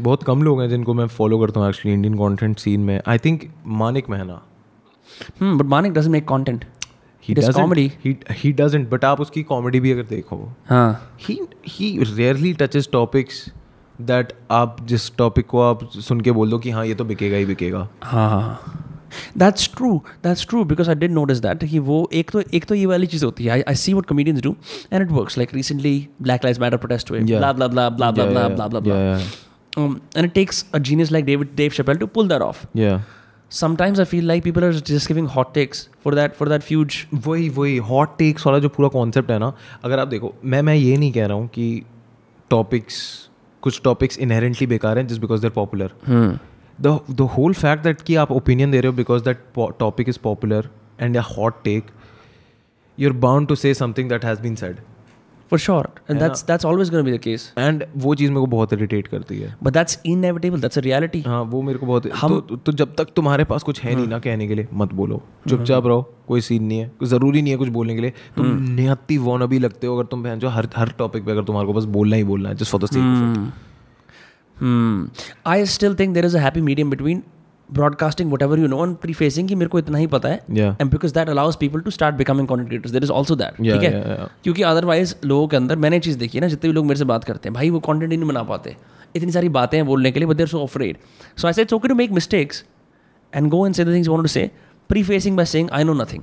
बहुत 0.00 0.22
कम 0.26 0.42
लोग 0.42 0.60
हैं 0.60 0.68
जिनको 0.68 0.94
मैं 0.94 1.06
follow 1.16 1.38
करता 1.38 1.60
हूँ 1.60 1.68
एक्चुअली 1.68 1.92
इंडियन 1.94 2.14
कंटेंट 2.18 2.58
सीन 2.58 2.80
में 2.90 3.00
I 3.08 3.18
think 3.24 3.50
Manik 3.82 4.10
Mahna 4.10 4.40
Hmm, 5.40 5.56
but 5.60 5.66
Manik 5.70 5.92
doesn't 5.96 6.12
make 6.14 6.24
content. 6.28 6.62
He 7.26 7.34
comedy. 7.56 7.88
he 8.04 8.12
he 8.42 8.52
doesn't 8.60 8.88
but 8.92 9.04
आप 9.04 9.20
उसकी 9.20 9.42
कॉमेडी 9.50 9.80
भी 9.80 9.92
अगर 9.92 10.02
देखो 10.14 10.36
हाँ 10.68 11.16
he 11.26 11.36
he 11.74 11.90
rarely 12.12 12.54
touches 12.62 12.88
topics 12.94 13.42
that 14.10 14.32
आप 14.50 14.76
जिस 14.92 15.10
टॉपिक 15.18 15.46
को 15.46 15.60
आप 15.62 15.88
सुन 16.08 16.20
के 16.20 16.32
बोल 16.38 16.50
दो 16.50 16.58
कि 16.58 16.70
हाँ 16.70 16.86
ये 16.86 16.94
तो 16.94 17.04
बिकेगा 17.04 17.36
ही 17.36 17.44
बिकेगा 17.46 17.88
हाँ 18.02 18.28
हाँ 18.30 18.78
that's 19.38 19.68
true 19.76 19.90
that's 20.24 20.46
true 20.48 20.64
because 20.64 20.88
I 20.90 20.94
did 20.94 21.10
notice 21.12 21.38
that 21.38 21.64
कि 21.70 21.78
वो 21.90 22.08
एक 22.20 22.30
तो 22.30 22.42
एक 22.54 22.64
तो 22.66 22.74
ये 22.74 22.86
वाली 22.86 23.06
चीज़ 23.14 23.24
होती 23.24 23.44
है 23.44 23.62
I 23.62 23.74
see 23.76 23.94
what 23.94 24.06
comedians 24.06 24.40
do 24.42 24.54
and 24.92 25.02
it 25.02 25.10
works 25.12 25.38
like 25.38 25.54
recently 25.54 25.96
black 26.22 26.44
lives 26.44 26.60
matter 26.60 26.76
protest 26.84 27.10
हुए 27.10 27.20
Yeah. 27.20 27.40
blah 27.40 27.52
blah 27.58 27.68
blah 27.74 27.88
blah 27.96 28.12
blah 28.12 28.24
Yeah, 28.24 28.32
blah 28.32 28.44
yeah, 28.44 28.54
blah 28.56 28.68
blah 28.68 28.80
blah 28.86 29.00
yeah, 29.00 29.18
yeah. 29.18 29.82
Um, 29.82 29.92
and 30.16 30.26
it 30.28 30.32
takes 30.36 30.64
a 30.78 30.80
genius 30.86 31.10
like 31.10 31.26
David 31.26 31.52
Dave 31.58 31.74
Chappelle 31.76 32.00
to 32.00 32.06
pull 32.16 32.26
that 32.32 32.42
off. 32.46 32.58
Yeah. 32.80 32.98
Sometimes 33.52 33.98
I 33.98 34.04
feel 34.04 34.26
like 34.26 34.42
people 34.44 34.64
are 34.64 34.72
just 34.74 35.08
giving 35.08 35.26
hot 35.28 35.52
takes 35.54 35.88
for 36.04 36.14
that 36.14 36.34
for 36.34 36.48
that 36.48 36.62
fuse 36.62 36.94
वही 37.16 37.48
वही 37.48 37.76
hot 37.88 38.16
takes 38.18 38.46
वाला 38.46 38.58
जो 38.58 38.68
पूरा 38.68 38.88
concept 38.88 39.30
है 39.30 39.38
ना 39.38 39.52
अगर 39.84 39.98
आप 39.98 40.08
देखो 40.08 40.32
मैं 40.44 40.62
मैं 40.62 40.74
ये 40.74 40.96
नहीं 40.96 41.12
कह 41.12 41.26
रहा 41.26 41.36
हूँ 41.36 41.48
कि 41.48 41.82
टॉपिक्स 42.50 43.02
कुछ 43.62 43.80
टॉपिक्स 43.84 44.18
इनहेरेंटली 44.18 44.66
बेकार 44.66 44.98
हैं 44.98 45.06
just 45.06 45.20
because 45.20 45.42
they're 45.42 45.50
popular 45.50 45.92
the 46.78 46.98
the 47.10 47.28
whole 47.36 47.54
fact 47.54 47.82
that 47.82 48.00
कि 48.02 48.16
आप 48.16 48.32
ओपिनियन 48.32 48.70
दे 48.70 48.80
रहे 48.80 48.90
हो 48.90 48.96
because 48.96 49.24
that 49.24 49.44
topic 49.78 50.08
is 50.08 50.18
popular 50.22 50.68
and 51.00 51.16
a 51.16 51.22
hot 51.28 51.62
take 51.64 51.90
you 52.98 53.10
are 53.10 53.16
bound 53.18 53.48
to 53.48 53.54
say 53.56 53.74
something 53.74 54.08
that 54.08 54.24
has 54.24 54.40
been 54.40 54.54
said 54.56 54.80
For 55.52 55.58
sure, 55.62 55.86
and 56.08 56.22
that's 56.22 56.42
that's 56.48 56.66
always 56.68 56.90
going 56.92 57.02
to 57.04 57.06
be 57.08 57.14
the 57.14 57.22
case. 57.24 57.42
And 57.58 57.84
वो 57.96 58.14
चीज़ 58.14 58.30
मेरे 58.30 58.40
को 58.40 58.46
बहुत 58.46 58.72
irritate 58.72 59.08
करती 59.08 59.38
है। 59.38 59.56
But 59.64 59.74
that's 59.76 59.98
inevitable. 60.12 60.62
That's 60.64 60.80
a 60.80 60.84
reality. 60.86 61.26
हाँ 61.26 61.42
वो 61.42 61.62
मेरे 61.62 61.78
को 61.78 61.86
बहुत 61.86 62.06
हम 62.14 62.40
तो, 62.40 62.56
तो 62.56 62.72
जब 62.72 62.94
तक 62.94 63.04
तुम्हारे 63.16 63.44
पास 63.44 63.62
कुछ 63.62 63.80
है 63.80 63.94
नहीं 63.94 64.06
ना 64.08 64.18
कहने 64.18 64.46
के 64.48 64.54
लिए 64.54 64.68
मत 64.74 64.92
बोलो। 64.92 65.22
चुपचाप 65.48 65.86
रहो 65.86 66.14
कोई 66.28 66.40
सीन 66.40 66.64
नहीं 66.64 66.78
है 66.78 66.90
कोई 66.98 67.08
ज़रूरी 67.08 67.42
नहीं 67.42 67.52
है 67.52 67.58
कुछ 67.58 67.68
बोलने 67.68 67.94
के 67.94 68.00
लिए। 68.00 68.12
तुम 68.36 68.46
निहत्ती 68.62 69.18
वोन 69.18 69.46
भी 69.46 69.58
लगते 69.58 69.86
हो 69.86 69.98
अगर 69.98 70.06
तुम 70.06 70.22
बहन 70.22 70.38
जो 70.38 70.48
हर 70.48 70.68
हर 70.76 70.94
टॉपिक 70.98 71.24
पे 71.24 71.30
अगर 71.30 71.44
तुम्हारे 71.44 71.66
को 71.66 71.72
बस 71.72 71.84
बोलना 71.84 72.16
ही 72.16 72.24
बोलना 72.24 72.48
है 72.48 72.54
just 72.54 72.70
for 72.70 72.82
the 72.82 72.86
sake 72.86 73.52
Hmm. 74.56 75.06
I 75.52 75.64
still 75.64 75.94
think 75.98 76.14
there 76.14 76.26
is 76.26 76.34
a 76.34 76.40
happy 76.40 76.60
medium 76.60 76.90
between 77.72 77.92
broadcasting 77.92 78.30
whatever 78.32 78.56
you 78.62 78.70
know 78.72 78.80
and 78.86 78.96
prefacing 79.06 79.48
कि 79.48 79.54
मेरे 79.54 79.68
को 79.68 79.78
इतना 79.78 79.98
ही 79.98 80.06
पता 80.06 80.28
है। 80.28 80.40
Because 80.78 81.12
that 81.12 81.28
allows 81.28 81.56
people 81.56 81.82
to 81.82 81.94
start 81.96 82.18
becoming 82.18 82.46
content 82.46 82.68
creators 82.70 82.92
there 82.92 83.04
is 83.08 83.14
also 83.18 83.36
that 83.36 83.60
Yeah, 83.60 83.80
ठीक 83.80 83.82
है. 83.82 84.28
क्योंकि 84.44 84.62
अदरवाइज़ 84.62 85.14
लोगों 85.24 85.48
के 85.48 85.56
अंदर 85.56 85.76
मैंने 85.76 86.00
चीज़ 86.00 86.18
देखी 86.18 86.38
है 86.38 86.42
ना 86.42 86.48
जितने 86.48 86.70
भी 86.70 86.74
लोग 86.74 86.86
मेरे 86.86 86.98
से 86.98 87.04
बात 87.04 87.24
करते 87.24 87.48
हैं 87.48 87.54
भाई 87.54 87.70
वो 87.70 87.80
कॉन्टेंट 87.80 88.12
नहीं 88.12 88.28
बना 88.28 88.42
पाते। 88.42 88.76
इतनी 89.16 89.32
सारी 89.32 89.48
बातें 89.48 89.78
हैं 89.78 89.86
बोलने 89.86 90.10
के 90.12 90.20
लिए 90.20 90.28
but 90.28 90.36
they're 90.36 90.46
so 90.46 90.62
afraid 90.62 90.96
so 91.36 91.46
I 91.46 91.52
say 91.52 91.62
it's 91.62 91.72
okay 91.72 91.88
to 91.88 91.94
make 91.94 92.10
mistakes 92.10 92.64
and 93.34 93.50
go 93.50 93.66
and 93.66 93.74
say 93.74 93.84
things 93.84 94.08
want 94.08 94.22
to 94.22 94.28
say 94.28 94.50
prefacing 94.88 95.36
by 95.36 95.46
saying 95.46 95.70
I 95.70 95.84
know 95.84 95.92
nothing 95.94 96.22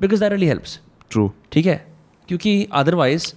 because 0.00 0.20
that 0.20 0.32
really 0.32 0.46
helps 0.46 0.80
true 1.10 1.32
ठीक 1.52 1.66
है? 1.66 1.86
क्योंकि 2.28 2.68
otherwise 2.72 3.32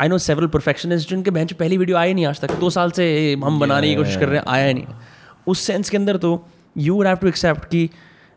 I 0.00 0.08
know 0.08 0.18
several 0.18 0.46
perfectionist 0.46 1.10
जिनके 1.10 1.30
बेंच 1.30 1.52
पहली 1.52 1.76
video 1.78 1.96
आए 1.96 2.12
नहीं 2.14 2.26
आज 2.26 2.40
तक। 2.40 2.52
दो 2.60 2.70
साल 2.70 2.90
से 2.90 3.34
हम 3.44 3.60
बनाने 3.60 3.88
की 3.88 3.94
कोशिश 3.94 4.16
कर 4.16 4.28
रहे 4.28 4.38
हैं 4.38 4.44
आया 4.48 4.72
नहीं। 4.72 4.84
उस 5.46 5.60
सेंस 5.60 5.90
के 5.90 5.96
अंदर 5.96 6.16
तो 6.16 6.46
you 6.76 6.94
would 6.94 7.06
have 7.06 7.16
to 7.16 7.28
accept 7.28 7.64
कि 7.68 7.88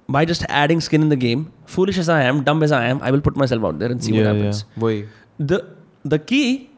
by 0.09 0.19
just 0.25 0.43
adding 0.57 0.81
skin 0.83 1.01
in 1.01 1.09
the 1.09 1.15
game 1.21 1.39
foolish 1.67 1.97
as 2.01 2.09
i 2.09 2.17
am 2.25 2.37
dumb 2.43 2.61
as 2.67 2.73
i 2.75 2.81
am 2.89 2.99
i 3.03 3.09
will 3.13 3.23
put 3.23 3.39
myself 3.39 3.63
out 3.69 3.79
there 3.79 3.95
and 3.95 4.03
see 4.03 4.13
yeah, 4.13 4.19
what 4.19 4.29
happens 4.29 4.59
yeah. 4.59 4.83
वही 4.83 5.01
the 5.47 5.57
the 6.13 6.19
key 6.29 6.69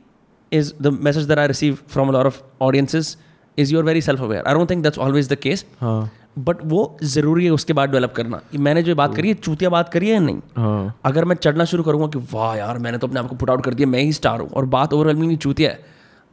is 0.51 0.71
the 0.85 0.91
message 1.07 1.27
that 1.31 1.41
i 1.41 1.45
receive 1.51 1.83
from 1.95 2.13
a 2.13 2.15
lot 2.15 2.29
of 2.29 2.39
audiences 2.67 3.11
is 3.57 3.73
you're 3.73 3.85
very 3.89 4.01
self 4.07 4.23
aware 4.27 4.47
i 4.47 4.55
don't 4.57 4.73
think 4.73 4.87
that's 4.87 5.03
always 5.07 5.29
the 5.33 5.39
case 5.43 5.63
हाँ 5.81 5.99
but 6.39 6.57
वो 6.71 6.79
ज़रूरी 7.11 7.45
है 7.45 7.51
उसके 7.51 7.73
बाद 7.73 7.89
develop 7.89 8.13
करना 8.15 8.41
मैंने 8.67 8.81
जो 8.83 8.95
बात 8.95 9.15
करी 9.15 9.27
है 9.27 9.33
चूतिया 9.35 9.69
बात 9.69 9.89
करी 9.93 10.09
है 10.09 10.19
नहीं 10.19 10.39
हाँ 10.57 10.99
अगर 11.05 11.25
मैं 11.25 11.35
चढ़ना 11.35 11.65
शुरू 11.71 11.83
करूँगा 11.83 12.07
कि 12.07 12.19
वाह 12.33 12.55
यार 12.57 12.77
मैंने 12.85 12.97
तो 12.97 13.07
अपने 13.07 13.19
आप 13.19 13.27
को 13.27 13.35
पुट 13.35 13.49
आउट 13.49 13.63
कर 13.65 13.73
दिया 13.73 13.87
मैं 13.87 14.01
ही 14.01 14.13
स्टार 14.13 14.41
हूँ 14.41 14.49
और 14.49 14.65
बात 14.75 14.93
ओवरवेलमिंगली 14.93 15.37
चूतिया 15.45 15.69
है 15.69 15.79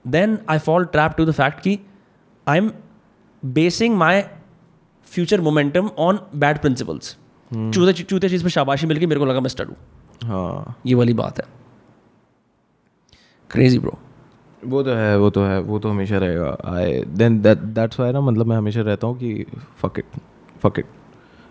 then 0.04 0.38
I 0.50 0.58
fall 0.66 0.84
trap 0.92 1.14
to 1.16 1.24
the 1.26 1.32
fact 1.40 1.60
कि 1.60 1.78
I 2.46 2.58
am 2.58 2.70
basing 3.42 3.96
my 3.96 4.22
future 5.06 5.40
momentum 5.40 5.90
on 5.98 6.18
bad 6.36 6.58
principles 6.60 7.16
चूते 7.50 7.92
चूते 7.94 8.28
चीज़ 8.28 8.42
पर 8.44 8.50
शाबाशी 8.50 8.86
मिल 8.86 8.98
के 8.98 9.06
मेरे 9.06 9.20
को 9.20 9.26
लगा 9.26 9.40
मैं 9.40 9.48
स्टड 9.48 9.68
हूँ। 9.68 9.76
हाँ। 10.24 10.76
ये 10.86 10.94
वाली 10.94 11.14
बात 11.14 11.38
है। 11.38 11.44
क्रेजी 13.50 13.78
ब्रो 13.78 13.98
वो 14.62 14.82
तो 14.82 14.94
है 14.94 15.16
वो 15.18 15.30
तो 15.30 15.44
है 15.44 15.58
वो 15.60 15.78
तो 15.78 15.90
हमेशा 15.90 16.18
रहेगा। 16.18 16.56
I 16.66 17.00
then 17.08 17.40
that 17.42 17.58
that's 17.58 18.00
why 18.00 18.12
ना 18.12 18.20
मतलब 18.20 18.46
मैं 18.46 18.56
हमेशा 18.56 18.80
रहता 18.80 19.06
हूँ 19.06 19.18
कि 19.18 19.44
फक 19.78 19.98
इट 19.98 20.18
फक 20.62 20.78
इट 20.78 20.86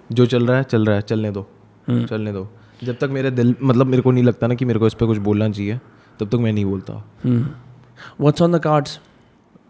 जो 0.10 0.26
चल 0.26 0.48
रहा 0.48 0.58
है 0.58 0.64
चल 0.64 0.86
रहा 0.86 0.96
है 0.96 1.02
चलने 1.02 1.32
दो। 1.32 1.48
चलने 1.90 2.34
दो। 2.34 2.48
जब 2.84 2.98
तक 2.98 3.10
मेरे 3.12 3.32
दिल 3.32 3.56
मतलब 3.64 3.88
मेरे 3.88 4.02
को 4.02 4.12
नहीं 4.12 4.24
लगता 4.24 4.48
ना 4.48 4.56
कि 4.56 4.66
मेरे 4.66 4.80
को 4.80 4.88
इस 4.88 4.94
पर 4.94 5.06
कुछ 5.06 5.18
बोलना 5.28 5.50
चाहिए 5.50 5.80
तब 6.20 6.30
तक 6.30 6.36
मैं 6.36 6.54
नहीं 6.54 6.66
बोलता। 6.66 6.94
What's 7.26 8.42
on 8.42 8.52
the 8.52 8.60
cards 8.60 9.00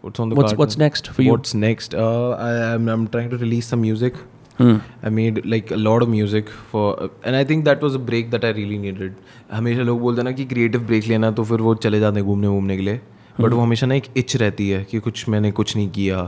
What's 0.06 0.20
on 0.20 0.28
the 0.30 0.36
What's 0.36 0.52
card? 0.52 0.58
what's 0.58 0.78
next 0.78 1.08
for 1.08 1.22
you? 1.22 1.30
What's 1.32 1.54
next? 1.54 1.94
Uh, 1.94 2.30
I, 2.30 2.50
I'm, 2.72 2.88
I'm 2.88 3.06
trying 3.08 3.30
to 3.30 3.38
release 3.38 3.66
some 3.66 3.80
music. 3.80 4.18
Hmm. 4.58 4.76
I 5.02 5.10
made 5.10 5.44
like 5.44 5.70
a 5.70 5.76
lot 5.76 6.02
of 6.02 6.08
music 6.08 6.48
for, 6.70 7.10
and 7.24 7.36
I 7.36 7.42
think 7.44 7.64
that 7.64 7.82
was 7.82 7.96
a 7.96 7.98
break 8.10 8.30
that 8.34 8.44
I 8.44 8.52
really 8.58 8.78
needed. 8.84 9.16
हमेशा 9.52 9.82
लोग 9.82 10.00
बोलते 10.00 10.20
हैं 10.20 10.24
ना 10.24 10.32
कि 10.36 10.44
creative 10.52 10.86
break 10.86 11.06
लेना 11.06 11.30
तो 11.38 11.44
फिर 11.44 11.60
वो 11.60 11.74
चले 11.86 12.00
जाते 12.00 12.20
हैं 12.20 12.26
घूमने 12.26 12.48
घूमने 12.48 12.76
के 12.76 12.82
लिए 12.82 13.00
बट 13.40 13.52
वो 13.52 13.60
हमेशा 13.60 13.86
ना 13.86 13.94
एक 13.94 14.06
इच 14.16 14.36
रहती 14.42 14.68
है 14.70 14.82
कि 14.90 14.98
कुछ 15.08 15.28
मैंने 15.28 15.50
कुछ 15.58 15.74
नहीं 15.76 15.88
किया 15.98 16.22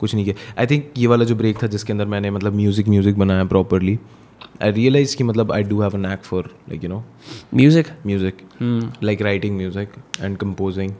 कुछ 0.00 0.14
नहीं 0.14 0.24
किया 0.24 0.34
आई 0.60 0.66
थिंक 0.66 0.92
ये 0.98 1.06
वाला 1.12 1.24
जो 1.24 1.36
ब्रेक 1.36 1.62
था 1.62 1.66
जिसके 1.76 1.92
अंदर 1.92 2.06
मैंने 2.14 2.30
मतलब 2.30 2.54
म्यूज़िक 2.54 2.88
म्यूज़िक 2.88 3.18
बनाया 3.18 3.44
प्रॉपरली 3.54 3.98
आई 4.62 4.72
रियलाइज़ 4.72 5.16
कि 5.16 5.24
मतलब 5.24 5.52
I 5.52 5.62
do 5.70 5.80
have 5.82 5.94
a 5.94 5.98
knack 6.08 6.24
for 6.24 6.50
like 6.68 6.84
you 6.84 6.90
know 6.90 7.02
Music. 7.62 7.94
music 8.12 8.44
like 9.08 9.24
writing 9.28 9.56
music 9.62 9.98
and 10.26 10.42
composing 10.44 10.94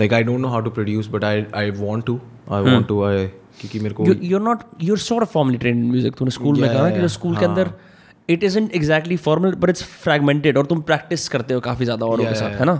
like 0.00 0.16
i 0.18 0.22
don't 0.30 0.46
know 0.46 0.52
how 0.54 0.62
to 0.66 0.72
produce 0.78 1.08
but 1.14 1.28
i 1.28 1.36
i 1.62 1.64
want 1.84 2.06
to. 2.10 2.18
I 2.56 2.60
want 2.66 2.86
to 2.90 2.98
i 3.06 3.16
क्योंकि 3.60 3.80
मेरे 3.80 3.94
को 3.94 4.04
You, 4.06 4.14
you're 4.30 4.44
not 4.44 4.60
you're 4.88 5.02
sort 5.06 5.24
of 5.26 5.30
formally 5.32 5.58
trained 5.64 5.84
in 5.84 5.90
music. 5.94 6.18
तूने 6.18 6.30
school 6.30 6.60
में 6.60 6.68
कहा 6.72 6.90
कि 6.90 7.08
school 7.14 7.36
के 7.36 7.44
अंदर 7.44 7.70
it 8.28 8.44
isn't 8.44 8.74
exactly 8.76 9.16
formal 9.26 9.54
but 9.60 9.68
it's 9.70 9.82
fragmented 10.02 10.58
और 10.58 10.66
तुम 10.66 10.80
प्रैक्टिस 10.90 11.28
करते 11.28 11.54
हो 11.54 11.60
काफ़ी 11.60 11.84
ज़्यादा 11.84 12.06
औरों 12.06 12.24
के 12.24 12.34
साथ 12.34 12.58
है 12.60 12.64
ना? 12.64 12.74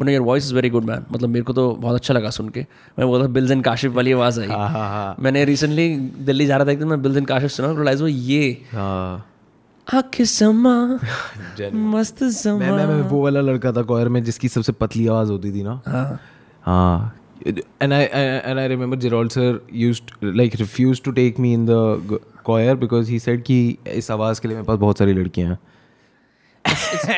But 0.00 0.08
your 0.08 0.22
voice 0.22 0.44
is 0.44 0.54
very 0.54 0.70
good 0.70 0.84
man 0.84 1.04
मतलब 1.12 1.28
मेरे 1.28 1.44
को 1.44 1.52
तो 1.52 1.70
बहुत 1.80 1.94
अच्छा 1.94 2.14
लगा 2.14 2.30
सुन 2.36 2.48
के। 2.48 2.60
मैं 2.98 3.06
बोला 3.06 3.26
बिल्स 3.38 3.50
एंड 3.50 3.64
काशिफ 3.64 3.92
वाली 3.94 4.12
आवाज़ 4.12 4.40
आई। 4.40 4.46
हाँ 4.46 4.68
हाँ 4.68 4.88
हाँ। 4.90 5.16
मैंने 5.20 5.44
रिसेंटली 5.44 5.88
दिल्ली 6.30 6.46
जा 6.46 6.56
रहा 6.56 6.66
था 6.66 6.72
एक 6.72 6.78
दिन 6.78 6.88
मैं 6.88 7.02
बिल्स 7.02 7.16
एंड 7.16 7.26
काशिफ 7.26 7.50
सुना 7.50 7.70
रियलाइज़ 7.72 8.02
वो 8.02 8.08
ये 8.08 8.50
हाँ। 8.72 9.26
आँख 9.94 10.20
समा 10.30 10.74
मस्त 11.92 12.22
मैं 12.22 12.30
समा 12.30 12.58
मैं 12.58 12.86
मैं 12.86 13.00
वो 13.08 13.22
वाला 13.22 13.40
लड़का 13.40 13.72
था 13.72 13.82
कोयर 13.90 14.08
में 14.08 14.22
जिसकी 14.24 14.48
सबसे 14.48 14.72
पतली 14.80 15.06
आवाज़ 15.06 15.30
होती 15.32 15.52
थी 15.52 15.62
ना 15.62 15.80
हाँ 15.86 16.20
हाँ 16.66 17.14
and 17.80 17.94
I, 17.94 18.00
I 18.18 18.22
and 18.50 18.60
I 18.60 18.66
remember 18.66 18.96
Gerald 19.02 19.32
sir 19.32 19.60
used 19.70 20.10
like 20.22 20.56
refused 20.60 21.04
to 21.04 21.12
take 21.18 21.38
me 21.38 21.52
in 21.54 21.66
the 21.66 22.20
choir 22.48 22.74
because 22.84 23.12
he 23.14 23.18
said 23.26 23.42
कि 23.46 23.58
इस 23.86 24.10
आवाज़ 24.10 24.40
के 24.40 24.48
लिए 24.48 24.56
मेरे 24.56 24.66
पास 24.66 24.78
बहुत 24.78 24.98
सारी 24.98 25.12
लड़कियाँ 25.12 25.48
हैं 25.48 25.58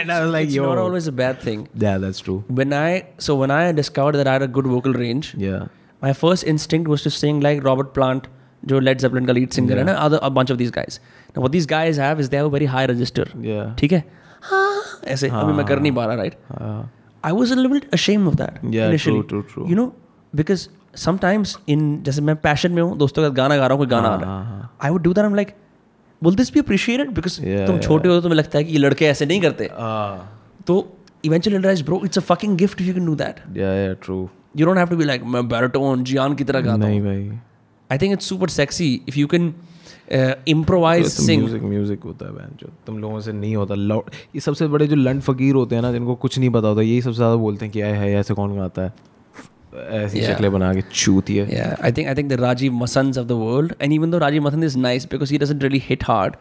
and 0.00 0.12
I 0.12 0.20
was 0.24 0.32
like 0.34 0.48
it's 0.48 0.54
yo 0.54 0.66
not 0.66 0.78
always 0.78 1.08
a 1.12 1.14
bad 1.20 1.40
thing 1.46 1.68
yeah 1.84 1.96
that's 2.04 2.20
true 2.26 2.44
when 2.60 2.74
I 2.80 3.04
so 3.28 3.38
when 3.42 3.54
I 3.56 3.62
discovered 3.80 4.20
that 4.20 4.28
I 4.28 4.34
had 4.38 4.42
a 4.48 4.52
good 4.58 4.66
vocal 4.74 4.98
range 5.04 5.32
yeah 5.46 5.64
my 6.02 6.12
first 6.12 6.46
instinct 6.54 6.92
was 6.94 7.02
to 7.08 7.10
sing 7.16 7.40
like 7.46 7.64
Robert 7.64 7.92
Plant, 7.94 8.28
जो 8.66 8.80
Led 8.82 9.00
Zeppelin 9.00 9.26
का 9.26 9.34
lead 9.40 9.58
singer 9.58 9.76
है 9.76 9.84
ना, 9.84 9.96
other 10.04 10.20
a 10.22 10.30
bunch 10.30 10.50
of 10.50 10.58
these 10.58 10.70
guys. 10.70 11.00
Now 11.34 11.42
what 11.46 11.52
these 11.56 11.66
guys 11.72 11.98
have 12.04 12.20
is 12.24 12.28
they 12.30 12.38
have 12.42 12.46
a 12.52 12.54
very 12.56 12.66
high 12.74 12.86
register. 12.92 13.26
yeah 13.50 13.74
ठीक 13.80 13.92
है? 13.92 14.02
हाँ, 14.42 14.82
ऐसे 15.14 15.28
अभी 15.28 15.52
मैं 15.52 15.66
कर 15.66 15.80
नहीं 15.80 15.92
पा 16.00 16.04
रहा, 16.06 16.16
right? 16.22 16.36
हाँ 16.58 16.90
I 17.30 17.32
was 17.38 17.50
a 17.54 17.56
little 17.56 17.72
bit 17.76 17.88
ashamed 17.96 18.28
of 18.32 18.36
that 18.42 18.60
Yeah, 18.74 18.88
initially. 18.90 19.22
true, 19.22 19.24
true, 19.32 19.42
true. 19.54 19.64
You 19.70 19.76
know, 19.80 19.88
because 20.42 20.68
sometimes 21.06 21.56
in 21.74 21.82
जैसे 22.04 22.22
मैं 22.28 22.36
passion 22.46 22.70
में 22.78 22.82
हूँ, 22.82 22.96
दोस्तों 22.98 23.22
के 23.22 23.28
साथ 23.28 23.34
गाना 23.36 23.56
गा 23.56 23.66
रहा 23.66 23.76
हूँ, 23.78 23.84
कोई 23.84 23.90
गाना 23.90 24.08
आ 24.08 24.20
रहा 24.20 24.38
है. 24.44 24.68
I 24.88 24.90
would 24.94 25.04
do 25.08 25.12
that. 25.18 25.28
I'm 25.30 25.36
like, 25.40 25.52
will 26.22 26.38
this 26.40 26.50
be 26.56 26.62
appreciated? 26.64 27.12
Because 27.18 27.38
Yeah, 27.40 27.66
तुम 27.66 27.78
छोटे 27.78 28.08
yeah. 28.08 28.14
हो 28.14 28.16
तो 28.16 28.20
तुम्हें 28.22 28.36
लगता 28.38 28.58
है 28.58 28.64
कि 28.64 28.72
ये 28.72 28.78
लड़के 28.78 29.06
ऐसे 29.06 29.26
नहीं 29.26 29.40
करते. 29.40 29.68
ah 29.88 30.64
तो 30.66 30.76
eventually 31.28 31.58
realize, 31.58 31.82
bro, 31.90 32.00
it's 32.08 32.16
a 32.22 32.24
fucking 32.32 32.56
gift 32.64 32.80
if 32.80 32.86
you 32.90 32.94
can 32.98 33.06
do 33.12 33.16
that. 33.24 33.42
yeah 33.62 33.74
yeah 33.84 33.94
true 34.08 34.22
You 34.60 34.66
don't 34.66 34.78
have 34.82 34.90
to 34.90 34.96
be 35.00 35.04
like 35.08 35.24
मैं 35.32 35.42
baritone 35.50 36.02
जियान 36.10 36.34
की 36.34 36.44
तरह 36.44 36.60
गाता 36.60 36.76
नहीं 36.86 37.00
भाई 37.02 37.38
I 37.94 37.98
think 38.02 38.16
it's 38.16 38.30
super 38.32 38.48
sexy 38.54 38.88
if 39.12 39.18
you 39.22 39.28
can 39.34 39.52
improvise 40.48 41.06
sing 41.06 41.42
music 41.42 41.62
music 41.62 42.02
होता 42.04 42.26
है 42.26 42.32
band 42.32 42.56
जो 42.60 42.68
तुम 42.86 42.98
लोगों 42.98 43.20
से 43.20 43.32
नहीं 43.32 43.56
होता 43.56 43.74
ये 44.34 44.40
सबसे 44.40 44.66
बड़े 44.66 44.86
जो 44.86 44.96
लंड 44.96 45.22
फकीर 45.22 45.54
होते 45.54 45.74
हैं 45.74 45.82
ना 45.82 45.92
जिनको 45.92 46.14
कुछ 46.14 46.38
नहीं 46.38 46.50
पता 46.50 46.68
होता 46.68 46.82
यही 46.82 47.02
सबसे 47.02 47.16
ज़्यादा 47.16 47.34
बोलते 47.34 47.64
हैं 47.64 47.72
कि 47.72 47.80
आए 47.80 47.92
है 47.92 48.14
ऐसे 48.14 48.34
कौन 48.34 48.56
गाता 48.56 48.82
है? 48.82 48.92
ऐसी 49.76 50.20
yeah. 50.20 50.46
बना 50.46 50.74
के 50.74 50.80
चूती 50.80 51.36
है। 51.36 52.36
Rajeev 52.36 52.72
Masands 52.72 53.18
of 53.18 53.26
the 53.26 53.32
world 53.32 53.74
and 53.82 53.92
even 53.92 54.10
though 54.10 54.18
Rajeev 54.18 54.42
Masand 54.42 54.64
is 54.64 54.78
nice 54.78 55.04
because 55.04 55.32
he 55.32 55.38
doesn't 55.38 55.62
really 55.62 55.82
hit 55.84 56.04
hard 56.04 56.36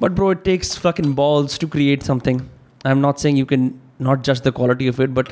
but 0.00 0.10
bro 0.10 0.32
it 0.32 0.42
takes 0.44 0.78
fucking 0.78 1.14
balls 1.14 1.58
to 1.58 1.66
create 1.66 2.02
something 2.02 2.40
I 2.86 2.92
am 2.92 2.98
not 2.98 3.16
saying 3.16 3.38
you 3.38 3.44
can 3.44 3.74
not 4.00 4.22
just 4.22 4.48
the 4.48 4.50
quality 4.50 4.88
of 4.88 5.02
it 5.02 5.10
but 5.10 5.28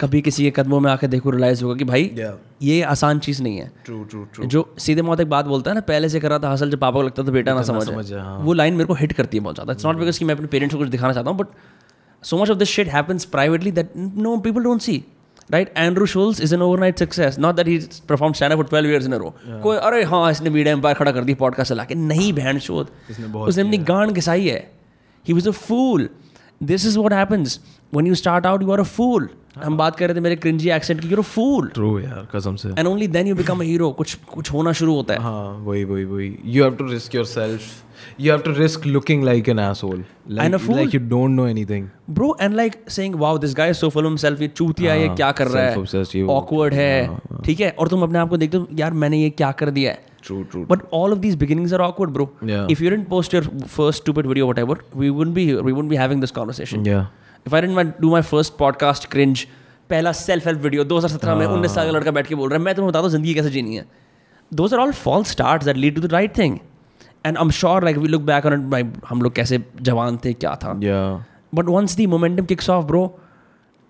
कभी 0.00 0.20
किसी 0.20 0.44
के 0.44 0.50
कदमों 0.56 0.78
में 0.80 0.90
आके 0.90 1.08
देखो 1.08 1.30
realise 1.30 1.62
होगा 1.64 1.74
कि 1.74 1.84
भाई 1.84 2.10
Yeah. 2.18 2.32
ये 2.62 2.82
आसान 2.82 3.18
चीज़ 3.18 3.42
नहीं 3.42 3.58
है। 3.58 3.70
ट्रू 3.84 4.02
ट्रू 4.04 4.46
जो 4.46 4.62
सीधे 4.78 5.02
मौत 5.02 5.20
एक 5.20 5.28
बात 5.30 5.46
बोलता 5.46 5.70
है 5.70 5.74
ना 5.74 5.80
पहले 5.88 6.08
से 6.08 6.20
कर 6.20 6.30
रहा 6.30 6.38
था 6.38 6.48
हासिल 6.48 6.70
जब 6.70 6.78
पापा 6.78 6.98
को 6.98 7.02
लगता 7.02 7.22
था 7.22 7.32
बेटा 7.32 7.54
ना 7.54 7.62
समझ 7.62 7.84
समझ 7.86 8.12
हाँ। 8.12 8.38
वो 8.38 8.52
लाइन 8.52 8.74
मेरे 8.74 8.86
को 8.86 8.94
हिट 8.94 9.12
करती 9.12 9.36
है 9.36 9.42
बहुत 9.44 9.56
ज़्यादा। 9.56 9.72
इट्स 9.72 9.86
नॉट 9.86 9.96
बिकॉज़ 9.96 10.18
कि 10.18 10.24
मैं 10.24 10.34
अपने 10.34 10.46
पेरेंट्स 10.46 10.74
को 10.74 10.78
कुछ 10.80 10.88
दिखाना 10.88 11.12
चाहता 11.12 11.30
हूँ 11.30 11.38
but 11.38 11.46
so 12.22 12.42
much 12.42 12.50
of 12.50 12.58
this 12.58 12.68
shit 12.68 12.88
happens 12.88 13.24
privately 13.36 13.72
that 13.72 13.92
no 13.96 14.36
people 14.46 14.62
don't 14.62 14.80
see 14.80 15.02
right 15.52 15.72
Andrew 15.76 16.06
Schulz 16.06 16.40
is 16.40 16.54
an 16.54 16.62
overnight 16.62 16.98
success 16.98 17.38
not 17.38 17.56
that 17.56 17.68
he 17.68 17.78
perform 18.08 18.32
stand 18.32 18.54
for 18.54 18.64
twelve 18.64 18.90
years 18.90 19.06
in 19.06 19.14
row 19.14 19.34
कोई 19.62 19.76
अरे 19.76 20.02
हाँ 20.04 20.30
इसने 20.30 20.50
media 20.50 20.74
empire 20.74 20.96
खड़ा 20.96 21.12
कर 21.12 21.24
the 21.24 21.34
podcast 21.42 21.72
चला 21.72 21.84
के। 21.84 21.94
नहीं 21.94 22.32
बहन 22.32 22.58
शोध। 22.58 22.88
उसने 23.36 23.62
अपनी 23.62 23.78
गांड 23.92 24.12
घिसाई 24.12 24.48
है। 24.48 24.60
He 25.24 25.34
was 25.34 25.48
a 25.48 25.52
fool 25.52 26.08
this 26.62 26.86
is 26.86 26.98
what 26.98 27.12
happens 27.12 27.60
when 27.92 28.08
you 28.08 28.16
start 28.20 28.46
out 28.48 28.62
you 28.64 28.72
are 28.72 28.80
a 28.80 28.84
fool. 28.86 29.26
हम 29.64 29.76
बात 29.76 29.96
कर 29.96 30.06
रहे 30.06 30.16
थे 30.16 30.20
मेरे 30.20 30.36
क्रिंजी 30.36 30.70
एक्सेंट 30.70 31.00
की 31.00 31.14
फूल 31.16 31.68
ट्रू 31.74 31.98
यार 32.00 32.28
कसम 32.34 32.56
से. 32.56 32.68
And 32.68 32.86
only 32.86 33.08
then 33.08 33.26
you 33.26 33.34
become 33.34 33.60
a 33.60 33.64
hero 33.64 33.90
कुछ 33.98 34.14
कुछ 34.34 34.52
होना 34.52 34.72
शुरू 34.80 34.94
होता 34.94 35.14
है. 35.14 35.20
हाँ 35.22 35.64
वही 35.64 35.84
वही 35.84 36.04
वही. 36.04 36.34
You 36.44 36.64
have 36.64 36.74
to 36.76 36.86
risk 36.86 37.14
yourself 37.14 38.20
you 38.20 38.32
have 38.32 38.40
to 38.42 38.52
risk 38.58 38.86
looking 38.86 39.24
like 39.24 39.48
an 39.48 39.58
asshole 39.58 40.04
like 40.30 40.94
you 40.94 41.00
don't 41.08 41.30
know 41.30 41.46
anything 41.46 41.88
bro 42.10 42.36
and 42.40 42.54
like 42.54 42.74
saying 42.88 43.14
wow 43.20 43.38
this 43.38 43.54
guy 43.56 43.70
is 43.70 43.76
so 43.76 43.88
full 43.88 44.04
of 44.04 44.10
himself 44.10 44.40
ये 44.40 44.48
चूतिया 44.48 44.92
हाँ, 44.92 45.00
है 45.00 45.14
क्या 45.14 45.32
कर 45.32 45.48
रहा 45.48 45.64
है? 45.64 46.26
ऑकवर्ड 46.26 46.74
है. 46.74 47.06
हाँ, 47.06 47.20
हाँ. 47.30 47.42
ठीक 47.46 47.60
है? 47.60 47.70
और 47.70 47.88
तुम 47.88 48.02
अपने 48.02 48.18
आप 48.18 48.28
को 48.28 48.36
देखते 48.36 48.56
हो 48.56 48.68
यार 48.78 48.92
मैंने 49.04 49.22
ये 49.22 49.30
क्या 49.30 49.50
कर 49.62 49.70
दिया 49.70 49.90
है? 49.90 50.06
True, 50.26 50.36
true, 50.36 50.46
true. 50.52 50.60
But 50.70 50.80
all 50.98 51.12
of 51.14 51.20
these 51.24 51.36
beginnings 51.40 51.72
are 51.76 51.80
awkward, 51.82 52.12
bro. 52.14 52.24
Yeah. 52.48 52.70
If 52.74 52.80
you 52.84 52.90
didn't 52.92 53.08
post 53.10 53.34
your 53.34 53.42
first 53.74 54.02
stupid 54.02 54.26
video, 54.30 54.48
whatever, 54.48 54.76
we 55.02 55.10
wouldn't 55.18 55.36
be 55.36 55.44
here. 55.50 55.62
We 55.68 55.74
wouldn't 55.76 55.92
be 55.92 56.00
having 56.00 56.24
this 56.24 56.34
conversation. 56.38 56.88
Yeah. 56.88 57.04
If 57.48 57.54
I 57.54 57.60
don't 57.62 57.94
do 58.00 58.10
my 58.10 58.22
first 58.22 58.52
podcast 58.58 59.08
cringe 59.10 59.46
पहला 59.90 60.12
self 60.14 60.46
help 60.46 60.60
video 60.62 60.84
दो 60.84 60.96
हज़ार 60.96 61.10
सत्रह 61.10 61.34
में 61.34 61.44
हाँ। 61.46 61.54
उन्नीस 61.54 61.74
साल 61.74 61.86
का 61.86 61.92
लड़का 61.92 62.10
बैठ 62.10 62.26
के 62.26 62.34
बोल 62.34 62.50
रहा 62.50 62.58
है 62.58 62.64
मैं 62.64 62.74
तुम्हें 62.74 62.90
बता 62.90 63.00
दो 63.02 63.08
ज़िंदगी 63.08 63.34
कैसे 63.34 63.50
जीनी 63.50 63.76
है। 63.76 63.84
Those 64.52 64.74
are 64.74 64.80
all 64.80 64.92
false 64.94 65.24
start 65.24 65.64
that 65.64 65.76
lead 65.76 65.94
to 65.94 66.00
the 66.00 66.12
right 66.12 66.36
thing 66.38 66.58
and 67.26 67.36
I 67.36 67.42
am 67.42 67.50
sure 67.60 67.84
like 67.84 67.98
we 67.98 68.08
look 68.08 68.22
back 68.22 68.46
on 68.46 68.66
my 68.72 68.84
हम 69.08 69.22
लोग 69.22 69.34
कैसे 69.34 69.62
जवान 69.80 70.18
थे 70.24 70.32
क्या 70.34 70.54
था। 70.64 70.74
But 71.54 71.68
once 71.68 71.96
the 71.96 72.06
momentum 72.06 72.44
kicks 72.44 72.70
off 72.70 72.84
bro 72.86 73.02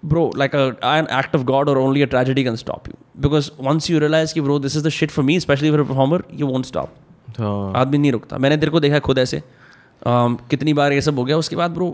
bro 0.03 0.31
like 0.37 0.55
I 0.57 0.99
an 0.99 1.07
act 1.19 1.37
of 1.37 1.43
God 1.45 1.69
और 1.69 1.79
only 1.79 2.03
a 2.03 2.07
tragedy 2.07 2.45
can 2.45 2.57
stop 2.57 2.89
you 2.89 2.95
because 3.23 3.51
once 3.61 3.91
you 3.91 3.99
realise 3.99 4.35
की 4.35 4.41
bro 4.41 4.59
this 4.59 4.77
is 4.77 4.87
the 4.87 4.89
shit 4.99 5.11
for 5.11 5.25
me 5.25 5.39
specially 5.41 5.71
for 5.71 5.83
performer 5.85 6.25
you 6.35 6.47
won't 6.47 6.65
stop 6.65 7.77
आदमी 7.77 7.99
नहीं 7.99 8.13
रुकता। 8.13 8.39
मैंने 8.39 8.57
तेरे 8.57 8.73
को 8.73 8.81
देखा 8.81 8.99
खुद 8.99 9.19
ऐसे। 9.19 9.43
Um, 9.99 10.35
कितनी 10.51 10.73
बार 10.75 10.93
ये 10.93 11.01
सब 11.03 11.19
हो 11.19 11.25
गया 11.25 11.37
उसके 11.37 11.57
बाद 11.57 11.71
ब्रो 11.71 11.87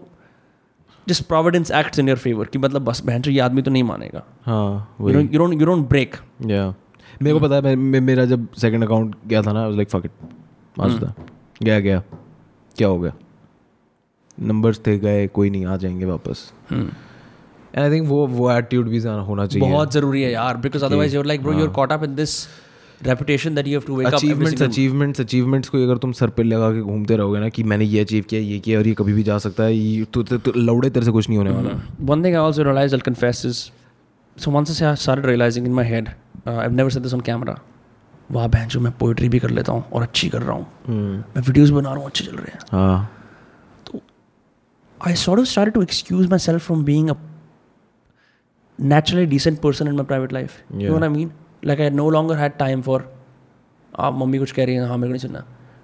जिस 1.09 1.21
providence 1.21 1.71
acts 1.71 1.99
in 1.99 2.09
your 2.09 2.19
favour 2.19 2.47
कि 2.47 2.59
मतलब 2.59 2.85
बस 2.85 3.03
बहन 3.05 3.23
ये 3.29 3.41
आदमी 3.41 3.63
तो 3.63 3.71
नहीं 3.71 3.83
मानेगा। 3.83 4.23
हाँ 4.45 4.97
you 5.01 5.39
don't 5.39 5.61
you 5.61 5.67
don't 5.67 5.89
break 5.89 6.17
या 6.47 6.75
मेरे 7.23 7.39
को 7.39 7.41
पता 7.41 7.69
है 7.69 7.77
मैं- 7.77 8.03
मेरा 8.03 8.25
जब 8.25 8.53
सेकंड 8.53 8.85
अकाउंट 8.85 9.17
गया 9.27 9.43
था 9.43 9.53
ना 9.53 9.69
लाइक 9.69 9.91
फक 9.91 10.03
इट 10.05 10.11
गया 11.63 11.81
गया। 11.81 12.03
क्या 12.77 12.89
हो 12.89 13.01
गया? 13.01 13.13
नंबर्स 14.41 14.81
थे 14.87 14.99
गए 14.99 15.27
कोई 15.27 15.51
नहीं 15.51 15.67
आ 15.67 15.77
जाएँगे 15.77 16.05
वापस। 16.05 16.53
एंड 16.73 17.79
आई 17.79 17.91
थिंक 17.91 18.09
वो 18.09 18.27
वो 18.27 18.53
एटीट्यूड 18.53 18.89
भी 18.89 19.01
होना 19.01 19.47
चाहिए। 19.47 19.71
बहुत 19.71 19.93
ज़रूरी 19.93 20.23
है 20.23 20.33
यार 20.33 20.57
because 20.57 20.85
otherwise 20.85 21.17
you're 21.17 21.27
like 21.27 21.43
bro 21.43 21.53
you're 21.53 21.69
caught 21.69 21.93
up 21.93 22.05
in 22.05 22.15
this 22.15 22.47
reputation 23.03 23.55
that 23.55 23.67
you 23.67 23.73
have 23.73 23.87
to 23.87 23.97
wake 23.97 24.07
up 24.07 24.15
achievements 24.15 24.63
achievements 24.63 25.21
achievements 25.21 25.69
को 25.69 25.83
अगर 25.85 25.99
तुम 25.99 26.13
सर 26.13 26.31
पे 26.37 26.43
लगा 26.43 26.71
के 26.73 26.81
घूमते 26.81 27.17
रहोगे 27.17 27.41
ना 27.41 27.49
कि 27.49 27.63
मैंने 27.63 27.85
ये 27.85 28.01
अचीव 28.01 28.25
किया 28.31 28.41
ये 28.41 28.59
किया 28.59 28.79
और 28.79 28.87
ये 28.87 28.95
कभी 28.95 29.13
भी 29.13 29.23
जा 29.23 29.39
सकता 29.39 29.65
है 29.65 30.05
तो, 30.05 30.23
तो, 30.23 30.39
तो 30.39 30.53
लौड़े 30.57 30.91
तेरे 30.91 31.07
से 31.07 31.13
कुछ 31.13 31.29
नहीं 31.29 31.39
होने 31.39 31.51
वाला। 31.51 31.81
One 32.01 32.25
thing 32.25 32.35
I 32.37 32.43
also 32.43 32.63
realise 32.63 32.95
I 32.95 33.01
confess 33.01 33.45
is 33.47 33.63
so 34.37 34.51
once 34.51 34.83
I 34.83 34.97
started 34.97 35.27
realising 35.27 35.67
in 35.67 35.73
my 35.73 35.89
head 35.89 36.09
I 36.49 36.55
have 36.55 36.73
never 36.73 36.91
said 36.91 37.03
this 37.03 37.15
on 37.15 37.21
camera 37.21 37.59
वाह 38.31 38.47
बहन 38.49 38.69
जो 38.69 38.81
मैं 38.81 38.93
पोएट्री 38.93 39.29
भी 39.29 39.39
कर 39.39 39.51
लेता 39.51 39.73
हूँ 39.73 39.85
और 39.93 40.03
अच्छी 40.03 40.29
कर 40.29 40.43
रहा 40.43 40.57
हूँ। 40.57 40.65
Hmm. 40.65 41.37
मैं 41.37 41.43
वीडियोस 41.43 41.71
बना 41.71 41.89
रहा 41.89 41.99
हूँ 41.99 42.07
अच्छे 42.07 42.25
चल 42.25 42.37
रहे 42.37 42.53
हैं। 42.53 42.61
हाँ। 42.71 43.11
तो 43.87 44.01
I 45.07 45.15
sort 45.15 45.39
of 45.39 45.47
start 45.47 45.75
to 45.75 45.83
excuse 45.83 46.29
myself 46.39 46.67
from 46.67 46.85
being 46.85 47.11
naturally 48.79 49.27
decent 49.27 49.61
person 49.61 49.89
in 49.89 49.95
my 49.95 50.05
private 50.05 50.33
life 50.33 50.51
you 50.75 50.89
know 50.91 51.03
I 51.03 51.09
mean 51.09 51.31
Like 51.70 51.80
I 51.86 51.90
no 51.90 52.08
longer 52.18 52.36
had 52.42 52.58
time 52.60 52.84
for 52.90 53.00
आप 54.00 54.14
मम्मी 54.18 54.40
कुछ 54.40 54.52
कह 54.52 54.66
रही 54.66 54.76
है 54.76 54.88
हाँ 54.88 54.98
मेरे 54.98 55.08
को 55.08 55.14
नहीं 55.14 55.22
सुनना 55.22 55.44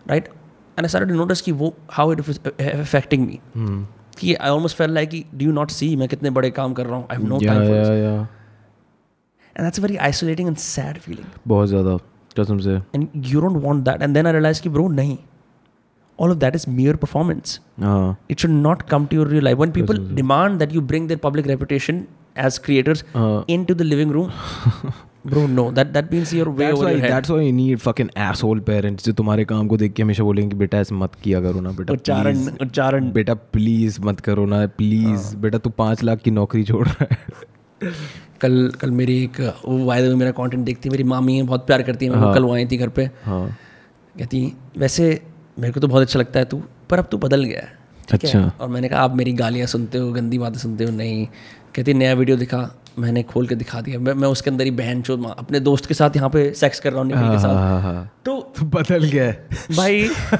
right 0.09 0.27
and 0.27 0.85
I 0.85 0.89
started 0.93 1.11
to 1.13 1.19
notice 1.21 1.41
कि 1.41 1.51
वो 1.61 1.73
how 1.97 2.05
it 2.15 2.21
was 2.27 2.39
affecting 2.59 3.27
me. 3.27 3.39
हम्म 3.55 3.85
कि 4.19 4.35
I 4.35 4.49
almost 4.55 4.77
felt 4.81 4.93
like 4.97 5.15
do 5.39 5.47
you 5.47 5.53
not 5.59 5.71
see 5.77 5.95
मैं 5.97 6.07
कितने 6.07 6.29
बड़े 6.37 6.51
काम 6.59 6.73
कर 6.73 6.85
रहा 6.85 6.97
हूँ 6.97 7.07
I 7.07 7.17
have 7.17 7.29
no 7.31 7.39
या 7.43 7.53
time 7.53 7.67
for 7.67 7.77
this. 7.79 7.87
या 7.89 7.95
या 8.03 8.27
And 9.55 9.65
that's 9.65 9.79
a 9.79 9.83
very 9.87 9.97
isolating 10.09 10.51
and 10.51 10.61
sad 10.65 10.97
feeling. 11.05 11.25
बहुत 11.47 11.67
ज़्यादा 11.69 11.97
कसम 12.39 12.59
से 12.59 12.81
And 12.97 13.25
you 13.33 13.41
don't 13.45 13.61
want 13.65 13.85
that. 13.89 14.05
And 14.07 14.19
then 14.19 14.29
I 14.31 14.33
realized 14.37 14.63
कि 14.63 14.69
bro 14.77 14.87
नहीं. 14.99 15.17
All 16.19 16.31
of 16.33 16.39
that 16.41 16.55
is 16.59 16.67
mere 16.79 16.93
performance. 16.99 17.59
हाँ 17.79 18.17
It 18.35 18.43
should 18.43 18.55
not 18.67 18.85
come 18.93 19.07
to 19.07 19.19
your 19.19 19.25
real 19.33 19.45
life. 19.49 19.57
When 19.63 19.73
people 19.79 19.97
demand 20.21 20.63
that 20.63 20.77
you 20.77 20.85
bring 20.93 21.07
their 21.11 21.21
public 21.27 21.49
reputation 21.53 22.05
as 22.47 22.59
creators 22.67 23.03
हाँ 23.15 23.45
into 23.57 23.77
the 23.81 23.87
living 23.93 24.15
room, 24.17 24.31
bro, 25.24 25.46
no. 25.46 25.70
That 25.70 25.92
that 25.92 26.10
means 26.12 26.32
you're 26.32 26.50
way 26.50 26.66
That's 26.66 26.78
over 26.78 26.84
why, 26.84 26.90
your 26.92 27.00
head. 27.00 27.10
that's 27.12 27.28
why 27.28 27.40
you 27.40 27.52
need 27.52 27.82
fucking 27.82 28.10
asshole 28.26 28.60
parents 28.60 29.04
जो 29.04 29.12
तुम्हारे 29.12 29.44
काम 29.44 29.68
को 29.68 29.76
देख 29.76 29.92
के 29.92 30.02
हमेशा 30.02 30.24
बोलेंगे 30.24 30.48
कि 30.50 30.56
बेटा 30.56 30.78
ऐसे 30.78 30.94
मत 30.94 31.14
किया 31.24 31.40
करो 31.40 31.60
ना 31.60 31.70
बेटा 31.70 31.92
उच्चारण. 31.92 32.46
उच्चारण 32.62 33.10
बेटा 33.12 33.34
प्लीज़ 33.34 34.00
मत 34.00 34.20
करो 34.20 34.46
ना 34.46 34.66
प्लीज़ 34.78 35.36
बेटा 35.36 35.58
तू 35.58 35.70
पाँच 35.70 36.02
लाख 36.02 36.18
की 36.18 36.30
नौकरी 36.30 36.64
छोड़ 36.64 36.86
रहा 36.88 37.06
है 37.10 37.92
कल 38.40 38.70
कल 38.80 38.90
मेरी 38.90 39.22
एक 39.24 39.40
वो 39.64 39.78
वायदे 39.84 40.08
में 40.08 40.14
मेरा 40.16 40.30
कंटेंट 40.30 40.64
देखती 40.64 40.88
है 40.88 40.90
मेरी 40.90 41.04
मामी 41.04 41.36
है 41.36 41.42
बहुत 41.42 41.66
प्यार 41.66 41.82
करती 41.82 42.06
है 42.06 42.12
मैं 42.12 42.18
वो 42.18 42.32
कल 42.34 42.44
वो 42.44 42.54
आई 42.54 42.66
थी 42.66 42.76
घर 42.76 42.88
पे 42.88 43.10
हाँ 43.24 43.46
कहती 44.14 44.52
वैसे 44.78 45.08
मेरे 45.58 45.72
को 45.72 45.80
तो 45.80 45.88
बहुत 45.88 46.02
अच्छा 46.02 46.18
लगता 46.18 46.38
है 46.40 46.44
तू 46.44 46.62
पर 46.90 46.98
अब 46.98 47.08
तू 47.10 47.18
बदल 47.18 47.44
गया 47.44 47.60
है 47.60 47.78
है 48.10 48.18
अच्छा। 48.18 48.52
और 48.60 48.68
मैंने 48.68 48.88
कहा 48.88 49.00
आप 49.00 49.14
मेरी 49.16 49.32
गालियाँ 49.32 49.66
सुनते 49.66 49.98
हो 49.98 50.12
गंदी 50.12 50.38
बातें 50.38 50.58
सुनते 50.58 50.84
हो 50.84 50.90
नहीं 50.90 51.26
कहती 51.74 51.94
नया 51.94 52.14
वीडियो 52.14 52.36
दिखा 52.36 52.58
मैंने 52.98 53.22
खोल 53.22 53.46
के 53.46 53.54
दिखा 53.54 53.80
दिया। 53.80 53.98
मैं, 53.98 54.12
मैं 54.12 54.28
उसके 54.28 54.50
अंदर 54.50 54.64
ही 54.64 54.70
बहन 54.70 55.02
चो 55.02 55.16
अपने 55.16 55.60
दोस्त 55.60 55.86
के 55.86 55.94
साथ 55.94 56.16
यहाँ 56.16 56.30
पे 56.30 56.50
सेक्स 56.54 56.80
कर 56.80 56.92
रहा 56.92 57.00
हूँ 57.00 57.08
निखिल 57.08 57.30
के 57.30 57.38
साथ। 57.38 57.54
हाँ 57.54 57.80
हाँ 57.82 58.10
तो 58.24 58.40
तो 58.58 58.64
बदल 58.66 59.04
गया 59.04 59.30
भाई 59.76 60.02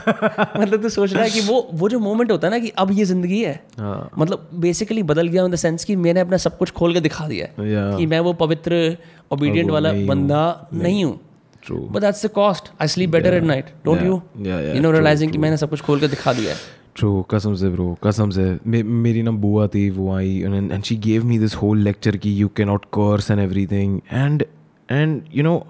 मतलब 0.56 0.82
तो 0.82 0.88
सोच 0.88 1.12
रहा 1.12 1.22
है 1.22 1.30
कि 1.30 1.40
वो 1.40 1.66
वो 1.72 1.88
जो 1.88 1.98
मोमेंट 1.98 2.30
होता 2.30 2.46
है 2.46 2.52
ना 2.52 2.58
कि 2.58 2.68
अब 2.78 2.90
ये 2.92 3.04
ज़िंदगी 3.04 3.42
है। 3.42 3.54
हाँ। 3.78 4.10
मतलब 4.18 4.48
बेसिकली 4.60 5.02
बदल 5.02 5.28
गया 5.28 5.44
इन 5.44 5.50
द 5.50 5.56
सेंस 5.56 5.84
कि 5.84 5.96
मैंने 5.96 6.20
अपना 6.20 6.36
सब 6.36 6.58
कुछ 6.58 6.70
खोल 6.72 6.94
के 6.94 7.00
दिखा 7.00 7.28
दिया 7.28 7.46
है 7.58 7.96
कि 7.98 8.06
मैं 8.06 8.20
वो 8.20 8.32
पवित्र 8.42 8.96
ओबीडियंट 9.32 9.70
वाला 9.70 9.92
बंदा 10.06 10.44
नहीं। 10.74 11.04
हूँ। 11.04 11.18
True 11.62 11.78
but 11.92 12.00
that's 12.00 12.24
the 12.26 12.28
cost 12.30 12.70
I 12.82 12.88
sleep 12.88 13.10
better 13.10 13.34
at 13.34 13.42
night 13.44 13.66
don't 13.84 13.98
Yeah. 13.98 14.06
You 14.06 14.14
Yeah, 14.14 14.46
yeah, 14.46 14.74
you 14.76 14.80
know 14.82 14.88
true, 14.88 14.92
realising 14.92 15.32
कि 15.32 15.38
मैंने 15.38 15.56
सब 15.56 15.70
कुछ 15.70 15.80
खोल 15.80 16.00
के 16.00 16.08
दिखा 16.08 16.32
दिया 16.32 16.52
है। 16.52 16.58
ट्रू 17.00 17.10
कसम 17.30 17.54
से 17.54 17.68
ब्रो 17.70 17.96
कसम 18.04 18.30
से 18.30 18.44
मे, 18.66 18.82
मेरी 18.82 19.22
ना 19.22 19.30
बुआ 19.44 19.66
थी 19.74 19.88
वो 19.90 20.12
I 20.14 20.38
and 20.40 20.82
she 20.82 20.96
gave 21.08 21.24
me 21.26 21.38
this 21.38 21.54
whole 21.56 21.78
lecture 21.88 22.16
की 22.24 22.34
you 22.36 22.48
can 22.56 22.68
not 22.68 22.84
curse 22.98 23.30
and 23.30 23.40
everything 23.40 24.00
and 24.12 24.44
and 24.90 25.20
you 25.34 25.42
know 25.42 25.60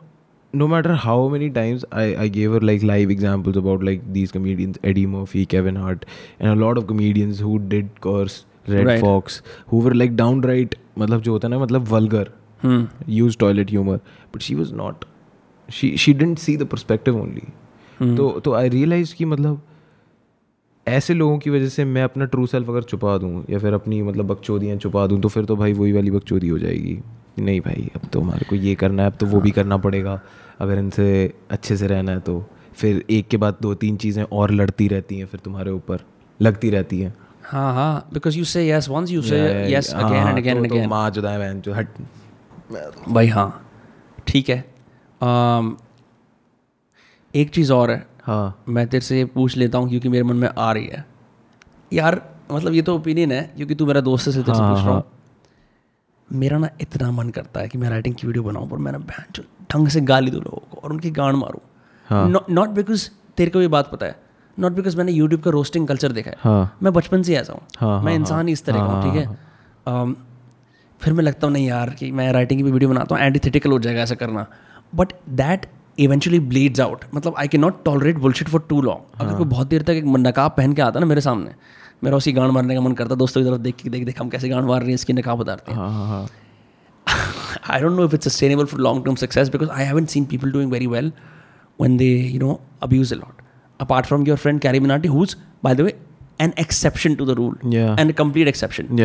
no 0.55 0.67
matter 0.67 0.95
how 0.95 1.29
many 1.33 1.49
times 1.57 1.85
I, 1.93 2.05
I 2.23 2.25
gave 2.29 2.55
her 2.55 2.61
like 2.61 2.83
live 2.83 3.11
examples 3.11 3.57
about 3.57 3.83
like 3.89 4.01
these 4.15 4.33
comedians 4.33 4.79
Eddie 4.83 5.07
Murphy, 5.07 5.45
Kevin 5.47 5.77
Hart, 5.77 6.07
and 6.39 6.51
a 6.51 6.55
lot 6.63 6.81
of 6.81 6.87
comedians 6.89 7.39
who 7.39 7.59
did 7.75 8.01
curse 8.01 8.39
Red 8.67 8.87
Right. 8.87 9.01
Fox, 9.01 9.43
who 9.69 9.83
were 9.85 9.95
like 9.95 10.17
downright 10.17 10.75
मतलब 10.99 11.21
जो 11.21 11.33
होता 11.33 11.49
है 11.49 11.51
ना 11.55 11.59
मतलब 11.59 11.87
vulgar, 11.89 12.25
hmm 12.65 12.89
use 13.21 13.37
toilet 13.37 13.71
humor, 13.71 13.99
but 14.33 14.49
she 14.49 14.57
was 14.63 14.73
not. 14.83 15.05
She 15.69 15.93
she 15.97 16.17
didn't 16.23 16.43
see 16.47 16.57
the 16.65 16.69
perspective 16.75 17.23
only. 17.23 17.47
तो 18.17 18.29
तो 18.41 18.53
आई 18.53 18.69
realise 18.69 19.15
कि 19.15 19.25
मतलब 19.25 19.61
ऐसे 20.91 21.15
लोगों 21.15 21.39
की 21.39 21.51
वजह 21.51 21.69
से 21.69 21.85
मैं 21.85 22.03
अपना 22.03 22.25
ट्रू 22.25 22.47
सेल्फ 22.47 22.69
अगर 22.69 22.83
छुपा 22.83 23.17
दूँ 23.19 23.45
या 23.51 23.59
फिर 23.59 23.73
अपनी 23.73 24.03
मतलब 24.03 24.27
बकचोदियाँ 24.27 24.77
छुपा 24.77 25.07
दूँ 25.07 25.21
तो 25.21 25.29
फिर 25.29 25.45
तो 25.45 25.57
भाई 25.57 25.73
वही 25.73 25.93
वाली 25.93 26.11
बकचोदी 26.11 26.49
हो 26.49 26.59
जाएगी। 26.59 26.99
नहीं 27.39 27.61
भाई 27.61 27.91
अब 27.97 28.09
तो 28.13 28.21
हमारे 28.21 28.45
को 28.45 28.57
ये 28.57 28.75
करना 28.75 29.03
है 29.03 29.11
अब 29.11 29.17
तो 29.17 29.27
वो 29.27 29.41
भी 29.41 29.51
करना 29.51 29.77
पड़ेगा। 29.77 30.21
अगर 30.61 30.79
इनसे 30.79 31.35
अच्छे 31.51 31.77
से 31.77 31.87
रहना 31.87 32.13
है 32.13 32.21
तो। 32.21 32.45
फिर 32.75 33.05
एक 33.11 33.29
के 33.29 33.37
बाद 33.37 33.57
दो 33.63 33.75
तीन 33.75 33.97
चीज़ें 33.97 34.23
और 34.23 34.51
लड़ती 34.51 34.89
रहती 34.89 35.19
हैं 35.19 35.27
फिर 35.27 35.41
तुम्हारे 35.41 35.71
ऊपर 35.71 36.05
लगती 36.41 36.71
रहती 36.71 37.01
हैं। 37.01 37.15
हाँ 37.43 37.75
हाँ 37.75 38.09
because 38.13 38.39
you 38.39 38.45
say 38.45 38.69
yes 38.69 38.89
once 38.89 39.11
you 39.11 39.23
say 39.23 39.39
yes 39.73 39.93
again 39.95 40.29
and 40.29 40.39
again 40.39 40.57
and 40.57 40.73
again 40.73 40.89
माँ 40.89 41.11
है 41.11 41.39
बहन 41.39 41.61
जो 41.61 41.73
हट। 41.73 41.89
भाई 43.09 43.27
हाँ 43.27 43.49
ठीक 44.27 44.49
है। 44.51 44.65
um, 45.21 45.73
एक 47.35 47.51
चीज़ 47.51 47.73
और 47.73 47.91
है। 47.91 48.07
हाँ। 48.31 48.65
मैं 48.69 48.87
तेरे 48.87 49.05
से 49.05 49.19
ये 49.19 49.25
पूछ 49.29 49.57
लेता 49.57 49.79
हूँ 49.79 49.89
क्योंकि 49.89 50.09
मेरे 50.09 50.25
मन 50.25 50.37
में 50.37 50.49
आ 50.49 50.71
रही 50.73 50.87
है। 50.87 51.05
यार 51.93 52.21
मतलब 52.53 52.75
ये 52.75 52.83
तो 52.83 52.95
ओपिनियन 52.97 53.33
है 53.33 53.43
क्योंकि 53.57 53.75
तू 53.75 53.87
मेरा 53.87 54.01
दोस्त 54.01 54.27
है 54.27 54.31
इसलिए 54.31 54.45
तेरे 54.45 54.57
से 54.57 54.63
हाँ, 54.63 54.75
पूछ 54.75 54.85
रहा 54.85 54.95
हूँ। 54.95 55.05
मेरा 56.29 56.59
ना 56.59 56.69
इतना 56.81 57.11
मन 57.11 57.31
करता 57.31 57.61
है 57.61 57.69
कि 57.69 57.79
मैं 57.79 57.91
राइटिंग 57.91 58.15
की 58.15 58.27
वीडियो 58.27 58.45
बनाऊँ 58.45 58.69
पर 58.71 58.79
मैं 58.79 58.93
ना 58.93 58.99
बहन 59.01 59.33
जो 59.35 59.43
ढंग 59.73 59.89
से 59.89 60.01
गाली 60.03 60.31
दूँ 60.31 60.41
लोगों 60.41 60.61
को 60.71 60.81
और 60.81 60.93
उनकी 60.93 61.11
गांड 61.11 61.37
मारूँ। 61.37 61.61
हाँ। 62.07 62.45
नॉट 62.51 62.69
बिकॉज़ 62.71 63.09
तेरे 63.37 63.51
को 63.51 63.61
ये 63.61 63.69
बात 63.69 63.91
पता 63.93 64.07
है 64.07 64.17
नॉट 64.59 64.73
बिकॉज़ 64.73 64.97
मैंने 64.97 65.13
यूट्यूब 65.13 65.43
का 65.43 65.51
रोस्टिंग 65.51 65.89
कल्चर 65.89 66.13
देखा 66.13 66.31
है। 66.31 66.37
हाँ। 66.41 66.79
मैं 66.83 66.93
बचपन 66.93 67.23
से 67.23 67.35
ऐसा 67.37 67.53
हूँ। 67.53 67.63
हाँ, 67.79 68.03
मैं 68.03 68.13
हाँ, 68.13 68.21
इंसान 68.21 68.47
ही 68.47 68.53
इस 68.53 68.65
तरह 68.65 68.79
का 68.79 68.85
हूँ 68.85 69.03
हाँ, 69.03 69.13
ठीक 69.13 69.21
है 69.21 70.15
फिर 71.01 71.13
मैं 71.13 71.25
लगता 71.25 71.47
हूँ 71.47 71.53
नहीं 71.53 71.67
यार 71.67 71.91
कि 71.91 72.11
मैं 72.13 72.33
राइटिंग 72.33 72.59
की 72.59 72.65
भी 72.65 72.71
वीडियो 72.71 72.91
बनाता 72.91 73.15
हूँ 73.15 73.25
एंटीथेटिकल 73.25 73.71
हो 73.71 73.79
जाएगा 73.79 74.01
ऐसा 74.03 74.15
करना। 74.15 74.47
But 74.95 75.13
that 75.31 75.67
eventually 76.01 76.39
bleeds 76.41 76.81
out 76.81 77.05
मतलब 77.15 77.35
I 77.39 77.49
can 77.49 77.59
not 77.59 77.85
tolerate 77.85 78.19
bullshit 78.19 78.49
for 78.49 78.67
too 78.69 78.81
long 78.83 79.21
अगर 79.21 79.29
हाँ। 79.29 79.37
कोई 79.39 79.47
बहुत 79.47 79.67
देर 79.67 79.83
तक 79.83 79.91
एक 79.91 80.05
नकाब 80.19 80.55
पहन 80.57 80.73
के 80.73 80.83
आता 80.83 81.01
ना 81.01 81.07
मेरे 81.07 81.21
सामने 81.21 81.51
मेरा 82.05 82.17
उसी 82.17 82.33
गांड 82.33 82.53
मारने 82.53 82.75
का 82.75 82.81
मन 82.81 82.93
करता 82.93 83.15
है 83.15 83.19
दोस्तों 83.19 83.43
की 83.43 83.49
तरफ़ 83.49 83.61
देख 83.61 83.87
देख 83.87 84.05
देख 84.05 84.21
हम 84.21 84.29
कैसे 84.29 84.49
गांड 84.49 84.67
मार 84.67 84.81
रहे 84.81 84.89
हैं 84.89 84.95
इसकी 84.95 85.13
नकाब 85.13 85.41
उतारते 85.41 85.73
हैं। 85.73 86.29
I 87.71 87.81
don't 87.81 87.93
know 87.93 88.05
if 88.05 88.15
it 88.15 88.23
sustainable 88.23 88.65
for 88.65 88.81
long 88.81 89.05
term 89.05 89.15
success 89.15 89.49
because 89.49 89.71
I 89.71 89.85
haven't 89.85 90.05
seen 90.05 90.25
people 90.25 90.53
doing 90.53 90.73
very 90.73 90.87
well 90.87 91.13
when 91.81 91.97
they 91.97 92.15
you 92.17 92.39
know 92.41 92.61
abuse 92.83 93.13
a 93.13 93.17
lot 93.17 93.43
apart 93.81 94.07
from 94.07 94.27
your 94.27 94.39
friend 94.39 94.61
Carry 94.61 94.81
Minati 94.81 95.09
who's 95.09 95.37
by 95.65 95.75
the 95.75 95.81
way 95.81 95.99
an 96.41 96.53
exception 96.59 97.15
to 97.15 97.27
the 97.27 97.31
rule 97.31 97.75
and 97.75 98.13
complete 98.13 98.49
exception 98.49 98.97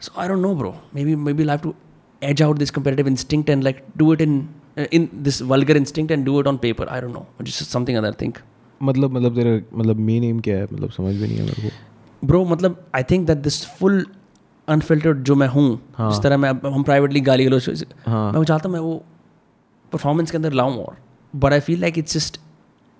so 0.00 0.20
I 0.20 0.28
don't 0.28 0.40
know 0.40 0.54
bro 0.54 0.74
may 0.94 1.04
be 1.04 1.14
may 1.16 1.32
be 1.32 1.44
live 1.44 1.60
to 1.60 1.74
edge 2.22 2.42
out 2.42 2.58
this 2.58 2.70
comparative 2.70 3.08
instinct 3.08 3.50
and 3.50 3.62
like 3.64 3.82
do 3.96 4.12
it 4.12 4.20
in 4.20 4.40
in 4.78 5.08
this 5.12 5.40
vulgar 5.42 5.76
instinct 5.76 6.10
and 6.10 6.24
do 6.24 6.38
it 6.40 6.46
on 6.46 6.58
paper. 6.58 6.86
I 6.88 7.00
don't 7.00 7.12
know. 7.12 7.26
Just 7.42 7.70
something 7.70 7.96
other 7.96 8.12
think. 8.12 8.38
मतलब 8.80 9.12
मतलब 9.12 9.34
तेरा 9.34 9.78
मतलब 9.78 9.96
main 10.08 10.24
M 10.24 10.40
क्या 10.40 10.56
है 10.56 10.64
मतलब 10.64 10.90
समझ 10.90 11.14
भी 11.14 11.26
नहीं 11.26 11.36
है 11.36 11.44
मेरे 11.44 11.62
को 11.62 12.26
ब्रो 12.26 12.44
मतलब 12.44 12.76
I 12.94 13.02
think 13.02 13.26
that 13.26 13.38
this 13.38 13.64
full 13.78 14.04
unfiltered 14.68 15.22
जो 15.22 15.34
मैं 15.34 15.48
हूँ 15.48 15.80
हाँ। 15.96 16.10
जिस 16.10 16.22
तरह 16.22 16.36
मैं 16.36 16.50
हम 16.72 16.82
प्राइवेटली 16.82 17.20
गाली 17.20 17.44
गलो 17.44 17.58
हाँ। 18.06 18.32
मैं 18.32 18.44
चाहता 18.44 18.68
हूँ 18.68 18.72
मैं 18.72 18.80
वो 18.80 19.02
परफॉर्मेंस 19.92 20.30
के 20.30 20.36
अंदर 20.36 20.52
लाऊं 20.52 20.76
और 20.84 20.96
but 21.34 21.52
I 21.52 21.60
feel 21.60 21.80
like 21.80 21.98
it's 21.98 22.14
just 22.14 22.40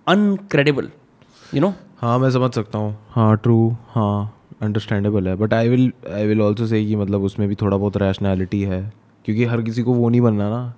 incredible 0.06 0.90
you 1.54 1.60
know 1.60 1.72
हाँ 2.00 2.18
मैं 2.18 2.30
समझ 2.30 2.52
सकता 2.54 2.78
हूँ 2.78 2.96
हाँ 3.10 3.36
ट्रू 3.36 3.76
हाँ 3.88 4.34
अंडरस्टैंडेबल 4.62 5.28
है 5.28 5.34
but 5.36 5.54
I 5.54 5.68
will 5.68 5.92
I 6.12 6.26
will 6.26 6.40
also 6.42 6.66
say 6.66 6.84
कि 6.86 6.96
मतलब 6.96 7.22
उसमें 7.22 7.48
भी 7.48 7.54
थोड़ा 7.54 7.76
बहुत 7.76 7.96
रैशनैलिटी 7.96 8.62
है 8.62 8.82
क्योंकि 9.24 9.44
हर 9.44 9.62
किसी 9.62 9.82
को 9.82 9.94
वो 9.94 10.08
नहीं 10.08 10.20
बनना 10.20 10.48
ना 10.50 10.74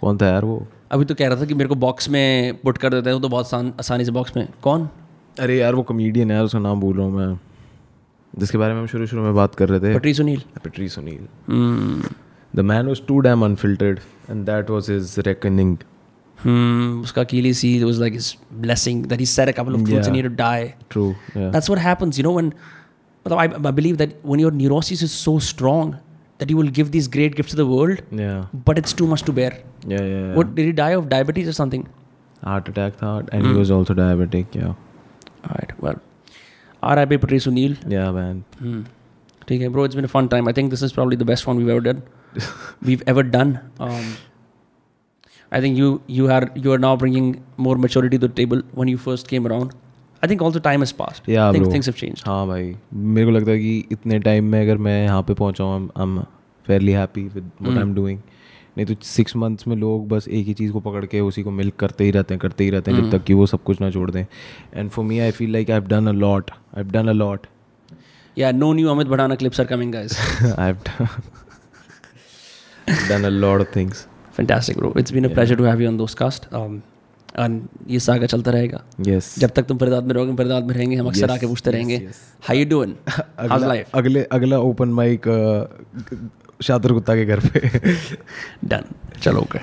कौन 0.00 0.18
था 0.18 0.26
यार 0.26 0.44
वो 0.44 0.66
अभी 0.92 1.04
तो 1.04 1.14
कह 1.14 1.28
रहा 1.28 1.40
था 1.40 1.44
कि 1.44 1.54
मेरे 1.54 1.68
को 1.68 1.74
बॉक्स 1.86 2.08
में 2.16 2.56
पुट 2.64 2.78
कर 2.78 2.90
देते 2.94 3.10
हैं 3.10 3.20
तो 3.20 3.28
बहुत 3.28 3.46
आसान 3.46 3.72
आसानी 3.80 4.04
से 4.04 4.12
बॉक्स 4.18 4.36
में 4.36 4.46
कौन 4.62 4.88
अरे 5.40 5.58
यार 5.58 5.74
वो 5.74 5.82
कमेडियन 5.90 6.30
है 6.30 6.42
उसका 6.44 6.58
नाम 6.68 6.80
भूल 6.80 6.96
रहा 6.96 7.06
हूँ 7.06 7.16
मैं 7.16 7.38
जिसके 8.32 8.58
बारे 8.58 8.74
में 8.74 8.80
हम 8.80 8.86
शुरू 8.86 9.06
शुरू 9.06 9.22
में 9.22 9.34
बात 9.34 9.54
कर 9.54 9.68
रहे 9.68 9.80
थे 9.80 9.94
पटरी 9.98 10.14
Sunil 10.14 10.42
petri 10.64 10.88
Sunil 10.88 11.26
Hmm. 11.50 12.14
The 12.56 12.60
man 12.70 12.86
was 12.86 13.00
too 13.08 13.18
damn 13.26 13.44
unfiltered 13.44 14.00
and 14.30 14.44
that 14.46 14.70
was 14.70 14.92
his 14.92 15.14
reckoning 15.26 15.76
Hmm. 16.38 16.88
उसका 17.02 17.22
Achilles 17.22 17.60
heel 17.64 17.84
was 17.88 17.98
like 18.00 18.16
his 18.16 18.26
blessing 18.64 18.98
that 19.10 19.20
he 19.22 19.26
said 19.28 19.50
a 19.50 19.52
couple 19.58 19.76
of 19.76 19.84
truths 19.84 20.08
and 20.08 20.16
he 20.16 20.22
had 20.22 20.26
to 20.30 20.36
die. 20.40 20.64
True 20.90 21.04
That's 21.54 21.70
what 21.72 21.80
happens, 21.84 22.18
you 22.20 22.24
know, 22.26 22.32
when 22.38 22.50
but 23.26 23.34
I, 23.36 23.46
I 23.68 23.72
believe 23.78 23.96
that 24.00 24.12
when 24.32 24.42
your 24.44 24.50
neurosis 24.56 25.04
is 25.06 25.14
so 25.20 25.32
strong 25.46 25.94
that 26.38 26.50
you 26.50 26.56
will 26.56 26.68
give 26.78 26.90
these 26.92 27.08
great 27.08 27.34
gifts 27.34 27.50
to 27.50 27.56
the 27.56 27.66
world. 27.66 28.02
Yeah. 28.10 28.46
But 28.52 28.78
it's 28.78 28.92
too 28.92 29.06
much 29.06 29.22
to 29.22 29.32
bear. 29.32 29.62
Yeah, 29.86 30.02
yeah. 30.02 30.20
yeah. 30.26 30.34
What 30.34 30.54
did 30.54 30.66
he 30.66 30.72
die 30.72 30.90
of 30.90 31.08
diabetes 31.08 31.48
or 31.48 31.52
something? 31.52 31.88
Heart 32.44 32.68
attack, 32.68 32.96
thought, 32.96 33.28
and 33.32 33.42
mm. 33.42 33.46
he 33.46 33.52
hmm. 33.52 33.58
was 33.58 33.70
also 33.70 33.94
diabetic. 33.94 34.54
Yeah. 34.54 34.74
All 35.44 35.56
right. 35.58 35.80
Well, 35.80 36.00
R.I.P. 36.82 37.18
Patrice 37.18 37.46
O'Neill. 37.46 37.74
Yeah, 37.86 38.10
man. 38.10 38.44
Mm. 38.60 38.86
Okay, 39.42 39.66
bro. 39.68 39.84
It's 39.84 39.94
been 39.94 40.04
a 40.04 40.08
fun 40.08 40.28
time. 40.28 40.48
I 40.48 40.52
think 40.52 40.70
this 40.70 40.82
is 40.82 40.92
probably 40.92 41.16
the 41.16 41.24
best 41.24 41.46
one 41.46 41.56
we've 41.56 41.68
ever 41.68 41.80
done. 41.80 42.02
we've 42.82 43.02
ever 43.06 43.22
done. 43.22 43.60
Um, 43.80 44.16
I 45.50 45.60
think 45.60 45.76
you 45.78 46.02
you 46.06 46.30
are 46.30 46.50
you 46.54 46.72
are 46.72 46.78
now 46.78 46.96
bringing 46.96 47.44
more 47.56 47.76
maturity 47.76 48.18
to 48.18 48.28
the 48.28 48.34
table 48.34 48.62
when 48.72 48.88
you 48.88 48.98
first 48.98 49.28
came 49.28 49.46
around. 49.46 49.74
I 50.22 50.26
think 50.26 50.42
also 50.42 50.60
time 50.60 50.80
has 50.80 50.92
passed. 50.92 51.22
Yeah, 51.26 51.48
I 51.48 51.52
think 51.52 51.64
bro. 51.64 51.72
things 51.72 51.86
have 51.86 51.96
changed. 51.96 52.24
हाँ 52.26 52.46
भाई 52.46 52.74
मेरे 52.94 53.26
को 53.26 53.32
लगता 53.32 53.50
है 53.50 53.58
कि 53.58 53.76
इतने 53.92 54.18
time 54.28 54.44
में 54.52 54.60
अगर 54.60 54.78
मैं 54.86 55.02
यहाँ 55.04 55.22
पे 55.22 55.34
पहुँचा 55.34 55.64
हूँ 55.64 55.88
I 55.88 56.02
am 56.02 56.18
fairly 56.66 56.92
happy 56.92 57.22
with 57.34 57.50
what 57.62 57.76
I 57.76 57.82
am 57.82 57.94
doing 57.94 58.18
नहीं 58.78 58.86
तो 58.86 58.94
सिक्स 59.06 59.36
मंथ्स 59.36 59.66
में 59.68 59.76
लोग 59.76 60.08
बस 60.08 60.28
एक 60.28 60.46
ही 60.46 60.54
चीज़ 60.54 60.72
को 60.72 60.80
पकड़ 60.80 61.04
के 61.06 61.20
उसी 61.20 61.42
को 61.42 61.50
मिल्क 61.50 61.76
करते 61.80 62.04
ही 62.04 62.10
रहते 62.10 62.34
हैं 62.34 62.40
करते 62.40 62.64
ही 62.64 62.70
रहते 62.70 62.90
हैं 62.90 63.02
जब 63.02 63.10
तक 63.10 63.24
कि 63.24 63.34
वो 63.34 63.46
सब 63.46 63.62
कुछ 63.64 63.80
ना 63.80 63.90
छोड़ 63.90 64.10
दें 64.10 64.24
and 64.74 64.90
for 64.90 65.04
me 65.04 65.18
I 65.18 65.30
feel 65.38 65.52
like 65.52 65.70
I 65.70 65.76
have 65.76 65.86
done 65.88 66.06
a 66.06 66.12
lot 66.24 66.50
I 66.50 66.82
have 66.82 66.90
done 66.92 67.08
a 67.08 67.12
lot 67.12 67.46
Yeah, 68.36 68.52
no 68.52 68.66
new 68.78 68.88
Amit 68.92 69.08
Bhadana 69.10 69.36
clips 69.42 69.60
are 69.62 69.64
coming, 69.68 69.92
guys. 69.92 70.14
I 70.58 70.66
have 70.66 71.08
done 73.08 73.24
a 73.24 73.28
lot 73.28 73.60
of 73.60 73.74
things 73.76 74.06
Fantastic, 74.38 74.76
bro. 74.76 74.88
It's 75.00 75.10
been 75.10 75.24
a 75.24 75.28
pleasure 75.30 75.56
to 75.56 75.66
have 75.66 75.80
you 75.80 75.88
on 75.88 75.98
Dostcast. 75.98 76.46
Um, 76.52 76.72
ये 77.38 77.98
saga 78.00 78.26
चलता 78.26 78.50
रहेगा। 78.50 78.82
Yes. 79.00 79.38
जब 79.38 79.50
तक 79.50 79.62
तुम 79.62 79.78
फरीदाबाद 79.78 80.04
में 80.04 80.14
रहोगे 80.14 80.34
फरीदाबाद 80.36 80.64
में 80.64 80.74
रहेंगे 80.74 80.96
हम 80.96 81.06
अक्सर 81.06 81.26
Yes, 81.26 81.30
आके 81.30 81.46
पूछते 81.46 81.70
yes, 81.70 81.74
रहेंगे 81.76 81.96
हाई 81.96 82.12
हाउ 82.48 82.56
यू 82.56 82.64
डूइंग 82.70 82.94
अगला 83.38 83.66
लाइफ 83.66 83.96
अगले 83.96 84.22
अगला 84.32 84.58
ओपन 84.58 84.88
माइक 84.98 85.22
शादर 86.62 86.92
गुप्ता 86.92 87.14
के 87.14 87.24
घर 87.24 87.40
पे। 87.46 87.60
डन 88.64 88.84
चलो 89.22 89.40
ओके 89.40 89.58